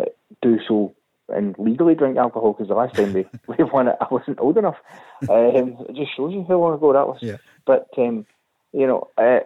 uh, 0.00 0.06
do 0.42 0.58
so 0.66 0.94
and 1.28 1.54
legally 1.58 1.94
drink 1.94 2.16
alcohol 2.16 2.52
because 2.52 2.68
the 2.68 2.74
last 2.74 2.94
time 2.94 3.12
we, 3.12 3.26
we 3.46 3.64
won 3.72 3.88
it, 3.88 3.96
I 4.00 4.06
wasn't 4.10 4.40
old 4.40 4.58
enough. 4.58 4.76
Um, 5.22 5.76
it 5.88 5.96
just 5.96 6.16
shows 6.16 6.32
you 6.32 6.44
how 6.46 6.58
long 6.58 6.74
ago 6.74 6.92
that 6.92 7.06
was. 7.06 7.18
Yeah. 7.20 7.36
But 7.66 7.88
um, 7.96 8.26
you 8.72 8.86
know, 8.86 9.08
uh, 9.16 9.40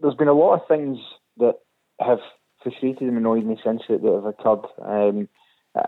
there's 0.00 0.14
been 0.14 0.28
a 0.28 0.32
lot 0.32 0.54
of 0.54 0.68
things 0.68 0.98
that 1.38 1.56
have 2.00 2.18
frustrated 2.62 3.02
and 3.02 3.16
annoyed 3.16 3.44
me 3.44 3.58
since 3.64 3.82
it 3.88 4.02
that 4.02 4.12
have 4.12 4.26
occurred. 4.26 4.66
Um, 4.82 5.28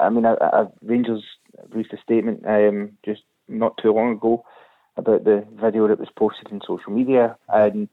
I 0.00 0.10
mean, 0.10 0.26
I, 0.26 0.34
I, 0.34 0.66
Rangers 0.82 1.22
released 1.70 1.92
a 1.92 2.00
statement 2.02 2.44
um, 2.46 2.92
just 3.04 3.22
not 3.48 3.78
too 3.82 3.92
long 3.92 4.12
ago 4.12 4.44
about 4.96 5.24
the 5.24 5.44
video 5.54 5.88
that 5.88 5.98
was 5.98 6.08
posted 6.16 6.50
in 6.50 6.60
social 6.66 6.92
media, 6.92 7.36
and 7.48 7.88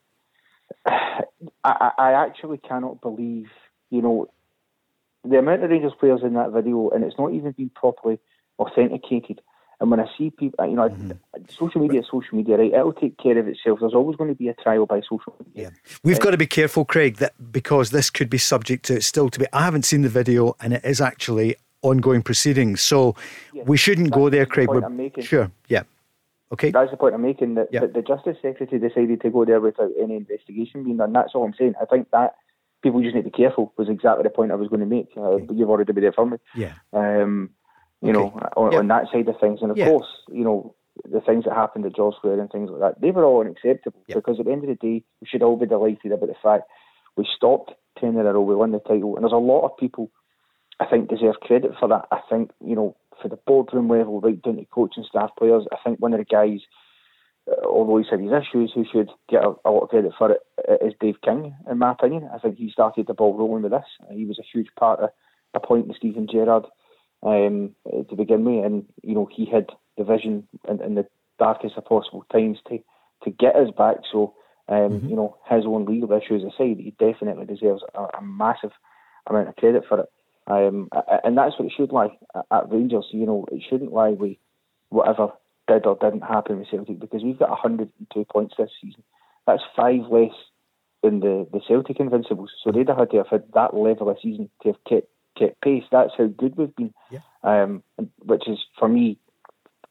I, 0.85 1.91
I 1.97 2.11
actually 2.13 2.57
cannot 2.57 3.01
believe, 3.01 3.49
you 3.89 4.01
know, 4.01 4.27
the 5.23 5.37
amount 5.37 5.63
of 5.63 5.69
Rangers 5.69 5.93
players 5.99 6.21
in 6.23 6.33
that 6.33 6.51
video, 6.51 6.89
and 6.89 7.03
it's 7.03 7.17
not 7.17 7.33
even 7.33 7.51
been 7.51 7.69
properly 7.69 8.19
authenticated. 8.57 9.41
And 9.81 9.89
when 9.91 9.99
I 9.99 10.07
see 10.17 10.29
people, 10.29 10.65
you 10.67 10.75
know, 10.75 10.89
mm-hmm. 10.89 11.11
social 11.47 11.81
media 11.81 12.01
is 12.01 12.07
social 12.11 12.35
media, 12.35 12.57
right? 12.57 12.73
It'll 12.73 12.91
take 12.91 13.17
care 13.17 13.37
of 13.37 13.47
itself. 13.47 13.79
There's 13.79 13.93
always 13.93 14.17
going 14.17 14.29
to 14.29 14.35
be 14.35 14.49
a 14.49 14.53
trial 14.53 14.85
by 14.85 14.99
social 15.01 15.35
media. 15.45 15.71
We've 16.03 16.19
got 16.19 16.31
to 16.31 16.37
be 16.37 16.47
careful, 16.47 16.83
Craig, 16.83 17.17
that 17.17 17.33
because 17.51 17.91
this 17.91 18.09
could 18.09 18.29
be 18.29 18.37
subject 18.37 18.85
to 18.85 18.95
it 18.95 19.03
still 19.03 19.29
to 19.29 19.39
be. 19.39 19.45
I 19.53 19.63
haven't 19.63 19.85
seen 19.85 20.01
the 20.01 20.09
video, 20.09 20.55
and 20.59 20.73
it 20.73 20.83
is 20.83 20.99
actually 20.99 21.55
ongoing 21.81 22.21
proceedings, 22.21 22.81
so 22.81 23.15
we 23.53 23.77
shouldn't 23.77 24.11
go 24.11 24.29
there, 24.29 24.43
the 24.43 24.51
Craig. 24.51 24.67
We're- 24.67 24.83
I'm 24.83 24.97
making. 24.97 25.23
Sure, 25.23 25.49
yeah, 25.69 25.83
okay. 26.53 26.71
That's 26.71 26.91
the 26.91 26.97
point 26.97 27.15
I'm 27.15 27.21
making. 27.21 27.55
That, 27.55 27.67
Yeah. 27.71 27.81
that 27.81 27.93
the 27.93 28.01
Justice 28.01 28.37
Secretary 28.41 28.79
decided 28.79 29.21
to 29.21 29.29
go 29.29 29.45
there 29.45 29.59
without 29.61 29.91
any 30.01 30.15
investigation 30.15 30.83
being 30.83 30.97
done. 30.97 31.13
That's 31.13 31.33
all 31.35 31.43
I'm 31.45 31.53
saying. 31.53 31.75
I 31.81 31.85
think 31.85 32.09
that 32.11 32.35
people 32.81 33.01
just 33.01 33.15
need 33.15 33.23
to 33.25 33.29
be 33.29 33.37
careful. 33.43 33.73
Was 33.77 33.89
exactly 33.89 34.23
the 34.23 34.29
point 34.29 34.51
I 34.51 34.55
was 34.55 34.69
going 34.69 34.79
to 34.81 34.85
make. 34.85 35.09
Uh, 35.17 35.37
but 35.39 35.55
you've 35.55 35.69
already 35.69 35.91
been 35.93 36.03
there 36.03 36.13
for 36.13 36.25
me. 36.25 36.37
Yeah. 36.55 36.73
Um, 36.93 37.49
you 38.01 38.11
Okay. 38.11 38.19
know, 38.19 38.39
on, 38.55 38.71
Yeah. 38.71 38.79
on 38.79 38.87
that 38.87 39.11
side 39.11 39.27
of 39.27 39.39
things, 39.39 39.61
and 39.61 39.71
of 39.71 39.77
Yeah. 39.77 39.89
course, 39.89 40.07
you 40.29 40.43
know, 40.43 40.73
the 41.09 41.21
things 41.21 41.45
that 41.45 41.53
happened 41.53 41.85
at 41.85 41.95
George 41.95 42.15
Square 42.15 42.39
and 42.39 42.49
things 42.51 42.69
like 42.69 42.79
that, 42.81 43.01
they 43.01 43.11
were 43.11 43.23
all 43.25 43.41
unacceptable. 43.41 44.01
Yeah. 44.07 44.15
Because 44.15 44.39
at 44.39 44.45
the 44.45 44.51
end 44.51 44.63
of 44.63 44.69
the 44.69 44.75
day, 44.75 45.03
we 45.21 45.27
should 45.27 45.43
all 45.43 45.55
be 45.57 45.65
delighted 45.65 46.11
about 46.11 46.27
the 46.29 46.35
fact 46.35 46.69
we 47.15 47.25
stopped 47.35 47.73
ten 47.97 48.17
in 48.17 48.25
a 48.25 48.33
row, 48.33 48.41
we 48.41 48.55
won 48.55 48.71
the 48.71 48.79
title, 48.79 49.15
and 49.15 49.23
there's 49.23 49.33
a 49.33 49.37
lot 49.37 49.65
of 49.65 49.75
people 49.77 50.09
I 50.81 50.85
think 50.85 51.09
deserve 51.09 51.41
credit 51.41 51.75
for 51.77 51.89
that. 51.89 52.07
I 52.11 52.21
think 52.29 52.51
you 52.63 52.75
know, 52.75 52.95
for 53.21 53.27
the 53.27 53.39
boardroom 53.47 53.89
level, 53.89 54.21
right 54.21 54.41
down 54.41 54.57
to 54.57 54.65
coaching 54.65 55.05
staff, 55.07 55.31
players. 55.37 55.65
I 55.71 55.77
think 55.83 55.99
one 55.99 56.13
of 56.13 56.19
the 56.19 56.25
guys, 56.25 56.59
uh, 57.49 57.67
although 57.67 57.97
he's 57.97 58.09
had 58.09 58.19
his 58.19 58.31
issues, 58.31 58.71
who 58.73 58.85
should 58.91 59.09
get 59.29 59.43
a, 59.43 59.53
a 59.65 59.71
lot 59.71 59.83
of 59.83 59.89
credit 59.89 60.11
for 60.17 60.31
it 60.31 60.41
uh, 60.69 60.75
Dave 60.99 61.21
King, 61.23 61.55
in 61.69 61.77
my 61.77 61.91
opinion. 61.91 62.29
I 62.33 62.39
think 62.39 62.57
he 62.57 62.69
started 62.69 63.07
the 63.07 63.13
ball 63.13 63.37
rolling 63.37 63.63
with 63.63 63.71
this. 63.71 63.85
He 64.11 64.25
was 64.25 64.39
a 64.39 64.47
huge 64.53 64.69
part 64.77 64.99
of 64.99 65.09
appointing 65.53 65.93
Steven 65.97 66.27
Gerrard 66.31 66.65
um, 67.23 67.75
to 68.09 68.15
begin 68.15 68.43
with, 68.45 68.65
and 68.65 68.85
you 69.03 69.15
know 69.15 69.27
he 69.31 69.45
had 69.45 69.67
the 69.97 70.03
vision 70.03 70.47
in, 70.67 70.81
in 70.81 70.95
the 70.95 71.07
darkest 71.37 71.77
of 71.77 71.85
possible 71.85 72.25
times 72.31 72.57
to 72.67 72.79
to 73.23 73.31
get 73.31 73.55
us 73.55 73.69
back. 73.77 73.97
So 74.11 74.35
um, 74.67 75.05
you 75.07 75.15
know 75.15 75.37
his 75.49 75.65
own 75.65 75.85
legal 75.85 76.11
issues 76.13 76.43
aside, 76.43 76.77
he 76.77 76.93
definitely 76.99 77.45
deserves 77.45 77.81
a, 77.93 78.17
a 78.17 78.21
massive 78.21 78.71
amount 79.27 79.49
of 79.49 79.55
credit 79.55 79.83
for 79.87 80.01
it. 80.01 80.09
Um, 80.49 80.89
and 81.23 81.37
that's 81.37 81.57
what 81.57 81.67
it 81.67 81.73
should 81.75 81.91
lie 81.91 82.17
at, 82.51 82.71
Rangers. 82.71 83.05
You 83.11 83.25
know, 83.25 83.45
it 83.51 83.63
shouldn't 83.69 83.93
lie 83.93 84.09
with 84.09 84.37
whatever 84.89 85.29
did 85.67 85.85
or 85.85 85.97
didn't 86.01 86.21
happen 86.21 86.59
with 86.59 86.69
Celtic 86.69 86.99
because 86.99 87.23
we've 87.23 87.37
got 87.37 87.49
102 87.49 88.25
points 88.25 88.55
this 88.57 88.71
season. 88.81 89.03
That's 89.45 89.61
five 89.75 90.01
less 90.09 90.33
than 91.03 91.19
the, 91.19 91.47
the 91.51 91.61
Celtic 91.67 91.99
Invincibles. 91.99 92.51
So 92.63 92.71
they'd 92.71 92.87
have 92.87 92.97
had 92.97 93.11
to 93.11 93.17
have 93.17 93.27
had 93.27 93.43
that 93.53 93.75
level 93.75 94.09
of 94.09 94.17
season 94.21 94.49
to 94.63 94.69
have 94.69 94.83
kept 94.87 95.07
kept 95.37 95.61
pace. 95.61 95.83
That's 95.91 96.11
how 96.17 96.27
good 96.27 96.57
we've 96.57 96.75
been. 96.75 96.93
Yeah. 97.11 97.19
Um, 97.43 97.83
which 98.25 98.47
is 98.47 98.57
for 98.77 98.89
me, 98.89 99.17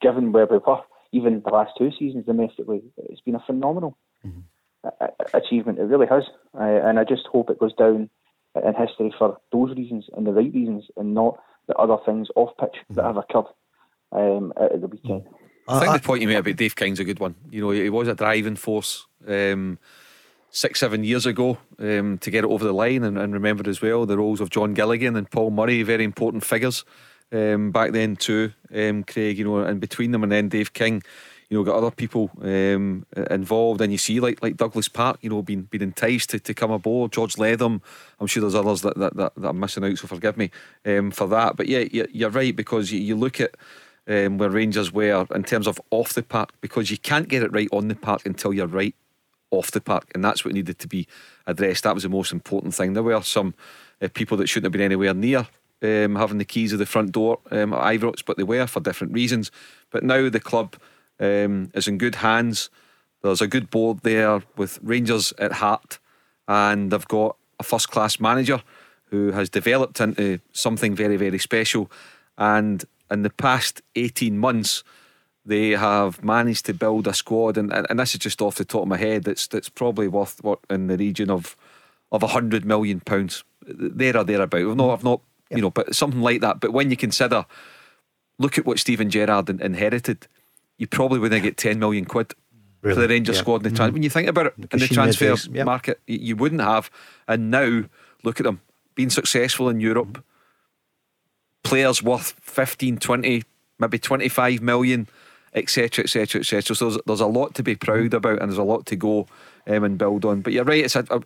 given 0.03 0.33
where 0.33 0.47
we 0.47 0.59
were, 0.59 0.81
even 1.13 1.43
the 1.45 1.51
last 1.53 1.73
two 1.79 1.91
seasons 1.99 2.27
domestically, 2.27 2.83
it's 2.97 3.21
been 3.21 3.37
a 3.37 3.45
phenomenal 3.47 3.97
a- 4.85 4.93
a- 5.01 5.37
achievement. 5.39 5.79
It 5.79 5.85
really 5.85 6.07
has, 6.07 6.25
uh, 6.55 6.63
and 6.63 6.99
I 6.99 7.05
just 7.05 7.27
hope 7.27 7.49
it 7.51 7.59
goes 7.59 7.75
down 7.75 8.11
in 8.55 8.75
history 8.75 9.15
for 9.19 9.39
those 9.53 9.77
reasons 9.77 10.07
and 10.17 10.27
the 10.27 10.33
right 10.33 10.53
reasons, 10.53 10.85
and 10.97 11.15
not 11.15 11.39
the 11.67 11.75
other 11.77 11.97
things 12.05 12.29
off 12.35 12.51
pitch 12.59 12.77
that 12.91 13.05
have 13.05 13.17
occurred 13.17 13.47
um, 14.13 14.53
at 14.61 14.81
the 14.81 14.87
weekend. 14.87 15.25
I 15.69 15.81
think 15.81 15.93
the 15.93 16.07
point 16.07 16.23
you 16.23 16.29
made 16.29 16.37
about 16.37 16.57
Dave 16.57 16.77
King's 16.77 16.99
a 16.99 17.05
good 17.05 17.21
one. 17.21 17.35
You 17.51 17.61
know, 17.61 17.71
he 17.71 17.91
was 17.91 18.09
a 18.09 18.15
driving 18.15 18.57
force 18.57 19.07
um, 19.27 19.79
six, 20.51 20.81
seven 20.81 21.05
years 21.05 21.27
ago 21.27 21.59
um, 21.79 22.19
to 22.19 22.31
get 22.31 22.45
it 22.45 22.51
over 22.51 22.65
the 22.65 22.73
line. 22.73 23.05
And, 23.05 23.19
and 23.19 23.35
remember 23.35 23.69
as 23.69 23.83
well 23.83 24.07
the 24.07 24.17
roles 24.17 24.41
of 24.41 24.49
John 24.49 24.73
Gilligan 24.73 25.15
and 25.15 25.31
Paul 25.31 25.51
Murray, 25.51 25.83
very 25.83 26.05
important 26.05 26.43
figures 26.43 26.85
um, 27.33 27.71
back 27.71 27.93
then 27.93 28.17
too. 28.17 28.53
Um, 28.75 29.05
Craig, 29.05 29.39
you 29.39 29.45
know, 29.45 29.59
and 29.59 29.81
between 29.81 30.13
them 30.13 30.23
and 30.23 30.33
then 30.33 30.49
Dave 30.49 30.73
King, 30.73 31.03
you 31.49 31.57
know, 31.57 31.65
got 31.65 31.77
other 31.77 31.91
people 31.91 32.31
um, 32.43 33.07
involved. 33.31 33.81
And 33.81 33.93
you 33.93 33.99
see, 33.99 34.21
like 34.21 34.43
like 34.43 34.57
Douglas 34.57 34.89
Park, 34.89 35.19
you 35.23 35.31
know, 35.31 35.43
being 35.43 35.63
being 35.63 35.83
enticed 35.83 36.31
to, 36.31 36.41
to 36.41 36.55
come 36.55 36.71
aboard. 36.71 37.13
George 37.13 37.39
Letham, 37.39 37.81
I'm 38.21 38.27
sure 38.27 38.41
there's 38.41 38.55
others 38.55 38.83
that 38.83 38.99
that, 38.99 39.17
that, 39.17 39.33
that 39.37 39.49
I'm 39.49 39.61
missing 39.61 39.85
out. 39.85 39.97
So 39.99 40.07
forgive 40.07 40.37
me 40.37 40.51
um, 40.85 41.11
for 41.11 41.27
that. 41.29 41.57
But 41.57 41.69
yeah, 41.69 41.85
you- 41.91 42.09
you're 42.13 42.31
right 42.31 42.55
because 42.55 42.93
you, 42.93 43.17
look 43.17 43.41
at 43.41 43.55
um, 44.07 44.39
where 44.39 44.51
Rangers 44.51 44.93
were 44.93 45.27
in 45.35 45.45
terms 45.45 45.67
of 45.67 45.81
off 45.91 46.13
the 46.13 46.23
park 46.23 46.53
because 46.61 46.91
you 46.91 46.99
can't 46.99 47.29
get 47.29 47.43
it 47.43 47.53
right 47.53 47.69
on 47.73 47.89
the 47.89 47.95
park 47.95 48.27
until 48.27 48.53
you're 48.53 48.67
right 48.67 48.95
off 49.51 49.71
the 49.71 49.81
park, 49.81 50.11
and 50.15 50.23
that's 50.23 50.45
what 50.45 50.53
needed 50.55 50.79
to 50.79 50.87
be 50.89 51.07
addressed. 51.47 51.85
That 51.85 51.95
was 51.95 52.03
the 52.03 52.09
most 52.11 52.33
important 52.33 52.75
thing. 52.75 52.93
There 52.93 53.03
were 53.03 53.23
some 53.23 53.55
uh, 54.03 54.09
people 54.13 54.37
that 54.37 54.49
shouldn't 54.49 54.67
have 54.67 54.73
been 54.73 54.83
anywhere 54.83 55.15
near 55.15 55.47
um, 55.83 56.17
having 56.17 56.39
the 56.39 56.45
keys 56.45 56.73
of 56.73 56.79
the 56.79 56.87
front 56.87 57.13
door 57.13 57.39
um, 57.51 57.73
at 57.73 58.01
but 58.27 58.37
they 58.37 58.43
were 58.43 58.67
for 58.67 58.81
different 58.81 59.13
reasons. 59.13 59.51
But 59.91 60.05
now 60.05 60.29
the 60.29 60.41
club 60.41 60.77
um, 61.21 61.71
is 61.75 61.89
in 61.89 61.99
good 61.99 62.17
hands. 62.17 62.71
There's 63.23 63.41
a 63.41 63.47
good 63.47 63.71
board 63.71 64.01
there 64.03 64.43
with 64.57 64.79
Rangers 64.83 65.33
at 65.39 65.53
heart, 65.53 65.99
and 66.47 66.91
they've 66.91 67.09
got 67.09 67.37
a 67.59 67.63
first 67.63 67.91
class 67.91 68.21
manager 68.21 68.63
who 69.11 69.33
has 69.33 69.51
developed 69.51 70.01
into 70.01 70.39
something 70.53 70.95
very, 70.95 71.17
very 71.17 71.39
special. 71.39 71.91
And 72.37 72.85
in 73.11 73.23
the 73.23 73.31
past 73.31 73.83
18 73.97 74.39
months, 74.39 74.85
They 75.49 75.71
have 75.71 76.23
managed 76.23 76.67
to 76.67 76.75
build 76.75 77.07
a 77.07 77.15
squad, 77.15 77.57
and, 77.57 77.73
and 77.73 77.99
this 77.99 78.13
is 78.13 78.21
just 78.21 78.43
off 78.43 78.57
the 78.57 78.67
top 78.67 78.83
of 78.83 78.89
my 78.89 78.99
head. 78.99 79.25
That's 79.25 79.47
that's 79.47 79.71
probably 79.71 80.07
worth 80.07 80.45
what 80.45 80.59
in 80.69 80.89
the 80.89 80.99
region 80.99 81.31
of 81.31 81.57
of 82.13 82.23
a 82.23 82.27
hundred 82.27 82.67
million 82.67 83.01
pounds. 83.01 83.45
There 83.63 84.15
or 84.15 84.25
thereabout. 84.25 84.71
I've 84.71 84.77
not, 84.77 84.91
I've 84.91 85.05
not, 85.05 85.23
yep. 85.49 85.57
you 85.57 85.63
know, 85.63 85.71
but 85.71 85.95
something 85.95 86.21
like 86.21 86.43
that. 86.43 86.61
But 86.61 86.75
when 86.75 86.91
you 86.91 86.99
consider, 86.99 87.47
look 88.39 88.59
at 88.59 88.67
what 88.67 88.79
Steven 88.79 89.09
Gerrard 89.09 89.49
inherited, 89.49 90.29
you 90.79 90.87
probably 90.87 91.19
wouldn't 91.19 91.43
get 91.43 91.57
ten 91.57 91.79
million 91.79 92.05
quid 92.05 92.33
really? 92.83 92.95
for 92.95 93.01
the 93.01 93.09
Rangers 93.09 93.37
yeah. 93.37 93.43
squad 93.43 93.57
in 93.67 93.71
the 93.71 93.77
trans- 93.77 93.91
mm. 93.91 93.95
When 93.95 94.03
you 94.03 94.11
think 94.11 94.29
about 94.29 94.47
it 94.47 94.55
in 94.73 94.79
the 94.79 94.89
transfer 94.89 95.37
market, 95.65 96.01
you 96.07 96.37
wouldn't 96.37 96.61
have. 96.61 96.91
And 97.27 97.51
now 97.51 97.85
look 98.23 98.41
at 98.41 98.45
them 98.45 98.61
being 98.95 99.11
successful 99.11 99.69
in 99.69 99.81
Europe. 99.81 100.25
Players 101.63 102.03
worth 102.03 102.35
15, 102.41 102.99
20, 102.99 103.45
maybe 103.79 103.99
25 103.99 104.63
million, 104.63 105.09
etc., 105.55 106.05
etc., 106.05 106.41
etc. 106.41 106.75
So 106.75 106.91
there's, 106.91 107.03
there's 107.07 107.21
a 107.21 107.27
lot 107.27 107.55
to 107.55 107.63
be 107.63 107.75
proud 107.75 108.15
about 108.15 108.41
and 108.41 108.51
there's 108.51 108.59
a 108.59 108.63
lot 108.63 108.87
to 108.87 108.97
go 108.97 109.27
um, 109.67 109.85
and 109.85 109.99
build 109.99 110.25
on. 110.25 110.41
But 110.41 110.53
you're 110.53 110.65
right, 110.65 110.85
it's 110.85 110.97
a, 110.97 111.05
a, 111.11 111.21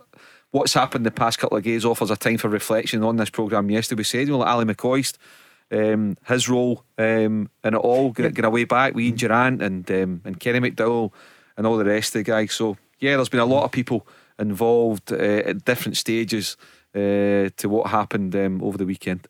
what's 0.51 0.75
happened 0.75 1.07
the 1.07 1.11
past 1.11 1.39
couple 1.39 1.59
of 1.59 1.65
days 1.65 1.85
offers 1.85 2.11
a 2.11 2.17
time 2.17 2.39
for 2.39 2.49
reflection 2.49 3.03
on 3.03 3.17
this 3.17 3.31
programme. 3.31 3.71
Yesterday 3.71 4.01
we 4.01 4.05
said, 4.05 4.27
you 4.27 4.33
know, 4.33 4.39
like 4.39 4.49
Ally 4.49 4.65
McCoist, 4.65 5.17
um, 5.73 6.16
his 6.27 6.49
role 6.49 6.85
um, 6.99 7.51
in 7.64 7.75
it 7.75 7.77
all, 7.77 8.12
getting 8.12 8.33
get 8.33 8.45
away 8.45 8.64
back, 8.64 8.95
with 8.95 9.05
Ian 9.05 9.16
Durrant 9.16 9.62
and, 9.62 9.91
um, 9.91 10.20
and 10.25 10.39
Kenny 10.39 10.61
McDowell 10.61 11.12
and 11.57 11.66
all 11.66 11.77
the 11.77 11.85
rest 11.85 12.14
of 12.14 12.20
the 12.20 12.31
guys. 12.31 12.53
So, 12.53 12.77
yeah, 12.99 13.16
there's 13.16 13.29
been 13.29 13.41
a 13.41 13.47
lot 13.47 13.64
of 13.64 13.73
people 13.73 14.07
involved 14.39 15.12
uh, 15.12 15.16
at 15.16 15.64
different 15.64 15.97
stages 15.97 16.57
uh, 16.95 17.49
to 17.57 17.68
what 17.68 17.91
happened 17.91 18.35
um, 18.37 18.62
over 18.62 18.79
the 18.79 18.87
weekend. 18.87 19.27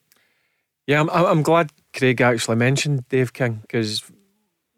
Yeah, 0.87 1.01
I'm, 1.01 1.11
I'm 1.11 1.43
glad 1.43 1.71
Craig 1.93 2.21
actually 2.21 2.57
mentioned 2.57 3.09
Dave 3.09 3.33
King 3.33 3.61
because 3.63 4.03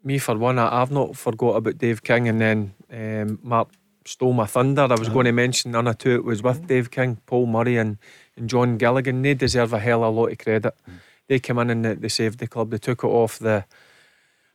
me, 0.03 0.19
for 0.19 0.37
one, 0.37 0.59
I, 0.59 0.79
have 0.79 0.91
not 0.91 1.17
forgot 1.17 1.55
about 1.55 1.79
Dave 1.79 2.03
King, 2.03 2.27
and 2.27 2.39
then 2.39 2.73
um, 2.91 3.39
Mark 3.41 3.69
stole 4.05 4.33
my 4.33 4.45
thunder. 4.45 4.83
I 4.83 4.91
was 4.91 5.01
uh-huh. 5.01 5.13
going 5.13 5.25
to 5.25 5.31
mention 5.31 5.71
none 5.71 5.87
of 5.87 5.97
two. 5.97 6.13
It 6.13 6.23
was 6.23 6.43
with 6.43 6.67
Dave 6.67 6.91
King, 6.91 7.17
Paul 7.25 7.47
Murray, 7.47 7.77
and, 7.77 7.97
and 8.37 8.47
John 8.47 8.77
Gilligan. 8.77 9.23
They 9.23 9.33
deserve 9.33 9.73
a 9.73 9.79
hell 9.79 10.03
of 10.03 10.15
a 10.15 10.19
lot 10.19 10.31
of 10.31 10.37
credit. 10.37 10.75
Mm. 10.87 10.93
They 11.27 11.39
came 11.39 11.57
in 11.59 11.69
and 11.69 11.85
they, 11.85 12.09
saved 12.09 12.39
the 12.39 12.47
club. 12.47 12.71
They 12.71 12.77
took 12.77 13.03
it 13.03 13.07
off 13.07 13.39
the. 13.39 13.65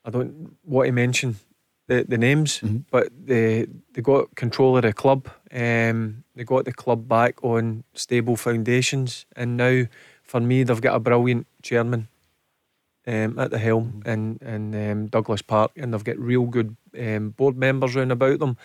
I 0.04 0.10
don't 0.10 0.56
want 0.64 0.86
to 0.86 0.92
mention 0.92 1.36
the, 1.88 2.04
the 2.08 2.16
names, 2.16 2.60
mm-hmm. 2.60 2.78
but 2.90 3.08
they 3.26 3.66
they 3.92 4.00
got 4.00 4.34
control 4.36 4.76
of 4.76 4.82
the 4.82 4.92
club. 4.92 5.28
Um, 5.52 6.24
they 6.36 6.44
got 6.44 6.64
the 6.64 6.72
club 6.72 7.08
back 7.08 7.42
on 7.42 7.84
stable 7.94 8.36
foundations, 8.36 9.26
and 9.34 9.56
now 9.56 9.84
for 10.22 10.40
me, 10.40 10.62
they've 10.62 10.80
got 10.80 10.94
a 10.94 11.00
brilliant 11.00 11.48
chairman 11.62 12.06
um, 13.06 13.38
at 13.38 13.50
the 13.50 13.58
helm 13.58 14.02
in 14.06 14.38
in 14.40 14.90
um, 14.90 15.06
Douglas 15.08 15.42
Park, 15.42 15.72
and 15.76 15.92
they've 15.92 16.04
got 16.04 16.18
real 16.18 16.44
good 16.44 16.76
um, 16.98 17.30
board 17.30 17.56
members 17.56 17.96
round 17.96 18.12
about 18.12 18.38
them, 18.38 18.56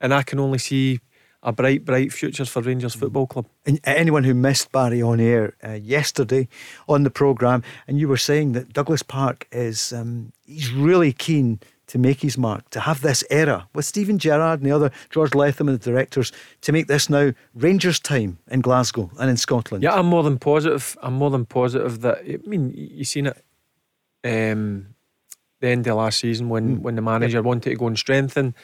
and 0.00 0.12
I 0.12 0.22
can 0.22 0.38
only 0.38 0.58
see 0.58 1.00
a 1.42 1.52
bright, 1.52 1.84
bright 1.84 2.12
future 2.12 2.44
for 2.44 2.62
Rangers 2.62 2.94
Football 2.94 3.26
Club. 3.26 3.46
And 3.64 3.80
anyone 3.84 4.24
who 4.24 4.34
missed 4.34 4.72
Barry 4.72 5.00
on 5.00 5.20
air 5.20 5.54
uh, 5.64 5.72
yesterday 5.72 6.48
on 6.88 7.04
the 7.04 7.10
programme, 7.10 7.62
and 7.86 7.98
you 7.98 8.08
were 8.08 8.16
saying 8.16 8.52
that 8.52 8.72
Douglas 8.72 9.02
Park 9.02 9.46
is 9.52 9.92
um, 9.92 10.32
he's 10.44 10.72
really 10.72 11.12
keen 11.12 11.60
to 11.88 11.98
make 11.98 12.20
his 12.20 12.36
mark, 12.36 12.68
to 12.70 12.80
have 12.80 13.00
this 13.00 13.24
era 13.30 13.66
with 13.74 13.84
Steven 13.84 14.18
Gerrard 14.18 14.60
and 14.60 14.68
the 14.70 14.74
other 14.74 14.90
George 15.10 15.34
Letham 15.34 15.68
and 15.68 15.80
the 15.80 15.90
directors 15.90 16.32
to 16.60 16.72
make 16.72 16.86
this 16.86 17.08
now 17.08 17.32
Rangers 17.54 17.98
time 17.98 18.38
in 18.50 18.60
Glasgow 18.60 19.10
and 19.18 19.30
in 19.30 19.38
Scotland. 19.38 19.82
Yeah, 19.82 19.94
I'm 19.94 20.06
more 20.06 20.22
than 20.22 20.38
positive. 20.38 20.98
I'm 21.02 21.14
more 21.14 21.30
than 21.30 21.46
positive 21.46 22.02
that 22.02 22.18
I 22.18 22.38
mean 22.46 22.72
you've 22.76 23.08
seen 23.08 23.26
it 23.26 23.42
um, 24.24 24.94
the 25.60 25.68
end 25.68 25.86
of 25.86 25.96
last 25.96 26.20
season 26.20 26.48
when, 26.48 26.78
mm. 26.78 26.80
when 26.80 26.94
the 26.94 27.02
manager 27.02 27.42
wanted 27.42 27.70
to 27.70 27.76
go 27.76 27.86
and 27.86 27.98
strengthen. 27.98 28.54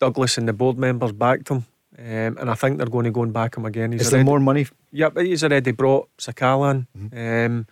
Douglas 0.00 0.38
and 0.38 0.48
the 0.48 0.52
board 0.52 0.78
members 0.78 1.12
backed 1.12 1.48
him. 1.48 1.66
Um, 1.98 2.38
and 2.38 2.50
I 2.50 2.54
think 2.54 2.78
they're 2.78 2.86
going 2.86 3.04
to 3.04 3.10
go 3.10 3.22
and 3.22 3.32
back 3.32 3.56
him 3.56 3.66
again. 3.66 3.92
He's 3.92 4.02
Is 4.02 4.06
already, 4.08 4.18
there 4.18 4.24
more 4.24 4.40
money? 4.40 4.66
Yep, 4.92 5.18
he's 5.18 5.44
already 5.44 5.72
brought 5.72 6.08
Sakala. 6.16 6.86
Mm-hmm. 6.96 7.46
Um, 7.46 7.66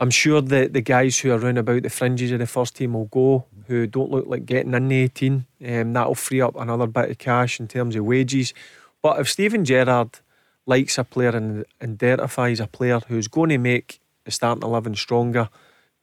I'm 0.00 0.10
sure 0.10 0.40
the, 0.40 0.68
the 0.68 0.80
guys 0.80 1.18
who 1.18 1.32
are 1.32 1.38
round 1.38 1.58
about 1.58 1.82
the 1.82 1.90
fringes 1.90 2.30
of 2.30 2.38
the 2.38 2.46
first 2.46 2.76
team 2.76 2.94
will 2.94 3.06
go, 3.06 3.46
who 3.66 3.86
don't 3.86 4.10
look 4.10 4.26
like 4.26 4.46
getting 4.46 4.74
in 4.74 4.88
the 4.88 5.02
18. 5.02 5.46
Um, 5.66 5.92
that'll 5.92 6.14
free 6.14 6.40
up 6.40 6.56
another 6.56 6.86
bit 6.86 7.10
of 7.10 7.18
cash 7.18 7.58
in 7.58 7.68
terms 7.68 7.96
of 7.96 8.04
wages. 8.04 8.54
But 9.02 9.20
if 9.20 9.28
Steven 9.28 9.64
Gerrard 9.64 10.20
likes 10.66 10.98
a 10.98 11.04
player 11.04 11.30
and 11.30 11.64
identifies 11.82 12.60
a 12.60 12.66
player 12.66 13.00
who's 13.08 13.26
going 13.26 13.50
to 13.50 13.58
make 13.58 14.00
the 14.24 14.30
starting 14.30 14.62
11 14.62 14.94
stronger, 14.96 15.48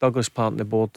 Douglas 0.02 0.30
Park 0.30 0.52
and 0.52 0.60
the 0.60 0.66
board 0.66 0.92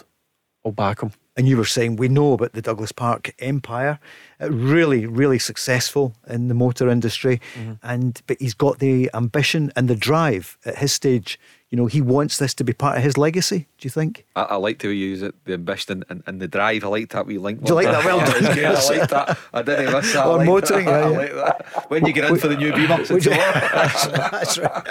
will 0.64 0.72
back 0.72 1.02
him. 1.02 1.12
And 1.38 1.48
you 1.48 1.56
were 1.56 1.64
saying 1.64 1.96
we 1.96 2.08
know 2.08 2.34
about 2.34 2.52
the 2.52 2.60
Douglas 2.60 2.92
Park 2.92 3.32
empire, 3.38 3.98
uh, 4.40 4.50
really, 4.50 5.06
really 5.06 5.38
successful 5.38 6.14
in 6.26 6.48
the 6.48 6.54
motor 6.54 6.90
industry, 6.90 7.40
mm-hmm. 7.54 7.74
and 7.82 8.20
but 8.26 8.36
he's 8.40 8.54
got 8.54 8.80
the 8.80 9.08
ambition 9.14 9.72
and 9.74 9.88
the 9.88 9.96
drive 9.96 10.58
at 10.66 10.78
his 10.78 10.92
stage 10.92 11.38
you 11.70 11.76
know, 11.76 11.86
he 11.86 12.00
wants 12.00 12.38
this 12.38 12.54
to 12.54 12.64
be 12.64 12.72
part 12.72 12.96
of 12.96 13.02
his 13.02 13.18
legacy. 13.18 13.66
Do 13.76 13.86
you 13.86 13.90
think? 13.90 14.24
I, 14.34 14.42
I 14.42 14.54
like 14.54 14.78
to 14.78 14.88
use 14.88 15.20
it, 15.20 15.34
the 15.44 15.52
ambition 15.52 16.02
and, 16.08 16.22
and, 16.26 16.40
the 16.40 16.48
drive. 16.48 16.82
I 16.82 16.88
like 16.88 17.10
that 17.10 17.26
we 17.26 17.36
link. 17.36 17.62
Do 17.62 17.68
you 17.68 17.74
like 17.74 17.86
that? 17.88 18.04
Well 18.06 18.18
done. 18.24 18.46
I 18.46 18.72
like 18.72 19.10
that. 19.10 19.38
I 19.52 19.62
didn't 19.62 19.92
miss 19.92 20.12
that. 20.14 20.26
Or 20.26 20.44
motoring. 20.44 20.78
That. 20.88 21.10
Yeah, 21.10 21.10
yeah. 21.10 21.16
I 21.18 21.18
like 21.18 21.34
that. 21.34 21.90
When 21.90 22.06
you 22.06 22.12
get 22.14 22.30
in 22.30 22.36
for 22.36 22.48
the 22.48 22.56
new 22.56 22.72
beamer, 22.72 22.96
that's, 23.04 24.06
that's 24.06 24.58
right. 24.58 24.86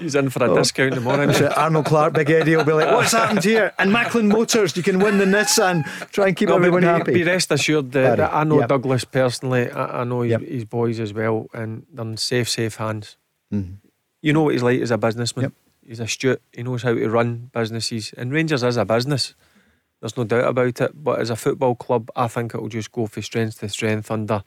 He's 0.00 0.14
in 0.14 0.30
for 0.30 0.44
a 0.44 0.50
oh. 0.50 0.56
discount 0.56 0.94
tomorrow. 0.94 1.32
Arnold 1.56 1.86
Clark, 1.86 2.14
Big 2.14 2.30
Eddie 2.30 2.56
will 2.56 2.64
be 2.64 2.72
like, 2.72 2.90
"What's 2.90 3.12
happened 3.12 3.44
here?" 3.44 3.72
And 3.78 3.92
Macklin 3.92 4.28
Motors, 4.28 4.76
you 4.76 4.82
can 4.82 4.98
win 4.98 5.18
the 5.18 5.24
Nissan. 5.24 5.84
Try 6.10 6.28
and 6.28 6.36
keep 6.36 6.48
no, 6.48 6.56
everyone 6.56 6.82
be, 6.82 6.86
happy. 6.86 7.12
Be 7.12 7.22
rest 7.24 7.52
assured 7.52 7.92
that, 7.92 8.16
that 8.16 8.34
I 8.34 8.44
know 8.44 8.60
yep. 8.60 8.68
Douglas 8.68 9.04
personally. 9.04 9.70
I, 9.70 10.00
I 10.00 10.04
know 10.04 10.22
his, 10.22 10.30
yep. 10.30 10.40
his, 10.40 10.64
boys 10.64 10.98
as 11.00 11.12
well, 11.12 11.48
and 11.52 11.86
they're 11.92 12.04
in 12.04 12.16
safe, 12.16 12.48
safe 12.48 12.76
hands. 12.76 13.16
Mm-hmm 13.52 13.88
you 14.22 14.32
know 14.32 14.42
what 14.42 14.52
he's 14.52 14.62
like 14.62 14.80
as 14.80 14.90
a 14.90 14.98
businessman. 14.98 15.44
Yep. 15.44 15.52
He's 15.86 16.00
astute. 16.00 16.42
He 16.52 16.62
knows 16.62 16.82
how 16.82 16.94
to 16.94 17.10
run 17.10 17.50
businesses. 17.52 18.12
And 18.16 18.32
Rangers 18.32 18.62
is 18.62 18.76
a 18.76 18.84
business. 18.84 19.34
There's 20.00 20.16
no 20.16 20.24
doubt 20.24 20.44
about 20.48 20.80
it. 20.80 20.92
But 21.02 21.20
as 21.20 21.30
a 21.30 21.36
football 21.36 21.74
club, 21.74 22.10
I 22.14 22.28
think 22.28 22.54
it 22.54 22.60
will 22.60 22.68
just 22.68 22.92
go 22.92 23.06
from 23.06 23.22
strength 23.22 23.60
to 23.60 23.68
strength 23.68 24.10
under 24.10 24.42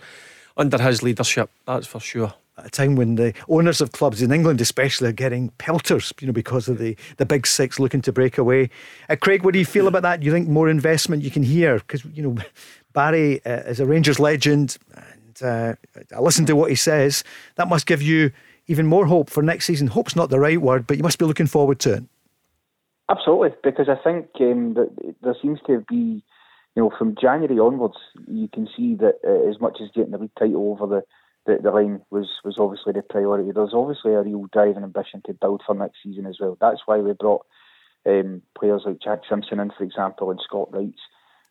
under 0.56 0.82
his 0.82 1.02
leadership. 1.02 1.50
That's 1.66 1.88
for 1.88 2.00
sure. 2.00 2.34
A 2.58 2.70
time 2.70 2.96
when 2.96 3.16
the 3.16 3.34
owners 3.50 3.82
of 3.82 3.94
clubs 3.94 4.22
in 4.22 4.32
England, 4.32 4.62
especially, 4.62 5.10
are 5.10 5.14
getting 5.14 5.50
pelters, 5.58 6.14
you 6.22 6.28
know, 6.28 6.34
because 6.34 6.68
of 6.68 6.78
the, 6.78 6.96
the 7.18 7.26
big 7.26 7.48
six 7.48 7.80
looking 7.80 8.02
to 8.04 8.12
break 8.12 8.38
away. 8.38 8.70
Uh, 9.10 9.16
Craig, 9.16 9.44
what 9.44 9.54
do 9.54 9.60
you 9.60 9.66
feel 9.66 9.88
about 9.88 10.04
that? 10.04 10.20
Do 10.20 10.26
you 10.28 10.32
think 10.32 10.48
more 10.48 10.70
investment 10.70 11.24
you 11.24 11.32
can 11.32 11.42
hear? 11.42 11.80
Because 11.80 12.06
you 12.06 12.22
know, 12.22 12.38
Barry 12.94 13.44
uh, 13.46 13.64
is 13.64 13.80
a 13.80 13.88
Rangers 13.88 14.20
legend, 14.20 14.78
and 14.96 15.44
uh, 15.44 15.76
I 16.16 16.20
listen 16.20 16.46
to 16.46 16.56
what 16.56 16.70
he 16.70 16.76
says. 16.76 17.24
That 17.56 17.68
must 17.68 17.88
give 17.88 18.04
you 18.04 18.32
even 18.68 18.88
more 18.88 19.06
hope 19.06 19.30
for 19.30 19.44
next 19.44 19.66
season? 19.66 19.88
Hope's 19.88 20.16
not 20.16 20.30
the 20.30 20.40
right 20.40 20.62
word, 20.62 20.88
but 20.88 20.98
you 20.98 21.04
must 21.04 21.20
be 21.20 21.26
looking 21.26 21.48
forward 21.48 21.80
to 21.80 21.94
it. 21.96 22.04
Absolutely, 23.10 23.50
because 23.64 23.90
I 23.90 24.02
think 24.02 24.30
um, 24.40 24.76
that 24.76 25.16
there 25.22 25.36
seems 25.42 25.60
to 25.68 25.84
be, 25.90 26.24
you 26.76 26.82
know, 26.82 26.92
from 26.98 27.16
January 27.20 27.60
onwards, 27.60 27.98
you 28.28 28.48
can 28.48 28.68
see 28.76 28.96
that 28.96 29.20
uh, 29.28 29.50
as 29.50 29.60
much 29.60 29.80
as 29.82 29.90
getting 29.94 30.12
the 30.12 30.18
league 30.18 30.32
title 30.40 30.72
over 30.72 30.88
the, 30.88 31.04
the, 31.46 31.58
the, 31.62 31.72
line 31.72 32.02
was, 32.10 32.30
was 32.44 32.58
obviously 32.58 32.94
the 32.94 33.02
priority. 33.02 33.52
There's 33.52 33.74
obviously 33.74 34.14
a 34.14 34.22
real 34.22 34.46
drive 34.52 34.76
and 34.76 34.86
ambition 34.86 35.22
to 35.26 35.34
build 35.34 35.62
for 35.66 35.76
next 35.76 35.98
season 36.04 36.26
as 36.26 36.38
well. 36.40 36.58
That's 36.60 36.82
why 36.86 36.98
we 36.98 37.14
brought 37.14 37.46
um, 38.06 38.42
players 38.58 38.84
like 38.86 39.02
Jack 39.02 39.20
Simpson 39.30 39.60
in, 39.60 39.72
for 39.78 39.84
example, 39.84 40.32
and 40.32 40.40
Scott 40.44 40.70
Wrights. 40.72 41.02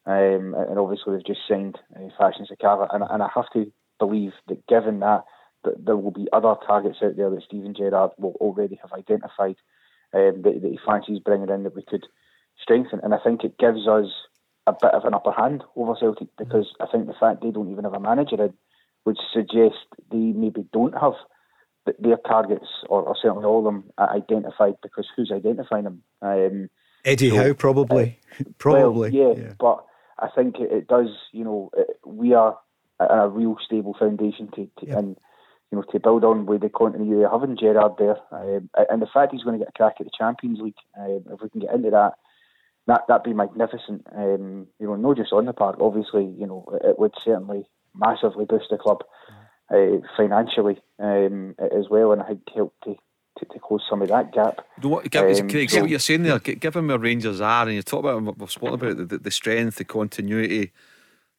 Um, 0.06 0.54
and 0.56 0.78
obviously, 0.78 1.12
we've 1.12 1.26
just 1.26 1.40
signed 1.48 1.78
uh, 1.94 2.08
Fashion 2.18 2.46
Sakala. 2.50 2.88
And, 2.92 3.04
and 3.08 3.22
I 3.22 3.28
have 3.34 3.50
to 3.52 3.70
believe 3.98 4.32
that 4.48 4.66
given 4.66 5.00
that, 5.00 5.24
that 5.64 5.84
there 5.84 5.96
will 5.96 6.10
be 6.10 6.26
other 6.32 6.54
targets 6.66 6.98
out 7.02 7.16
there 7.16 7.30
that 7.30 7.42
Steven 7.44 7.74
Gerrard 7.74 8.10
will 8.18 8.34
already 8.40 8.78
have 8.82 8.92
identified 8.92 9.56
um, 10.14 10.42
that, 10.42 10.60
that 10.62 10.70
he 10.70 10.78
fancies 10.84 11.20
bringing 11.20 11.50
in 11.50 11.62
that 11.64 11.76
we 11.76 11.82
could 11.82 12.06
strengthen. 12.60 13.00
And 13.02 13.14
I 13.14 13.18
think 13.22 13.44
it 13.44 13.58
gives 13.58 13.86
us 13.86 14.06
a 14.66 14.72
bit 14.72 14.92
of 14.94 15.04
an 15.04 15.14
upper 15.14 15.32
hand 15.32 15.64
over 15.76 15.94
Celtic 15.98 16.28
because 16.38 16.72
I 16.80 16.86
think 16.86 17.06
the 17.06 17.14
fact 17.18 17.42
they 17.42 17.50
don't 17.50 17.70
even 17.70 17.84
have 17.84 17.94
a 17.94 18.00
manager 18.00 18.42
in 18.42 18.54
would 19.04 19.18
suggest 19.32 19.76
they 20.10 20.16
maybe 20.16 20.64
don't 20.72 20.94
have 20.98 21.14
their 21.98 22.16
targets, 22.18 22.66
or, 22.88 23.02
or 23.02 23.16
certainly 23.20 23.44
all 23.44 23.58
of 23.58 23.64
them, 23.64 23.84
identified 23.98 24.74
because 24.82 25.06
who's 25.16 25.32
identifying 25.34 25.84
them? 25.84 26.02
Um, 26.20 26.70
Eddie 27.04 27.30
so, 27.30 27.36
Howe, 27.36 27.54
probably. 27.54 28.18
Uh, 28.38 28.44
probably. 28.58 29.10
Well, 29.18 29.36
yeah, 29.36 29.42
yeah, 29.42 29.52
but 29.58 29.84
I 30.18 30.28
think 30.28 30.56
it, 30.60 30.70
it 30.70 30.86
does, 30.86 31.08
you 31.32 31.44
know, 31.44 31.70
it, 31.76 31.98
we 32.04 32.34
are 32.34 32.56
a, 33.00 33.04
a 33.04 33.28
real 33.28 33.56
stable 33.64 33.96
foundation 33.98 34.48
to, 34.54 34.70
to 34.78 34.96
and 34.96 35.16
you 35.70 35.78
know, 35.78 35.84
to 35.90 35.98
build 35.98 36.22
on 36.22 36.46
with 36.46 36.60
the 36.60 36.68
continuity 36.68 37.24
of 37.24 37.32
having 37.32 37.56
Gerrard 37.56 37.94
there, 37.98 38.18
um, 38.30 38.68
and 38.90 39.00
the 39.00 39.06
fact 39.06 39.32
he's 39.32 39.42
going 39.42 39.58
to 39.58 39.64
get 39.64 39.72
a 39.74 39.76
crack 39.76 39.96
at 39.98 40.06
the 40.06 40.12
Champions 40.16 40.60
League, 40.60 40.74
um, 40.98 41.24
if 41.30 41.40
we 41.40 41.48
can 41.48 41.62
get 41.62 41.74
into 41.74 41.90
that, 41.90 42.12
that 42.86 43.02
that'd 43.08 43.24
be 43.24 43.32
magnificent. 43.32 44.06
Um, 44.14 44.66
you 44.78 44.86
know, 44.86 44.96
not 44.96 45.16
just 45.16 45.32
on 45.32 45.46
the 45.46 45.54
park, 45.54 45.76
obviously, 45.80 46.26
you 46.26 46.46
know, 46.46 46.78
it 46.84 46.98
would 46.98 47.14
certainly 47.24 47.64
massively 47.94 48.44
boost 48.44 48.66
the 48.70 48.78
club 48.78 49.02
uh, 49.70 49.98
financially 50.16 50.80
um, 50.98 51.54
as 51.58 51.88
well, 51.90 52.12
and 52.12 52.22
I 52.22 52.26
think 52.26 52.42
help 52.54 52.74
to 52.84 52.96
to, 53.38 53.46
to 53.46 53.58
close 53.58 53.82
some 53.88 54.02
of 54.02 54.08
that 54.08 54.32
gap. 54.32 54.60
What, 54.82 55.10
give, 55.10 55.40
um, 55.40 55.48
Craig, 55.48 55.70
so 55.70 55.80
what 55.80 55.90
you're 55.90 55.98
saying 55.98 56.22
there, 56.22 56.38
given 56.38 56.86
where 56.86 56.98
Rangers 56.98 57.40
are, 57.40 57.66
and 57.66 57.74
you 57.74 57.82
talk 57.82 58.00
about 58.00 58.38
we've 58.38 58.50
spoken 58.50 58.74
about 58.74 58.96
the, 58.98 59.04
the, 59.06 59.18
the 59.18 59.30
strength, 59.30 59.76
the 59.76 59.84
continuity, 59.84 60.70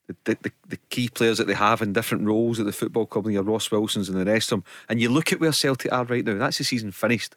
the, 0.07 0.15
the, 0.41 0.51
the, 0.67 0.77
key 0.89 1.07
players 1.07 1.37
that 1.37 1.47
they 1.47 1.53
have 1.53 1.81
in 1.81 1.93
different 1.93 2.25
roles 2.25 2.59
at 2.59 2.65
the 2.65 2.71
football 2.71 3.05
club, 3.05 3.25
and 3.25 3.33
your 3.33 3.43
Ross 3.43 3.69
Wilsons 3.71 4.09
and 4.09 4.19
the 4.19 4.25
rest 4.25 4.51
of 4.51 4.57
them, 4.57 4.65
and 4.89 4.99
you 4.99 5.09
look 5.09 5.31
at 5.31 5.39
where 5.39 5.53
Celtic 5.53 5.93
are 5.93 6.05
right 6.05 6.25
now. 6.25 6.37
That's 6.37 6.57
the 6.57 6.63
season 6.63 6.91
finished. 6.91 7.35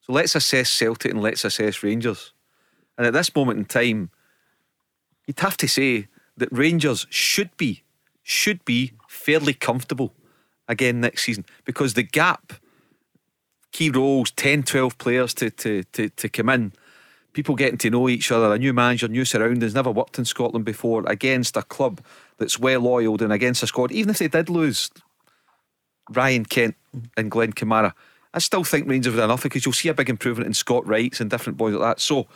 So 0.00 0.12
let's 0.12 0.34
assess 0.34 0.70
Celtic 0.70 1.12
and 1.12 1.20
let's 1.20 1.44
assess 1.44 1.82
Rangers. 1.82 2.32
And 2.96 3.06
at 3.06 3.12
this 3.12 3.34
moment 3.34 3.58
in 3.58 3.64
time, 3.66 4.10
you'd 5.26 5.40
have 5.40 5.56
to 5.58 5.68
say 5.68 6.08
that 6.36 6.48
Rangers 6.50 7.06
should 7.10 7.54
be 7.56 7.82
should 8.28 8.62
be 8.66 8.92
fairly 9.08 9.54
comfortable 9.54 10.12
again 10.68 11.00
next 11.00 11.24
season 11.24 11.46
because 11.64 11.94
the 11.94 12.02
gap, 12.02 12.52
key 13.72 13.88
roles, 13.88 14.30
10, 14.32 14.64
12 14.64 14.98
players 14.98 15.32
to, 15.32 15.48
to, 15.50 15.82
to, 15.84 16.10
to 16.10 16.28
come 16.28 16.50
in, 16.50 16.74
people 17.32 17.54
getting 17.54 17.78
to 17.78 17.88
know 17.88 18.06
each 18.06 18.30
other, 18.30 18.52
a 18.52 18.58
new 18.58 18.74
manager, 18.74 19.08
new 19.08 19.24
surroundings, 19.24 19.74
never 19.74 19.90
worked 19.90 20.18
in 20.18 20.26
Scotland 20.26 20.66
before, 20.66 21.04
against 21.06 21.56
a 21.56 21.62
club 21.62 22.02
that's 22.36 22.58
well 22.58 22.86
oiled 22.86 23.22
and 23.22 23.32
against 23.32 23.62
a 23.62 23.66
squad, 23.66 23.90
even 23.92 24.10
if 24.10 24.18
they 24.18 24.28
did 24.28 24.50
lose 24.50 24.90
Ryan 26.10 26.44
Kent 26.44 26.76
and 27.16 27.30
Glenn 27.30 27.54
Kamara, 27.54 27.94
I 28.34 28.40
still 28.40 28.62
think 28.62 28.86
Rangers 28.86 29.14
have 29.14 29.24
enough 29.24 29.42
because 29.42 29.64
you'll 29.64 29.72
see 29.72 29.88
a 29.88 29.94
big 29.94 30.10
improvement 30.10 30.46
in 30.46 30.54
Scott 30.54 30.86
Wrights 30.86 31.22
and 31.22 31.30
different 31.30 31.56
boys 31.56 31.72
like 31.72 31.96
that. 31.96 32.00
So 32.00 32.26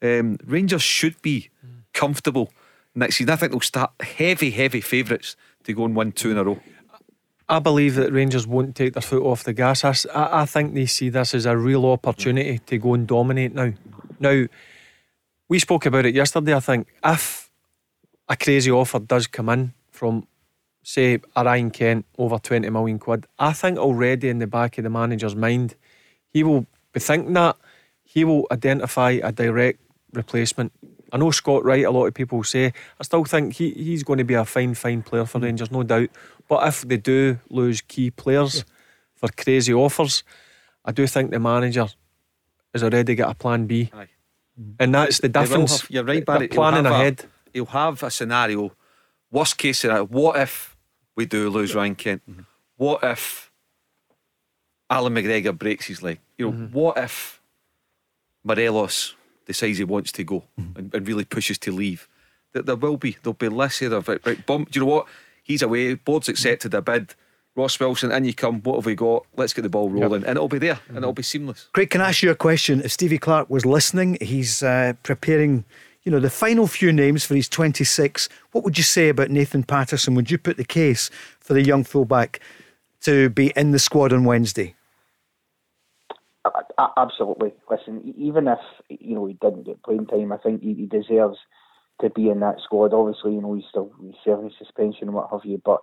um, 0.00 0.38
Rangers 0.46 0.82
should 0.82 1.20
be 1.22 1.50
comfortable 1.92 2.52
next 2.94 3.16
season. 3.16 3.32
I 3.32 3.36
think 3.36 3.52
they'll 3.52 3.60
start 3.60 3.92
heavy, 4.00 4.50
heavy 4.50 4.80
favourites 4.80 5.36
to 5.64 5.72
go 5.72 5.84
and 5.84 5.94
win 5.94 6.12
two 6.12 6.30
in 6.30 6.38
a 6.38 6.44
row. 6.44 6.60
I 7.48 7.58
believe 7.58 7.96
that 7.96 8.12
Rangers 8.12 8.46
won't 8.46 8.76
take 8.76 8.92
their 8.92 9.02
foot 9.02 9.24
off 9.24 9.42
the 9.42 9.52
gas. 9.52 9.84
I, 9.84 9.94
I 10.14 10.46
think 10.46 10.74
they 10.74 10.86
see 10.86 11.08
this 11.08 11.34
as 11.34 11.46
a 11.46 11.56
real 11.56 11.84
opportunity 11.86 12.58
to 12.58 12.78
go 12.78 12.94
and 12.94 13.08
dominate 13.08 13.54
now. 13.54 13.72
Now, 14.20 14.46
we 15.48 15.58
spoke 15.58 15.84
about 15.84 16.06
it 16.06 16.14
yesterday. 16.14 16.54
I 16.54 16.60
think 16.60 16.86
if 17.04 17.50
a 18.28 18.36
crazy 18.36 18.70
offer 18.70 19.00
does 19.00 19.26
come 19.26 19.48
in 19.48 19.74
from, 19.90 20.28
say, 20.84 21.18
a 21.34 21.44
Ryan 21.44 21.72
Kent 21.72 22.06
over 22.18 22.38
20 22.38 22.70
million 22.70 23.00
quid, 23.00 23.26
I 23.36 23.52
think 23.52 23.78
already 23.78 24.28
in 24.28 24.38
the 24.38 24.46
back 24.46 24.78
of 24.78 24.84
the 24.84 24.90
manager's 24.90 25.34
mind, 25.34 25.74
he 26.28 26.44
will 26.44 26.66
be 26.92 27.00
thinking 27.00 27.32
that 27.32 27.56
he 28.04 28.24
will 28.24 28.46
identify 28.52 29.18
a 29.22 29.32
direct 29.32 29.80
replacement 30.12 30.72
I 31.12 31.18
know 31.18 31.30
Scott 31.30 31.64
Wright, 31.64 31.84
a 31.84 31.90
lot 31.90 32.06
of 32.06 32.14
people 32.14 32.42
say. 32.44 32.72
I 32.98 33.02
still 33.02 33.24
think 33.24 33.54
he, 33.54 33.70
he's 33.70 34.02
going 34.02 34.18
to 34.18 34.24
be 34.24 34.34
a 34.34 34.44
fine, 34.44 34.74
fine 34.74 35.02
player 35.02 35.24
for 35.24 35.38
mm. 35.38 35.44
Rangers, 35.44 35.70
no 35.70 35.82
doubt. 35.82 36.10
But 36.48 36.66
if 36.66 36.82
they 36.82 36.96
do 36.96 37.38
lose 37.48 37.80
key 37.80 38.10
players 38.10 38.56
yeah. 38.56 38.62
for 39.14 39.28
crazy 39.28 39.72
offers, 39.72 40.22
I 40.84 40.92
do 40.92 41.06
think 41.06 41.30
the 41.30 41.40
manager 41.40 41.88
has 42.72 42.82
already 42.82 43.14
got 43.14 43.30
a 43.30 43.34
plan 43.34 43.66
B. 43.66 43.90
Aye. 43.92 44.08
And 44.78 44.94
that's 44.94 45.20
the 45.20 45.28
difference. 45.28 45.82
Have, 45.82 45.90
you're 45.90 46.04
right, 46.04 46.24
Barry. 46.24 46.48
planning 46.48 46.84
he'll 46.84 46.94
ahead. 46.94 47.20
A, 47.20 47.50
he'll 47.52 47.66
have 47.66 48.02
a 48.02 48.10
scenario, 48.10 48.72
worst 49.30 49.56
case 49.58 49.78
scenario. 49.78 50.06
What 50.06 50.38
if 50.38 50.76
we 51.16 51.26
do 51.26 51.48
lose 51.50 51.74
Ryan 51.74 51.94
Kent? 51.94 52.22
Mm-hmm. 52.28 52.42
What 52.76 53.02
if 53.02 53.50
Allan 54.88 55.14
McGregor 55.14 55.56
breaks 55.56 55.86
his 55.86 56.02
leg? 56.02 56.20
You 56.36 56.46
know, 56.46 56.52
mm-hmm. 56.52 56.72
what 56.72 56.98
if 56.98 57.40
Morelos 58.44 59.14
decides 59.50 59.78
he 59.78 59.84
wants 59.84 60.12
to 60.12 60.24
go 60.24 60.44
mm. 60.58 60.76
and, 60.76 60.94
and, 60.94 61.08
really 61.08 61.24
pushes 61.24 61.58
to 61.58 61.72
leave, 61.72 62.08
that 62.52 62.66
there 62.66 62.76
will 62.76 62.96
be 62.96 63.16
there'll 63.22 63.34
be 63.34 63.48
less 63.48 63.78
here 63.78 63.92
of 63.92 64.08
it. 64.08 64.24
Right, 64.24 64.46
bump. 64.46 64.70
Do 64.70 64.78
you 64.78 64.86
know 64.86 64.92
what? 64.92 65.06
He's 65.42 65.62
away. 65.62 65.94
Board's 65.94 66.28
accepted 66.28 66.72
a 66.74 66.80
bid. 66.80 67.14
Ross 67.56 67.80
Wilson, 67.80 68.12
in 68.12 68.24
you 68.24 68.32
come. 68.32 68.60
What 68.62 68.76
have 68.76 68.86
we 68.86 68.94
got? 68.94 69.26
Let's 69.36 69.52
get 69.52 69.62
the 69.62 69.68
ball 69.68 69.90
rolling, 69.90 70.20
yep. 70.20 70.28
and 70.28 70.36
it'll 70.36 70.48
be 70.48 70.58
there, 70.58 70.76
mm-hmm. 70.76 70.96
and 70.96 70.98
it'll 70.98 71.12
be 71.12 71.24
seamless. 71.24 71.68
Craig, 71.72 71.90
can 71.90 72.00
I 72.00 72.10
ask 72.10 72.22
you 72.22 72.30
a 72.30 72.36
question? 72.36 72.80
If 72.80 72.92
Stevie 72.92 73.18
Clarke 73.18 73.50
was 73.50 73.66
listening, 73.66 74.18
he's 74.20 74.62
uh, 74.62 74.94
preparing. 75.02 75.64
You 76.04 76.10
know 76.10 76.20
the 76.20 76.30
final 76.30 76.66
few 76.66 76.92
names 76.92 77.26
for 77.26 77.34
his 77.34 77.46
26. 77.48 78.30
What 78.52 78.64
would 78.64 78.78
you 78.78 78.84
say 78.84 79.10
about 79.10 79.30
Nathan 79.30 79.64
Patterson? 79.64 80.14
Would 80.14 80.30
you 80.30 80.38
put 80.38 80.56
the 80.56 80.64
case 80.64 81.10
for 81.40 81.52
the 81.52 81.62
young 81.62 81.84
fullback 81.84 82.40
to 83.02 83.28
be 83.28 83.52
in 83.54 83.72
the 83.72 83.78
squad 83.78 84.12
on 84.12 84.24
Wednesday? 84.24 84.74
Absolutely. 86.96 87.52
Listen, 87.70 88.14
even 88.16 88.48
if 88.48 88.58
you 88.88 89.14
know 89.14 89.26
he 89.26 89.34
didn't 89.34 89.64
get 89.64 89.82
playing 89.82 90.06
time, 90.06 90.32
I 90.32 90.38
think 90.38 90.62
he, 90.62 90.86
deserves 90.86 91.38
to 92.00 92.08
be 92.10 92.30
in 92.30 92.40
that 92.40 92.60
squad. 92.64 92.94
Obviously, 92.94 93.34
you 93.34 93.42
know 93.42 93.54
he's 93.54 93.64
still 93.68 93.92
he's 94.00 94.14
serving 94.24 94.50
suspension 94.58 95.08
and 95.08 95.14
what 95.14 95.28
have 95.30 95.44
you, 95.44 95.60
but 95.64 95.80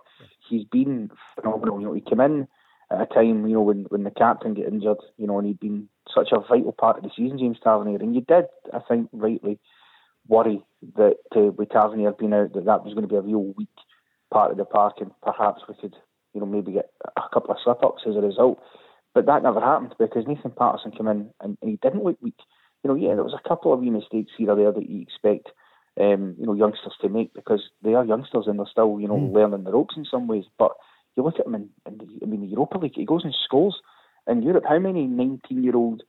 he's 0.48 0.64
been 0.64 1.10
phenomenal. 1.36 1.80
You 1.80 1.86
know, 1.86 1.94
he 1.94 2.00
came 2.00 2.20
in 2.20 2.48
at 2.90 3.02
a 3.02 3.06
time 3.06 3.46
you 3.46 3.54
know 3.54 3.62
when 3.62 3.86
when 3.90 4.02
the 4.02 4.10
captain 4.10 4.54
got 4.54 4.66
injured, 4.66 4.98
you 5.16 5.26
know, 5.26 5.38
and 5.38 5.46
he'd 5.46 5.60
been 5.60 5.88
such 6.12 6.28
a 6.32 6.40
vital 6.40 6.72
part 6.72 6.96
of 6.98 7.04
the 7.04 7.10
season, 7.16 7.38
James 7.38 7.58
Tavernier, 7.62 7.98
and 8.00 8.14
you 8.14 8.22
did, 8.22 8.46
I 8.72 8.80
think, 8.88 9.08
rightly 9.12 9.60
worry 10.26 10.62
that 10.96 11.16
uh, 11.36 11.52
with 11.56 11.70
Tavernier 11.70 12.12
being 12.12 12.32
out, 12.34 12.52
that 12.54 12.64
that 12.64 12.84
was 12.84 12.94
going 12.94 13.06
to 13.06 13.08
be 13.08 13.16
a 13.16 13.20
real 13.20 13.54
weak 13.56 13.68
part 14.32 14.50
of 14.50 14.56
the 14.56 14.64
park, 14.64 14.96
and 15.00 15.10
perhaps 15.22 15.62
we 15.68 15.74
could, 15.80 15.94
you 16.34 16.40
know, 16.40 16.46
maybe 16.46 16.72
get 16.72 16.90
a 17.16 17.22
couple 17.32 17.50
of 17.50 17.58
slip 17.62 17.84
ups 17.84 18.02
as 18.08 18.16
a 18.16 18.20
result. 18.20 18.60
But 19.14 19.26
that 19.26 19.42
never 19.42 19.60
happened 19.60 19.94
because 19.98 20.26
Nathan 20.26 20.52
Patterson 20.52 20.92
came 20.92 21.08
in 21.08 21.30
and, 21.40 21.56
and 21.60 21.70
he 21.70 21.78
didn't 21.82 22.04
look 22.04 22.18
weak. 22.20 22.38
You 22.82 22.88
know, 22.88 22.96
yeah, 22.96 23.14
there 23.14 23.24
was 23.24 23.34
a 23.34 23.48
couple 23.48 23.72
of 23.72 23.80
wee 23.80 23.90
mistakes 23.90 24.32
here 24.36 24.50
or 24.50 24.56
there 24.56 24.72
that 24.72 24.88
you 24.88 25.00
expect, 25.00 25.48
um, 26.00 26.36
you 26.38 26.46
know, 26.46 26.54
youngsters 26.54 26.94
to 27.00 27.08
make 27.08 27.34
because 27.34 27.62
they 27.82 27.94
are 27.94 28.04
youngsters 28.04 28.44
and 28.46 28.58
they're 28.58 28.66
still, 28.70 29.00
you 29.00 29.08
know, 29.08 29.16
mm. 29.16 29.32
learning 29.32 29.64
the 29.64 29.72
ropes 29.72 29.94
in 29.96 30.04
some 30.04 30.28
ways. 30.28 30.44
But 30.58 30.72
you 31.16 31.24
look 31.24 31.40
at 31.40 31.46
him 31.46 31.56
in, 31.56 31.68
in 31.86 31.98
the, 31.98 32.06
I 32.22 32.26
mean, 32.26 32.42
the 32.42 32.46
Europa 32.46 32.78
League, 32.78 32.92
he 32.94 33.04
goes 33.04 33.24
and 33.24 33.34
scores 33.44 33.80
in 34.28 34.42
Europe. 34.42 34.64
How 34.68 34.78
many 34.78 35.08
19-year-old 35.08 36.02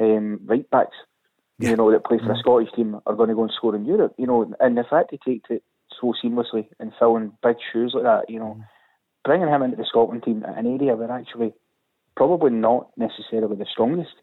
um, 0.00 0.40
right 0.44 0.68
backs, 0.70 0.96
yeah. 1.58 1.70
you 1.70 1.76
know, 1.76 1.90
that 1.90 2.04
play 2.04 2.18
for 2.18 2.26
mm. 2.26 2.36
a 2.36 2.38
Scottish 2.38 2.72
team 2.76 3.00
are 3.06 3.16
going 3.16 3.30
to 3.30 3.34
go 3.34 3.42
and 3.42 3.52
score 3.56 3.74
in 3.74 3.84
Europe? 3.84 4.14
You 4.18 4.26
know, 4.26 4.54
and 4.60 4.76
the 4.76 4.84
fact 4.88 5.10
he 5.10 5.18
takes 5.18 5.50
it 5.50 5.64
so 6.00 6.14
seamlessly 6.22 6.68
and 6.78 6.92
filling 6.98 7.32
big 7.42 7.56
shoes 7.72 7.92
like 7.94 8.04
that, 8.04 8.30
you 8.30 8.38
know, 8.38 8.56
mm. 8.60 8.64
bringing 9.24 9.48
him 9.48 9.62
into 9.62 9.76
the 9.76 9.84
Scotland 9.84 10.22
team 10.22 10.44
at 10.46 10.58
an 10.58 10.66
area 10.66 10.94
where 10.94 11.10
actually 11.10 11.54
probably 12.16 12.50
not 12.50 12.90
necessarily 12.96 13.56
the 13.56 13.66
strongest 13.70 14.14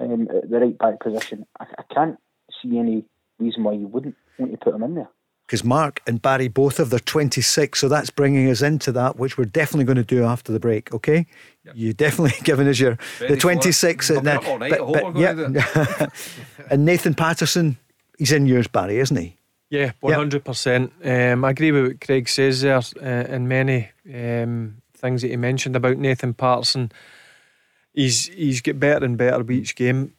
um, 0.00 0.28
at 0.34 0.50
the 0.50 0.58
right 0.58 0.78
back 0.78 1.00
position. 1.00 1.46
I, 1.60 1.66
I, 1.78 1.94
can't 1.94 2.18
see 2.62 2.78
any 2.78 3.04
reason 3.38 3.64
why 3.64 3.72
you 3.72 3.86
wouldn't 3.86 4.16
want 4.38 4.52
to 4.52 4.58
put 4.58 4.74
him 4.74 4.82
in 4.82 4.94
there. 4.94 5.08
Because 5.46 5.64
Mark 5.64 6.02
and 6.06 6.20
Barry 6.20 6.48
both 6.48 6.76
have 6.76 6.90
their 6.90 6.98
26, 6.98 7.78
so 7.78 7.88
that's 7.88 8.10
bringing 8.10 8.50
us 8.50 8.60
into 8.60 8.92
that, 8.92 9.16
which 9.16 9.38
we're 9.38 9.46
definitely 9.46 9.86
going 9.86 9.96
to 9.96 10.04
do 10.04 10.24
after 10.24 10.52
the 10.52 10.60
break. 10.60 10.92
Okay, 10.92 11.26
yep. 11.64 11.74
you 11.74 11.94
definitely 11.94 12.38
given 12.44 12.68
us 12.68 12.78
your 12.78 12.98
Very 13.18 13.34
the 13.34 13.40
26 13.40 14.10
and, 14.10 14.28
uh, 14.28 14.40
but, 14.58 14.92
but, 14.92 15.16
yeah. 15.16 16.06
and 16.70 16.84
Nathan 16.84 17.14
Patterson, 17.14 17.78
he's 18.18 18.30
in 18.30 18.46
yours, 18.46 18.68
Barry, 18.68 18.98
isn't 18.98 19.16
he? 19.16 19.36
Yeah, 19.70 19.92
one 20.00 20.14
hundred 20.14 20.46
percent. 20.46 20.92
Um, 21.04 21.44
I 21.44 21.50
agree 21.50 21.72
with 21.72 21.86
what 21.86 22.00
Craig 22.00 22.26
says 22.28 22.62
there, 22.62 22.76
uh, 22.76 23.00
and 23.02 23.50
many 23.50 23.90
um, 24.06 24.80
things 24.94 25.20
that 25.20 25.28
he 25.28 25.36
mentioned 25.36 25.76
about 25.76 25.98
Nathan 25.98 26.32
Patterson 26.32 26.90
he's 27.98 28.28
he's 28.28 28.60
get 28.60 28.78
better 28.78 29.04
and 29.04 29.18
better 29.18 29.38
with 29.38 29.50
each 29.50 29.74
game. 29.74 30.14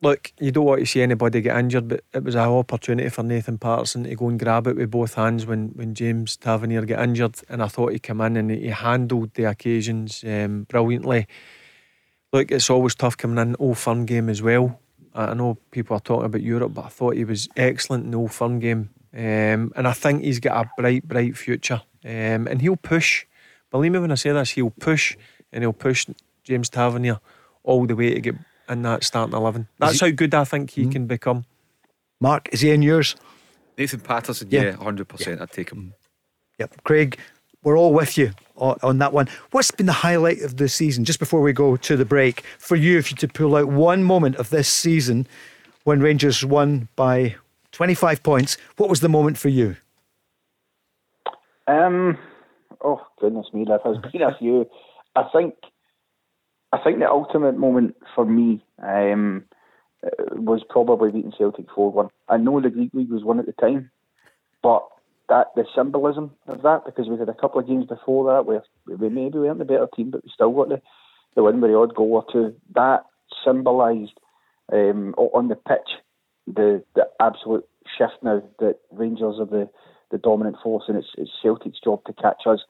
Look, 0.00 0.32
you 0.38 0.52
don't 0.52 0.64
want 0.64 0.80
to 0.80 0.86
see 0.86 1.02
anybody 1.02 1.40
get 1.40 1.58
injured, 1.58 1.88
but 1.88 2.04
it 2.14 2.22
was 2.22 2.36
an 2.36 2.42
opportunity 2.42 3.08
for 3.08 3.24
Nathan 3.24 3.58
Patterson 3.58 4.04
to 4.04 4.14
go 4.14 4.28
and 4.28 4.38
grab 4.38 4.68
it 4.68 4.76
with 4.76 4.92
both 4.92 5.14
hands 5.14 5.44
when, 5.44 5.70
when 5.70 5.92
James 5.92 6.36
Tavernier 6.36 6.82
get 6.82 7.00
injured, 7.00 7.34
and 7.48 7.60
I 7.60 7.66
thought 7.66 7.92
he 7.92 7.98
came 7.98 8.20
in 8.20 8.36
and 8.36 8.50
he 8.50 8.68
handled 8.68 9.34
the 9.34 9.44
occasions 9.44 10.22
um, 10.24 10.66
brilliantly. 10.68 11.26
Look, 12.32 12.52
it's 12.52 12.70
always 12.70 12.94
tough 12.94 13.16
coming 13.16 13.38
in 13.38 13.56
Old 13.58 13.78
Firm 13.78 14.06
game 14.06 14.28
as 14.28 14.40
well. 14.40 14.80
I 15.14 15.34
know 15.34 15.58
people 15.72 15.96
are 15.96 16.00
talking 16.00 16.26
about 16.26 16.42
Europe, 16.42 16.74
but 16.74 16.84
I 16.84 16.88
thought 16.90 17.16
he 17.16 17.24
was 17.24 17.48
excellent 17.56 18.04
in 18.04 18.12
the 18.12 18.18
Old 18.18 18.32
Firm 18.32 18.60
game, 18.60 18.90
um, 19.12 19.72
and 19.74 19.88
I 19.88 19.92
think 19.92 20.22
he's 20.22 20.38
got 20.38 20.64
a 20.64 20.70
bright, 20.80 21.08
bright 21.08 21.36
future. 21.36 21.82
Um, 22.04 22.46
and 22.46 22.62
he'll 22.62 22.76
push. 22.76 23.26
Believe 23.72 23.90
me 23.90 23.98
when 23.98 24.12
I 24.12 24.14
say 24.14 24.30
this, 24.30 24.50
he'll 24.50 24.70
push 24.70 25.16
and 25.52 25.64
he'll 25.64 25.72
push 25.72 26.06
James 26.48 26.70
Tavernier 26.70 27.20
all 27.62 27.86
the 27.86 27.94
way 27.94 28.14
to 28.14 28.20
get 28.20 28.34
in 28.70 28.82
that 28.82 29.04
starting 29.04 29.36
11. 29.36 29.68
That's 29.78 30.00
he, 30.00 30.06
how 30.06 30.12
good 30.12 30.34
I 30.34 30.44
think 30.44 30.70
he 30.70 30.82
mm-hmm. 30.82 30.92
can 30.92 31.06
become. 31.06 31.44
Mark, 32.20 32.48
is 32.52 32.62
he 32.62 32.70
in 32.70 32.80
yours? 32.80 33.16
Nathan 33.76 34.00
Patterson, 34.00 34.48
yeah, 34.50 34.62
yeah 34.62 34.72
100%. 34.72 35.26
Yeah. 35.26 35.42
I'd 35.42 35.50
take 35.52 35.70
him. 35.70 35.92
Yep. 36.58 36.82
Craig, 36.84 37.18
we're 37.62 37.76
all 37.76 37.92
with 37.92 38.16
you 38.16 38.32
on, 38.56 38.78
on, 38.82 38.98
that 38.98 39.12
one. 39.12 39.28
What's 39.50 39.70
been 39.70 39.86
the 39.86 39.92
highlight 39.92 40.40
of 40.40 40.56
the 40.56 40.70
season, 40.70 41.04
just 41.04 41.18
before 41.18 41.42
we 41.42 41.52
go 41.52 41.76
to 41.76 41.96
the 41.96 42.06
break, 42.06 42.40
for 42.58 42.76
you, 42.76 42.98
if 42.98 43.10
you 43.10 43.16
to 43.18 43.28
pull 43.28 43.54
out 43.54 43.68
one 43.68 44.02
moment 44.02 44.36
of 44.36 44.48
this 44.48 44.68
season 44.68 45.26
when 45.84 46.00
Rangers 46.00 46.44
won 46.44 46.88
by 46.96 47.36
25 47.72 48.22
points, 48.22 48.56
what 48.78 48.88
was 48.88 49.00
the 49.00 49.08
moment 49.08 49.36
for 49.36 49.50
you? 49.50 49.76
Um, 51.66 52.16
oh, 52.82 53.06
goodness 53.20 53.46
me, 53.52 53.66
that 53.68 53.82
has 53.84 53.98
been 54.10 54.22
a 54.22 54.34
few. 54.38 54.66
I 55.14 55.24
think 55.32 55.54
I 56.72 56.78
think 56.78 56.98
the 56.98 57.08
ultimate 57.08 57.56
moment 57.56 57.96
for 58.14 58.24
me 58.24 58.62
um, 58.82 59.44
was 60.32 60.62
probably 60.68 61.10
beating 61.10 61.32
Celtic 61.36 61.66
4 61.74 61.92
1. 61.92 62.08
I 62.28 62.36
know 62.36 62.60
the 62.60 62.70
Greek 62.70 62.92
League 62.92 63.10
was 63.10 63.24
one 63.24 63.38
at 63.38 63.46
the 63.46 63.52
time, 63.52 63.90
but 64.62 64.86
that 65.28 65.48
the 65.56 65.64
symbolism 65.74 66.32
of 66.46 66.62
that, 66.62 66.84
because 66.84 67.08
we 67.08 67.18
had 67.18 67.28
a 67.28 67.34
couple 67.34 67.60
of 67.60 67.66
games 67.66 67.86
before 67.86 68.32
that 68.32 68.46
where 68.46 68.62
we 68.86 69.08
maybe 69.08 69.38
weren't 69.38 69.58
the 69.58 69.64
better 69.64 69.88
team, 69.94 70.10
but 70.10 70.24
we 70.24 70.30
still 70.32 70.52
got 70.52 70.68
the, 70.68 70.80
the 71.36 71.42
win 71.42 71.60
with 71.60 71.70
the 71.70 71.76
odd 71.76 71.94
goal 71.94 72.12
or 72.12 72.32
two. 72.32 72.54
That 72.74 73.04
symbolised 73.44 74.18
um, 74.72 75.14
on 75.16 75.48
the 75.48 75.56
pitch 75.56 75.88
the 76.54 76.82
the 76.94 77.06
absolute 77.20 77.66
shift 77.96 78.22
now 78.22 78.42
that 78.58 78.76
Rangers 78.90 79.36
are 79.38 79.46
the, 79.46 79.68
the 80.10 80.18
dominant 80.18 80.56
force 80.62 80.84
and 80.88 80.96
it's, 80.96 81.08
it's 81.16 81.30
Celtic's 81.42 81.80
job 81.82 82.04
to 82.06 82.12
catch 82.12 82.42
us. 82.46 82.60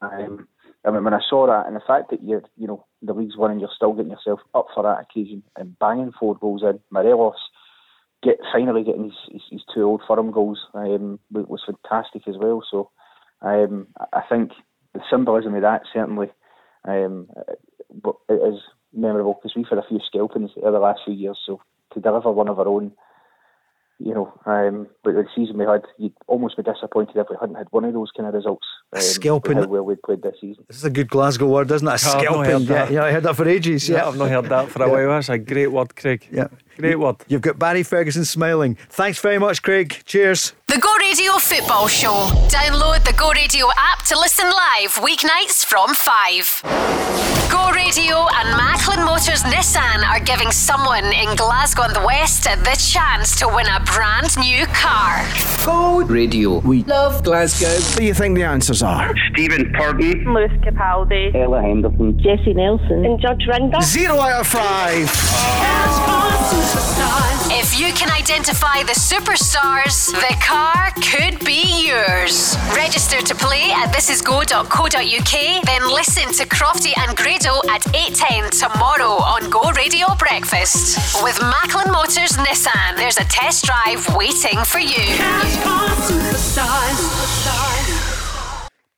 Um, 0.00 0.48
I 0.88 0.90
mean, 0.90 1.04
when 1.04 1.14
I 1.14 1.20
saw 1.28 1.46
that 1.46 1.66
and 1.66 1.76
the 1.76 1.82
fact 1.86 2.10
that 2.10 2.22
you're, 2.22 2.42
you 2.56 2.66
know, 2.66 2.86
the 3.02 3.12
league's 3.12 3.36
winning, 3.36 3.60
you're 3.60 3.68
still 3.76 3.92
getting 3.92 4.10
yourself 4.10 4.40
up 4.54 4.68
for 4.74 4.82
that 4.82 5.00
occasion 5.00 5.42
and 5.56 5.78
banging 5.78 6.12
four 6.18 6.34
goals 6.34 6.62
in. 6.62 6.80
Morelos 6.90 7.36
get 8.22 8.38
finally 8.50 8.84
getting 8.84 9.04
his, 9.04 9.12
his, 9.30 9.42
his 9.50 9.60
two 9.74 9.82
old 9.82 10.00
firm 10.08 10.30
goals 10.30 10.58
um, 10.72 11.20
was 11.30 11.62
fantastic 11.66 12.26
as 12.26 12.36
well. 12.38 12.62
So 12.70 12.90
um, 13.42 13.88
I 14.14 14.22
think 14.28 14.52
the 14.94 15.00
symbolism 15.10 15.54
of 15.54 15.62
that 15.62 15.82
certainly 15.92 16.28
um, 16.84 17.28
is 18.30 18.60
memorable 18.94 19.34
because 19.34 19.54
we've 19.54 19.68
had 19.68 19.78
a 19.78 19.86
few 19.86 20.00
scalpings 20.06 20.52
over 20.62 20.72
the 20.72 20.78
last 20.78 21.00
few 21.04 21.14
years. 21.14 21.38
So 21.44 21.60
to 21.92 22.00
deliver 22.00 22.32
one 22.32 22.48
of 22.48 22.58
our 22.58 22.66
own 22.66 22.92
you 23.98 24.14
know, 24.14 24.32
um, 24.46 24.86
but 25.02 25.14
the 25.14 25.26
season 25.34 25.58
we 25.58 25.64
had, 25.64 25.82
you'd 25.98 26.12
almost 26.28 26.56
be 26.56 26.62
disappointed 26.62 27.16
if 27.16 27.26
we 27.28 27.36
hadn't 27.40 27.56
had 27.56 27.66
one 27.70 27.84
of 27.84 27.92
those 27.92 28.10
kind 28.16 28.28
of 28.28 28.34
results. 28.34 28.66
Um, 28.92 29.00
scalping. 29.00 29.56
How 29.56 29.66
well 29.66 29.82
we'd 29.82 30.02
played 30.02 30.22
this 30.22 30.36
season. 30.40 30.64
This 30.68 30.76
is 30.76 30.84
a 30.84 30.90
good 30.90 31.08
Glasgow 31.08 31.48
word, 31.48 31.70
isn't 31.70 31.86
it? 31.86 31.94
A 31.94 31.98
scalping. 31.98 32.60
Yeah, 32.62 32.88
yeah, 32.88 33.04
I 33.04 33.12
heard 33.12 33.24
that 33.24 33.34
for 33.34 33.48
ages. 33.48 33.88
Yeah, 33.88 33.96
yeah 33.96 34.08
I've 34.08 34.16
not 34.16 34.28
heard 34.28 34.46
that 34.46 34.68
for 34.70 34.82
a 34.84 34.88
while. 34.88 35.08
That's 35.08 35.28
a 35.28 35.38
great 35.38 35.68
word, 35.68 35.96
Craig. 35.96 36.28
Yeah. 36.30 36.48
Great 36.78 36.98
word. 36.98 37.16
You've 37.26 37.40
got 37.40 37.58
Barry 37.58 37.82
Ferguson 37.82 38.24
smiling. 38.24 38.76
Thanks 38.88 39.18
very 39.18 39.38
much, 39.38 39.62
Craig. 39.62 40.00
Cheers. 40.04 40.52
The 40.68 40.78
Go 40.78 40.94
Radio 40.98 41.32
Football 41.38 41.88
Show. 41.88 42.30
Download 42.48 43.04
the 43.04 43.14
Go 43.14 43.32
Radio 43.32 43.66
app 43.76 44.04
to 44.06 44.18
listen 44.18 44.46
live 44.46 44.94
weeknights 44.94 45.64
from 45.64 45.92
5. 45.94 46.62
Go 47.50 47.70
Radio 47.72 48.28
and 48.34 48.56
Macklin 48.56 49.04
Motors 49.04 49.42
Nissan 49.42 50.06
are 50.06 50.20
giving 50.20 50.52
someone 50.52 51.04
in 51.12 51.34
Glasgow 51.34 51.84
and 51.84 51.96
the 51.96 52.04
West 52.04 52.44
the 52.44 52.76
chance 52.78 53.34
to 53.36 53.48
win 53.48 53.66
a 53.66 53.80
brand 53.94 54.36
new 54.38 54.66
car. 54.66 55.24
Go 55.64 56.00
Radio. 56.04 56.58
We 56.60 56.84
love 56.84 57.22
Glasgow. 57.24 57.68
What 57.68 57.96
do 57.96 58.04
you 58.04 58.14
think 58.14 58.36
the 58.36 58.44
answers 58.44 58.82
are? 58.82 59.14
Stephen 59.32 59.72
Purdon. 59.72 60.24
Lewis 60.32 60.52
Capaldi. 60.62 61.34
Ella 61.34 61.62
Henderson. 61.62 62.18
Jesy 62.18 62.54
Nelson. 62.54 63.04
And 63.04 63.20
Judge 63.20 63.46
Rinder. 63.48 63.82
Zero 63.82 64.14
out 64.20 64.40
of 64.40 64.46
five. 64.46 66.27
If 66.50 67.78
you 67.78 67.92
can 67.92 68.10
identify 68.10 68.82
the 68.82 68.92
superstars, 68.92 70.10
the 70.12 70.34
car 70.40 70.90
could 70.96 71.44
be 71.44 71.86
yours. 71.86 72.56
Register 72.74 73.20
to 73.20 73.34
play 73.34 73.70
at 73.70 73.92
thisisgo.co.uk, 73.92 75.64
then 75.66 75.82
listen 75.92 76.32
to 76.32 76.46
Crofty 76.48 76.92
and 76.96 77.14
Grado 77.16 77.60
at 77.68 77.82
8.10 77.92 78.50
tomorrow 78.72 79.20
on 79.20 79.50
Go 79.50 79.70
Radio 79.72 80.06
Breakfast. 80.18 81.22
With 81.22 81.38
Macklin 81.40 81.92
Motors 81.92 82.32
Nissan, 82.38 82.96
there's 82.96 83.18
a 83.18 83.24
test 83.24 83.66
drive 83.66 84.08
waiting 84.16 84.64
for 84.64 84.78
you. 84.78 85.04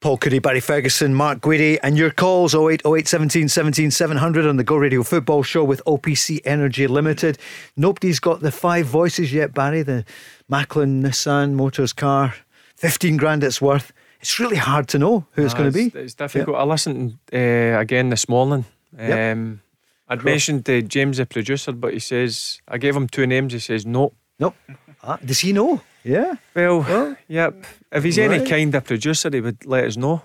Paul 0.00 0.16
Cooney, 0.16 0.38
Barry 0.38 0.60
Ferguson, 0.60 1.14
Mark 1.14 1.40
Guidi, 1.40 1.78
and 1.82 1.98
your 1.98 2.10
calls 2.10 2.54
08 2.54 2.80
08 2.86 3.06
17 3.06 3.48
17 3.48 3.90
700 3.90 4.46
on 4.46 4.56
the 4.56 4.64
Go 4.64 4.76
Radio 4.76 5.02
Football 5.02 5.42
Show 5.42 5.62
with 5.62 5.82
OPC 5.84 6.40
Energy 6.46 6.86
Limited. 6.86 7.36
Nobody's 7.76 8.18
got 8.18 8.40
the 8.40 8.50
five 8.50 8.86
voices 8.86 9.30
yet, 9.30 9.52
Barry. 9.52 9.82
The 9.82 10.06
Macklin 10.48 11.02
Nissan 11.02 11.52
Motors 11.52 11.92
car, 11.92 12.34
15 12.76 13.18
grand 13.18 13.44
it's 13.44 13.60
worth. 13.60 13.92
It's 14.22 14.40
really 14.40 14.56
hard 14.56 14.88
to 14.88 14.98
know 14.98 15.26
who 15.32 15.44
it's 15.44 15.52
going 15.52 15.70
to 15.70 15.90
be. 15.90 15.98
It's 15.98 16.14
difficult. 16.14 16.56
I 16.56 16.62
listened 16.64 17.18
uh, 17.30 17.36
again 17.78 18.08
this 18.08 18.26
morning. 18.26 18.64
Yep. 18.98 19.36
Um, 19.36 19.60
I'd 20.08 20.24
mentioned 20.24 20.64
to 20.64 20.80
James, 20.80 21.18
the 21.18 21.26
producer, 21.26 21.72
but 21.72 21.92
he 21.92 21.98
says, 21.98 22.62
I 22.66 22.78
gave 22.78 22.96
him 22.96 23.06
two 23.06 23.26
names. 23.26 23.52
He 23.52 23.58
says, 23.58 23.84
no. 23.84 24.12
Nope. 24.38 24.56
Ah, 25.02 25.18
does 25.24 25.40
he 25.40 25.52
know? 25.52 25.80
Yeah. 26.02 26.36
Well, 26.54 26.80
Well, 26.80 27.16
yep. 27.28 27.64
If 27.92 28.04
he's 28.04 28.18
right. 28.18 28.30
any 28.30 28.48
kind 28.48 28.74
of 28.74 28.84
producer, 28.84 29.28
he 29.32 29.40
would 29.40 29.66
let 29.66 29.84
us 29.84 29.96
know. 29.96 30.22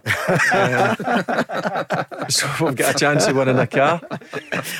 Um, 0.53 0.95
so 2.29 2.47
we've 2.61 2.75
got 2.75 2.95
a 2.95 2.97
chance 2.97 3.27
of 3.27 3.35
winning 3.35 3.57
a 3.57 3.67
car. 3.67 3.99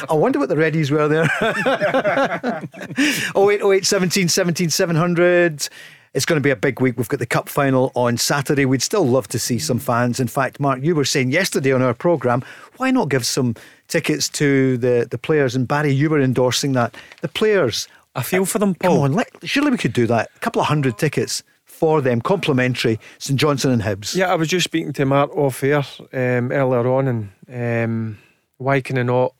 I 0.10 0.14
wonder 0.14 0.40
what 0.40 0.50
the 0.50 0.56
readies 0.56 0.92
were 0.92 1.08
there. 1.08 1.28
08 3.36 3.62
08 3.64 3.86
17 3.86 4.28
17 4.30 4.70
700. 4.70 5.68
It's 6.14 6.26
going 6.26 6.38
to 6.40 6.44
be 6.44 6.50
a 6.52 6.56
big 6.56 6.80
week. 6.80 6.96
We've 6.98 7.10
got 7.10 7.20
the 7.20 7.26
cup 7.26 7.50
final 7.50 7.92
on 7.94 8.16
Saturday. 8.18 8.64
We'd 8.66 8.82
still 8.82 9.06
love 9.06 9.28
to 9.30 9.40
see 9.40 9.60
some 9.60 9.80
fans. 9.80 10.22
In 10.22 10.28
fact, 10.28 10.62
Mark, 10.62 10.82
you 10.82 10.96
were 10.96 11.04
saying 11.04 11.32
yesterday 11.32 11.74
on 11.74 11.82
our 11.82 11.94
programme, 11.94 12.42
why 12.78 12.90
not 12.92 13.10
give 13.10 13.26
some 13.26 13.54
tickets 13.90 14.30
to 14.30 14.78
the, 14.78 15.08
the 15.12 15.18
players? 15.18 15.58
And 15.58 15.68
Barry, 15.68 15.92
you 15.92 16.10
were 16.10 16.22
endorsing 16.22 16.72
that. 16.74 16.96
The 17.20 17.28
players. 17.28 17.90
I 18.16 18.24
feel 18.24 18.46
for 18.46 18.60
them, 18.60 18.76
Paul. 18.76 18.96
Come 18.96 19.04
on, 19.04 19.14
let, 19.14 19.30
surely 19.44 19.72
we 19.72 19.78
could 19.78 19.94
do 19.94 20.08
that. 20.08 20.30
A 20.36 20.40
couple 20.40 20.62
of 20.62 20.68
hundred 20.68 20.98
tickets 20.98 21.44
for 21.66 22.02
them, 22.02 22.22
complimentary, 22.22 23.00
St 23.18 23.38
Johnstone 23.38 23.74
and 23.74 23.82
Hibs. 23.82 24.16
Yeah, 24.16 24.32
I 24.32 24.36
was 24.36 24.48
just 24.48 24.64
speaking 24.64 24.94
to 24.94 25.06
Mark 25.06 25.36
off 25.36 25.62
air 25.64 25.84
um, 26.14 26.52
earlier 26.52 26.88
on, 26.88 27.08
and 27.08 27.84
um, 27.84 28.18
why 28.58 28.80
can 28.80 28.98
I 28.98 29.04
not? 29.04 29.34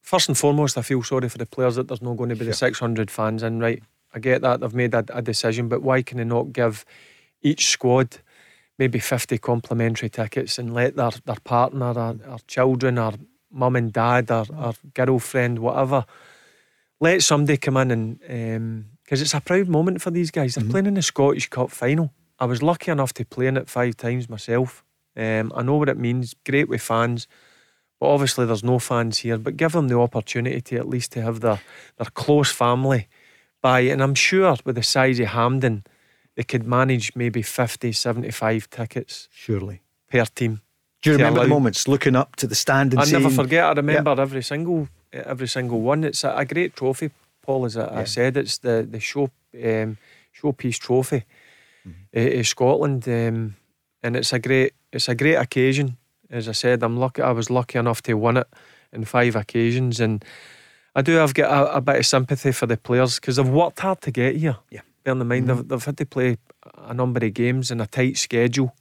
First 0.00 0.28
and 0.28 0.36
foremost, 0.36 0.76
I 0.76 0.82
feel 0.82 1.02
sorry 1.02 1.28
for 1.28 1.38
the 1.38 1.46
players 1.46 1.76
that 1.76 1.86
there's 1.86 2.02
not 2.02 2.16
going 2.16 2.30
to 2.30 2.36
be 2.36 2.46
the 2.46 2.54
600 2.54 3.10
fans 3.10 3.42
in, 3.42 3.60
right? 3.60 3.82
I 4.14 4.18
get 4.18 4.42
that 4.42 4.60
they've 4.60 4.74
made 4.74 4.94
a, 4.94 5.04
a 5.12 5.22
decision, 5.22 5.68
but 5.68 5.82
why 5.82 6.02
can 6.02 6.18
I 6.18 6.24
not 6.24 6.52
give 6.52 6.84
each 7.42 7.68
squad 7.68 8.18
maybe 8.78 8.98
50 8.98 9.38
complimentary 9.38 10.08
tickets 10.08 10.58
and 10.58 10.72
let 10.72 10.96
their, 10.96 11.10
their 11.26 11.40
partner, 11.44 11.92
or, 11.92 12.16
or 12.28 12.38
children, 12.46 12.98
or 12.98 13.12
mum 13.50 13.76
and 13.76 13.92
dad, 13.92 14.30
or, 14.30 14.46
or 14.56 14.72
girlfriend, 14.94 15.58
whatever, 15.58 16.06
let 17.00 17.22
somebody 17.22 17.56
come 17.56 17.76
in 17.76 18.20
and 18.26 18.86
because 19.04 19.22
it's 19.22 19.34
a 19.34 19.40
proud 19.40 19.68
moment 19.68 20.02
for 20.02 20.10
these 20.10 20.30
guys. 20.30 20.54
They're 20.54 20.68
playing 20.68 20.86
in 20.86 20.94
the 20.94 21.02
Scottish 21.02 21.48
Cup 21.48 21.70
final. 21.70 22.12
I 22.38 22.44
was 22.44 22.62
lucky 22.62 22.90
enough 22.90 23.14
to 23.14 23.24
play 23.24 23.46
in 23.46 23.56
it 23.56 23.68
five 23.68 23.96
times 23.96 24.28
myself. 24.28 24.84
Um, 25.16 25.50
I 25.54 25.62
know 25.62 25.76
what 25.76 25.88
it 25.88 25.96
means. 25.96 26.34
Great 26.44 26.68
with 26.68 26.82
fans, 26.82 27.26
but 27.98 28.08
obviously 28.08 28.46
there's 28.46 28.62
no 28.62 28.78
fans 28.78 29.18
here. 29.18 29.38
But 29.38 29.56
give 29.56 29.72
them 29.72 29.88
the 29.88 29.98
opportunity 29.98 30.60
to 30.60 30.76
at 30.76 30.88
least 30.88 31.12
to 31.12 31.22
have 31.22 31.40
their 31.40 31.60
their 31.96 32.10
close 32.12 32.52
family 32.52 33.08
by. 33.62 33.80
And 33.80 34.02
I'm 34.02 34.14
sure 34.14 34.56
with 34.64 34.76
the 34.76 34.82
size 34.82 35.18
of 35.20 35.28
Hampden, 35.28 35.84
they 36.36 36.44
could 36.44 36.66
manage 36.66 37.16
maybe 37.16 37.42
50, 37.42 37.92
75 37.92 38.70
tickets 38.70 39.28
Surely. 39.32 39.82
per 40.08 40.24
team. 40.26 40.60
Do 41.02 41.10
you 41.10 41.16
remember 41.16 41.42
the 41.42 41.48
moments 41.48 41.88
looking 41.88 42.14
up 42.14 42.36
to 42.36 42.46
the 42.46 42.54
stand 42.54 42.92
and 42.92 43.00
I 43.00 43.04
saying, 43.04 43.22
never 43.22 43.34
forget. 43.34 43.64
I 43.64 43.72
remember 43.72 44.20
every 44.20 44.42
single 44.42 44.88
every 45.12 45.48
single 45.48 45.80
one. 45.80 46.04
It's 46.04 46.24
a, 46.24 46.34
a 46.36 46.44
great 46.44 46.74
trophy, 46.76 47.10
Paul. 47.42 47.64
As 47.64 47.76
I, 47.76 48.00
I 48.00 48.04
said, 48.04 48.36
it's 48.36 48.58
the 48.58 48.86
the 48.90 49.00
show 49.00 49.30
um, 49.54 49.98
showpiece 50.34 50.78
trophy 50.78 51.24
Mm-hmm. 51.88 52.36
uh, 52.36 52.40
uh, 52.40 52.42
Scotland, 52.42 53.08
um, 53.08 53.54
and 54.02 54.16
it's 54.16 54.32
a 54.32 54.38
great 54.38 54.72
it's 54.92 55.08
a 55.08 55.14
great 55.14 55.36
occasion. 55.36 55.96
As 56.30 56.48
I 56.48 56.52
said, 56.52 56.82
I'm 56.82 56.96
lucky. 56.96 57.22
I 57.22 57.30
was 57.30 57.50
lucky 57.50 57.78
enough 57.78 58.02
to 58.02 58.14
win 58.14 58.36
it 58.36 58.48
in 58.92 59.04
five 59.04 59.36
occasions, 59.36 60.00
and 60.00 60.24
I 60.94 61.02
do 61.02 61.12
have 61.12 61.34
got 61.34 61.50
a, 61.50 61.76
a 61.76 61.80
bit 61.80 61.96
of 61.96 62.06
sympathy 62.06 62.52
for 62.52 62.66
the 62.66 62.76
players 62.76 63.16
because 63.16 63.36
they've 63.36 63.48
worked 63.48 63.80
hard 63.80 64.00
to 64.02 64.10
get 64.10 64.36
here. 64.36 64.56
Yeah. 64.70 64.80
Bear 65.04 65.14
in 65.14 65.26
mind 65.26 65.48
they've, 65.48 65.68
they've 65.68 65.84
had 65.84 65.96
to 65.98 66.06
play 66.06 66.36
a 66.76 66.92
number 66.92 67.24
of 67.24 67.32
games 67.32 67.70
in 67.70 67.80
a 67.80 67.86
tight 67.86 68.18
schedule, 68.18 68.74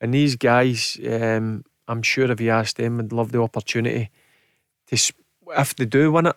and 0.00 0.14
these 0.14 0.36
guys, 0.36 0.98
um, 1.06 1.64
I'm 1.86 2.02
sure 2.02 2.30
if 2.30 2.40
you 2.40 2.50
asked 2.50 2.76
them, 2.76 2.96
would 2.96 3.12
love 3.12 3.32
the 3.32 3.42
opportunity 3.42 4.10
to, 4.88 5.12
if 5.56 5.74
they 5.76 5.84
do 5.86 6.12
win 6.12 6.26
it, 6.26 6.36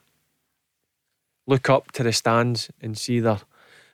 look 1.48 1.70
up 1.70 1.92
to 1.94 2.04
the 2.04 2.14
stands 2.14 2.70
and 2.82 2.98
see 2.98 3.20
their 3.20 3.40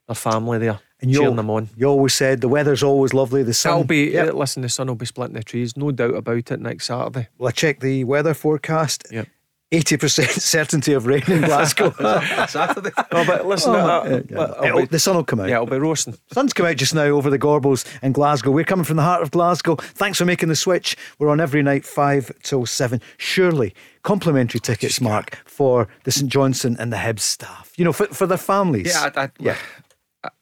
their 0.08 0.16
family 0.16 0.58
there 0.58 0.80
And 1.02 1.12
you 1.12 1.20
cheering 1.20 1.36
them 1.36 1.52
on. 1.52 1.70
You 1.78 1.86
always 1.88 2.16
said 2.16 2.42
the 2.42 2.48
weather's 2.48 2.82
always 2.82 3.14
lovely. 3.14 3.44
The 3.44 3.54
sun. 3.54 3.72
That'll 3.74 3.84
be 3.86 4.06
Yep. 4.12 4.30
uh, 4.30 4.38
listen. 4.38 4.64
The 4.64 4.70
sun 4.70 4.88
will 4.88 4.96
be 4.96 5.06
splitting 5.06 5.36
the 5.36 5.44
trees, 5.44 5.78
no 5.78 5.92
doubt 5.92 6.16
about 6.16 6.52
it. 6.52 6.60
Next 6.60 6.86
Saturday. 6.88 7.28
Well, 7.38 7.48
I 7.50 7.52
checked 7.52 7.82
the 7.82 8.04
weather 8.06 8.34
forecast. 8.34 9.06
Yep. 9.12 9.28
80% 9.72 10.28
certainty 10.42 10.94
of 10.94 11.06
rain 11.06 11.22
in 11.28 11.42
Glasgow. 11.44 11.92
Saturday. 12.48 12.90
No, 13.14 13.24
but 13.24 13.46
listen, 13.46 13.76
Oh, 13.76 13.78
uh, 13.78 14.04
yeah, 14.04 14.16
yeah. 14.16 14.22
but 14.32 14.58
I'll 14.58 14.64
It'll- 14.66 14.80
be- 14.82 14.86
the 14.88 14.98
sun 14.98 15.16
will 15.16 15.24
come 15.24 15.42
out. 15.42 15.48
yeah, 15.50 15.56
it'll 15.58 15.68
be 15.68 15.78
roasting. 15.78 16.18
Sun's 16.34 16.54
come 16.54 16.66
out 16.66 16.76
just 16.78 16.96
now 16.96 17.04
over 17.04 17.30
the 17.30 17.38
Gorbals 17.38 17.86
in 18.02 18.12
Glasgow. 18.12 18.50
We're 18.50 18.64
coming 18.64 18.84
from 18.86 18.96
the 18.98 19.04
heart 19.04 19.22
of 19.22 19.30
Glasgow. 19.30 19.76
Thanks 19.76 20.18
for 20.18 20.26
making 20.26 20.50
the 20.50 20.56
switch. 20.56 20.98
We're 21.20 21.30
on 21.30 21.40
every 21.40 21.62
night, 21.62 21.86
5 21.86 22.32
till 22.42 22.66
7. 22.66 23.00
Surely, 23.18 23.76
complimentary 24.04 24.60
tickets, 24.60 25.02
Mark, 25.02 25.38
for 25.46 25.88
the 26.04 26.12
St 26.12 26.32
Johnstone 26.32 26.76
and 26.80 26.92
the 26.92 26.98
Hibs 26.98 27.20
staff. 27.22 27.72
You 27.78 27.86
know, 27.86 27.94
for, 27.94 28.08
for 28.08 28.26
their 28.28 28.38
families. 28.38 28.88
Yeah, 28.88 29.10
I, 29.16 29.24
I, 29.24 29.30
Yeah. 29.40 29.56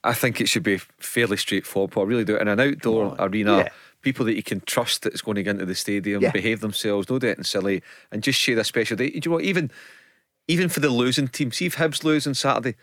I- 0.04 0.14
think 0.14 0.40
it 0.40 0.48
should 0.48 0.62
be 0.62 0.78
fairly 0.98 1.36
straightforward. 1.36 1.92
Paul. 1.92 2.04
I 2.04 2.06
really 2.06 2.24
do. 2.24 2.36
In 2.36 2.48
an 2.48 2.58
outdoor 2.60 3.14
arena, 3.18 3.58
yeah. 3.58 3.68
people 4.02 4.24
that 4.26 4.34
you 4.34 4.42
can 4.42 4.60
trust 4.62 5.02
that's 5.02 5.20
going 5.22 5.36
to 5.36 5.42
get 5.42 5.50
into 5.50 5.66
the 5.66 5.74
stadium, 5.74 6.22
Yeah. 6.22 6.30
behave 6.32 6.60
themselves, 6.60 7.08
no 7.08 7.18
getting 7.18 7.44
silly, 7.44 7.82
and 8.10 8.22
just 8.22 8.40
share 8.40 8.58
a 8.58 8.64
special 8.64 8.96
day. 8.96 9.10
Do 9.10 9.14
you 9.16 9.20
know 9.30 9.36
what? 9.36 9.44
Even 9.44 9.70
even 10.48 10.68
for 10.68 10.80
the 10.80 10.88
losing 10.88 11.28
team, 11.28 11.52
see 11.52 11.66
if 11.66 11.76
Hibs 11.76 12.02
lose 12.04 12.26
on 12.26 12.34
Saturday, 12.34 12.74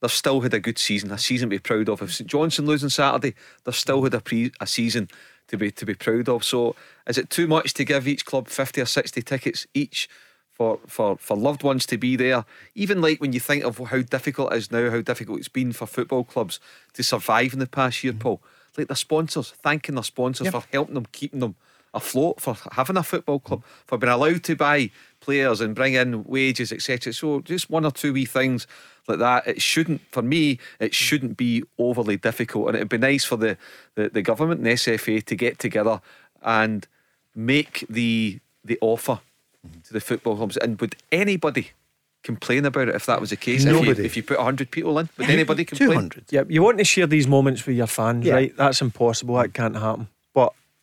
they've 0.00 0.10
still 0.10 0.40
had 0.40 0.52
a 0.52 0.58
good 0.60 0.76
season, 0.76 1.12
a 1.12 1.18
season 1.18 1.48
to 1.48 1.54
be 1.54 1.60
proud 1.60 1.88
of. 1.88 2.02
If 2.02 2.12
St 2.12 2.28
Johnstone 2.28 2.66
lose 2.66 2.82
on 2.82 2.90
Saturday, 2.90 3.34
they've 3.64 3.74
still 3.74 4.02
had 4.02 4.12
a 4.14 4.20
pre 4.20 4.50
a 4.60 4.66
season 4.66 5.08
to 5.52 5.58
be 5.58 5.70
to 5.70 5.86
be 5.86 5.94
proud 5.94 6.28
of. 6.28 6.42
So 6.42 6.74
is 7.06 7.18
it 7.18 7.30
too 7.30 7.46
much 7.46 7.74
to 7.74 7.84
give 7.84 8.08
each 8.08 8.24
club 8.24 8.48
fifty 8.48 8.80
or 8.80 8.86
sixty 8.86 9.22
tickets 9.22 9.66
each? 9.74 10.08
for, 10.54 10.78
for, 10.86 11.16
for 11.16 11.34
loved 11.34 11.62
ones 11.62 11.86
to 11.86 11.96
be 11.96 12.14
there. 12.14 12.44
Even 12.74 13.00
like 13.00 13.22
when 13.22 13.32
you 13.32 13.40
think 13.40 13.64
of 13.64 13.78
how 13.78 14.02
difficult 14.02 14.52
it 14.52 14.58
is 14.58 14.70
now, 14.70 14.90
how 14.90 15.00
difficult 15.00 15.38
it's 15.38 15.48
been 15.48 15.72
for 15.72 15.86
football 15.86 16.24
clubs 16.24 16.60
to 16.92 17.02
survive 17.02 17.54
in 17.54 17.58
the 17.58 17.66
past 17.66 18.04
year, 18.04 18.12
mm. 18.12 18.20
Paul. 18.20 18.42
Like 18.76 18.86
their 18.86 18.94
sponsors, 18.94 19.52
thanking 19.62 19.94
their 19.94 20.04
sponsors 20.04 20.44
Yep. 20.44 20.52
for 20.52 20.64
helping 20.70 20.94
them, 20.94 21.06
keeping 21.10 21.40
them 21.40 21.56
afloat, 21.94 22.40
for 22.40 22.56
having 22.72 22.96
a 22.96 23.02
football 23.02 23.38
club, 23.38 23.60
mm. 23.60 23.86
for 23.86 23.98
being 23.98 24.12
allowed 24.12 24.44
to 24.44 24.56
buy 24.56 24.90
players 25.20 25.60
and 25.60 25.74
bring 25.74 25.94
in 25.94 26.24
wages, 26.24 26.72
etc. 26.72 27.12
So 27.12 27.40
just 27.40 27.70
one 27.70 27.84
or 27.84 27.90
two 27.90 28.12
wee 28.12 28.24
things 28.24 28.66
like 29.08 29.18
that. 29.18 29.46
It 29.46 29.62
shouldn't, 29.62 30.00
for 30.10 30.22
me, 30.22 30.58
it 30.80 30.90
mm. 30.90 30.94
shouldn't 30.94 31.36
be 31.36 31.64
overly 31.78 32.16
difficult. 32.16 32.68
And 32.68 32.76
it'd 32.76 32.88
be 32.88 32.98
nice 32.98 33.24
for 33.24 33.36
the, 33.36 33.56
the, 33.94 34.08
the 34.08 34.22
government 34.22 34.60
and 34.60 34.66
the 34.66 34.72
SFA 34.72 35.24
to 35.24 35.34
get 35.36 35.58
together 35.58 36.00
and 36.42 36.86
make 37.34 37.86
the 37.88 38.40
the 38.64 38.78
offer 38.80 39.20
mm-hmm. 39.66 39.80
to 39.80 39.92
the 39.92 40.00
football 40.00 40.36
clubs. 40.36 40.56
And 40.56 40.80
would 40.80 40.96
anybody 41.10 41.70
complain 42.22 42.64
about 42.64 42.88
it 42.88 42.94
if 42.94 43.06
that 43.06 43.20
was 43.20 43.30
the 43.30 43.36
case? 43.36 43.64
If 43.64 43.72
Nobody. 43.72 44.00
you, 44.00 44.04
if 44.04 44.16
you 44.16 44.22
put 44.22 44.38
100 44.38 44.70
people 44.70 44.98
in, 44.98 45.08
would 45.18 45.30
anybody 45.30 45.64
complain? 45.64 45.90
200. 45.90 46.24
Yeah, 46.30 46.44
you 46.48 46.62
want 46.62 46.78
to 46.78 46.84
share 46.84 47.06
these 47.06 47.26
moments 47.26 47.66
with 47.66 47.76
your 47.76 47.86
fans, 47.86 48.26
Yeah. 48.26 48.34
right? 48.34 48.56
That's 48.56 48.80
impossible. 48.80 49.36
That 49.36 49.54
can't 49.54 49.76
happen. 49.76 50.08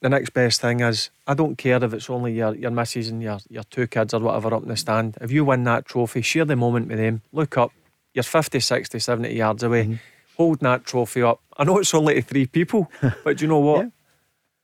But 0.02 0.10
the 0.12 0.18
next 0.18 0.32
best 0.34 0.62
thing 0.62 0.80
is, 0.80 1.10
I 1.28 1.34
don't 1.34 1.58
care 1.58 1.84
if 1.84 1.94
it's 1.94 2.10
only 2.10 2.34
your, 2.34 2.56
your 2.56 2.72
missus 2.72 3.10
and 3.10 3.22
your, 3.22 3.40
your 3.50 3.64
two 3.64 3.88
kids 3.88 4.14
or 4.14 4.20
whatever 4.20 4.54
up 4.54 4.64
in 4.64 4.70
the 4.70 4.78
stand. 4.78 5.18
If 5.22 5.32
you 5.32 5.44
win 5.46 5.64
that 5.66 5.86
trophy, 5.86 6.22
share 6.22 6.46
the 6.46 6.56
moment 6.56 6.88
with 6.88 6.98
them. 6.98 7.22
Look 7.34 7.58
up. 7.58 7.72
You're 8.14 8.24
50, 8.24 8.60
60, 8.60 8.98
70 9.00 9.34
yards 9.36 9.64
away. 9.64 9.84
Mm-hmm. 9.84 9.94
Holding 10.38 10.64
that 10.70 10.86
trophy 10.86 11.22
up. 11.24 11.42
I 11.58 11.66
know 11.66 11.78
it's 11.80 11.94
only 11.94 12.16
to 12.16 12.22
three 12.22 12.46
people, 12.48 12.90
but 13.24 13.38
do 13.38 13.44
you 13.46 13.50
know 13.50 13.60
what? 13.60 13.86
I 13.86 13.92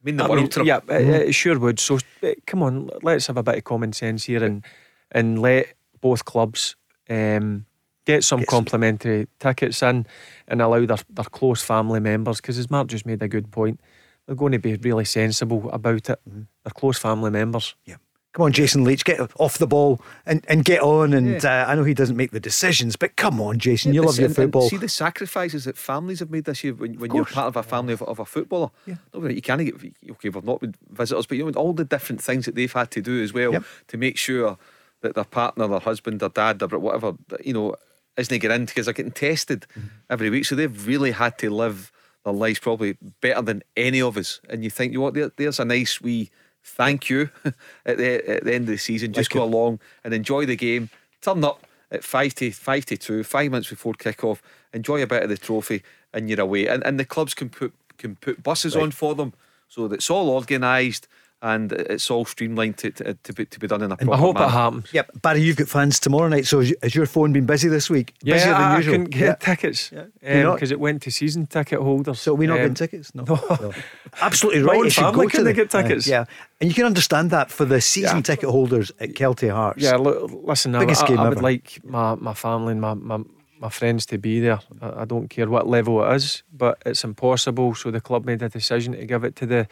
mean, 0.04 0.18
the 0.18 0.24
I 0.24 0.28
world 0.30 0.40
mean, 0.42 0.50
to 0.50 0.60
them. 0.60 0.68
yeah, 0.68 0.80
it, 0.90 1.30
it 1.30 1.34
sure 1.34 1.60
would. 1.60 1.80
So 1.80 2.00
eh, 2.24 2.36
come 2.48 2.64
on, 2.64 2.90
let's 3.02 3.28
have 3.28 3.38
a 3.38 3.44
bit 3.44 3.58
of 3.58 3.64
common 3.66 3.92
sense 3.92 4.24
here 4.26 4.44
and 4.44 4.64
and 5.12 5.42
let 5.42 5.74
both 6.02 6.24
clubs 6.26 6.76
um, 7.10 7.66
get 8.06 8.24
some 8.24 8.40
Get 8.40 8.50
some- 8.50 8.58
complimentary 8.58 9.28
tickets 9.40 9.82
in 9.84 10.06
and 10.48 10.62
allow 10.62 10.86
their, 10.86 10.98
their 11.10 11.26
close 11.26 11.62
family 11.62 12.00
members. 12.00 12.38
Because 12.38 12.58
as 12.58 12.70
Mark 12.72 12.88
just 12.88 13.06
made 13.06 13.22
a 13.22 13.28
good 13.28 13.52
point, 13.52 13.80
they're 14.28 14.36
going 14.36 14.52
to 14.54 14.60
be 14.60 14.76
really 14.76 15.06
sensible 15.06 15.70
about 15.72 16.10
it. 16.10 16.20
Mm-hmm. 16.30 16.42
Their 16.64 16.72
close 16.74 16.98
family 16.98 17.32
members. 17.32 17.76
Yeah. 17.86 17.96
Come 18.34 18.44
on, 18.48 18.52
Jason 18.52 18.84
Leitch, 18.84 19.06
get 19.06 19.22
off 19.40 19.60
the 19.60 19.66
ball 19.68 20.02
and, 20.26 20.44
and 20.50 20.66
get 20.66 20.82
on. 20.82 21.14
And 21.14 21.46
uh, 21.46 21.66
I 21.70 21.76
know 21.76 21.86
he 21.86 21.94
doesn't 21.94 22.18
make 22.18 22.32
the 22.32 22.40
decisions, 22.42 22.98
but 22.98 23.16
come 23.16 23.40
on, 23.40 23.60
Jason, 23.60 23.94
you 23.94 24.02
love 24.02 24.08
your 24.08 24.14
see- 24.16 24.24
and- 24.24 24.28
and 24.28 24.36
football. 24.36 24.68
See 24.70 24.76
the 24.76 24.90
sacrifices 24.90 25.64
that 25.64 25.78
families 25.78 26.20
have 26.20 26.30
made 26.32 26.44
this 26.44 26.62
year 26.62 26.74
when, 26.74 26.96
when 27.00 27.14
you're 27.14 27.24
part 27.24 27.48
of 27.48 27.56
a 27.56 27.64
family 27.64 27.94
of, 27.94 28.02
of 28.02 28.20
a 28.20 28.26
footballer. 28.26 28.72
Yeah. 28.86 28.96
No, 29.14 29.26
you 29.30 29.42
can't 29.42 29.64
get 29.64 29.76
okay. 30.12 30.28
We've 30.30 30.44
not 30.44 30.60
been 30.60 30.76
visitors, 30.92 31.26
but 31.28 31.38
you 31.38 31.46
know 31.50 31.52
all 31.58 31.72
the 31.72 31.86
different 31.86 32.22
things 32.22 32.44
that 32.46 32.56
they've 32.56 32.74
had 32.74 32.92
to 32.92 33.02
do 33.02 33.24
as 33.24 33.32
well 33.32 33.54
Yep. 33.54 33.64
to 33.88 33.98
make 33.98 34.18
sure 34.18 34.58
that 35.00 35.16
their 35.16 35.24
partner, 35.24 35.66
their 35.70 35.80
husband, 35.80 36.20
their 36.20 36.28
dad, 36.30 36.60
their 36.60 36.68
whatever, 36.78 37.14
you 37.42 37.54
know, 37.54 37.76
isn't 38.18 38.38
getting 38.42 38.56
in 38.56 38.66
because 38.66 38.86
they're 38.88 38.94
getting 38.94 39.14
tested 39.14 39.66
Mm-hmm. 39.80 39.88
every 40.10 40.30
week. 40.30 40.46
So 40.46 40.56
they've 40.56 40.88
really 40.88 41.12
had 41.12 41.38
to 41.38 41.50
live 41.50 41.90
their 42.26 42.34
lives 42.34 42.60
probably 42.60 42.98
better 43.22 43.42
than 43.42 43.64
any 43.78 44.02
of 44.02 44.18
us. 44.18 44.42
And 44.50 44.64
you 44.64 44.70
think, 44.70 44.92
you 44.92 44.98
know 44.98 45.04
what, 45.04 45.14
there, 45.14 45.32
there's 45.38 45.60
a 45.60 45.66
nice 45.66 46.02
wee 46.02 46.32
thank 46.64 47.10
you 47.10 47.30
at 47.86 47.98
the 47.98 48.30
at 48.30 48.44
the 48.44 48.54
end 48.54 48.64
of 48.64 48.72
the 48.72 48.78
season. 48.78 49.14
Just 49.14 49.32
Like 49.34 49.40
go 49.40 49.44
it. 49.46 49.54
along 49.54 49.80
and 50.04 50.14
enjoy 50.14 50.46
the 50.46 50.56
game. 50.56 50.90
Turn 51.22 51.44
up 51.44 51.66
at 51.92 52.04
five 52.04 52.36
to 52.36 52.52
five 52.52 52.86
to 52.88 52.98
two, 52.98 53.24
five 53.24 53.52
minutes 53.52 53.70
before 53.70 53.94
kick 53.94 54.24
off. 54.24 54.42
Enjoy 54.74 55.02
a 55.02 55.08
bit 55.08 55.24
of 55.24 55.30
the 55.30 55.38
trophy, 55.38 55.84
and 56.14 56.30
you're 56.30 56.42
away. 56.42 56.68
And 56.68 56.86
and 56.86 57.00
the 57.00 57.06
clubs 57.06 57.34
can 57.34 57.50
put 57.50 57.74
can 57.98 58.16
put 58.16 58.44
buses 58.44 58.76
on 58.76 58.92
for 58.92 59.16
them, 59.16 59.34
so 59.70 59.88
that 59.88 59.96
it's 59.96 60.10
all 60.10 60.30
organised 60.30 61.08
and 61.42 61.72
it's 61.74 62.10
all 62.10 62.26
streamlined 62.26 62.78
to 62.78 62.90
to, 62.92 63.14
to, 63.14 63.34
be, 63.34 63.46
to 63.46 63.60
be 63.60 63.68
done 63.68 63.82
in 63.84 63.92
a 63.92 63.98
proper 63.98 64.14
I 64.14 64.18
hope 64.18 64.36
manner. 64.36 64.48
it 64.48 64.52
happens. 64.52 64.94
Yep, 64.94 65.22
Barry, 65.22 65.42
you've 65.42 65.58
got 65.58 65.68
fans 65.68 66.00
tomorrow 66.00 66.28
night. 66.28 66.46
So 66.48 66.62
has 66.82 66.96
your 66.96 67.06
phone 67.06 67.34
been 67.34 67.46
busy 67.46 67.68
this 67.70 67.90
week? 67.90 68.14
Yeah, 68.24 68.36
Busier 68.36 68.54
than 68.54 68.62
I, 68.62 68.74
I 68.74 68.78
usual. 68.78 68.94
couldn't 68.94 69.10
get 69.12 69.22
Yeah. 69.22 69.36
tickets 69.36 69.92
Yeah. 69.92 70.06
Do 70.24 70.38
you 70.38 70.44
not? 70.44 70.54
because 70.56 70.72
it 70.72 70.80
went 70.80 71.02
to 71.04 71.12
season 71.12 71.46
ticket 71.46 71.80
holders. 71.80 72.20
So 72.22 72.34
we 72.34 72.48
not 72.48 72.54
Um, 72.54 72.60
getting 72.60 72.74
tickets? 72.76 73.12
No. 73.16 73.24
No. 73.26 73.74
Absolutely 74.22 74.62
My 74.64 74.72
right. 74.74 74.78
own 74.80 74.90
should 74.90 75.04
family 75.04 75.26
go 75.26 75.30
to 75.30 75.30
couldn't 75.30 75.46
the- 75.46 75.54
get 75.54 75.70
tickets. 75.70 76.08
Uh, 76.08 76.12
yeah, 76.12 76.26
and 76.62 76.70
you 76.70 76.74
can 76.74 76.86
understand 76.86 77.30
that 77.32 77.52
for 77.52 77.66
the 77.66 77.82
season 77.82 78.18
Yeah. 78.18 78.22
ticket 78.24 78.50
holders 78.50 78.92
at 79.00 79.10
Kelty 79.14 79.50
Hearts. 79.52 79.82
Yeah, 79.84 79.96
look, 79.98 80.32
listen, 80.44 80.74
I, 80.76 80.80
Biggest 80.80 81.04
I, 81.04 81.08
game 81.08 81.20
I 81.20 81.24
would 81.30 81.38
ever. 81.38 81.42
like 81.42 81.80
my, 81.84 82.16
my 82.16 82.34
family 82.34 82.72
and 82.72 82.82
my, 82.82 82.94
my, 82.94 83.20
my 83.60 83.70
friends 83.70 84.06
to 84.08 84.18
be 84.18 84.40
there. 84.40 84.60
I, 84.82 85.02
I 85.02 85.06
don't 85.06 85.28
care 85.30 85.48
what 85.50 85.68
level 85.68 86.04
it 86.04 86.16
is, 86.16 86.44
but 86.52 86.82
it's 86.86 87.04
impossible. 87.04 87.76
So 87.76 87.92
the 87.92 88.02
club 88.02 88.26
made 88.26 88.42
a 88.42 88.50
decision 88.50 88.94
to 88.94 89.06
give 89.06 89.24
it 89.24 89.36
to 89.38 89.46
the, 89.46 89.68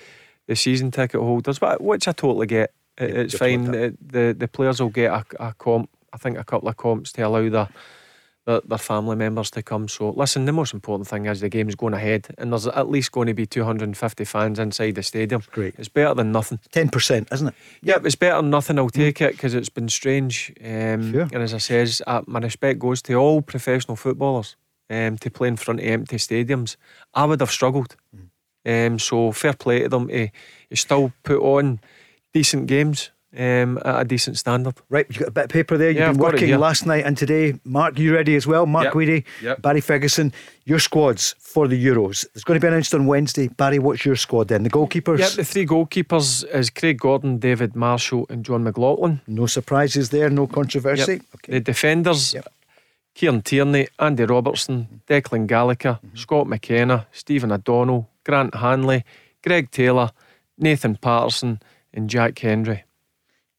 the 0.48 0.56
season 0.56 0.92
ticket 0.92 1.22
holders, 1.22 1.60
but 1.60 1.82
which 1.82 2.08
I 2.08 2.12
totally 2.12 2.48
get. 2.48 2.74
It, 2.98 3.10
Yeah, 3.10 3.22
it's 3.22 3.38
fine. 3.38 3.74
It, 3.74 4.12
the 4.12 4.36
the 4.38 4.48
players 4.48 4.80
will 4.82 4.90
get 4.90 5.12
a, 5.12 5.26
a 5.40 5.54
comp. 5.54 5.90
I 6.12 6.18
think 6.18 6.38
a 6.38 6.44
couple 6.44 6.70
of 6.70 6.78
comps 6.78 7.12
to 7.14 7.24
allow 7.24 7.50
their, 7.50 7.70
their 8.46 8.62
their 8.62 8.78
family 8.78 9.16
members 9.16 9.50
to 9.52 9.64
come. 9.64 9.88
So 9.88 10.12
listen, 10.12 10.46
the 10.46 10.52
most 10.52 10.74
important 10.74 11.08
thing 11.08 11.26
is 11.26 11.40
the 11.40 11.50
game's 11.50 11.76
going 11.76 11.96
ahead, 11.96 12.28
and 12.38 12.52
there's 12.52 12.68
at 12.68 12.90
least 12.90 13.12
going 13.12 13.28
to 13.28 13.34
be 13.34 13.48
250 13.48 14.26
fans 14.26 14.60
inside 14.60 14.94
the 14.96 15.02
stadium. 15.02 15.42
Great. 15.52 15.74
It's 15.80 15.90
better 15.90 16.14
than 16.14 16.32
nothing. 16.32 16.60
Ten 16.72 16.90
percent, 16.90 17.30
isn't 17.32 17.48
it? 17.48 17.56
Yeah, 17.82 17.98
it's 18.04 18.16
better 18.16 18.42
than 18.42 18.52
nothing. 18.52 18.78
I'll 18.78 18.90
take 18.90 19.22
it 19.22 19.32
because 19.32 19.56
it's 19.56 19.70
been 19.70 19.90
strange. 19.90 20.54
Um, 20.64 21.12
Sure. 21.12 21.28
And 21.32 21.42
as 21.42 21.54
I 21.56 21.60
says, 21.60 22.02
uh, 22.06 22.22
my 22.28 22.40
respect 22.40 22.78
goes 22.80 23.02
to 23.04 23.16
all 23.16 23.42
professional 23.42 23.96
footballers 23.96 24.56
um, 24.90 25.18
to 25.18 25.32
play 25.32 25.48
in 25.48 25.56
front 25.56 25.80
of 25.80 25.86
empty 25.88 26.18
stadiums. 26.18 26.76
I 27.16 27.26
would 27.26 27.40
have 27.40 27.50
struggled. 27.52 27.96
Um, 28.66 29.00
so 29.00 29.32
fair 29.32 29.54
play 29.54 29.84
to 29.84 29.90
them 29.90 30.08
to, 30.08 30.28
to 30.70 30.76
still 30.76 31.12
put 31.24 31.40
on 31.42 31.80
decent 32.34 32.68
games 32.68 33.12
um, 33.38 33.78
at 33.84 34.02
a 34.02 34.06
decent 34.06 34.38
standard. 34.38 34.76
Right, 34.90 35.06
you've 35.10 35.20
got 35.20 35.28
a 35.28 35.32
bit 35.32 35.44
of 35.46 35.50
paper 35.50 35.78
there. 35.78 35.90
You've 35.90 35.98
Yeah, 36.00 36.12
been 36.12 36.20
it 36.22 36.24
working 36.24 36.58
last 36.60 36.86
night 36.86 37.06
and 37.06 37.18
today. 37.18 37.60
Mark, 37.66 38.00
you 38.00 38.14
ready 38.14 38.36
as 38.36 38.48
well? 38.48 38.66
Mark 38.66 38.86
Yep. 38.86 38.94
Guidi, 38.94 39.24
Yep. 39.42 39.62
Barry 39.62 39.82
Ferguson. 39.82 40.32
Your 40.66 40.80
squads 40.80 41.36
for 41.40 41.68
the 41.68 41.76
Euros. 41.86 42.26
It's 42.36 42.44
going 42.46 42.58
to 42.60 42.64
be 42.64 42.68
announced 42.70 42.94
on 42.96 43.06
Wednesday. 43.06 43.50
Barry, 43.50 43.80
what's 43.80 44.06
your 44.06 44.16
squad 44.16 44.48
then? 44.48 44.64
The 44.64 44.70
goalkeepers. 44.70 45.20
Yep, 45.20 45.32
the 45.32 45.44
three 45.44 45.66
goalkeepers 45.66 46.46
is 46.56 46.70
Craig 46.70 47.00
Gordon, 47.00 47.38
David 47.40 47.76
Marshall, 47.76 48.26
and 48.30 48.46
John 48.46 48.64
McLaughlin. 48.64 49.20
No 49.28 49.46
surprises 49.48 50.10
there. 50.10 50.30
No 50.30 50.48
controversy. 50.48 51.14
Yep. 51.14 51.22
The 51.48 51.60
defenders, 51.60 52.34
Yep. 52.34 52.48
Kieran 53.16 53.42
Tierney, 53.44 53.88
Andy 54.00 54.24
Robertson, 54.26 55.02
Declan 55.08 55.48
Gallagher, 55.48 56.00
Mm-hmm. 56.06 56.16
Scott 56.18 56.48
McKenna, 56.48 57.08
Stephen 57.12 57.52
O'Donnell, 57.52 58.10
Grant 58.26 58.56
Hanley, 58.56 59.04
Greg 59.44 59.72
Taylor, 59.72 60.12
Nathan 60.58 60.96
Patterson, 60.96 61.62
and 61.94 62.10
Jack 62.10 62.40
Hendry. 62.40 62.84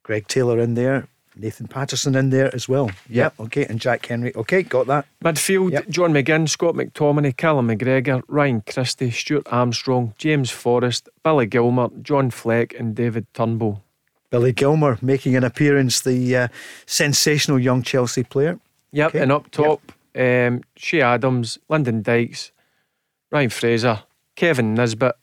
Greg 0.03 0.27
Taylor 0.28 0.59
in 0.59 0.74
there. 0.74 1.09
Nathan 1.36 1.66
Patterson 1.66 2.15
in 2.15 2.31
there 2.31 2.55
as 2.55 2.69
well. 2.69 2.91
Yep. 3.09 3.35
Okay. 3.41 3.65
And 3.66 3.81
Jack 3.81 4.07
Hendry. 4.07 4.32
Okay, 4.36 4.62
got 4.62 4.86
that. 4.86 5.05
Midfield, 5.24 5.73
Yep. 5.73 5.89
John 5.89 6.12
McGinn, 6.12 6.49
Scott 6.49 6.74
McTominay, 6.77 7.36
Callum 7.36 7.66
McGregor, 7.69 8.23
Ryan 8.28 8.61
Christie, 8.61 9.11
Stuart 9.11 9.49
Armstrong, 9.51 10.15
James 10.16 10.51
Forrest, 10.53 11.09
Billy 11.24 11.47
Gilmour, 11.47 11.91
John 12.03 12.31
Fleck, 12.31 12.73
and 12.78 12.95
David 12.95 13.27
Turnbull. 13.35 13.82
Billy 14.31 14.53
Gilmour 14.53 14.97
making 15.03 15.35
an 15.35 15.43
appearance, 15.43 16.01
the 16.03 16.36
uh, 16.36 16.49
sensational 16.86 17.59
young 17.59 17.82
Chelsea 17.82 18.23
player. 18.23 18.61
Yep, 18.93 19.09
Okay. 19.09 19.20
and 19.20 19.32
up 19.32 19.51
top, 19.51 19.81
um, 20.15 20.62
Che 20.77 21.01
Adams, 21.01 21.59
Lyndon 21.69 22.03
Dykes, 22.03 22.53
Ryan 23.32 23.51
Fraser, 23.51 24.03
Kevin 24.36 24.74
Nisbet, 24.74 25.15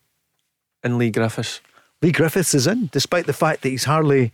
and 0.84 0.98
Leigh 0.98 1.12
Griffiths. 1.12 1.62
Leigh 2.02 2.12
Griffiths 2.12 2.54
is 2.54 2.68
in, 2.68 2.90
despite 2.92 3.26
the 3.26 3.34
fact 3.34 3.62
that 3.62 3.70
he's 3.70 3.84
hardly, 3.84 4.32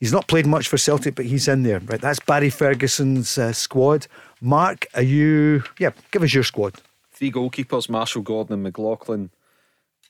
he's 0.00 0.12
not 0.12 0.28
played 0.28 0.46
much 0.46 0.68
for 0.68 0.78
Celtic, 0.78 1.14
but 1.14 1.26
he's 1.26 1.48
in 1.48 1.62
there. 1.62 1.80
Right, 1.80 2.00
that's 2.00 2.20
Barry 2.20 2.50
Ferguson's 2.50 3.36
uh, 3.36 3.52
squad. 3.52 4.06
Mark, 4.40 4.86
are 4.94 5.02
you? 5.02 5.62
Yeah, 5.78 5.90
give 6.10 6.22
us 6.22 6.32
your 6.32 6.44
squad. 6.44 6.76
Three 7.10 7.30
goalkeepers: 7.30 7.88
Marshall, 7.88 8.22
Gordon, 8.22 8.54
and 8.54 8.62
McLaughlin. 8.62 9.30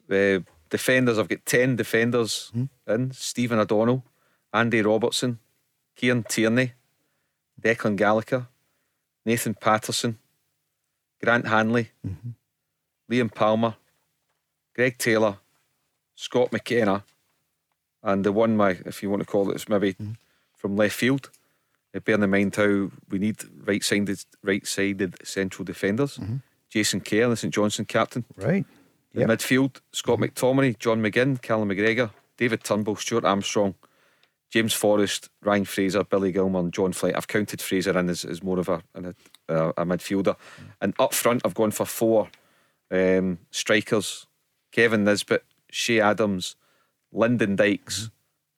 The 0.08 0.44
defenders, 0.70 1.18
I've 1.18 1.28
got 1.28 1.44
ten 1.44 1.76
defenders 1.76 2.50
hmm. 2.52 2.64
in: 2.86 3.12
Stephen 3.12 3.58
O'Donnell, 3.58 4.04
Andy 4.52 4.82
Robertson, 4.82 5.38
Kieran 5.96 6.24
Tierney, 6.24 6.72
Declan 7.60 7.96
Gallagher, 7.96 8.46
Nathan 9.24 9.54
Patterson, 9.54 10.18
Grant 11.22 11.46
Hanley, 11.46 11.90
mm-hmm. 12.06 12.30
Liam 13.10 13.32
Palmer, 13.32 13.76
Greg 14.74 14.98
Taylor, 14.98 15.36
Scott 16.14 16.52
McKenna, 16.52 17.04
and 18.02 18.24
the 18.24 18.32
one 18.32 18.56
my, 18.56 18.70
if 18.86 19.02
you 19.02 19.10
want 19.10 19.20
to 19.20 19.26
call 19.26 19.50
it, 19.50 19.52
it, 19.52 19.56
is 19.56 19.68
maybe 19.68 19.94
mm-hmm. 19.94 20.12
from 20.56 20.76
left 20.76 20.94
field. 20.94 21.30
Uh, 21.94 22.00
Bearing 22.00 22.22
in 22.22 22.30
mind 22.30 22.56
how 22.56 22.90
we 23.10 23.18
need 23.18 23.36
right-sided, 23.64 24.24
right-sided 24.42 25.26
central 25.26 25.64
defenders. 25.64 26.18
Mm-hmm. 26.18 26.36
Jason 26.70 27.00
Kerr, 27.00 27.28
the 27.28 27.36
St 27.36 27.52
Johnstone 27.52 27.86
captain. 27.86 28.24
Right. 28.36 28.64
Yep. 29.14 29.28
midfield, 29.28 29.80
Scott 29.92 30.18
mm-hmm. 30.18 30.24
McTominay, 30.24 30.78
John 30.78 31.02
McGinn, 31.02 31.40
Callum 31.42 31.68
McGregor, 31.68 32.10
David 32.38 32.64
Turnbull, 32.64 32.96
Stuart 32.96 33.26
Armstrong, 33.26 33.74
James 34.48 34.72
Forrest, 34.72 35.28
Ryan 35.42 35.66
Fraser, 35.66 36.02
Billy 36.04 36.32
Gilmour, 36.32 36.60
and 36.60 36.72
John 36.72 36.92
Fleck. 36.92 37.14
I've 37.14 37.28
counted 37.28 37.60
Fraser 37.60 37.98
in 37.98 38.08
as, 38.08 38.24
as 38.24 38.42
more 38.42 38.58
of 38.58 38.70
a, 38.70 38.82
a, 38.94 39.14
a, 39.48 39.68
a 39.70 39.84
midfielder. 39.84 40.34
Mm. 40.34 40.64
And 40.80 40.94
up 40.98 41.12
front, 41.12 41.42
I've 41.44 41.54
gone 41.54 41.72
for 41.72 41.84
four 41.84 42.30
um, 42.90 43.38
strikers 43.50 44.26
Kevin 44.72 45.04
Nisbet, 45.04 45.44
Che 45.70 46.00
Adams, 46.00 46.56
Lyndon 47.12 47.56
Dykes, 47.56 48.10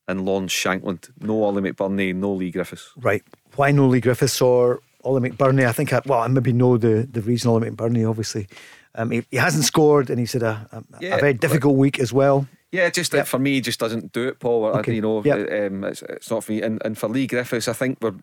and 0.09 0.24
Lon 0.24 0.49
Shankland. 0.49 1.11
No 1.20 1.43
Ollie 1.45 1.62
McBurnie, 1.62 2.15
no 2.15 2.32
Leigh 2.32 2.51
Griffiths. 2.51 2.93
Right. 2.97 3.23
Why 3.57 3.70
no 3.73 3.86
Leigh 3.86 4.01
Griffiths 4.01 4.41
or 4.41 4.81
Ollie 5.03 5.28
McBurnie? 5.31 5.66
I 5.66 5.73
think, 5.73 5.93
I, 5.93 6.01
well, 6.07 6.20
I 6.20 6.28
maybe 6.28 6.53
know 6.53 6.77
the, 6.77 7.09
the 7.11 7.20
reason 7.20 7.51
Ollie 7.51 7.70
McBurnie, 7.70 8.09
obviously. 8.09 8.47
Um, 8.95 9.11
he, 9.11 9.24
he 9.31 9.36
hasn't 9.39 9.65
scored 9.65 10.09
and 10.11 10.19
he's 10.20 10.32
had 10.35 10.43
a, 10.43 10.69
a, 10.73 10.85
Yeah, 11.01 11.16
a 11.16 11.20
very 11.20 11.35
difficult 11.35 11.77
week 11.77 11.99
as 11.99 12.12
well. 12.12 12.47
Yeah, 12.70 12.91
just 12.91 13.12
that 13.12 13.28
for 13.28 13.39
me, 13.39 13.61
just 13.61 13.78
doesn't 13.81 14.12
do 14.12 14.28
it, 14.28 14.41
Paul. 14.41 14.74
I- 14.77 14.82
You 14.91 15.01
know, 15.01 15.23
Yep. 15.24 15.73
um, 15.73 15.85
it's, 15.85 16.03
it's 16.03 16.31
not 16.31 16.45
for 16.45 16.53
me. 16.53 16.61
And, 16.62 16.82
and 16.85 16.99
for 16.99 17.09
Leigh 17.09 17.27
Griffiths, 17.28 17.66
I 17.69 17.73
think 17.73 17.99
we're 18.01 18.15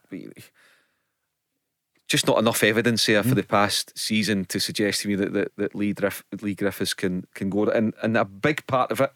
just 2.12 2.28
not 2.28 2.38
enough 2.38 2.64
evidence 2.64 3.06
here 3.06 3.24
Mm. 3.24 3.30
for 3.30 3.36
the 3.36 3.44
past 3.44 3.98
season 3.98 4.46
to 4.46 4.60
suggest 4.60 5.02
to 5.02 5.08
me 5.08 5.16
that 5.16 5.34
that, 5.34 5.52
that 5.58 5.76
Leigh, 5.76 5.94
Griff, 5.94 6.24
Leigh 6.42 6.56
Griffiths 6.56 6.94
can 6.94 7.26
can 7.34 7.50
go. 7.50 7.66
And 7.66 7.94
and 8.04 8.18
a 8.18 8.26
big 8.26 8.66
part 8.68 8.92
of 8.92 9.00
it 9.00 9.16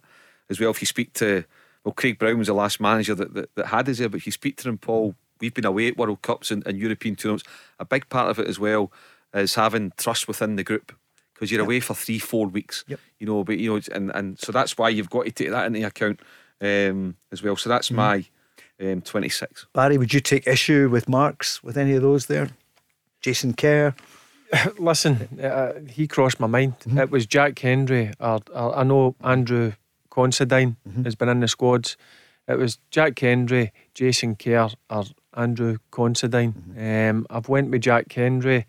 as 0.50 0.60
well. 0.60 0.72
If 0.72 0.82
you 0.82 0.88
speak 0.88 1.14
to 1.14 1.44
well, 1.84 1.94
Craig 1.94 2.18
Brown 2.18 2.40
was 2.40 2.48
the 2.48 2.54
last 2.54 2.80
manager 2.80 3.14
that, 3.14 3.34
that, 3.36 3.54
that 3.56 3.68
had 3.68 3.88
us 3.90 4.00
there, 4.00 4.10
but 4.10 4.18
if 4.18 4.26
you 4.26 4.32
speak 4.32 4.58
to 4.58 4.70
him, 4.70 4.78
Paul, 4.80 5.14
we've 5.40 5.54
been 5.54 5.66
away 5.66 5.90
at 5.90 5.98
World 5.98 6.24
Cups 6.24 6.50
and, 6.50 6.66
and 6.66 6.80
European 6.80 7.16
tournaments. 7.16 7.44
A 7.80 7.86
big 7.86 8.10
part 8.10 8.30
of 8.32 8.40
it 8.40 8.48
as 8.48 8.58
well 8.58 8.92
is 9.36 9.54
having 9.54 9.92
trust 9.98 10.28
within 10.28 10.56
the 10.56 10.64
group 10.64 10.92
because 11.34 11.52
you're 11.52 11.62
away 11.62 11.82
for 11.82 11.94
three, 11.94 12.18
four 12.18 12.48
weeks. 12.48 12.86
Yep. 12.88 13.00
You 13.20 13.28
know, 13.28 13.44
but 13.44 13.58
you 13.60 13.74
know, 13.74 13.82
and 13.94 14.10
and 14.16 14.40
so 14.40 14.52
that's 14.52 14.78
why 14.78 14.90
you've 14.90 15.10
got 15.10 15.26
to 15.26 15.32
take 15.32 15.52
that 15.52 15.66
into 15.68 15.86
account 15.86 16.22
um, 16.62 17.18
as 17.32 17.44
well. 17.44 17.56
So 17.56 17.70
that's 17.70 17.92
my 17.92 18.26
um, 18.82 19.02
26. 19.02 19.68
Barry, 19.74 19.98
would 19.98 20.14
you 20.14 20.22
take 20.22 20.48
issue 20.48 20.90
with 20.90 21.08
marks 21.10 21.62
with 21.64 21.78
any 21.78 21.94
of 21.94 22.02
those 22.02 22.26
there? 22.28 22.50
Jason 23.26 23.56
Kerr. 23.56 23.96
Listen, 24.78 25.40
uh, 25.42 25.80
he 25.90 26.08
crossed 26.08 26.40
my 26.40 26.46
mind. 26.46 26.76
It 26.86 27.10
was 27.10 27.26
Jack 27.26 27.58
Hendry. 27.58 28.12
Or, 28.20 28.40
or 28.54 28.78
I 28.78 28.84
know 28.84 29.16
Andrew 29.24 29.72
Considine 30.12 30.76
has 31.04 31.16
been 31.16 31.30
in 31.30 31.40
the 31.40 31.48
squads. 31.48 31.98
It 32.48 32.60
was 32.60 32.78
Jack 32.92 33.18
Hendry, 33.18 33.74
Jason 33.96 34.36
Kerr, 34.36 34.70
or 34.92 35.06
Andrew 35.36 35.80
Considine. 35.90 36.54
Um, 36.78 37.26
I've 37.32 37.50
went 37.50 37.72
with 37.72 37.82
Jack 37.82 38.14
Hendry 38.14 38.68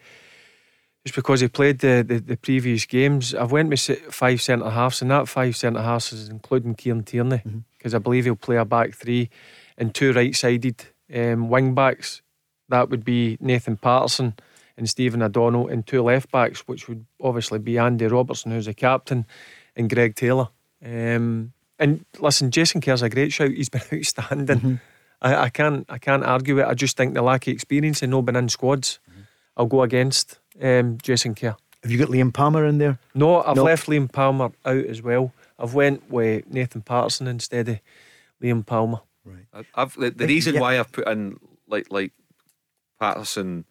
just 1.05 1.15
because 1.15 1.41
he 1.43 1.49
played 1.49 1.81
the, 1.81 2.03
the, 2.09 2.19
the 2.19 2.39
previous 2.39 2.87
games. 2.87 3.35
I've 3.35 3.53
went 3.53 3.69
with 3.69 3.81
five 4.11 4.41
centre 4.41 4.71
halves, 4.71 5.03
and 5.03 5.11
that 5.11 5.29
five 5.29 5.55
centre 5.55 5.83
halves 5.83 6.15
is 6.15 6.31
including 6.31 6.77
Kieran 6.77 7.05
Tierney, 7.05 7.43
because 7.77 7.95
I 7.95 7.99
believe 7.99 8.25
he'll 8.25 8.37
play 8.37 8.57
a 8.57 8.65
back 8.65 8.95
three 8.95 9.29
and 9.77 9.95
two 9.95 10.15
right 10.15 10.35
sided 10.35 10.83
um, 11.15 11.51
wing 11.51 11.75
backs. 11.75 12.23
That 12.69 12.91
would 12.91 13.05
be 13.05 13.37
Nathan 13.41 13.77
Patterson 13.77 14.35
and 14.77 14.89
Stephen 14.89 15.23
O'Donnell, 15.23 15.69
and 15.69 15.87
two 15.87 16.03
left 16.03 16.31
backs, 16.31 16.61
which 16.69 16.87
would 16.89 17.07
obviously 17.23 17.59
be 17.59 17.79
Andy 17.79 18.07
Robertson, 18.07 18.51
who's 18.53 18.67
the 18.67 18.75
captain, 18.75 19.25
and 19.75 19.89
Greg 19.89 20.15
Taylor. 20.15 20.49
Um, 20.85 21.53
and 21.79 22.05
listen, 22.19 22.51
Jason 22.51 22.81
Kerr's 22.83 23.03
a 23.03 23.09
great 23.09 23.33
shout. 23.33 23.51
He's 23.53 23.69
been 23.71 23.81
outstanding. 23.93 24.81
I, 25.23 25.35
I 25.45 25.49
can't 25.49 25.87
I 25.89 25.97
can't 25.99 26.25
argue 26.25 26.59
it. 26.59 26.67
I 26.67 26.75
just 26.75 26.97
think 26.97 27.15
the 27.15 27.23
lack 27.23 27.47
of 27.47 27.53
experience 27.55 28.03
and 28.03 28.11
not 28.11 28.27
been 28.27 28.37
in 28.37 28.49
squads. 28.51 28.99
I'll 29.57 29.65
go 29.67 29.83
against 29.83 30.39
um, 30.63 30.99
Jason 31.03 31.35
Kerr. 31.35 31.57
Have 31.83 31.91
you 31.91 31.99
got 31.99 32.09
Liam 32.09 32.35
Palmer 32.35 32.67
in 32.67 32.77
there? 32.79 32.99
No, 33.15 33.43
I've 33.43 33.57
No. 33.57 33.63
left 33.65 33.87
Liam 33.87 34.13
Palmer 34.13 34.51
out 34.67 34.85
as 34.85 35.01
well. 35.01 35.33
I've 35.59 35.73
went 35.73 36.11
with 36.11 36.47
Nathan 36.53 36.83
Patterson 36.83 37.27
instead 37.27 37.69
of 37.69 37.79
Liam 38.43 38.67
Palmer. 38.67 39.01
I- 39.55 39.65
I've 39.75 39.95
the, 39.95 40.11
the 40.11 40.27
reason 40.27 40.55
yeah. 40.57 40.61
why 40.61 40.79
I've 40.79 40.93
put 40.93 41.09
in 41.09 41.39
like 41.67 41.87
like 41.91 42.13
Patterson 42.99 43.65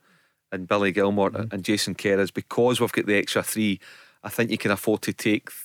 and 0.52 0.68
Billy 0.68 0.92
Gilmour 0.94 1.32
Mm-hmm. 1.32 1.54
and 1.54 1.64
Jason 1.64 1.96
Kerr 1.96 2.20
is 2.20 2.32
because 2.32 2.80
we've 2.80 2.92
got 2.92 3.06
the 3.06 3.18
extra 3.18 3.44
three. 3.44 3.80
I 4.24 4.30
think 4.30 4.52
you 4.52 4.58
can 4.58 4.72
afford 4.72 5.02
to 5.04 5.14
take 5.14 5.50
th- 5.50 5.60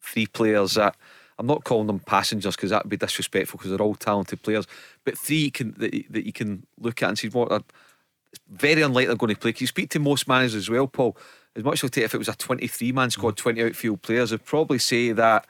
three 0.00 0.26
players 0.26 0.74
that 0.74 0.96
I'm 1.38 1.46
not 1.46 1.64
calling 1.64 1.86
them 1.86 1.98
passengers 2.00 2.56
because 2.56 2.70
that 2.70 2.84
would 2.84 2.90
be 2.90 2.96
disrespectful 2.96 3.58
because 3.58 3.70
they're 3.70 3.82
all 3.82 3.94
talented 3.94 4.42
players. 4.42 4.66
But 5.04 5.18
three 5.18 5.36
you 5.44 5.50
can 5.50 5.74
that, 5.78 5.92
that 6.10 6.24
you 6.26 6.32
can 6.32 6.66
look 6.80 7.02
at 7.02 7.08
and 7.10 7.18
see 7.18 7.28
what 7.28 7.50
are 7.52 7.62
it's 8.32 8.40
very 8.50 8.82
unlikely 8.82 9.06
they're 9.06 9.16
going 9.16 9.34
to 9.34 9.40
play. 9.40 9.52
Can 9.52 9.64
you 9.64 9.68
speak 9.68 9.90
to 9.90 9.98
most 9.98 10.28
managers 10.28 10.54
as 10.54 10.70
well, 10.70 10.86
Paul? 10.86 11.16
As 11.54 11.64
much 11.64 11.82
as 11.82 11.90
if 11.96 12.14
it 12.14 12.18
was 12.18 12.28
a 12.28 12.34
23 12.34 12.92
man 12.92 13.10
squad, 13.10 13.36
20 13.36 13.62
outfield 13.62 14.02
players, 14.02 14.30
they'd 14.30 14.44
probably 14.44 14.78
say 14.78 15.12
that 15.12 15.46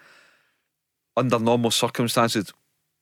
under 1.16 1.38
normal 1.38 1.70
circumstances, 1.70 2.52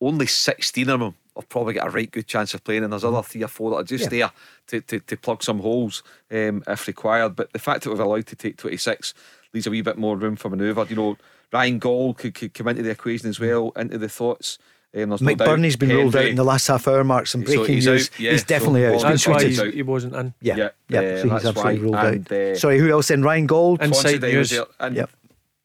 only 0.00 0.26
16 0.26 0.88
of 0.88 1.00
them 1.00 1.14
have 1.36 1.48
probably 1.48 1.74
got 1.74 1.86
a 1.88 1.90
right 1.90 2.10
good 2.10 2.26
chance 2.26 2.54
of 2.54 2.62
playing, 2.64 2.84
and 2.84 2.92
there's 2.92 3.04
other 3.04 3.22
three 3.22 3.42
or 3.42 3.48
four 3.48 3.70
that 3.70 3.76
are 3.76 3.82
just 3.84 4.04
Yeah. 4.04 4.08
there 4.10 4.30
to, 4.68 4.80
to, 4.82 5.00
to 5.00 5.16
plug 5.16 5.42
some 5.42 5.60
holes 5.60 6.02
um, 6.30 6.62
if 6.66 6.86
required. 6.86 7.34
But 7.36 7.52
the 7.52 7.58
fact 7.58 7.82
that 7.84 7.90
we've 7.90 7.98
allowed 8.00 8.26
to 8.26 8.36
take 8.36 8.56
26 8.56 9.14
leaves 9.52 9.66
a 9.66 9.70
wee 9.70 9.82
bit 9.82 9.98
more 9.98 10.16
room 10.16 10.36
for 10.36 10.48
manoeuvre. 10.50 10.86
You 10.88 10.96
know, 10.96 11.16
Ryan 11.52 11.78
Gauld 11.78 12.16
could, 12.18 12.34
could 12.34 12.54
come 12.54 12.68
into 12.68 12.82
the 12.82 12.90
equation 12.90 13.28
as 13.28 13.38
well, 13.40 13.72
into 13.76 13.98
the 13.98 14.08
thoughts. 14.08 14.58
Um, 14.96 15.08
there's 15.08 15.20
no 15.22 15.26
Mike 15.26 15.38
doubt. 15.38 15.46
Burney's 15.48 15.74
been 15.76 15.88
ruled 15.88 16.14
out 16.14 16.24
in 16.26 16.36
the 16.36 16.44
last 16.44 16.68
half 16.68 16.86
hour 16.86 17.02
mark. 17.02 17.26
Some 17.26 17.44
So 17.44 17.56
breaking 17.56 17.74
he's 17.74 17.86
news. 17.86 18.10
out, 18.10 18.20
yeah, 18.20 18.30
he's 18.30 18.44
definitely 18.44 18.82
so 18.82 18.86
out. 18.88 18.94
It's 18.94 19.02
been 19.02 19.10
That's 19.12 19.26
why 19.26 19.34
tweeted. 19.36 19.46
he's, 19.48 19.60
out. 19.60 19.74
he 19.74 19.82
wasn't 19.82 20.14
in. 20.14 20.34
Yeah, 20.40 20.56
Yeah, 20.56 20.68
yeah. 20.88 20.98
uh, 20.98 21.02
so 21.02 21.22
he's 21.22 21.30
that's 21.30 21.44
absolutely 21.46 21.78
why. 21.78 21.82
ruled 21.82 22.14
And, 22.14 22.32
out. 22.32 22.38
uh, 22.38 22.54
Sorry, 22.56 22.78
who 22.78 22.90
else 22.90 23.08
then? 23.08 23.22
Ryan 23.22 23.46
Gauld. 23.48 23.82
Inside 23.82 24.02
Considine 24.20 24.38
was 24.38 24.52
news. 24.52 24.64
and 24.78 24.96
Yep. 24.96 25.10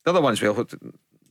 the 0.05 0.09
other 0.09 0.21
one 0.21 0.33
as 0.33 0.41
well, 0.41 0.67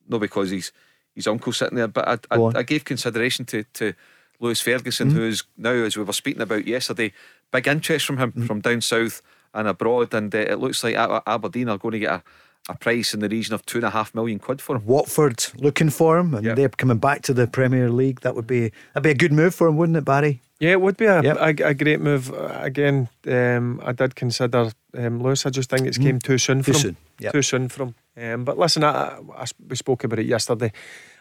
not 0.08 0.20
because 0.20 0.50
he's 0.50 0.70
his 1.14 1.26
uncle 1.26 1.52
sitting 1.52 1.76
there, 1.76 1.88
but 1.88 2.06
I, 2.06 2.18
I, 2.34 2.38
on. 2.38 2.56
I 2.56 2.62
gave 2.62 2.84
consideration 2.84 3.44
to 3.46 3.64
to 3.74 3.92
Lewis 4.40 4.60
Ferguson, 4.60 5.10
who's 5.10 5.44
now, 5.56 5.70
as 5.72 5.96
we 5.96 6.02
were 6.04 6.12
speaking 6.12 6.42
about 6.42 6.66
yesterday, 6.66 7.12
big 7.52 7.66
interest 7.66 8.06
from 8.06 8.18
him 8.18 8.32
from 8.46 8.60
down 8.60 8.80
south 8.80 9.22
and 9.54 9.66
abroad, 9.66 10.14
and 10.14 10.34
uh, 10.34 10.38
it 10.38 10.58
looks 10.60 10.84
like 10.84 10.94
Aberdeen 11.26 11.68
are 11.68 11.78
going 11.78 11.92
to 11.92 11.98
get 11.98 12.10
a, 12.12 12.22
a 12.68 12.76
price 12.76 13.14
in 13.14 13.20
the 13.20 13.28
region 13.28 13.54
of 13.54 13.64
two 13.66 13.78
and 13.78 13.84
a 13.86 13.90
half 13.90 14.14
million 14.14 14.38
quid 14.38 14.60
for 14.60 14.76
him. 14.76 14.84
Watford 14.86 15.44
looking 15.56 15.90
for 15.90 16.18
him, 16.18 16.34
and 16.34 16.44
Yep. 16.44 16.56
they're 16.56 16.68
coming 16.68 16.98
back 16.98 17.22
to 17.22 17.34
the 17.34 17.46
Premier 17.46 17.90
League. 17.90 18.20
That 18.20 18.34
would 18.36 18.46
be 18.46 18.70
that'd 18.92 19.02
be 19.02 19.10
a 19.10 19.14
good 19.14 19.32
move 19.32 19.54
for 19.54 19.66
him, 19.66 19.76
wouldn't 19.76 19.96
it, 19.98 20.04
Barry? 20.04 20.42
Yeah, 20.60 20.72
it 20.72 20.80
would 20.80 20.96
be 20.96 21.06
a, 21.06 21.22
Yep. 21.22 21.36
a, 21.60 21.64
a 21.68 21.74
great 21.74 22.00
move. 22.00 22.32
Uh, 22.32 22.58
Again, 22.60 23.08
um, 23.28 23.80
I 23.84 23.92
did 23.92 24.14
consider 24.16 24.72
um, 24.96 25.22
Lewis. 25.22 25.46
I 25.46 25.50
just 25.50 25.70
think 25.70 25.86
it's 25.86 25.98
came 25.98 26.18
too 26.18 26.36
soon 26.38 26.62
for 26.62 26.72
Too 26.72 26.76
him. 26.78 26.82
soon, 26.82 26.96
yep. 27.20 27.32
Too 27.32 27.42
soon 27.42 27.68
for 27.68 27.84
him. 27.84 27.94
Um, 28.16 28.44
but 28.44 28.58
listen, 28.58 28.82
I, 28.84 28.90
I, 28.90 29.18
I 29.36 29.42
s- 29.42 29.54
we 29.68 29.76
spoke 29.76 30.02
about 30.04 30.18
it 30.18 30.26
yesterday. 30.26 30.72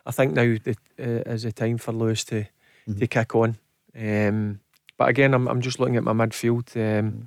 I 0.05 0.11
think 0.11 0.33
now 0.33 0.55
the, 0.63 0.75
uh, 0.99 1.31
is 1.33 1.43
the 1.43 1.51
time 1.51 1.77
for 1.77 1.91
Lewis 1.91 2.23
to, 2.25 2.45
to 2.87 2.93
mm-hmm. 2.93 3.05
kick 3.05 3.35
on. 3.35 3.57
Um, 3.97 4.59
but 4.97 5.09
again, 5.09 5.33
I'm, 5.33 5.47
I'm 5.47 5.61
just 5.61 5.79
looking 5.79 5.95
at 5.95 6.03
my 6.03 6.13
midfield. 6.13 6.75
Um, 6.75 7.11
mm-hmm. 7.11 7.21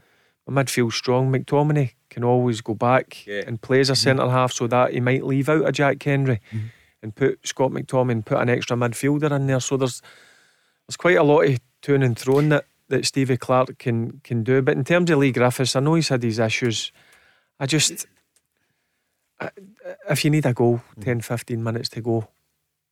My 0.52 0.64
midfield's 0.64 0.96
strong. 0.96 1.30
McTominay 1.30 1.92
can 2.08 2.24
always 2.24 2.60
go 2.60 2.74
back 2.74 3.26
Yeah. 3.26 3.42
and 3.46 3.60
play 3.60 3.80
as 3.80 3.90
a 3.90 3.92
mm-hmm. 3.92 4.02
centre 4.02 4.28
half 4.28 4.52
so 4.52 4.66
that 4.66 4.92
he 4.92 5.00
might 5.00 5.24
leave 5.24 5.48
out 5.48 5.68
a 5.68 5.72
Jack 5.72 6.02
Hendry 6.02 6.40
and 7.02 7.14
put 7.14 7.46
Scott 7.46 7.70
McTominay 7.70 8.12
and 8.12 8.26
put 8.26 8.38
an 8.38 8.48
extra 8.48 8.76
midfielder 8.76 9.30
in 9.30 9.46
there. 9.46 9.60
So 9.60 9.76
there's 9.76 10.02
there's 10.86 10.96
quite 10.96 11.16
a 11.16 11.22
lot 11.22 11.42
of 11.42 11.60
to 11.82 11.94
and 11.94 12.18
throwing 12.18 12.48
that, 12.50 12.66
that 12.88 13.06
Stevie 13.06 13.36
Clarke 13.36 13.78
can 13.78 14.20
can 14.24 14.42
do. 14.42 14.60
But 14.60 14.76
in 14.76 14.84
terms 14.84 15.10
of 15.10 15.18
Leigh 15.18 15.32
Griffiths, 15.32 15.76
I 15.76 15.80
know 15.80 15.94
he's 15.94 16.08
had 16.08 16.22
his 16.22 16.38
issues. 16.38 16.90
I 17.60 17.66
just 17.66 18.06
I- 19.38 19.50
if 20.10 20.24
you 20.24 20.30
need 20.30 20.46
a 20.46 20.52
goal, 20.52 20.82
10, 21.00 21.22
15 21.22 21.62
minutes 21.62 21.88
to 21.90 22.00
go, 22.00 22.28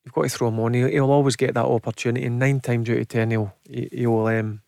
you've 0.09 0.15
got 0.15 0.23
to 0.23 0.29
throw 0.31 0.49
him 0.49 0.59
on. 0.61 0.73
He'll, 0.75 0.89
he'll 0.89 1.11
always 1.11 1.37
get 1.37 1.55
that 1.55 1.67
opportunity, 1.67 2.25
and 2.27 2.39
nine 2.39 2.61
times 2.61 2.89
out 2.89 2.97
of 2.97 3.09
ten, 3.09 3.31
he'll 3.31 3.55
he- 3.69 3.89
he'll 3.93 4.27
um, 4.27 4.63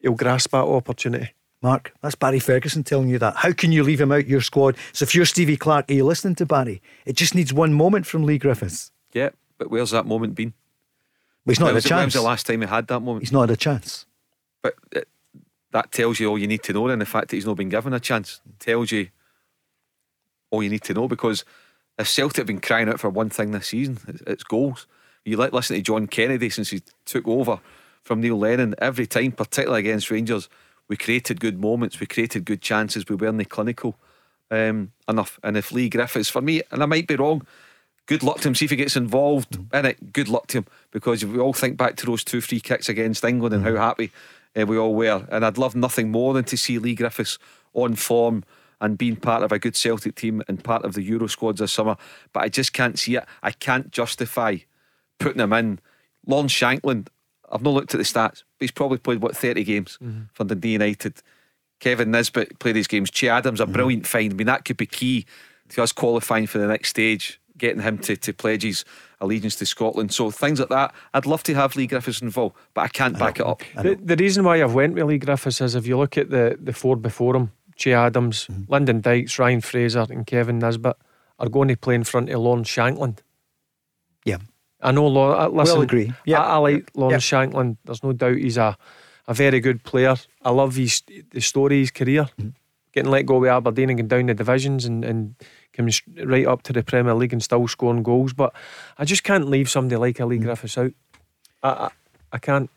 he'll 0.00 0.14
grasp 0.14 0.50
that 0.52 0.64
opportunity. 0.64 1.30
Mark, 1.60 1.92
that's 2.02 2.14
Barry 2.14 2.38
Ferguson 2.38 2.84
telling 2.84 3.08
you 3.08 3.18
that. 3.18 3.36
How 3.36 3.52
can 3.52 3.72
you 3.72 3.82
leave 3.82 4.00
him 4.00 4.12
out 4.12 4.26
your 4.28 4.40
squad? 4.40 4.76
So 4.92 5.02
if 5.02 5.14
you're 5.14 5.24
Stevie 5.26 5.56
Clarke, 5.56 5.90
are 5.90 5.94
you 5.94 6.04
listening 6.04 6.36
to 6.36 6.46
Barry? 6.46 6.80
It 7.04 7.16
just 7.16 7.34
needs 7.34 7.52
one 7.52 7.74
moment 7.74 8.06
from 8.06 8.24
Leigh 8.24 8.38
Griffiths. 8.38 8.92
Yeah, 9.12 9.30
but 9.58 9.68
where's 9.70 9.90
that 9.90 10.06
moment 10.06 10.34
been? 10.36 10.54
But 11.44 11.52
he's 11.52 11.60
not 11.60 11.66
when 11.66 11.74
had 11.74 11.74
a 11.74 11.76
was, 11.78 11.86
it- 11.86 11.90
when 11.94 12.04
was 12.04 12.12
chance. 12.12 12.14
the 12.14 12.28
last 12.28 12.46
time 12.46 12.60
he 12.62 12.66
had 12.68 12.86
that 12.86 13.00
moment? 13.00 13.24
He's 13.24 13.32
not 13.32 13.40
had 13.42 13.50
a 13.50 13.56
chance. 13.56 14.06
But 14.62 14.74
uh, 14.96 15.00
that 15.72 15.90
tells 15.92 16.18
you 16.20 16.28
all 16.30 16.38
you 16.38 16.46
need 16.46 16.62
to 16.62 16.72
know. 16.72 16.86
And 16.88 17.00
the 17.02 17.06
fact 17.06 17.28
that 17.28 17.36
he's 17.36 17.46
not 17.46 17.56
been 17.56 17.68
given 17.68 17.92
a 17.92 18.00
chance 18.00 18.40
tells 18.60 18.90
you 18.92 19.08
all 20.50 20.62
you 20.62 20.70
need 20.70 20.82
to 20.84 20.94
know. 20.94 21.08
Because 21.08 21.44
if 21.98 22.08
Celtic 22.08 22.36
have 22.36 22.46
been 22.46 22.60
crying 22.60 22.88
out 22.88 23.00
for 23.00 23.10
one 23.10 23.30
thing 23.30 23.50
this 23.50 23.68
season, 23.68 23.98
it's, 24.06 24.22
it's 24.26 24.44
goals. 24.44 24.86
You 25.24 25.36
like 25.36 25.52
listen 25.52 25.76
to 25.76 25.82
John 25.82 26.06
Kennedy 26.06 26.48
since 26.48 26.70
he 26.70 26.82
took 27.04 27.26
over 27.26 27.60
from 28.02 28.20
Neil 28.20 28.38
Lennon. 28.38 28.74
Every 28.78 29.06
time, 29.06 29.32
particularly 29.32 29.80
against 29.80 30.10
Rangers, 30.10 30.48
we 30.88 30.96
created 30.96 31.40
good 31.40 31.60
moments. 31.60 32.00
We 32.00 32.06
created 32.06 32.44
good 32.44 32.62
chances. 32.62 33.06
We 33.08 33.16
weren't 33.16 33.48
clinical 33.50 33.96
um, 34.50 34.92
enough. 35.08 35.38
And 35.42 35.56
if 35.56 35.72
Leigh 35.72 35.90
Griffiths, 35.90 36.30
for 36.30 36.40
me, 36.40 36.62
and 36.70 36.82
I 36.82 36.86
might 36.86 37.06
be 37.06 37.16
wrong. 37.16 37.46
Good 38.06 38.22
luck 38.22 38.40
to 38.40 38.48
him. 38.48 38.54
See 38.54 38.64
if 38.64 38.70
he 38.70 38.76
gets 38.76 38.96
involved 38.96 39.58
in 39.74 39.84
it. 39.84 40.14
Good 40.14 40.30
luck 40.30 40.46
to 40.46 40.58
him 40.58 40.66
because 40.92 41.22
we 41.26 41.38
all 41.38 41.52
think 41.52 41.76
back 41.76 41.96
to 41.96 42.06
those 42.06 42.24
two 42.24 42.40
free 42.40 42.58
kicks 42.58 42.88
against 42.88 43.22
England 43.22 43.54
and 43.54 43.62
how 43.62 43.76
happy 43.76 44.10
uh, 44.58 44.64
we 44.64 44.78
all 44.78 44.94
were. 44.94 45.26
And 45.30 45.44
I'd 45.44 45.58
love 45.58 45.76
nothing 45.76 46.10
more 46.10 46.32
than 46.32 46.44
to 46.44 46.56
see 46.56 46.78
Leigh 46.78 46.94
Griffiths 46.94 47.38
on 47.74 47.96
form 47.96 48.44
and 48.80 48.98
being 48.98 49.16
part 49.16 49.42
of 49.42 49.52
a 49.52 49.58
good 49.58 49.76
Celtic 49.76 50.14
team 50.14 50.42
and 50.48 50.62
part 50.62 50.84
of 50.84 50.94
the 50.94 51.02
Euro 51.02 51.26
squads 51.26 51.60
this 51.60 51.72
summer. 51.72 51.96
But 52.32 52.44
I 52.44 52.48
just 52.48 52.72
can't 52.72 52.98
see 52.98 53.16
it. 53.16 53.24
I 53.42 53.50
can't 53.50 53.90
justify 53.90 54.58
putting 55.18 55.40
him 55.40 55.52
in. 55.52 55.80
Lon 56.26 56.48
Shankland, 56.48 57.08
I've 57.50 57.62
not 57.62 57.74
looked 57.74 57.94
at 57.94 57.98
the 57.98 58.04
stats, 58.04 58.42
but 58.42 58.60
he's 58.60 58.70
probably 58.70 58.98
played 58.98 59.22
what 59.22 59.36
30 59.36 59.64
games 59.64 59.98
for 60.32 60.44
Dundee 60.44 60.72
United. 60.72 61.22
Kevin 61.80 62.10
Nisbet 62.10 62.58
played 62.58 62.76
these 62.76 62.88
games. 62.88 63.10
Che 63.10 63.28
Adams, 63.28 63.60
a 63.60 63.66
brilliant 63.66 64.06
find. 64.06 64.32
I 64.32 64.36
mean, 64.36 64.46
that 64.46 64.64
could 64.64 64.76
be 64.76 64.86
key 64.86 65.26
to 65.70 65.82
us 65.82 65.92
qualifying 65.92 66.46
for 66.46 66.58
the 66.58 66.66
next 66.66 66.90
stage. 66.90 67.40
getting 67.58 67.82
him 67.82 67.98
to, 67.98 68.16
to 68.16 68.32
pledge 68.32 68.62
his 68.62 68.84
allegiance 69.20 69.56
to 69.56 69.66
Scotland. 69.66 70.12
So 70.12 70.30
things 70.30 70.60
like 70.60 70.68
that, 70.70 70.94
I'd 71.12 71.26
love 71.26 71.42
to 71.44 71.54
have 71.54 71.76
Leigh 71.76 71.88
Griffiths 71.88 72.22
involved, 72.22 72.56
but 72.72 72.82
I 72.82 72.88
can't 72.88 73.18
back 73.18 73.40
it 73.40 73.46
up. 73.46 73.62
The, 73.82 73.96
the 73.96 74.16
reason 74.16 74.44
why 74.44 74.62
I've 74.62 74.74
went 74.74 74.94
with 74.94 75.04
Leigh 75.04 75.18
Griffiths 75.18 75.60
is 75.60 75.74
if 75.74 75.86
you 75.86 75.98
look 75.98 76.16
at 76.16 76.30
the, 76.30 76.56
the 76.60 76.72
four 76.72 76.96
before 76.96 77.36
him, 77.36 77.52
Che 77.78 77.92
Adams, 77.94 78.46
Mm-hmm. 78.46 78.72
Lyndon 78.72 79.00
Dykes, 79.00 79.38
Ryan 79.38 79.60
Fraser, 79.62 80.06
and 80.10 80.26
Kevin 80.26 80.58
Nisbet 80.58 80.96
are 81.38 81.48
going 81.48 81.68
to 81.68 81.76
play 81.76 81.94
in 81.94 82.04
front 82.04 82.28
of 82.28 82.40
Lawrence 82.40 82.68
Shankland. 82.68 83.18
Yeah. 84.24 84.38
I 84.80 84.92
know. 84.92 85.06
Law, 85.06 85.32
uh, 85.32 85.48
listen, 85.48 85.74
We'll 85.76 85.82
agree. 85.82 86.12
Yeah. 86.26 86.40
I, 86.42 86.54
I 86.54 86.56
like 86.58 86.90
Yeah. 86.94 87.16
Shankland. 87.18 87.76
There's 87.84 88.02
no 88.02 88.12
doubt 88.12 88.36
he's 88.36 88.56
a, 88.58 88.76
a 89.26 89.34
very 89.34 89.60
good 89.60 89.82
player. 89.84 90.16
I 90.42 90.50
love 90.50 90.76
his 90.76 91.02
the 91.30 91.40
story 91.40 91.76
of 91.76 91.80
his 91.80 91.90
career. 91.90 92.24
Mm-hmm. 92.38 92.48
Getting 92.92 93.10
let 93.10 93.26
go 93.26 93.38
with 93.38 93.50
Aberdeen 93.50 93.90
and 93.90 93.98
going 93.98 94.08
down 94.08 94.26
the 94.26 94.34
divisions 94.34 94.84
and, 94.84 95.04
and 95.04 95.34
coming 95.72 95.92
right 96.24 96.46
up 96.46 96.62
to 96.62 96.72
the 96.72 96.82
Premier 96.82 97.14
League 97.14 97.32
and 97.32 97.42
still 97.42 97.68
scoring 97.68 98.02
goals. 98.02 98.32
But 98.32 98.52
I 98.98 99.04
just 99.04 99.24
can't 99.24 99.48
leave 99.48 99.68
somebody 99.70 99.96
like 99.96 100.20
Ali 100.20 100.36
Mm. 100.36 100.40
Leigh 100.40 100.44
Griffiths 100.46 100.78
out. 100.78 100.92
I, 101.62 101.68
I, 101.68 101.90
I 102.32 102.38
can't. 102.38 102.70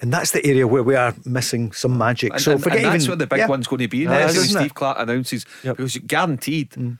And 0.00 0.12
that's 0.12 0.32
the 0.32 0.44
area 0.44 0.66
where 0.66 0.82
we 0.82 0.94
are 0.94 1.14
missing 1.24 1.72
some 1.72 1.96
magic. 1.96 2.32
And, 2.34 2.42
so 2.42 2.52
and- 2.52 2.62
forget 2.62 2.78
and 2.78 2.86
that's 2.86 3.04
even 3.04 3.12
where 3.12 3.16
the 3.16 3.26
big 3.26 3.38
yeah. 3.38 3.46
one's 3.48 3.66
going 3.66 3.80
to 3.80 3.88
be. 3.88 4.04
Now, 4.04 4.26
is, 4.26 4.50
Steve? 4.50 4.74
Clarke 4.74 4.98
announces 5.00 5.46
because 5.62 5.96
guaranteed 5.98 6.70
Mm. 6.72 6.98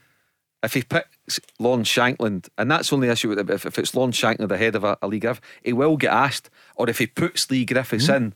if 0.63 0.73
he 0.73 0.81
picks 0.81 1.39
Lawrence 1.59 1.89
Shankland, 1.93 2.49
and 2.57 2.71
that's 2.71 2.89
the 2.89 2.95
only 2.95 3.09
issue 3.09 3.29
with 3.29 3.37
it, 3.39 3.49
if, 3.51 3.65
if 3.67 3.77
it's 3.77 3.93
Lawrence 3.93 4.19
Shankland 4.19 4.51
ahead 4.51 4.75
of 4.75 4.83
a, 4.83 4.97
a 5.03 5.07
Leigh 5.07 5.19
Griffith, 5.19 5.43
he 5.63 5.73
will 5.73 5.95
get 5.97 6.11
asked. 6.11 6.49
Or 6.75 6.89
if 6.89 6.97
he 6.97 7.05
puts 7.05 7.49
Leigh 7.51 7.65
Griffiths 7.65 8.07
Mm. 8.07 8.15
in, 8.15 8.33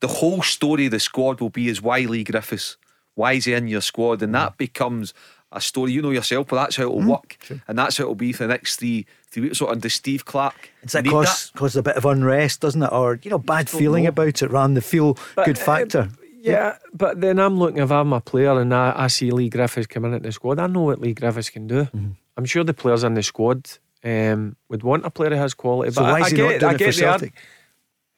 the 0.00 0.08
whole 0.08 0.40
story 0.40 0.86
of 0.86 0.92
the 0.92 1.00
squad 1.00 1.40
will 1.42 1.50
be 1.50 1.68
is 1.68 1.82
why 1.82 2.00
Leigh 2.00 2.24
Griffiths, 2.24 2.78
why 3.16 3.32
is 3.34 3.44
he 3.44 3.52
in 3.52 3.68
your 3.68 3.82
squad, 3.82 4.22
and 4.22 4.30
Mm. 4.30 4.38
that 4.38 4.56
becomes 4.56 5.12
a 5.52 5.60
story 5.60 5.92
you 5.92 6.02
know 6.02 6.10
yourself. 6.10 6.48
But 6.48 6.56
that's 6.56 6.76
how 6.76 6.84
it 6.84 6.90
will 6.92 7.02
work, 7.08 7.36
and 7.68 7.78
that's 7.78 7.96
how 7.98 8.04
it 8.04 8.08
will 8.08 8.14
be 8.14 8.32
for 8.32 8.44
the 8.44 8.48
next 8.48 8.76
three 8.76 9.06
three 9.30 9.42
weeks. 9.42 9.58
So 9.58 9.68
under 9.68 9.88
Steve 9.88 10.24
Clarke, 10.24 10.70
Does 10.82 10.92
that 10.92 11.04
need 11.04 11.10
cause, 11.10 11.50
cause 11.54 11.76
a 11.76 11.82
bit 11.82 11.96
of 11.96 12.04
unrest, 12.04 12.60
doesn't 12.60 12.82
it? 12.82 12.90
Or, 12.92 13.18
you 13.22 13.30
know, 13.30 13.38
bad 13.38 13.70
feeling 13.70 14.06
about 14.06 14.42
it 14.42 14.50
rather 14.50 14.66
than 14.66 14.74
the 14.74 14.80
feel 14.80 15.16
good 15.44 15.56
uh, 15.56 15.60
factor? 15.60 16.08
Yeah, 16.42 16.78
but 16.92 17.20
then 17.20 17.38
I'm 17.38 17.58
looking 17.58 17.78
if 17.82 17.92
I'm 17.92 18.12
a 18.12 18.20
player 18.20 18.58
and 18.60 18.74
I, 18.74 18.92
I 18.96 19.06
see 19.08 19.30
Leigh 19.30 19.48
Griffiths 19.50 19.86
coming 19.86 20.12
into 20.14 20.26
the 20.26 20.32
squad. 20.32 20.58
I 20.58 20.66
know 20.66 20.80
what 20.82 21.00
Leigh 21.00 21.14
Griffiths 21.14 21.50
can 21.50 21.66
do. 21.68 21.84
Mm-hmm. 21.84 22.08
I'm 22.36 22.44
sure 22.44 22.64
the 22.64 22.74
players 22.74 23.04
in 23.04 23.14
the 23.14 23.22
squad 23.22 23.68
um, 24.02 24.56
would 24.68 24.82
want 24.82 25.04
a 25.06 25.10
player 25.10 25.32
of 25.34 25.38
his 25.38 25.54
quality. 25.54 25.92
So 25.92 26.00
but 26.00 26.08
I- 26.08 26.12
why 26.12 26.20
is 26.20 26.26
I 26.26 26.30
he 26.30 26.36
get, 26.36 26.42
not 26.42 26.60
doing 26.60 26.70
I 26.70 26.74
it 26.74 26.78
for 26.94 27.00
the 27.00 27.06
ar- 27.06 27.18
Celtic? 27.18 27.34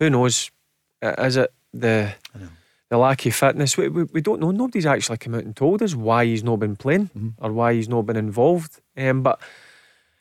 Who 0.00 0.10
knows? 0.10 0.50
Uh, 1.02 1.14
Is 1.18 1.36
it 1.36 1.52
the 1.74 2.14
the 2.92 2.98
lack 2.98 3.24
of 3.24 3.34
fitness? 3.34 3.76
We, 3.78 3.88
we, 3.88 4.04
we 4.04 4.20
don't 4.20 4.38
know. 4.40 4.50
Nobody's 4.50 4.84
actually 4.84 5.16
come 5.16 5.34
out 5.34 5.44
and 5.44 5.56
told 5.56 5.80
us 5.82 5.94
why 5.94 6.26
he's 6.26 6.44
not 6.44 6.58
been 6.60 6.76
playing 6.76 7.08
Mm-hmm. 7.16 7.44
or 7.44 7.50
why 7.52 7.72
he's 7.74 7.88
not 7.88 8.02
been 8.02 8.16
involved. 8.16 8.80
Um, 8.96 9.22
but 9.22 9.40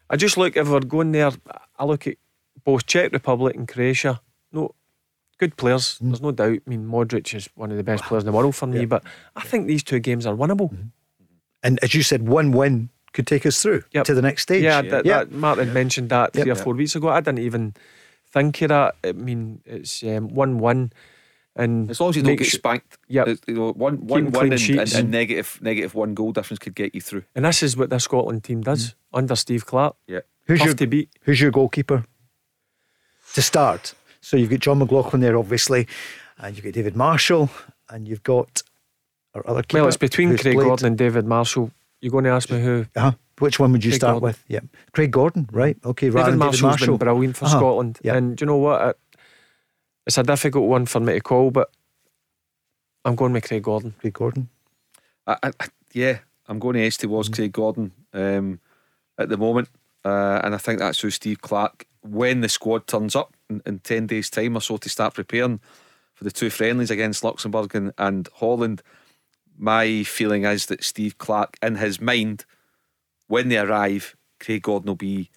I 0.10 0.16
just 0.16 0.38
look 0.38 0.56
if 0.56 0.70
we're 0.70 0.80
going 0.80 1.12
there. 1.12 1.32
I 1.78 1.84
look 1.86 2.08
at 2.08 2.16
both 2.64 2.86
Czech 2.86 3.12
Republic 3.12 3.56
and 3.58 3.68
Croatia. 3.68 4.22
No, 4.54 4.74
good 5.38 5.58
players. 5.58 5.96
Mm-hmm. 5.96 6.08
There's 6.10 6.22
no 6.22 6.32
doubt. 6.32 6.60
I 6.66 6.70
mean, 6.70 6.86
Modric 6.88 7.36
is 7.36 7.50
one 7.56 7.72
of 7.72 7.78
the 7.78 7.84
best 7.84 8.04
players 8.06 8.24
in 8.24 8.28
the 8.32 8.38
world 8.38 8.56
for 8.56 8.68
me. 8.68 8.86
But 8.86 9.04
I 9.36 9.42
think 9.42 9.68
these 9.68 9.84
two 9.84 10.00
games 10.00 10.26
are 10.26 10.36
winnable. 10.36 10.72
Mm-hmm. 10.72 10.88
And 11.64 11.78
as 11.84 11.94
you 11.94 12.04
said, 12.04 12.28
one 12.28 12.52
win 12.54 12.90
could 13.14 13.28
take 13.28 13.46
us 13.46 13.62
through 13.62 13.84
Yep. 13.92 14.06
to 14.06 14.14
the 14.14 14.22
next 14.22 14.44
stage. 14.44 14.64
Yeah, 14.64 14.82
that, 14.82 15.06
yeah. 15.06 15.20
that 15.20 15.32
Martin 15.34 15.74
mentioned 15.74 16.10
that 16.10 16.32
three 16.32 16.46
Yep. 16.46 16.58
or 16.58 16.64
four 16.64 16.74
weeks 16.76 16.96
ago. 16.96 17.10
I 17.10 17.20
didn't 17.20 17.40
even 17.40 17.74
think 18.32 18.62
of 18.62 18.70
that. 18.70 18.96
I 19.04 19.12
mean, 19.12 19.62
it's 19.66 20.02
um, 20.04 20.30
one-one, 20.30 20.94
and 21.56 21.90
As 21.90 22.00
long 22.00 22.10
as 22.12 22.16
you 22.16 22.24
don't 22.24 22.36
get 22.38 22.46
su- 22.48 22.58
spanked, 22.58 22.98
Yep. 23.10 23.28
it's, 23.28 23.42
you 23.48 23.56
know, 23.56 23.74
one, 23.74 23.98
Keeping 23.98 24.08
one, 24.08 24.24
one 24.32 24.32
clean 24.32 24.54
and, 24.54 24.80
and, 24.80 24.94
and 24.96 25.12
negative, 25.12 25.60
negative 25.62 25.94
one 25.96 26.14
goal 26.14 26.32
difference 26.32 26.60
could 26.60 26.76
get 26.76 26.96
you 26.96 27.02
through. 27.02 27.24
And 27.36 27.44
this 27.46 27.62
is 27.62 27.76
what 27.76 27.90
the 27.90 28.00
Scotland 28.00 28.44
team 28.44 28.62
does 28.62 28.96
under 29.14 29.36
Steve 29.36 29.66
Clarke. 29.66 29.96
Yeah. 30.08 30.20
Who's 30.48 30.60
Tough 30.60 30.68
your, 30.68 30.76
to 30.76 30.88
beat. 30.88 31.10
Who's 31.24 31.40
your 31.42 31.52
goalkeeper 31.52 32.06
to 33.34 33.42
start? 33.42 33.94
So 34.22 34.38
you've 34.38 34.50
got 34.50 34.60
John 34.60 34.80
McLaughlin 34.80 35.22
there, 35.22 35.38
obviously, 35.38 35.88
and 36.38 36.56
you've 36.56 36.64
got 36.66 36.74
David 36.74 36.96
Marshall, 36.96 37.50
and 37.90 38.08
you've 38.08 38.24
got 38.24 38.64
our 39.34 39.48
other 39.48 39.64
keeper. 39.64 39.80
Well, 39.82 39.88
it's 39.88 39.98
between 39.98 40.30
Craig 40.38 40.56
played. 40.56 40.58
Gordon 40.66 40.88
and 40.88 40.98
David 40.98 41.26
Marshall. 41.26 41.72
You're 42.02 42.12
going 42.12 42.24
to 42.26 42.32
ask 42.32 42.50
me 42.50 42.62
who? 42.62 42.86
Uh-huh. 42.96 43.12
Which 43.40 43.60
one 43.60 43.72
would 43.72 43.84
you 43.84 43.92
Craig 43.92 44.00
start 44.02 44.14
Gordon. 44.14 44.28
with? 44.28 44.44
Yeah, 44.48 44.60
Craig 44.92 45.12
Gordon, 45.12 45.50
right? 45.52 45.78
Okay, 45.84 46.10
rather 46.10 46.28
David 46.28 46.32
than 46.34 46.40
Marshall's 46.40 46.58
David 46.60 46.68
Marshall. 46.70 46.98
been 46.98 47.06
brilliant 47.08 47.38
for 47.38 47.46
Uh-huh. 47.46 47.58
Scotland. 47.58 48.00
Yeah. 48.04 48.16
And 48.16 48.36
do 48.38 48.44
you 48.44 48.48
know 48.48 48.58
what? 48.58 48.98
It, 50.02 50.08
it's 50.08 50.18
a 50.18 50.24
difficult 50.24 50.68
one 50.68 50.86
for 50.86 51.00
me 51.00 51.14
to 51.14 51.22
call, 51.22 51.52
but 51.52 51.72
I'm 53.06 53.16
going 53.16 53.34
with 53.34 53.48
Craig 53.48 53.64
Gordon. 53.64 53.96
Craig 54.00 54.14
Gordon. 54.14 54.50
I, 55.28 55.38
I, 55.44 55.52
I- 55.60 55.68
yeah, 55.94 56.20
I'm 56.48 56.60
going 56.60 56.76
to 56.76 56.86
S 56.86 56.96
towards 56.98 57.28
Craig 57.30 57.52
Gordon 57.52 57.92
um, 58.14 58.60
at 59.18 59.28
the 59.30 59.36
moment, 59.38 59.68
uh, 60.06 60.40
and 60.44 60.56
I 60.56 60.58
think 60.58 60.80
that's 60.80 61.02
who 61.02 61.10
Steve 61.10 61.42
Clarke. 61.42 61.86
When 62.04 62.42
the 62.42 62.50
squad 62.50 62.88
turns 62.88 63.16
up 63.16 63.36
in, 63.50 63.62
in 63.66 63.80
ten 63.80 64.08
days' 64.08 64.30
time 64.30 64.56
or 64.58 64.62
so 64.62 64.78
to 64.78 64.90
start 64.90 65.14
preparing 65.14 65.60
for 66.16 66.24
the 66.24 66.32
two 66.32 66.50
friendlies 66.50 66.90
against 66.92 67.24
Luxembourg 67.24 67.76
and, 67.76 67.92
and 67.98 68.28
Holland, 68.36 68.82
my 69.58 70.04
feeling 70.04 70.46
is 70.46 70.68
that 70.68 70.84
Steve 70.84 71.18
Clarke, 71.18 71.58
in 71.62 71.76
his 71.76 72.00
mind, 72.00 72.46
when 73.28 73.50
they 73.50 73.58
arrive, 73.58 74.16
Craig 74.40 74.62
Gordon 74.64 74.88
will 74.88 74.96
be 74.96 75.30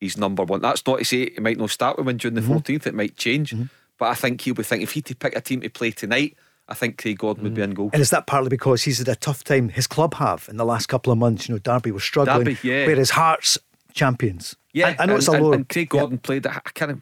his 0.00 0.18
number 0.18 0.42
one. 0.44 0.60
That's 0.60 0.84
not 0.86 0.98
to 0.98 1.04
say 1.04 1.30
he 1.30 1.40
might 1.40 1.56
not 1.58 1.70
start 1.70 1.96
with 1.98 2.08
him 2.08 2.16
during 2.16 2.34
the 2.34 2.40
14th, 2.42 2.86
it 2.86 2.94
might 2.94 3.16
change. 3.16 3.54
But 4.00 4.06
I 4.06 4.14
think 4.14 4.40
he'll 4.40 4.54
be 4.54 4.62
thinking 4.62 4.82
if 4.82 4.92
he 4.92 5.02
to 5.02 5.14
pick 5.14 5.36
a 5.36 5.42
team 5.42 5.60
to 5.60 5.68
play 5.68 5.90
tonight, 5.90 6.36
I 6.66 6.74
think 6.74 6.96
Craig 6.96 7.18
Gordon 7.18 7.44
would 7.44 7.54
be 7.54 7.60
in 7.60 7.72
goal. 7.72 7.90
And 7.92 8.00
is 8.00 8.08
that 8.10 8.26
partly 8.26 8.48
because 8.48 8.82
he's 8.82 8.98
had 8.98 9.08
a 9.08 9.14
tough 9.14 9.44
time 9.44 9.68
his 9.68 9.86
club 9.86 10.14
have 10.14 10.48
in 10.48 10.56
the 10.56 10.64
last 10.64 10.86
couple 10.86 11.12
of 11.12 11.18
months? 11.18 11.48
You 11.48 11.54
know, 11.54 11.58
Derby 11.58 11.92
was 11.92 12.02
struggling, 12.02 12.44
Derby, 12.44 12.58
yeah. 12.62 12.86
whereas 12.86 13.10
Hearts 13.10 13.58
champions. 13.92 14.56
Yeah, 14.72 14.88
I, 14.98 15.02
I 15.02 15.06
know 15.06 15.12
and, 15.14 15.18
it's 15.18 15.28
a 15.28 15.32
lower. 15.32 15.54
And 15.54 15.68
Craig 15.68 15.90
Gordon 15.90 16.16
played. 16.16 16.46
I 16.46 16.60
kind 16.74 16.92
of 16.92 17.00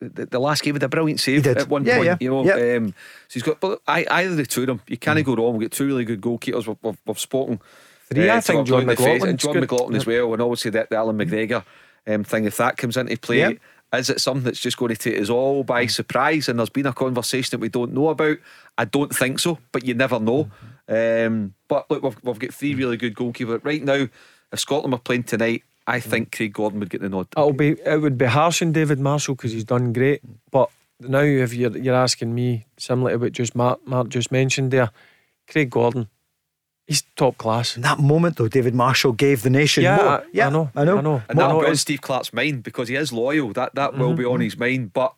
the, 0.00 0.24
the 0.24 0.38
last 0.38 0.62
game 0.62 0.72
with 0.72 0.82
a 0.82 0.88
brilliant 0.88 1.20
save 1.20 1.46
at 1.46 1.68
one 1.68 1.84
Yeah, 1.84 1.96
point. 1.96 2.06
yeah, 2.06 2.16
You 2.20 2.30
know, 2.30 2.44
yeah. 2.44 2.76
um, 2.76 2.94
so 3.28 3.34
he's 3.34 3.42
got. 3.42 3.60
But 3.60 3.82
I, 3.86 4.06
either 4.10 4.34
the 4.36 4.46
two 4.46 4.62
of 4.62 4.68
them, 4.68 4.80
you 4.86 4.96
can't 4.96 5.22
go 5.22 5.34
wrong. 5.34 5.56
We've 5.56 5.68
got 5.68 5.76
two 5.76 5.86
really 5.86 6.06
good 6.06 6.22
goalkeepers. 6.22 6.66
We've, 6.66 6.76
we've, 6.80 6.98
we've 7.04 7.20
spoken. 7.20 7.60
Three, 8.10 8.30
I 8.30 8.40
think 8.40 8.66
John 8.66 8.86
face, 8.96 9.22
and 9.22 9.38
John 9.38 9.52
good. 9.52 9.60
McLaughlin 9.60 9.96
as 9.96 10.06
well, 10.06 10.32
and 10.32 10.40
obviously 10.40 10.70
that 10.70 10.88
the 10.88 10.96
Allan 10.96 11.18
McGregor 11.18 11.62
um, 12.06 12.24
thing. 12.24 12.46
If 12.46 12.56
that 12.56 12.78
comes 12.78 12.96
into 12.96 13.18
play. 13.18 13.40
Yeah. 13.40 13.52
Is 13.92 14.10
it 14.10 14.20
something 14.20 14.44
that's 14.44 14.60
just 14.60 14.76
going 14.76 14.94
to 14.94 15.00
take 15.00 15.20
us 15.20 15.30
all 15.30 15.64
by 15.64 15.86
mm. 15.86 15.90
surprise? 15.90 16.48
And 16.48 16.58
there's 16.58 16.68
been 16.68 16.86
a 16.86 16.92
conversation 16.92 17.50
that 17.52 17.60
we 17.60 17.68
don't 17.68 17.94
know 17.94 18.08
about. 18.08 18.38
I 18.76 18.84
don't 18.84 19.14
think 19.14 19.38
so, 19.38 19.58
but 19.72 19.84
you 19.84 19.94
never 19.94 20.20
know. 20.20 20.50
Mm-hmm. 20.88 21.26
Um, 21.26 21.54
but 21.68 21.90
look, 21.90 22.02
we've, 22.02 22.16
we've 22.22 22.38
got 22.38 22.54
three 22.54 22.74
really 22.74 22.96
good 22.96 23.14
goalkeepers 23.14 23.64
right 23.64 23.82
now. 23.82 24.08
If 24.52 24.60
Scotland 24.60 24.92
were 24.92 24.98
playing 24.98 25.24
tonight, 25.24 25.62
I 25.86 26.00
mm. 26.00 26.02
think 26.02 26.36
Craig 26.36 26.52
Gordon 26.52 26.80
would 26.80 26.90
get 26.90 27.00
the 27.00 27.08
nod. 27.08 27.28
It'll 27.36 27.52
be 27.52 27.70
it 27.70 28.00
would 28.00 28.18
be 28.18 28.26
harsh 28.26 28.60
on 28.62 28.72
David 28.72 29.00
Marshall 29.00 29.34
because 29.34 29.52
he's 29.52 29.64
done 29.64 29.92
great. 29.92 30.26
Mm. 30.26 30.34
But 30.50 30.70
now 31.00 31.20
if 31.20 31.54
you're 31.54 31.76
you're 31.76 31.94
asking 31.94 32.34
me 32.34 32.66
similar 32.76 33.12
to 33.12 33.18
what 33.18 33.32
just 33.32 33.54
Mark 33.54 33.86
Mark 33.86 34.08
just 34.10 34.30
mentioned 34.30 34.70
there, 34.70 34.90
Craig 35.48 35.70
Gordon, 35.70 36.08
he's 36.88 37.02
top 37.14 37.38
class. 37.38 37.76
in 37.76 37.82
that 37.82 38.00
moment, 38.00 38.36
though, 38.36 38.48
David 38.48 38.74
Marshall 38.74 39.12
gave 39.12 39.42
the 39.42 39.50
nation 39.50 39.84
Yeah, 39.84 39.96
more. 39.96 40.06
I- 40.08 40.22
yeah, 40.32 40.46
I 40.48 40.50
know, 40.50 40.70
I 40.74 40.84
know. 40.84 40.98
I 40.98 41.00
know. 41.02 41.22
And 41.28 41.36
More 41.38 41.46
that'll 41.46 41.60
be 41.60 41.66
on 41.68 41.76
Steve 41.76 42.00
Clarke's 42.00 42.32
mind 42.32 42.62
because 42.64 42.88
he 42.88 42.96
is 42.96 43.12
loyal. 43.12 43.52
That 43.52 43.74
that 43.76 43.96
will 43.96 44.14
be 44.14 44.24
on 44.24 44.40
his 44.40 44.58
mind. 44.58 44.92
But 44.92 45.14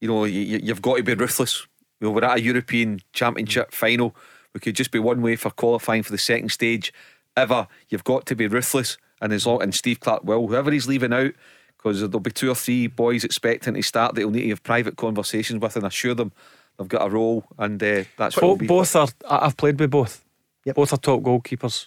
you 0.00 0.08
know, 0.08 0.24
you, 0.24 0.40
you- 0.40 0.60
you've 0.62 0.80
got 0.82 0.96
to 0.96 1.02
be 1.02 1.14
ruthless. 1.14 1.66
You 2.00 2.08
know, 2.08 2.12
we're 2.14 2.24
at 2.24 2.38
a 2.38 2.40
European 2.40 3.00
Championship 3.12 3.72
final. 3.74 4.16
We 4.54 4.60
could 4.60 4.74
just 4.76 4.90
be 4.90 4.98
one 4.98 5.20
way 5.22 5.36
for 5.36 5.50
qualifying 5.50 6.02
for 6.02 6.12
the 6.12 6.18
second 6.18 6.48
stage. 6.50 6.92
Ever, 7.36 7.66
you've 7.88 8.04
got 8.04 8.26
to 8.26 8.34
be 8.36 8.46
ruthless. 8.48 8.96
And 9.20 9.32
as 9.32 9.46
long 9.46 9.62
and 9.62 9.74
Steve 9.74 10.00
Clarke 10.00 10.24
will, 10.24 10.48
whoever 10.48 10.70
he's 10.72 10.88
leaving 10.88 11.12
out, 11.12 11.32
because 11.78 12.00
there'll 12.00 12.18
be 12.20 12.30
two 12.32 12.50
or 12.50 12.54
three 12.56 12.86
boys 12.88 13.24
expecting 13.24 13.74
to 13.74 13.82
start 13.82 14.14
that 14.14 14.20
he'll 14.20 14.30
need 14.30 14.42
to 14.42 14.48
have 14.50 14.62
private 14.64 14.96
conversations 14.96 15.60
with 15.60 15.76
and 15.76 15.86
assure 15.86 16.14
them 16.14 16.32
they've 16.78 16.88
got 16.88 17.06
a 17.06 17.10
role. 17.10 17.44
And 17.58 17.82
uh, 17.82 18.04
that's 18.18 18.36
what 18.36 18.42
Bo- 18.42 18.56
be. 18.56 18.66
both 18.66 18.94
are. 18.96 19.08
I've 19.28 19.56
played 19.56 19.78
with 19.80 19.90
both. 19.92 20.24
Yep. 20.64 20.76
Both 20.76 20.92
are 20.92 20.96
top 20.98 21.20
goalkeepers. 21.22 21.86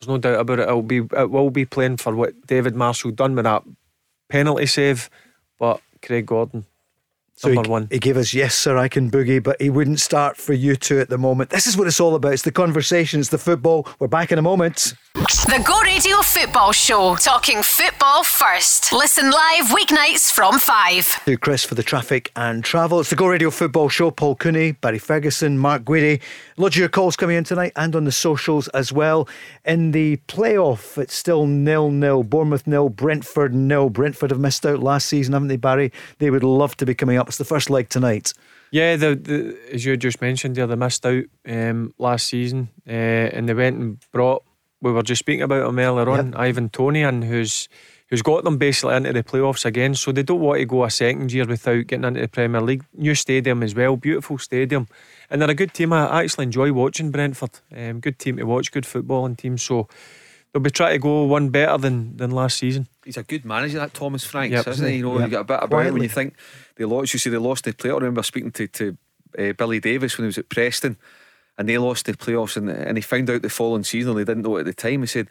There's 0.00 0.08
no 0.08 0.18
doubt 0.18 0.40
about 0.40 0.60
it. 0.60 0.68
It'll 0.68 0.82
be 0.82 0.98
it 0.98 1.30
will 1.30 1.50
be 1.50 1.64
playing 1.66 1.98
for 1.98 2.14
what 2.14 2.46
David 2.46 2.74
Marshall 2.74 3.10
done 3.10 3.34
with 3.34 3.44
that 3.44 3.62
penalty 4.28 4.66
save, 4.66 5.10
but 5.58 5.80
Craig 6.02 6.26
Gordon 6.26 6.64
So 7.34 7.48
number 7.48 7.68
he, 7.68 7.70
one. 7.70 7.88
he 7.90 7.98
gave 7.98 8.16
us 8.16 8.32
yes, 8.32 8.54
sir, 8.54 8.78
I 8.78 8.88
can 8.88 9.10
boogie, 9.10 9.42
but 9.42 9.60
he 9.60 9.68
wouldn't 9.68 10.00
start 10.00 10.36
for 10.36 10.54
you 10.54 10.74
two 10.76 11.00
at 11.00 11.10
the 11.10 11.18
moment. 11.18 11.50
This 11.50 11.66
is 11.66 11.76
what 11.76 11.86
it's 11.86 12.00
all 12.00 12.14
about. 12.14 12.32
It's 12.32 12.42
the 12.42 12.52
conversation, 12.52 13.20
it's 13.20 13.28
the 13.28 13.38
football. 13.38 13.86
We're 13.98 14.08
back 14.08 14.32
in 14.32 14.38
a 14.38 14.42
moment. 14.42 14.94
The 15.14 15.60
Go 15.66 15.80
Radio 15.80 16.18
Football 16.18 16.70
Show, 16.70 17.16
talking 17.16 17.64
football 17.64 18.22
first. 18.22 18.92
Listen 18.92 19.30
live 19.30 19.66
weeknights 19.66 20.30
from 20.30 20.60
5. 20.60 21.24
To 21.24 21.36
Chris 21.36 21.64
for 21.64 21.74
the 21.74 21.82
traffic 21.82 22.30
and 22.36 22.62
travel. 22.62 23.00
It's 23.00 23.10
the 23.10 23.16
Go 23.16 23.26
Radio 23.26 23.50
Football 23.50 23.88
Show. 23.88 24.12
Paul 24.12 24.36
Cooney, 24.36 24.72
Barry 24.72 25.00
Ferguson, 25.00 25.58
Mark 25.58 25.82
Guidi. 25.82 26.20
Loads 26.56 26.76
of 26.76 26.80
your 26.80 26.88
calls 26.88 27.16
coming 27.16 27.36
in 27.36 27.42
tonight 27.42 27.72
and 27.74 27.96
on 27.96 28.04
the 28.04 28.12
socials 28.12 28.68
as 28.68 28.92
well. 28.92 29.28
In 29.64 29.90
the 29.90 30.18
playoff, 30.28 30.96
it's 30.96 31.14
still 31.14 31.44
nil 31.44 31.90
nil. 31.90 32.22
Bournemouth 32.22 32.68
nil, 32.68 32.88
Brentford 32.88 33.52
nil. 33.52 33.90
Brentford 33.90 34.30
have 34.30 34.40
missed 34.40 34.64
out 34.64 34.78
last 34.78 35.08
season, 35.08 35.32
haven't 35.32 35.48
they, 35.48 35.56
Barry? 35.56 35.90
They 36.18 36.30
would 36.30 36.44
love 36.44 36.76
to 36.76 36.86
be 36.86 36.94
coming 36.94 37.16
up. 37.16 37.26
It's 37.26 37.38
the 37.38 37.44
first 37.44 37.68
leg 37.68 37.88
tonight. 37.88 38.32
Yeah, 38.70 38.94
the, 38.94 39.16
the 39.16 39.58
as 39.72 39.84
you 39.84 39.96
just 39.96 40.20
mentioned 40.20 40.54
there, 40.54 40.68
they 40.68 40.76
missed 40.76 41.04
out 41.04 41.24
um, 41.48 41.92
last 41.98 42.28
season, 42.28 42.68
uh, 42.86 42.92
and 42.92 43.48
they 43.48 43.54
went 43.54 43.76
and 43.76 43.98
brought 44.12 44.44
we 44.80 44.92
were 44.92 45.02
just 45.02 45.20
speaking 45.20 45.42
about 45.42 45.68
him 45.68 45.78
earlier 45.78 46.08
on, 46.10 46.34
Ivan 46.34 46.68
Toney, 46.70 47.02
and 47.02 47.24
who's 47.24 47.68
who's 48.08 48.22
got 48.22 48.42
them 48.42 48.58
basically 48.58 48.96
into 48.96 49.12
the 49.12 49.22
playoffs 49.22 49.64
again. 49.64 49.94
So 49.94 50.10
they 50.10 50.22
don't 50.24 50.40
want 50.40 50.58
to 50.58 50.64
go 50.64 50.84
a 50.84 50.90
second 50.90 51.32
year 51.32 51.44
without 51.46 51.86
getting 51.86 52.04
into 52.04 52.20
the 52.20 52.28
Premier 52.28 52.60
League. 52.60 52.84
New 52.94 53.14
stadium 53.14 53.62
as 53.62 53.74
well, 53.74 53.96
beautiful 53.96 54.38
stadium, 54.38 54.88
and 55.30 55.40
they're 55.40 55.50
a 55.50 55.54
good 55.54 55.72
team. 55.74 55.92
I 55.92 56.22
actually 56.22 56.44
enjoy 56.44 56.72
watching 56.72 57.10
Brentford. 57.10 57.60
Um, 57.76 58.00
good 58.00 58.18
team 58.18 58.36
to 58.38 58.44
watch, 58.44 58.72
good 58.72 58.84
footballing 58.84 59.36
team. 59.36 59.58
So 59.58 59.88
they'll 60.52 60.62
be 60.62 60.70
trying 60.70 60.92
to 60.94 60.98
go 60.98 61.24
one 61.24 61.50
better 61.50 61.78
than 61.78 62.16
than 62.16 62.30
last 62.32 62.56
season. 62.58 62.88
He's 63.04 63.16
a 63.16 63.22
good 63.22 63.44
manager, 63.44 63.78
that 63.78 63.94
Thomas 63.94 64.24
Franks, 64.24 64.52
Yep. 64.54 64.66
isn't 64.68 64.88
he? 64.88 64.96
You 64.96 65.02
know, 65.02 65.18
Yep. 65.18 65.24
you 65.24 65.30
get 65.30 65.40
a 65.40 65.44
bit 65.44 65.54
about 65.54 65.62
him 65.64 65.68
Quietly. 65.70 65.92
when 65.92 66.02
you 66.02 66.08
think 66.08 66.34
they 66.76 66.84
lost. 66.84 67.12
You 67.12 67.18
see, 67.18 67.30
they 67.30 67.36
lost 67.38 67.64
the 67.64 67.72
play. 67.72 67.90
I 67.90 67.94
remember 67.94 68.22
speaking 68.22 68.50
to 68.52 68.66
to 68.66 68.96
uh, 69.38 69.52
Billy 69.52 69.78
Davies 69.78 70.18
when 70.18 70.24
he 70.24 70.26
was 70.26 70.38
at 70.38 70.48
Preston, 70.48 70.96
and 71.58 71.68
they 71.68 71.78
lost 71.78 72.06
the 72.06 72.12
playoffs, 72.14 72.56
and 72.56 72.68
and 72.68 72.96
he 72.96 73.02
found 73.02 73.30
out 73.30 73.42
the 73.42 73.50
following 73.50 73.84
season. 73.84 74.16
They 74.16 74.24
didn't 74.24 74.42
know 74.42 74.56
it 74.56 74.60
at 74.60 74.66
the 74.66 74.74
time. 74.74 75.00
He 75.00 75.06
said, 75.06 75.28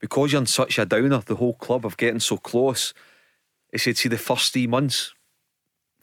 because 0.00 0.32
you're 0.32 0.40
in 0.40 0.46
such 0.46 0.78
a 0.78 0.84
downer, 0.86 1.22
the 1.24 1.36
whole 1.36 1.54
club 1.54 1.84
of 1.86 1.96
getting 1.96 2.20
so 2.20 2.36
close. 2.36 2.92
He 3.72 3.78
said, 3.78 3.96
see 3.96 4.08
the 4.08 4.18
first 4.18 4.52
three 4.52 4.66
months. 4.66 5.12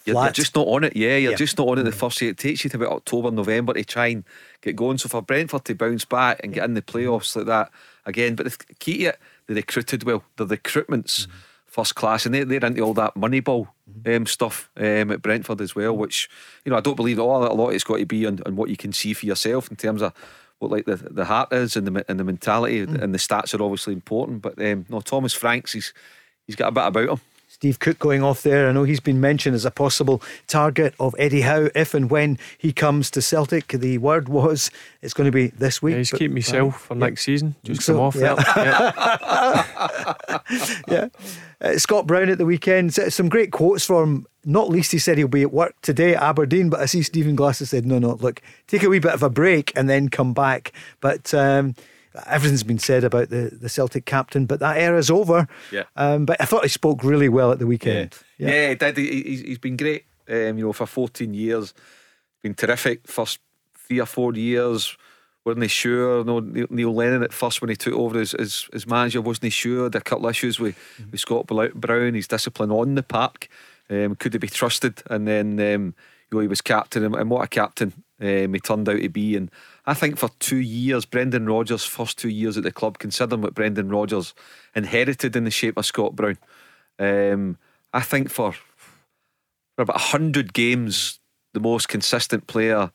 You're, 0.05 0.21
you're 0.21 0.31
just 0.31 0.55
not 0.55 0.67
on 0.67 0.83
it, 0.83 0.97
yeah. 0.97 1.15
You're 1.15 1.31
Yeah. 1.31 1.37
just 1.37 1.57
not 1.57 1.67
on 1.69 1.79
it 1.79 1.83
the 1.83 1.91
mm. 1.91 1.95
first 1.95 2.21
year. 2.21 2.31
It 2.31 2.37
takes 2.37 2.63
you 2.63 2.69
to 2.71 2.77
about 2.77 2.91
October, 2.91 3.31
November 3.31 3.73
to 3.73 3.85
try 3.85 4.07
and 4.07 4.25
get 4.61 4.75
going. 4.75 4.97
So 4.97 5.07
for 5.07 5.21
Brentford 5.21 5.63
to 5.65 5.75
bounce 5.75 6.03
back 6.03 6.41
and 6.43 6.53
get 6.53 6.65
in 6.65 6.73
the 6.73 6.81
playoffs 6.81 7.35
like 7.35 7.45
that 7.45 7.71
again, 8.05 8.35
but 8.35 8.45
the 8.45 8.75
key 8.79 8.97
to 8.97 9.03
it, 9.05 9.19
they 9.47 9.53
recruited 9.53 10.03
well. 10.03 10.23
The 10.35 10.45
recruitment's 10.45 11.25
mm-hmm. 11.25 11.37
First 11.73 11.95
class, 11.95 12.25
and 12.25 12.35
they, 12.35 12.43
they're 12.43 12.63
into 12.63 12.81
all 12.81 12.93
that 12.93 13.15
Moneyball 13.15 13.67
um, 14.05 14.25
stuff 14.27 14.69
um, 14.77 15.11
at 15.11 15.21
Brentford 15.21 15.59
as 15.59 15.75
well. 15.75 15.97
Which 15.97 16.29
you 16.63 16.69
know 16.69 16.77
I 16.77 16.81
don't 16.81 16.95
believe 16.95 17.19
all 17.19 17.43
a 17.43 17.51
lot. 17.53 17.69
It's 17.69 17.83
got 17.83 17.97
to 17.97 18.05
be 18.05 18.25
on, 18.25 18.39
on 18.45 18.55
what 18.55 18.69
you 18.69 18.77
can 18.77 18.93
see 18.93 19.13
for 19.13 19.25
yourself 19.25 19.69
in 19.69 19.75
terms 19.75 20.01
of 20.01 20.13
what 20.59 20.71
like 20.71 20.85
the 20.85 20.95
the 20.95 21.25
heart 21.25 21.51
is 21.51 21.75
and 21.75 21.87
the 21.87 22.05
and 22.07 22.19
the 22.19 22.23
mentality 22.23 22.79
and 22.79 23.13
the 23.13 23.17
stats 23.17 23.57
are 23.57 23.63
obviously 23.63 23.93
important. 23.93 24.41
But 24.43 24.61
um, 24.61 24.85
no, 24.87 25.01
Thomas 25.01 25.33
Franks, 25.33 25.73
he's 25.73 25.93
he's 26.45 26.55
got 26.55 26.69
a 26.69 26.71
bit 26.71 26.85
about 26.85 27.09
him. 27.09 27.21
Steve 27.63 27.79
Cook 27.79 27.97
going 27.97 28.21
off 28.21 28.41
there. 28.43 28.67
I 28.67 28.73
know 28.73 28.83
he's 28.83 28.99
been 28.99 29.21
mentioned 29.21 29.55
as 29.55 29.63
a 29.63 29.71
possible 29.71 30.21
target 30.47 30.93
of 30.99 31.15
Eddie 31.17 31.39
Howe 31.43 31.69
if 31.73 31.93
and 31.93 32.11
when 32.11 32.37
he 32.57 32.73
comes 32.73 33.09
to 33.11 33.21
Celtic. 33.21 33.69
The 33.69 33.99
word 33.99 34.27
was 34.27 34.69
it's 35.01 35.13
going 35.13 35.27
to 35.27 35.31
be 35.31 35.47
this 35.47 35.81
week. 35.81 35.93
Yeah, 35.93 35.97
he's 35.99 36.11
but- 36.11 36.19
keep 36.19 36.31
myself 36.33 36.81
for 36.87 36.95
Yeah. 36.95 36.99
next 37.05 37.23
season. 37.23 37.55
Just 37.63 37.83
So, 37.83 37.93
come 37.93 38.01
off 38.01 38.15
yeah. 38.15 38.35
there. 38.35 38.63
Yeah. 38.65 40.39
yeah. 40.89 41.07
Uh, 41.61 41.77
Scott 41.77 42.05
Brown 42.05 42.27
at 42.27 42.37
the 42.37 42.45
weekend. 42.45 42.93
Some 42.93 43.29
great 43.29 43.53
quotes 43.53 43.85
from. 43.85 44.27
Not 44.43 44.67
least, 44.67 44.91
he 44.91 44.99
said 44.99 45.17
he'll 45.17 45.29
be 45.29 45.43
at 45.43 45.53
work 45.53 45.73
today 45.81 46.15
at 46.15 46.21
Aberdeen, 46.21 46.69
but 46.69 46.81
I 46.81 46.85
see 46.85 47.01
Stephen 47.01 47.33
Glasser 47.33 47.65
said, 47.65 47.85
no, 47.85 47.97
no, 47.97 48.15
look, 48.15 48.41
take 48.67 48.83
a 48.83 48.89
wee 48.89 48.99
bit 48.99 49.13
of 49.13 49.23
a 49.23 49.29
break 49.29 49.71
and 49.73 49.89
then 49.89 50.09
come 50.09 50.33
back. 50.33 50.73
But 50.99 51.33
um, 51.33 51.75
everything's 52.27 52.63
been 52.63 52.79
said 52.79 53.03
about 53.03 53.29
the, 53.29 53.57
the 53.59 53.69
Celtic 53.69 54.05
captain, 54.05 54.45
but 54.45 54.59
that 54.59 54.77
era's 54.77 55.09
over. 55.09 55.47
Yeah. 55.71 55.83
Um, 55.95 56.25
but 56.25 56.39
I 56.39 56.45
thought 56.45 56.63
he 56.63 56.69
spoke 56.69 57.03
really 57.03 57.29
well 57.29 57.51
at 57.51 57.59
the 57.59 57.67
weekend. 57.67 58.15
Yeah, 58.37 58.69
he 58.69 58.75
did. 58.75 58.97
He, 58.97 59.21
he's, 59.45 59.57
been 59.57 59.77
great. 59.77 60.05
Um, 60.27 60.57
you 60.57 60.65
know, 60.65 60.73
for 60.73 60.85
14 60.85 61.33
years, 61.33 61.73
been 62.41 62.53
terrific. 62.53 63.07
First 63.07 63.39
three 63.87 63.99
or 63.99 64.05
four 64.05 64.33
years, 64.33 64.97
weren't 65.45 65.61
he 65.61 65.67
sure? 65.67 66.23
No, 66.23 66.39
Neil 66.39 66.93
Lennon 66.93 67.23
at 67.23 67.33
first 67.33 67.61
when 67.61 67.69
he 67.69 67.75
took 67.75 67.93
over 67.93 68.19
as, 68.19 68.33
as, 68.33 68.67
as 68.73 68.87
manager 68.87 69.21
wasn't 69.21 69.45
he 69.45 69.49
sure? 69.49 69.89
There 69.89 69.99
a 69.99 70.03
couple 70.03 70.27
of 70.27 70.31
issues 70.31 70.59
with, 70.59 70.77
with 71.11 71.19
Scott 71.19 71.47
Brown, 71.47 72.13
his 72.13 72.27
discipline 72.27 72.71
on 72.71 72.95
the 72.95 73.03
park. 73.03 73.47
Um, 73.89 74.15
could 74.15 74.33
he 74.33 74.39
be 74.39 74.47
trusted? 74.47 75.01
And 75.09 75.27
then 75.27 75.59
um, 75.59 75.95
you 76.31 76.37
know 76.37 76.39
he 76.39 76.47
was 76.47 76.61
captain, 76.61 77.03
and, 77.03 77.15
and 77.15 77.29
what 77.29 77.43
a 77.43 77.47
captain 77.47 77.93
um, 78.21 78.53
he 78.53 78.59
turned 78.59 78.87
out 78.87 79.01
to 79.01 79.09
be. 79.09 79.35
And 79.35 79.51
I 79.85 79.93
think 79.93 80.17
for 80.17 80.29
two 80.39 80.57
years, 80.57 81.05
Brendan 81.05 81.45
Rodgers' 81.45 81.83
first 81.83 82.17
two 82.17 82.29
years 82.29 82.57
at 82.57 82.63
the 82.63 82.71
club, 82.71 82.99
considering 82.99 83.41
what 83.41 83.53
Brendan 83.53 83.89
Rodgers 83.89 84.33
inherited 84.75 85.35
in 85.35 85.43
the 85.43 85.51
shape 85.51 85.77
of 85.77 85.85
Scott 85.85 86.15
Brown, 86.15 86.37
um, 86.99 87.57
I 87.93 88.01
think 88.01 88.29
for 88.29 88.55
for 89.75 89.81
about 89.81 89.95
100 89.95 90.53
games, 90.53 91.19
the 91.53 91.59
most 91.59 91.89
consistent 91.89 92.47
player 92.47 92.91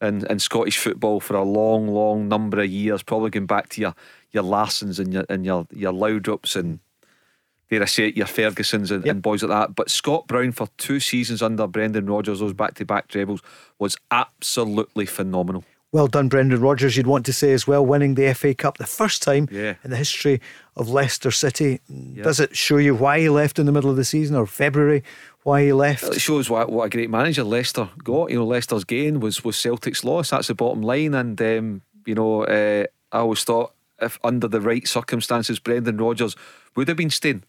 in, 0.00 0.26
in 0.26 0.38
Scottish 0.38 0.78
football 0.78 1.20
for 1.20 1.34
a 1.34 1.42
long, 1.42 1.88
long 1.88 2.28
number 2.28 2.60
of 2.60 2.70
years, 2.70 3.02
probably 3.02 3.30
going 3.30 3.46
back 3.46 3.68
to 3.70 3.80
your, 3.80 3.94
your 4.30 4.44
Larssons 4.44 4.98
and 4.98 5.12
your, 5.12 5.24
and 5.28 5.44
your, 5.44 5.66
your 5.72 5.92
Laudrups 5.92 6.54
and 6.54 6.78
dare 7.70 7.82
I 7.82 7.86
say 7.86 8.08
it, 8.08 8.16
your 8.16 8.26
Fergusons 8.26 8.90
and, 8.90 9.06
and 9.06 9.22
boys 9.22 9.42
like 9.42 9.50
that. 9.50 9.74
But 9.74 9.90
Scott 9.90 10.26
Brown 10.26 10.52
for 10.52 10.68
two 10.76 11.00
seasons 11.00 11.42
under 11.42 11.66
Brendan 11.66 12.06
Rodgers, 12.06 12.40
those 12.40 12.52
back 12.52 12.74
to 12.74 12.84
back 12.84 13.08
trebles, 13.08 13.40
was 13.78 13.96
absolutely 14.10 15.06
phenomenal. 15.06 15.64
Well 15.92 16.06
done, 16.06 16.28
Brendan 16.30 16.62
Rodgers. 16.62 16.96
You'd 16.96 17.06
want 17.06 17.26
to 17.26 17.34
say 17.34 17.52
as 17.52 17.66
well, 17.66 17.84
winning 17.84 18.14
the 18.14 18.32
FA 18.34 18.54
Cup 18.54 18.78
the 18.78 18.86
first 18.86 19.22
time 19.22 19.46
Yeah. 19.52 19.74
in 19.84 19.90
the 19.90 19.96
history 19.98 20.40
of 20.74 20.88
Leicester 20.88 21.30
City. 21.30 21.80
Does 22.22 22.40
it 22.40 22.56
show 22.56 22.78
you 22.78 22.94
why 22.94 23.20
he 23.20 23.28
left 23.28 23.58
in 23.58 23.66
the 23.66 23.72
middle 23.72 23.90
of 23.90 23.96
the 23.96 24.04
season 24.04 24.34
or 24.34 24.46
February? 24.46 25.04
Why 25.42 25.64
he 25.64 25.72
left? 25.74 26.04
It 26.04 26.20
shows 26.20 26.48
what, 26.48 26.72
what 26.72 26.84
a 26.84 26.88
great 26.88 27.10
manager 27.10 27.44
Leicester 27.44 27.90
got. 28.02 28.30
You 28.30 28.38
know, 28.38 28.46
Leicester's 28.46 28.84
gain 28.84 29.20
was 29.20 29.44
was 29.44 29.56
Celtic's 29.56 30.02
loss. 30.02 30.30
That's 30.30 30.46
the 30.48 30.54
bottom 30.54 30.80
line. 30.82 31.12
And 31.12 31.40
um, 31.42 31.82
you 32.06 32.14
know, 32.14 32.44
uh, 32.44 32.84
I 33.12 33.18
always 33.18 33.44
thought 33.44 33.74
if 34.00 34.18
under 34.24 34.48
the 34.48 34.62
right 34.62 34.88
circumstances, 34.88 35.58
Brendan 35.58 35.98
Rodgers 35.98 36.36
would 36.74 36.88
have 36.88 36.96
been 36.96 37.10
staying. 37.10 37.42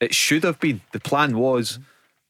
It 0.00 0.14
should 0.14 0.44
have 0.44 0.58
been. 0.60 0.80
The 0.92 1.00
plan 1.00 1.36
was 1.36 1.78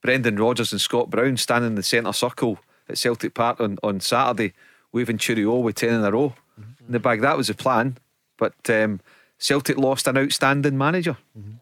Brendan 0.02 0.36
Rodgers 0.36 0.72
and 0.72 0.80
Scott 0.80 1.08
Brown 1.08 1.36
standing 1.36 1.70
in 1.70 1.74
the 1.76 1.82
centre 1.84 2.12
circle 2.12 2.58
at 2.88 2.98
Celtic 2.98 3.34
Park 3.34 3.60
on, 3.60 3.78
on 3.82 4.00
Saturday, 4.00 4.52
waving 4.92 5.18
cheerio 5.18 5.56
with 5.56 5.76
ten 5.76 5.94
in 5.94 6.04
a 6.04 6.10
row 6.10 6.34
in 6.58 6.92
the 6.92 7.00
bag. 7.00 7.20
That 7.20 7.36
was 7.36 7.48
the 7.48 7.54
plan. 7.54 7.98
But 8.38 8.54
um, 8.70 9.00
Celtic 9.38 9.76
lost 9.76 10.06
an 10.06 10.16
outstanding 10.16 10.78
manager. 10.78 11.16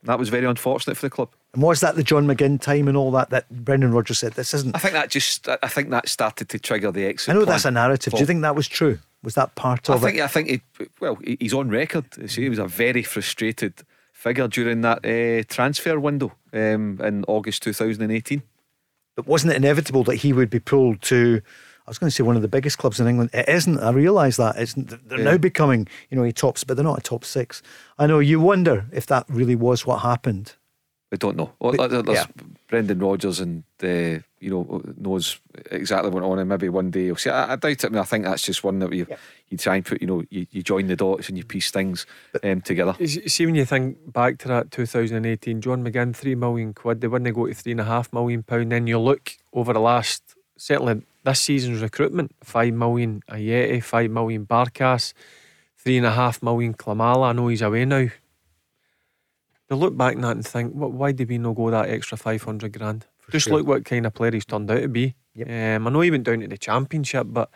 That 0.04 0.18
was 0.18 0.28
very 0.28 0.46
unfortunate 0.46 0.96
for 0.96 1.06
the 1.06 1.10
club. 1.10 1.30
And 1.52 1.62
was 1.62 1.80
that 1.80 1.96
the 1.96 2.02
John 2.02 2.26
McGinn 2.26 2.60
time 2.60 2.86
and 2.88 2.96
all 2.96 3.10
that 3.12 3.30
that 3.30 3.50
Brendan 3.50 3.92
Rodgers 3.92 4.18
said 4.18 4.34
this 4.34 4.54
isn't? 4.54 4.76
I 4.76 4.78
think 4.78 4.92
that 4.94 5.10
just 5.10 5.48
I 5.48 5.68
think 5.68 5.90
that 5.90 6.08
started 6.08 6.48
to 6.50 6.58
trigger 6.58 6.92
the 6.92 7.06
exit. 7.06 7.30
I 7.30 7.38
know 7.38 7.44
that's 7.44 7.64
a 7.64 7.70
narrative. 7.70 8.12
Do 8.12 8.20
you 8.20 8.26
think 8.26 8.42
that 8.42 8.54
was 8.54 8.68
true? 8.68 8.98
Was 9.22 9.34
that 9.34 9.54
part 9.54 9.88
of 9.88 10.02
I 10.02 10.06
think 10.06 10.18
it? 10.18 10.22
I 10.22 10.26
think 10.28 10.48
he, 10.48 10.60
well 11.00 11.18
he's 11.24 11.52
on 11.54 11.68
record. 11.68 12.30
See, 12.30 12.42
he 12.42 12.48
was 12.48 12.58
a 12.58 12.66
very 12.66 13.02
frustrated 13.02 13.82
figure 14.12 14.46
during 14.46 14.82
that 14.82 15.04
uh, 15.04 15.42
transfer 15.52 15.98
window 15.98 16.32
um, 16.52 17.00
in 17.02 17.24
August 17.26 17.62
2018. 17.62 18.42
But 19.16 19.26
wasn't 19.26 19.52
it 19.52 19.56
inevitable 19.56 20.04
that 20.04 20.16
he 20.16 20.32
would 20.32 20.50
be 20.50 20.60
pulled 20.60 21.02
to? 21.02 21.42
I 21.86 21.90
was 21.90 21.98
going 21.98 22.08
to 22.08 22.14
say 22.14 22.22
one 22.22 22.36
of 22.36 22.42
the 22.42 22.48
biggest 22.48 22.78
clubs 22.78 23.00
in 23.00 23.08
England. 23.08 23.30
It 23.32 23.48
isn't. 23.48 23.78
I 23.80 23.90
realise 23.90 24.36
that. 24.36 24.56
It's, 24.56 24.74
they're 24.74 25.18
Yeah. 25.18 25.24
now 25.24 25.36
becoming, 25.38 25.88
you 26.10 26.16
know, 26.16 26.22
a 26.24 26.32
tops, 26.32 26.62
but 26.64 26.76
they're 26.76 26.84
not 26.84 26.98
a 26.98 27.02
top 27.02 27.24
six. 27.24 27.62
I 27.98 28.06
know. 28.06 28.18
You 28.20 28.40
wonder 28.40 28.86
if 28.92 29.06
that 29.06 29.24
really 29.28 29.56
was 29.56 29.84
what 29.86 29.98
happened. 30.00 30.54
I 31.12 31.16
don't 31.16 31.36
know. 31.36 31.52
Well, 31.58 31.72
But- 31.76 31.90
there- 31.90 32.02
there's 32.02 32.18
yeah. 32.18 32.44
Brendan 32.68 33.00
Rodgers 33.00 33.40
and 33.40 33.64
uh, 33.82 34.22
you 34.38 34.48
know 34.48 34.80
knows 34.96 35.40
exactly 35.72 36.08
what 36.08 36.22
went 36.22 36.32
on, 36.32 36.38
and 36.38 36.48
maybe 36.48 36.68
one 36.68 36.92
day 36.92 37.06
he'll 37.06 37.16
see. 37.16 37.30
I, 37.30 37.54
I 37.54 37.56
doubt 37.56 37.72
it. 37.72 37.84
I, 37.84 37.88
mean, 37.88 37.98
I 37.98 38.04
think 38.04 38.24
that's 38.24 38.42
just 38.42 38.62
one 38.62 38.78
that 38.78 38.92
you 38.92 39.08
you 39.48 39.58
try 39.58 39.74
and 39.74 39.84
put. 39.84 40.00
You 40.00 40.06
know, 40.06 40.22
you, 40.30 40.46
you 40.52 40.62
join 40.62 40.86
the 40.86 40.94
dots 40.94 41.28
and 41.28 41.36
you 41.36 41.44
piece 41.44 41.72
things 41.72 42.06
um, 42.44 42.60
together. 42.60 42.94
See, 43.04 43.44
when 43.44 43.56
you 43.56 43.64
think 43.64 44.12
back 44.12 44.38
to 44.38 44.48
that 44.48 44.70
2018, 44.70 45.60
John 45.60 45.82
McGinn, 45.84 46.14
three 46.14 46.36
million 46.36 46.72
quid, 46.74 47.00
they 47.00 47.08
wouldn't 47.08 47.34
go 47.34 47.46
to 47.48 47.54
three 47.54 47.72
and 47.72 47.80
a 47.80 47.84
half 47.84 48.12
million 48.12 48.44
pound. 48.44 48.70
Then 48.70 48.86
you 48.86 49.00
look 49.00 49.32
over 49.52 49.72
the 49.72 49.80
last, 49.80 50.36
certainly 50.56 51.02
this 51.24 51.40
season's 51.40 51.82
recruitment, 51.82 52.34
five 52.42 52.72
million 52.72 53.22
Ajeti, 53.28 53.82
five 53.82 54.10
million 54.10 54.46
Barkas, 54.46 55.12
three 55.76 55.96
and 55.96 56.06
a 56.06 56.12
half 56.12 56.42
million 56.42 56.74
Klimala. 56.74 57.28
I 57.28 57.32
know 57.32 57.48
he's 57.48 57.62
away 57.62 57.84
now. 57.84 58.08
They 59.68 59.76
look 59.76 59.96
back 59.96 60.16
on 60.16 60.22
that 60.22 60.36
and 60.36 60.46
think, 60.46 60.74
what, 60.74 60.92
why 60.92 61.12
did 61.12 61.28
we 61.28 61.38
not 61.38 61.54
go 61.54 61.70
that 61.70 61.88
extra 61.88 62.18
500 62.18 62.72
grand? 62.76 63.06
Just 63.30 63.46
sure. 63.46 63.58
look 63.58 63.66
what 63.66 63.84
kind 63.84 64.04
of 64.04 64.14
player 64.14 64.32
he's 64.32 64.44
turned 64.44 64.70
out 64.70 64.80
to 64.80 64.88
be. 64.88 65.14
Um, 65.46 65.86
I 65.86 65.90
know 65.90 66.00
he 66.00 66.10
went 66.10 66.24
down 66.24 66.40
to 66.40 66.48
the 66.48 66.58
Championship, 66.58 67.28
but 67.30 67.50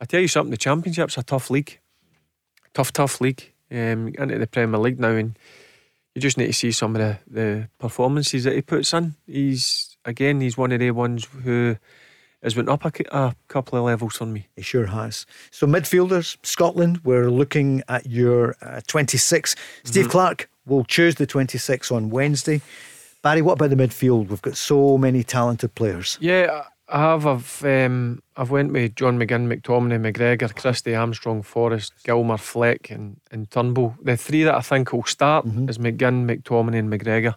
I 0.00 0.06
tell 0.06 0.20
you 0.20 0.28
something, 0.28 0.50
the 0.50 0.56
Championship's 0.56 1.18
a 1.18 1.22
tough 1.22 1.50
league. 1.50 1.78
Tough, 2.72 2.92
tough 2.92 3.20
league. 3.20 3.52
Um, 3.70 4.08
into 4.08 4.38
the 4.38 4.48
Premier 4.48 4.80
League 4.80 4.98
now, 4.98 5.10
and 5.10 5.38
you 6.14 6.20
just 6.20 6.36
need 6.36 6.48
to 6.48 6.52
see 6.52 6.72
some 6.72 6.96
of 6.96 7.00
the, 7.00 7.18
the 7.28 7.68
performances 7.78 8.42
that 8.42 8.54
he 8.54 8.62
puts 8.62 8.92
in. 8.92 9.14
He's 9.28 9.96
again, 10.04 10.40
he's 10.40 10.58
one 10.58 10.72
of 10.72 10.80
the 10.80 10.90
ones 10.90 11.28
who 11.44 11.76
has 12.42 12.56
went 12.56 12.68
up 12.68 12.84
a, 12.84 12.92
a 13.10 13.34
couple 13.48 13.78
of 13.78 13.84
levels 13.84 14.20
on 14.20 14.32
me. 14.32 14.48
He 14.56 14.62
sure 14.62 14.86
has. 14.86 15.26
So 15.50 15.66
midfielders, 15.66 16.36
Scotland. 16.42 17.00
We're 17.04 17.30
looking 17.30 17.82
at 17.88 18.06
your 18.06 18.56
uh, 18.62 18.80
26. 18.86 19.56
Steve 19.84 20.04
Mm-hmm. 20.04 20.10
Clarke 20.10 20.48
will 20.66 20.84
choose 20.84 21.16
the 21.16 21.26
26 21.26 21.90
on 21.90 22.10
Wednesday. 22.10 22.60
Barry, 23.22 23.42
what 23.42 23.54
about 23.54 23.70
the 23.70 23.76
midfield? 23.76 24.28
We've 24.28 24.40
got 24.40 24.56
so 24.56 24.96
many 24.96 25.22
talented 25.22 25.74
players. 25.74 26.16
Yeah, 26.20 26.64
I 26.88 26.98
have. 26.98 27.26
I've 27.26 27.64
um, 27.64 28.22
I've 28.36 28.50
went 28.50 28.72
with 28.72 28.94
John 28.96 29.18
McGinn, 29.18 29.46
McTominay, 29.46 30.12
McGregor, 30.12 30.54
Christie, 30.54 30.94
Armstrong, 30.94 31.42
Forrest, 31.42 31.92
Gilmour, 32.04 32.38
Fleck, 32.38 32.90
and, 32.90 33.20
and 33.30 33.50
Turnbull. 33.50 33.94
The 34.02 34.16
three 34.16 34.44
that 34.44 34.54
I 34.54 34.60
think 34.62 34.92
will 34.92 35.04
start 35.04 35.44
is 35.68 35.76
McGinn, 35.76 36.24
McTominay, 36.26 36.78
and 36.78 36.90
McGregor. 36.92 37.34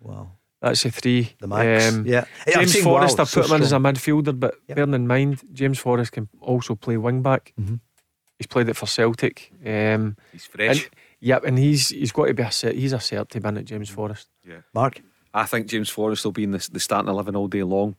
Wow. 0.00 0.32
That's 0.64 0.82
the 0.82 0.90
three. 0.90 1.32
The 1.40 1.46
max, 1.46 1.94
yeah. 2.06 2.24
Yeah, 2.46 2.54
James 2.54 2.80
Forrest, 2.80 3.18
wow, 3.18 3.22
I 3.24 3.26
so 3.26 3.42
put 3.42 3.50
him 3.50 3.56
in 3.56 3.62
as 3.62 3.72
a 3.72 3.76
midfielder, 3.76 4.38
but 4.40 4.54
bearing 4.66 4.94
in 4.94 5.06
mind, 5.06 5.42
James 5.52 5.78
Forrest 5.78 6.12
can 6.12 6.28
also 6.40 6.74
play 6.74 6.96
wing 6.96 7.20
back. 7.22 7.52
Mm-hmm. 7.60 7.74
He's 8.38 8.46
played 8.46 8.68
it 8.70 8.76
for 8.76 8.86
Celtic. 8.86 9.52
Um, 9.64 10.16
He's 10.32 10.46
fresh. 10.46 10.84
and- 10.84 10.90
Yep, 11.20 11.44
and 11.44 11.58
he's 11.58 11.88
he's 11.88 12.12
got 12.12 12.26
to 12.26 12.34
be 12.34 12.42
a 12.42 12.46
cert, 12.46 12.74
he's 12.74 12.92
a 12.92 13.00
certainty 13.00 13.40
man 13.40 13.56
at 13.56 13.64
James 13.64 13.88
Forrest. 13.88 14.28
Yeah. 14.46 14.58
Mark? 14.74 15.00
I 15.32 15.46
think 15.46 15.68
James 15.68 15.88
Forrest 15.88 16.22
will 16.24 16.32
be 16.32 16.44
in 16.44 16.50
the, 16.50 16.68
the 16.70 16.78
starting 16.80 17.08
11 17.08 17.34
all 17.34 17.48
day 17.48 17.62
long. 17.62 17.96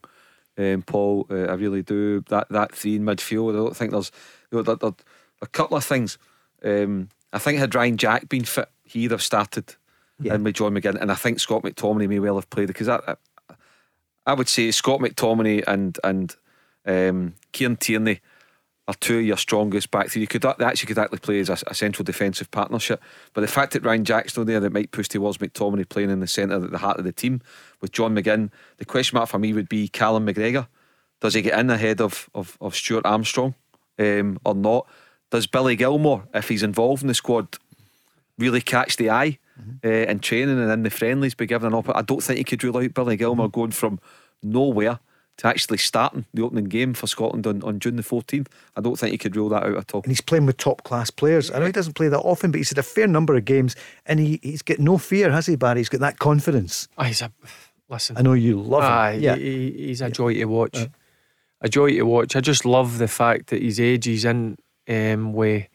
Um, 0.59 0.83
Paul, 0.83 1.25
uh, 1.31 1.45
I 1.45 1.53
really 1.55 1.81
do. 1.81 2.21
That 2.29 2.47
that 2.49 2.75
three 2.75 2.95
in 2.97 3.03
midfield, 3.03 3.53
I 3.53 3.57
don't 3.57 3.75
think 3.75 3.91
there's 3.91 4.11
you 4.51 4.57
know, 4.57 4.61
there, 4.63 4.75
there, 4.75 4.91
a 5.41 5.47
couple 5.47 5.75
of 5.75 5.83
things. 5.83 6.19
Um, 6.63 7.09
I 7.33 7.39
think 7.39 7.57
had 7.57 7.73
Ryan 7.73 7.97
Jack 7.97 8.29
been 8.29 8.45
fit, 8.45 8.69
he'd 8.83 9.09
have 9.11 9.23
started 9.23 9.75
Yeah. 10.19 10.35
in 10.35 10.43
with 10.43 10.55
John 10.55 10.73
McGinn, 10.73 10.99
and 10.99 11.11
I 11.11 11.15
think 11.15 11.39
Scott 11.39 11.63
McTominay 11.63 12.07
may 12.07 12.19
well 12.19 12.35
have 12.35 12.49
played 12.49 12.67
because 12.67 12.87
I, 12.87 12.99
I, 13.07 13.15
I 14.25 14.33
would 14.33 14.47
say 14.47 14.71
Scott 14.71 15.01
McTominay 15.01 15.63
and 15.67 15.99
and 16.03 16.35
um, 16.85 17.35
Kieran 17.51 17.75
Tierney 17.75 18.21
are 18.87 18.93
two 18.93 19.17
of 19.17 19.25
your 19.25 19.37
strongest 19.37 19.89
back 19.91 20.09
three. 20.09 20.21
You 20.21 20.27
could 20.27 20.43
they 20.43 20.65
actually 20.65 20.87
could 20.87 20.99
actually 20.99 21.19
play 21.19 21.39
as 21.39 21.49
a, 21.49 21.57
a 21.67 21.73
central 21.73 22.03
defensive 22.03 22.51
partnership. 22.51 23.01
But 23.33 23.41
the 23.41 23.47
fact 23.47 23.73
that 23.73 23.83
Ryan 23.83 24.05
Jack's 24.05 24.37
not 24.37 24.45
there, 24.45 24.59
that 24.59 24.73
might 24.73 24.91
push 24.91 25.07
towards 25.07 25.39
McTominay 25.39 25.89
playing 25.89 26.11
in 26.11 26.19
the 26.19 26.27
centre 26.27 26.63
at 26.63 26.71
the 26.71 26.77
heart 26.77 26.97
of 26.97 27.03
the 27.03 27.11
team 27.11 27.41
with 27.81 27.91
John 27.91 28.15
McGinn. 28.15 28.51
The 28.77 28.85
question 28.85 29.17
mark 29.17 29.29
for 29.29 29.39
me 29.39 29.53
would 29.53 29.69
be 29.69 29.87
Callum 29.87 30.27
McGregor. 30.27 30.67
Does 31.21 31.33
he 31.33 31.41
get 31.41 31.59
in 31.59 31.69
ahead 31.69 32.01
of 32.01 32.29
of, 32.35 32.57
of 32.61 32.75
Stuart 32.75 33.05
Armstrong 33.05 33.55
um, 33.97 34.39
or 34.45 34.53
not? 34.53 34.87
Does 35.31 35.47
Billy 35.47 35.75
Gilmour, 35.75 36.27
if 36.33 36.49
he's 36.49 36.63
involved 36.63 37.01
in 37.01 37.07
the 37.07 37.15
squad, 37.15 37.57
really 38.37 38.61
catch 38.61 38.97
the 38.97 39.09
eye 39.09 39.39
uh, 39.83 39.87
in 39.89 40.19
training 40.19 40.59
and 40.59 40.71
in 40.71 40.83
the 40.83 40.89
friendlies, 40.89 41.33
be 41.35 41.45
given 41.45 41.67
an 41.67 41.73
opportunity? 41.73 41.99
I 41.99 42.03
don't 42.03 42.23
think 42.23 42.39
you 42.39 42.45
could 42.45 42.63
rule 42.63 42.77
out 42.77 42.93
Billy 42.93 43.17
Gilmour 43.17 43.47
going 43.51 43.71
from 43.71 43.99
nowhere 44.43 44.99
to 45.37 45.47
actually 45.47 45.77
starting 45.77 46.25
the 46.33 46.41
opening 46.43 46.65
game 46.65 46.93
for 46.93 47.07
Scotland 47.07 47.45
on, 47.45 47.61
on 47.63 47.77
June 47.79 47.97
the 47.97 48.03
14th. 48.03 48.47
I 48.77 48.81
don't 48.81 48.97
think 48.97 49.11
you 49.11 49.17
could 49.17 49.35
rule 49.35 49.49
that 49.49 49.63
out 49.63 49.75
at 49.75 49.93
all. 49.93 50.01
And 50.01 50.11
he's 50.11 50.21
playing 50.21 50.45
with 50.45 50.55
top 50.55 50.83
class 50.83 51.09
players. 51.09 51.51
I 51.51 51.59
know 51.59 51.65
he 51.65 51.73
doesn't 51.73 51.93
play 51.95 52.07
that 52.07 52.19
often, 52.21 52.51
but 52.51 52.57
he's 52.57 52.69
had 52.69 52.77
a 52.77 52.83
fair 52.83 53.05
number 53.07 53.35
of 53.35 53.43
games 53.43 53.75
and 54.05 54.19
he, 54.21 54.39
he's 54.41 54.61
got 54.61 54.79
no 54.79 54.97
fear, 54.97 55.29
has 55.31 55.45
he, 55.45 55.57
Barry? 55.57 55.81
He's 55.81 55.89
got 55.89 55.99
that 55.99 56.19
confidence. 56.19 56.87
Oh, 56.97 57.03
he's 57.03 57.21
a 57.21 57.31
listen. 57.89 58.15
I 58.17 58.21
know 58.21 58.31
you 58.31 58.61
love 58.61 58.83
him. 58.83 58.89
Aye, 58.91 59.11
yeah. 59.19 59.35
he, 59.35 59.71
he- 59.71 59.87
he's 59.87 59.99
a 60.01 60.09
joy 60.09 60.35
to 60.35 60.45
watch. 60.45 60.77
A 61.59 61.67
joy 61.67 61.89
to 61.91 62.03
watch. 62.03 62.35
I 62.37 62.39
just 62.39 62.63
love 62.65 62.97
the 62.97 63.07
fact 63.09 63.47
that 63.47 63.61
his 63.61 63.77
age 63.79 64.05
he's 64.05 64.23
in 64.23 64.57
um, 64.87 65.33
with 65.33 65.67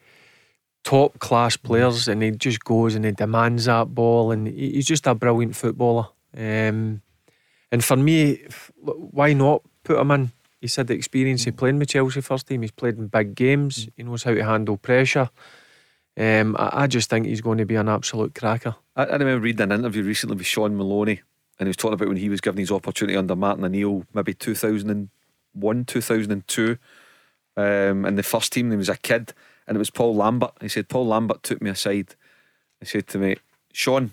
top 0.83 1.19
class 1.19 1.57
players 1.57 2.07
and 2.07 2.23
he 2.23 2.31
just 2.31 2.63
goes 2.63 2.95
and 2.95 3.05
he 3.05 3.11
demands 3.11 3.65
that 3.65 3.93
ball 3.93 4.31
and 4.31 4.47
he's 4.47 4.85
just 4.85 5.07
a 5.07 5.15
brilliant 5.15 5.55
footballer. 5.55 6.07
Um, 6.35 7.01
and 7.71 7.83
for 7.83 7.95
me, 7.95 8.43
why 8.81 9.33
not 9.33 9.61
put 9.83 9.99
him 9.99 10.11
in? 10.11 10.31
He 10.59 10.67
said 10.67 10.87
the 10.87 10.93
experience 10.93 11.47
of 11.47 11.57
playing 11.57 11.79
with 11.79 11.89
Chelsea 11.89 12.21
first 12.21 12.47
team. 12.47 12.61
He's 12.61 12.71
played 12.71 12.97
in 12.97 13.07
big 13.07 13.33
games. 13.33 13.87
He 13.97 14.03
knows 14.03 14.23
how 14.23 14.33
to 14.33 14.43
handle 14.43 14.77
pressure. 14.77 15.29
Um, 16.17 16.55
I, 16.57 16.83
I 16.83 16.87
just 16.87 17.09
think 17.09 17.25
he's 17.25 17.41
going 17.41 17.57
to 17.57 17.65
be 17.65 17.75
an 17.75 17.89
absolute 17.89 18.35
cracker. 18.35 18.75
I, 18.95 19.05
I 19.05 19.13
remember 19.13 19.39
reading 19.39 19.61
an 19.61 19.71
interview 19.71 20.03
recently 20.03 20.35
with 20.35 20.45
Shaun 20.45 20.77
Maloney, 20.77 21.21
and 21.57 21.67
he 21.67 21.69
was 21.69 21.77
talking 21.77 21.93
about 21.93 22.09
when 22.09 22.17
he 22.17 22.29
was 22.29 22.41
given 22.41 22.59
his 22.59 22.71
opportunity 22.71 23.17
under 23.17 23.35
Martin 23.35 23.63
O'Neill, 23.63 24.05
maybe 24.13 24.33
2001, 24.33 25.85
2002, 25.85 26.77
um, 27.57 28.05
in 28.05 28.15
the 28.15 28.23
first 28.23 28.53
team. 28.53 28.69
He 28.71 28.77
was 28.77 28.89
a 28.89 28.97
kid, 28.97 29.33
and 29.67 29.75
it 29.75 29.79
was 29.79 29.89
Paul 29.89 30.15
Lambert. 30.15 30.51
He 30.61 30.67
said, 30.69 30.89
Paul 30.89 31.07
Lambert 31.07 31.43
took 31.43 31.61
me 31.61 31.69
aside. 31.69 32.15
He 32.79 32.85
said 32.85 33.07
to 33.07 33.17
me, 33.17 33.37
Shaun, 33.73 34.11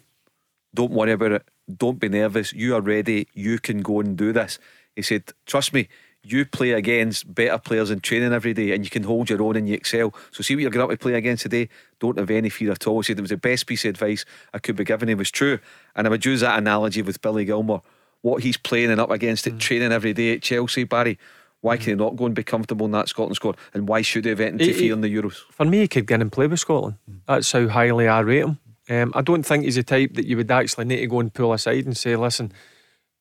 don't 0.75 0.93
worry 0.93 1.13
about 1.13 1.33
it. 1.33 1.49
Don't 1.75 1.99
be 1.99 2.09
nervous. 2.09 2.53
You 2.53 2.75
are 2.75 2.81
ready. 2.81 3.29
You 3.35 3.59
can 3.59 3.83
go 3.83 4.01
and 4.01 4.17
do 4.17 4.33
this. 4.33 4.59
He 4.95 5.03
said, 5.03 5.25
Trust 5.47 5.73
me, 5.73 5.89
you 6.23 6.45
play 6.45 6.73
against 6.73 7.33
better 7.35 7.59
players 7.59 7.91
in 7.91 8.01
training 8.01 8.33
every 8.33 8.53
day 8.53 8.73
and 8.73 8.85
you 8.85 8.91
can 8.91 9.05
hold 9.05 9.31
your 9.31 9.43
own 9.43 9.57
and 9.57 9.69
you 9.69 9.75
excel. 9.75 10.15
So, 10.31 10.43
see 10.43 10.55
what 10.55 10.63
you're 10.63 10.71
going 10.71 10.85
up 10.85 10.91
to 10.91 10.97
play 10.97 11.15
against 11.15 11.43
today. 11.45 11.69
Don't 12.01 12.19
have 12.19 12.31
any 12.31 12.49
fear 12.49 12.73
at 12.73 12.87
all. 12.87 13.01
He 13.01 13.05
said 13.05 13.19
it 13.19 13.23
was 13.23 13.31
the 13.31 13.37
best 13.37 13.67
piece 13.67 13.85
of 13.85 13.91
advice 13.91 14.25
I 14.53 14.59
could 14.59 14.77
be 14.77 14.85
given. 14.85 15.09
It 15.09 15.17
was 15.19 15.31
true. 15.31 15.59
And 15.95 16.07
I 16.07 16.11
would 16.11 16.25
use 16.25 16.41
that 16.41 16.59
analogy 16.59 17.03
with 17.03 17.23
Billy 17.23 17.45
Gilmour. 17.45 17.83
What 18.23 18.43
he's 18.43 18.57
playing 18.57 18.91
and 18.91 19.01
up 19.01 19.11
against 19.11 19.45
Mm. 19.45 19.55
at 19.55 19.61
training 19.61 19.93
every 19.93 20.13
day 20.13 20.35
at 20.35 20.43
Chelsea, 20.43 20.85
Barry. 20.85 21.19
Why 21.61 21.77
can 21.77 21.87
he 21.87 21.95
not 21.95 22.17
go 22.17 22.27
and 22.27 22.35
be 22.35 22.45
comfortable 22.45 22.87
in 22.87 22.93
that 22.93 23.09
Scotland 23.09 23.37
squad? 23.37 23.57
And 23.75 23.89
why 23.89 24.03
should 24.03 24.25
he 24.25 24.31
have 24.31 24.41
anything 24.41 24.59
to 24.59 24.65
He- 24.67 24.73
he- 24.73 24.79
fear 24.79 24.93
in 24.93 25.01
the 25.01 25.15
Euros? 25.15 25.43
For 25.51 25.65
me, 25.67 25.79
he 25.81 25.89
could 25.89 26.07
get 26.07 26.17
in 26.17 26.23
and 26.23 26.33
play 26.33 26.47
with 26.47 26.61
Scotland. 26.61 26.97
That's 27.27 27.51
how 27.53 27.67
highly 27.69 28.07
I 28.09 28.21
rate 28.21 28.45
him. 28.45 28.59
Um, 28.91 29.13
I 29.15 29.21
don't 29.23 29.43
think 29.45 29.65
he's 29.65 29.75
the 29.75 29.83
type 29.83 30.15
that 30.15 30.25
you 30.27 30.37
would 30.37 30.51
actually 30.51 30.87
need 30.87 31.01
to 31.01 31.07
go 31.09 31.21
and 31.21 31.35
pull 31.35 31.53
aside 31.53 31.85
and 31.85 31.97
say, 31.97 32.17
"Listen, 32.17 32.53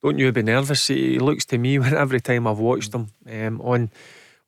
don't 0.02 0.18
you 0.18 0.32
be 0.32 0.44
nervous." 0.44 0.88
He 0.88 1.14
he 1.14 1.20
looks 1.20 1.46
to 1.48 1.58
me 1.58 1.78
when 1.80 1.94
every 1.96 2.22
time 2.22 2.48
I've 2.48 2.60
watched 2.60 2.94
him 2.94 3.08
um, 3.30 3.60
on 3.62 3.90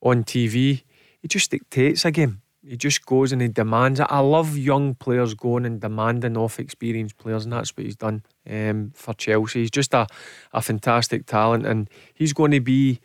on 0.02 0.24
TV, 0.24 0.84
he 1.22 1.28
just 1.28 1.52
dictates 1.52 2.06
a 2.06 2.12
game. 2.12 2.42
He 2.66 2.78
just 2.78 3.06
goes 3.06 3.32
and 3.34 3.42
he 3.42 3.48
demands 3.50 4.00
it. 4.00 4.08
I 4.10 4.20
love 4.20 4.58
young 4.58 4.94
players 4.96 5.34
going 5.34 5.66
and 5.66 5.82
demanding 5.82 6.38
off 6.38 6.60
experienced 6.60 7.18
players, 7.18 7.44
and 7.44 7.52
that's 7.54 7.76
what 7.76 7.86
he's 7.86 7.96
done 7.98 8.24
um, 8.50 8.92
for 8.96 9.14
Chelsea. 9.14 9.62
He's 9.62 9.72
just 9.72 9.94
a, 9.94 10.06
a 10.54 10.62
fantastic 10.62 11.26
talent, 11.26 11.66
and 11.66 11.90
he's 12.14 12.32
going 12.34 12.52
to 12.52 12.60
be 12.62 13.00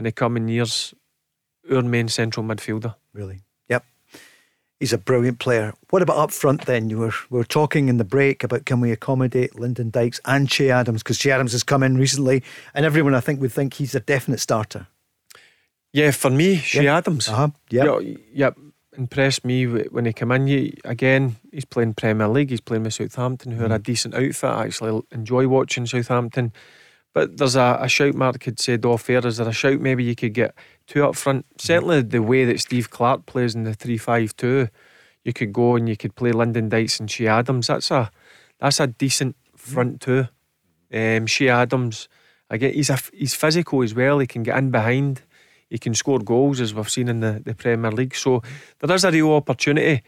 in 0.00 0.04
the 0.04 0.12
coming 0.12 0.48
years 0.48 0.94
our 1.70 1.82
main 1.82 2.08
central 2.08 2.44
midfielder. 2.44 2.94
Really? 3.12 3.40
Yep. 3.68 3.84
He's 4.80 4.94
a 4.94 4.98
brilliant 4.98 5.38
player. 5.38 5.74
What 5.90 6.00
about 6.00 6.16
up 6.16 6.30
front 6.32 6.64
then? 6.64 6.88
You 6.88 6.98
were 6.98 7.12
we 7.28 7.38
were 7.38 7.44
talking 7.44 7.88
in 7.88 7.98
the 7.98 8.04
break 8.04 8.42
about 8.42 8.64
can 8.64 8.80
we 8.80 8.92
accommodate 8.92 9.58
Lyndon 9.60 9.90
Dykes 9.90 10.20
and 10.24 10.48
Che 10.48 10.70
Adams 10.70 11.02
because 11.02 11.18
Che 11.18 11.30
Adams 11.30 11.52
has 11.52 11.62
come 11.62 11.82
in 11.82 11.98
recently, 11.98 12.42
and 12.74 12.86
everyone 12.86 13.14
I 13.14 13.20
think 13.20 13.40
would 13.40 13.52
think 13.52 13.74
he's 13.74 13.94
a 13.94 14.00
definite 14.00 14.40
starter. 14.40 14.86
Yeah, 15.92 16.12
for 16.12 16.30
me, 16.30 16.56
Che 16.56 16.86
Adams. 16.88 17.28
Uh 17.28 17.34
huh. 17.34 17.48
Yeah. 17.68 17.84
Yeah, 17.84 18.16
yep. 18.32 18.58
Impressed 18.96 19.44
me 19.44 19.66
when 19.66 20.06
he 20.06 20.12
came 20.12 20.32
in. 20.32 20.46
He, 20.46 20.78
again, 20.84 21.36
he's 21.52 21.64
playing 21.64 21.94
Premier 21.94 22.26
League. 22.26 22.50
He's 22.50 22.60
playing 22.60 22.82
with 22.84 22.94
Southampton, 22.94 23.52
who 23.52 23.64
are 23.64 23.74
a 23.74 23.78
decent 23.78 24.14
outfit. 24.14 24.50
I 24.50 24.64
actually 24.64 25.02
enjoy 25.12 25.46
watching 25.46 25.86
Southampton. 25.86 26.52
But 27.12 27.38
there's 27.38 27.56
a, 27.56 27.78
a 27.80 27.88
shout 27.88 28.14
Mark 28.14 28.44
had 28.44 28.60
said 28.60 28.84
off 28.84 29.10
air. 29.10 29.26
Is 29.26 29.38
there 29.38 29.48
a 29.48 29.52
shout 29.52 29.80
maybe 29.80 30.04
you 30.04 30.14
could 30.14 30.32
get 30.32 30.54
two 30.86 31.04
up 31.04 31.16
front? 31.16 31.44
Certainly 31.58 32.02
the 32.02 32.22
way 32.22 32.44
that 32.44 32.60
Steve 32.60 32.90
Clarke 32.90 33.26
plays 33.26 33.54
in 33.54 33.64
the 33.64 33.74
three 33.74 33.98
five 33.98 34.36
two, 34.36 34.68
you 35.24 35.32
could 35.32 35.52
go 35.52 35.76
and 35.76 35.88
you 35.88 35.96
could 35.96 36.14
play 36.14 36.30
Lyndon 36.30 36.68
Dykes 36.68 37.00
and 37.00 37.08
Che 37.08 37.26
Adams. 37.26 37.66
That's 37.66 37.90
a 37.90 38.10
that's 38.60 38.78
a 38.78 38.86
decent 38.86 39.36
front 39.56 40.00
two. 40.00 40.28
Um, 40.92 41.26
Che 41.26 41.48
Adams, 41.48 42.08
again, 42.48 42.74
he's 42.74 42.90
a, 42.90 42.98
he's 43.12 43.34
physical 43.34 43.82
as 43.82 43.94
well. 43.94 44.18
He 44.18 44.26
can 44.26 44.42
get 44.42 44.56
in 44.58 44.70
behind. 44.70 45.22
He 45.68 45.78
can 45.78 45.94
score 45.94 46.18
goals 46.18 46.60
as 46.60 46.74
we've 46.74 46.90
seen 46.90 47.08
in 47.08 47.20
the, 47.20 47.40
the 47.44 47.54
Premier 47.54 47.92
League. 47.92 48.14
So 48.14 48.42
there 48.78 48.94
is 48.94 49.04
a 49.04 49.10
real 49.10 49.32
opportunity 49.32 50.02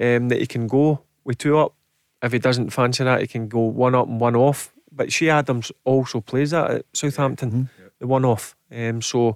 um, 0.00 0.28
that 0.28 0.40
he 0.40 0.46
can 0.46 0.66
go 0.68 1.02
with 1.24 1.38
two 1.38 1.58
up. 1.58 1.74
If 2.22 2.32
he 2.32 2.38
doesn't 2.38 2.70
fancy 2.70 3.02
that, 3.02 3.20
he 3.20 3.26
can 3.26 3.48
go 3.48 3.60
one 3.60 3.96
up 3.96 4.06
and 4.06 4.20
one 4.20 4.36
off. 4.36 4.71
But 4.94 5.10
Che 5.10 5.30
Adams 5.30 5.72
also 5.84 6.20
plays 6.20 6.50
that 6.50 6.70
at 6.70 6.84
Southampton, 6.92 7.70
the 7.98 8.06
one 8.06 8.24
off. 8.24 8.54
Um, 8.70 9.00
so 9.00 9.34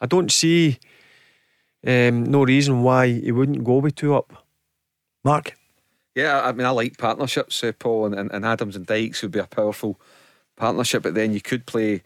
I 0.00 0.06
don't 0.06 0.30
see 0.30 0.78
um, 1.86 2.24
no 2.24 2.44
reason 2.44 2.82
why 2.82 3.08
he 3.08 3.32
wouldn't 3.32 3.64
go 3.64 3.78
with 3.78 3.94
two 3.94 4.14
up. 4.14 4.46
Mark? 5.24 5.56
Yeah, 6.14 6.42
I 6.42 6.52
mean, 6.52 6.66
I 6.66 6.70
like 6.70 6.98
partnerships, 6.98 7.62
uh, 7.62 7.72
Paul, 7.78 8.06
and, 8.06 8.14
and, 8.14 8.30
and 8.32 8.44
Adams 8.44 8.76
and 8.76 8.86
Dykes 8.86 9.22
would 9.22 9.30
be 9.30 9.38
a 9.38 9.46
powerful 9.46 10.00
partnership, 10.56 11.02
but 11.02 11.14
then 11.14 11.32
you 11.32 11.40
could 11.40 11.66
play 11.66 12.02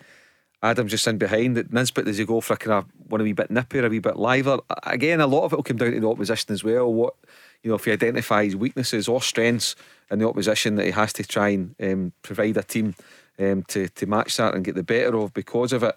Adams 0.62 0.90
just 0.90 1.06
in 1.06 1.18
behind. 1.18 1.58
it. 1.58 1.72
Nisbet, 1.72 2.04
does 2.04 2.18
he 2.18 2.24
go 2.24 2.40
for 2.40 2.54
a 2.54 2.56
kind 2.56 2.78
of 2.78 2.84
one 3.08 3.20
a 3.20 3.24
wee 3.24 3.32
bit 3.32 3.50
nippier, 3.50 3.84
a 3.84 3.88
wee 3.88 3.98
bit 3.98 4.16
liver? 4.16 4.60
Again, 4.84 5.20
a 5.20 5.26
lot 5.26 5.44
of 5.44 5.52
it 5.52 5.56
will 5.56 5.62
come 5.62 5.76
down 5.76 5.92
to 5.92 6.00
the 6.00 6.08
opposition 6.08 6.52
as 6.52 6.62
well. 6.62 6.92
What, 6.92 7.14
you 7.62 7.70
know, 7.70 7.76
if 7.76 7.84
he 7.84 7.92
identifies 7.92 8.54
weaknesses 8.54 9.08
or 9.08 9.20
strengths 9.20 9.74
in 10.10 10.18
the 10.18 10.28
opposition 10.28 10.76
that 10.76 10.86
he 10.86 10.92
has 10.92 11.12
to 11.14 11.24
try 11.24 11.50
and 11.50 11.74
um, 11.82 12.12
provide 12.22 12.56
a 12.56 12.62
team 12.62 12.94
um, 13.38 13.62
to, 13.64 13.88
to 13.88 14.06
match 14.06 14.36
that 14.36 14.54
and 14.54 14.64
get 14.64 14.74
the 14.74 14.82
better 14.82 15.16
of 15.16 15.34
because 15.34 15.72
of 15.72 15.82
it. 15.82 15.96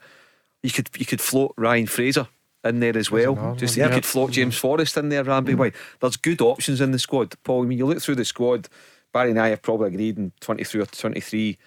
You 0.63 0.71
could 0.71 0.89
you 0.97 1.05
could 1.05 1.21
float 1.21 1.53
Ryan 1.57 1.85
Fraser 1.85 2.27
in 2.63 2.79
there 2.79 2.97
as 2.97 3.11
well. 3.11 3.55
Just 3.55 3.77
one, 3.77 3.85
you 3.85 3.89
yeah. 3.89 3.95
could 3.95 4.05
float 4.05 4.31
James 4.31 4.57
Forrest 4.57 4.97
in 4.97 5.09
there, 5.09 5.23
Ramby 5.23 5.55
White. 5.55 5.75
There's 5.99 6.17
good 6.17 6.41
options 6.41 6.81
in 6.81 6.91
the 6.91 6.99
squad, 6.99 7.35
Paul. 7.43 7.63
I 7.63 7.65
mean, 7.67 7.77
you 7.77 7.85
look 7.85 8.01
through 8.01 8.15
the 8.15 8.25
squad. 8.25 8.67
Barry 9.13 9.31
and 9.31 9.39
I 9.39 9.49
have 9.49 9.61
probably 9.61 9.87
agreed 9.87 10.17
in 10.17 10.33
23 10.41 10.81
or 10.81 10.85
23 10.85 11.57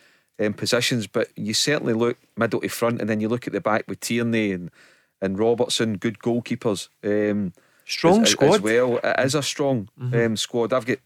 um, 0.41 0.53
positions, 0.53 1.07
but 1.07 1.29
you 1.37 1.55
certainly 1.55 1.95
look 1.95 2.19
middle 2.37 2.61
to 2.61 2.69
front, 2.69 3.01
and 3.01 3.09
then 3.09 3.21
you 3.21 3.29
look 3.29 3.47
at 3.47 3.53
the 3.53 3.61
back 3.61 3.85
with 3.89 4.01
Tierney 4.01 4.53
and 4.53 4.71
and 5.23 5.39
Robertson, 5.39 5.99
good 5.99 6.19
goalkeepers. 6.19 6.89
Um, 7.05 7.53
Strong 7.85 8.23
as, 8.23 8.31
squad. 8.31 8.47
Mm-hmm. 8.47 8.55
as 8.55 8.61
well. 8.61 9.01
It 9.03 9.21
is 9.21 9.35
a 9.35 9.43
strong 9.43 9.89
um, 10.01 10.37
squad. 10.37 10.73
I've 10.73 10.87
got, 10.87 10.99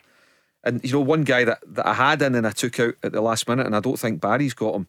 and 0.65 0.83
you 0.83 0.93
know, 0.93 1.01
one 1.01 1.23
guy 1.23 1.45
that, 1.45 1.61
that 1.75 1.87
I 1.87 1.95
had 1.95 2.23
in 2.23 2.35
and 2.35 2.47
I 2.47 2.51
took 2.51 2.81
out 2.81 2.95
at 3.03 3.13
the 3.13 3.21
last 3.21 3.47
minute, 3.47 3.67
and 3.67 3.77
I 3.77 3.81
don't 3.81 3.99
think 3.99 4.21
Barry's 4.21 4.55
got 4.55 4.75
him. 4.75 4.89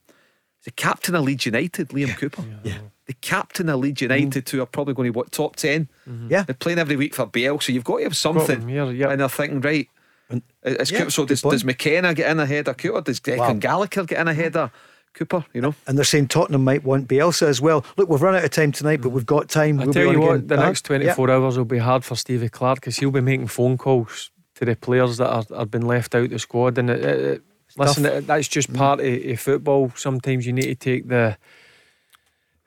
The 0.64 0.72
captain 0.72 1.14
of 1.14 1.24
Leeds 1.24 1.46
United, 1.46 1.90
Liam 1.90 2.18
Cooper. 2.18 2.44
Yeah. 2.64 2.80
The 3.06 3.14
captain 3.14 3.70
of 3.70 3.80
Leeds 3.80 4.02
United, 4.02 4.46
mm. 4.46 4.50
who 4.50 4.62
are 4.62 4.66
probably 4.66 4.96
going 4.96 5.12
to 5.14 5.18
what 5.18 5.32
top 5.32 5.56
10 5.58 5.88
mm-hmm. 6.10 6.32
Yeah. 6.32 6.42
They're 6.42 6.56
playing 6.56 6.80
every 6.80 6.96
week 6.96 7.14
for 7.14 7.28
Biel, 7.28 7.60
so 7.60 7.72
you've 7.72 7.84
got 7.84 7.98
to 7.98 8.04
have 8.06 8.18
something. 8.18 8.62
him 8.62 8.68
here, 8.68 8.92
yeah. 8.92 9.10
And 9.12 9.22
they're 9.22 9.30
thinking, 9.30 9.62
right, 9.62 9.88
And- 10.30 10.42
it's 10.64 10.90
Yeah, 10.90 11.00
Cooper. 11.00 11.12
So 11.12 11.26
does, 11.26 11.42
does 11.44 11.64
McKenna 11.64 12.16
get 12.16 12.32
in 12.32 12.40
ahead 12.40 12.68
of 12.68 12.78
Cooper? 12.78 13.02
Does 13.02 13.20
Declan 13.20 13.38
Wow. 13.38 13.54
Gallagher 13.54 14.06
get 14.06 14.22
in 14.22 14.28
ahead 14.28 14.56
of 14.56 14.72
Cooper? 15.14 15.46
You 15.54 15.62
know, 15.62 15.76
And 15.86 16.00
they're 16.00 16.06
saying 16.06 16.30
Tottenham 16.30 16.64
might 16.64 16.84
want 16.84 17.08
Bielsa 17.08 17.44
as 17.44 17.62
well. 17.62 17.86
Look, 17.96 18.10
we've 18.10 18.22
run 18.22 18.34
out 18.34 18.44
of 18.44 18.50
time 18.50 18.72
tonight, 18.72 19.02
but 19.02 19.10
mm. 19.10 19.14
we've 19.14 19.26
got 19.26 19.50
time. 19.50 19.80
I 19.80 19.84
We'll 19.84 19.94
tell 19.94 20.08
be 20.08 20.14
you 20.14 20.20
what, 20.22 20.36
again. 20.38 20.48
the 20.48 20.58
next 20.58 20.86
24 20.86 21.30
hours 21.30 21.58
will 21.60 21.66
be 21.66 21.78
hard 21.78 22.04
for 22.04 22.16
Stevie 22.16 22.50
Clarke 22.50 22.80
because 22.80 22.98
he'll 22.98 23.12
be 23.12 23.22
making 23.22 23.48
phone 23.48 23.78
calls 23.78 24.32
to 24.56 24.66
the 24.66 24.76
players 24.76 25.18
that 25.18 25.30
are, 25.30 25.46
are 25.54 25.66
been 25.66 25.86
left 25.86 26.16
out 26.16 26.30
the 26.30 26.40
squad. 26.40 26.78
And 26.78 26.90
it, 26.90 27.04
it, 27.04 27.42
listen, 27.78 28.26
that's 28.26 28.48
just 28.48 28.74
part 28.74 29.00
of, 29.00 29.26
of 29.26 29.40
football. 29.40 29.92
Sometimes 29.96 30.46
you 30.46 30.54
need 30.54 30.68
to 30.68 30.76
take 30.76 31.08
the 31.08 31.38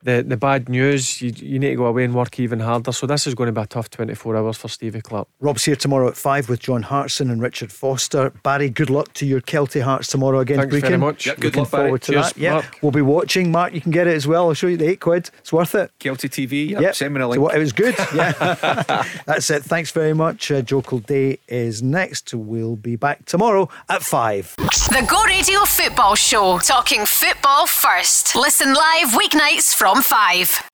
the 0.03 0.23
the 0.27 0.37
bad 0.37 0.69
news. 0.69 1.21
You, 1.21 1.33
you 1.37 1.59
need 1.59 1.71
to 1.71 1.75
go 1.77 1.87
away 1.87 2.05
and 2.05 2.15
work 2.15 2.39
even 2.39 2.61
harder. 2.61 2.93
So 2.93 3.07
this 3.07 3.27
is 3.27 3.35
going 3.35 3.49
to 3.49 3.53
be 3.53 3.61
a 3.61 3.67
tough 3.67 3.91
24 3.91 4.37
hours 4.37 4.57
for 4.57 4.69
Stevie 4.69 5.01
Clarke. 5.01 5.29
Rob's 5.41 5.65
here 5.65 5.77
tomorrow 5.77 6.09
at 6.09 6.17
five 6.17 6.49
with 6.49 6.61
John 6.61 6.83
Hartson 6.83 7.31
and 7.31 7.43
Richard 7.43 7.73
Foster. 7.73 8.31
Barry, 8.43 8.71
good 8.71 8.91
luck 8.91 9.13
to 9.15 9.27
your 9.27 9.41
Kelty 9.41 9.83
Hearts 9.83 10.09
tomorrow 10.09 10.39
against 10.41 10.71
Thanks 10.71 10.87
very 10.87 10.97
much. 10.99 11.27
Yeah, 11.27 11.35
good 11.35 11.45
Looking 11.47 11.63
luck, 11.63 11.71
Barry. 11.73 11.85
forward 11.87 12.03
to 12.03 12.13
Cheers, 12.13 12.27
that. 12.33 12.37
Yeah, 12.39 12.53
Mark. 12.55 12.79
we'll 12.83 12.93
be 12.93 13.03
watching. 13.03 13.51
Mark, 13.51 13.73
you 13.75 13.81
can 13.81 13.91
get 13.93 14.07
it 14.07 14.15
as 14.15 14.27
well. 14.27 14.49
I'll 14.49 14.55
show 14.55 14.67
you 14.69 14.77
the 14.77 14.89
eight 14.89 15.01
quid. 15.01 15.31
It's 15.39 15.53
worth 15.53 15.75
it. 15.75 15.91
Kelty 15.99 16.29
TV. 16.29 16.71
Yep. 16.71 16.81
Yep. 16.81 16.95
Send 16.95 17.15
me 17.15 17.21
a 17.21 17.25
So 17.25 17.29
link. 17.31 17.43
what- 17.43 17.55
it 17.55 17.59
was 17.59 17.73
good. 17.73 17.95
Yeah. 18.15 18.33
That's 19.27 19.51
it. 19.51 19.65
Thanks 19.65 19.91
very 19.91 20.15
much. 20.15 20.51
Uh, 20.51 20.63
Joe 20.63 20.81
Day 20.81 21.39
is 21.49 21.83
next. 21.83 22.33
We'll 22.35 22.77
be 22.77 22.97
back 22.97 23.25
tomorrow 23.25 23.69
at 23.89 24.03
five. 24.03 24.55
The 24.59 25.07
Go 25.09 25.23
Radio 25.25 25.61
Football 25.65 26.15
Show, 26.15 26.59
talking 26.59 27.05
football 27.05 27.67
first. 27.67 28.37
Listen 28.37 28.73
live 28.75 29.09
weeknights 29.11 29.75
from 29.75 29.98
5. 30.03 30.71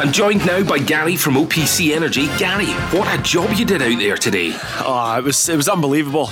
I'm 0.00 0.12
joined 0.12 0.46
now 0.46 0.62
by 0.62 0.78
Gary 0.78 1.16
from 1.16 1.34
OPC 1.34 1.94
Energy. 1.94 2.26
Gary, 2.38 2.66
what 2.96 3.18
a 3.18 3.22
job 3.22 3.52
you 3.54 3.64
did 3.64 3.82
out 3.82 3.98
there 3.98 4.16
today. 4.16 4.52
Oh, 4.80 5.16
it 5.18 5.24
was 5.24 5.48
it 5.48 5.56
was 5.56 5.68
unbelievable. 5.68 6.30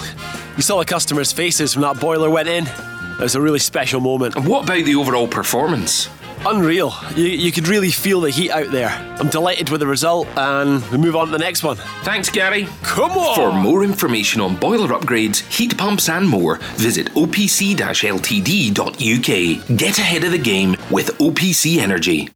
You 0.57 0.63
saw 0.63 0.79
the 0.79 0.85
customers' 0.85 1.33
faces 1.33 1.77
when 1.77 1.83
that 1.83 2.01
boiler 2.01 2.31
went 2.31 2.49
in. 2.49 2.67
It 2.67 3.21
was 3.21 3.35
a 3.35 3.41
really 3.41 3.59
special 3.59 4.01
moment. 4.01 4.37
And 4.37 4.47
what 4.47 4.65
about 4.65 4.85
the 4.85 4.95
overall 4.95 5.27
performance? 5.27 6.09
Unreal. 6.47 6.95
You, 7.17 7.25
you 7.25 7.51
could 7.51 7.67
really 7.67 7.91
feel 7.91 8.21
the 8.21 8.31
heat 8.31 8.51
out 8.51 8.71
there. 8.71 8.91
I'm 9.19 9.29
delighted 9.29 9.69
with 9.71 9.81
the 9.81 9.87
result, 9.87 10.29
and 10.37 10.83
we 10.91 10.99
move 10.99 11.17
on 11.17 11.27
to 11.27 11.33
the 11.33 11.39
next 11.39 11.65
one. 11.65 11.77
Thanks, 12.05 12.31
Gary. 12.31 12.69
Come 12.83 13.11
on! 13.13 13.35
For 13.35 13.53
more 13.53 13.83
information 13.83 14.41
on 14.41 14.55
boiler 14.57 14.89
upgrades, 14.89 15.41
heat 15.51 15.77
pumps, 15.77 16.09
and 16.09 16.29
more, 16.29 16.59
visit 16.77 17.09
opc-ltd.uk. 17.15 17.77
Get 19.79 19.99
ahead 19.99 20.25
of 20.25 20.31
the 20.31 20.39
game 20.39 20.77
with 20.91 21.09
OPC 21.19 21.79
Energy. 21.79 22.36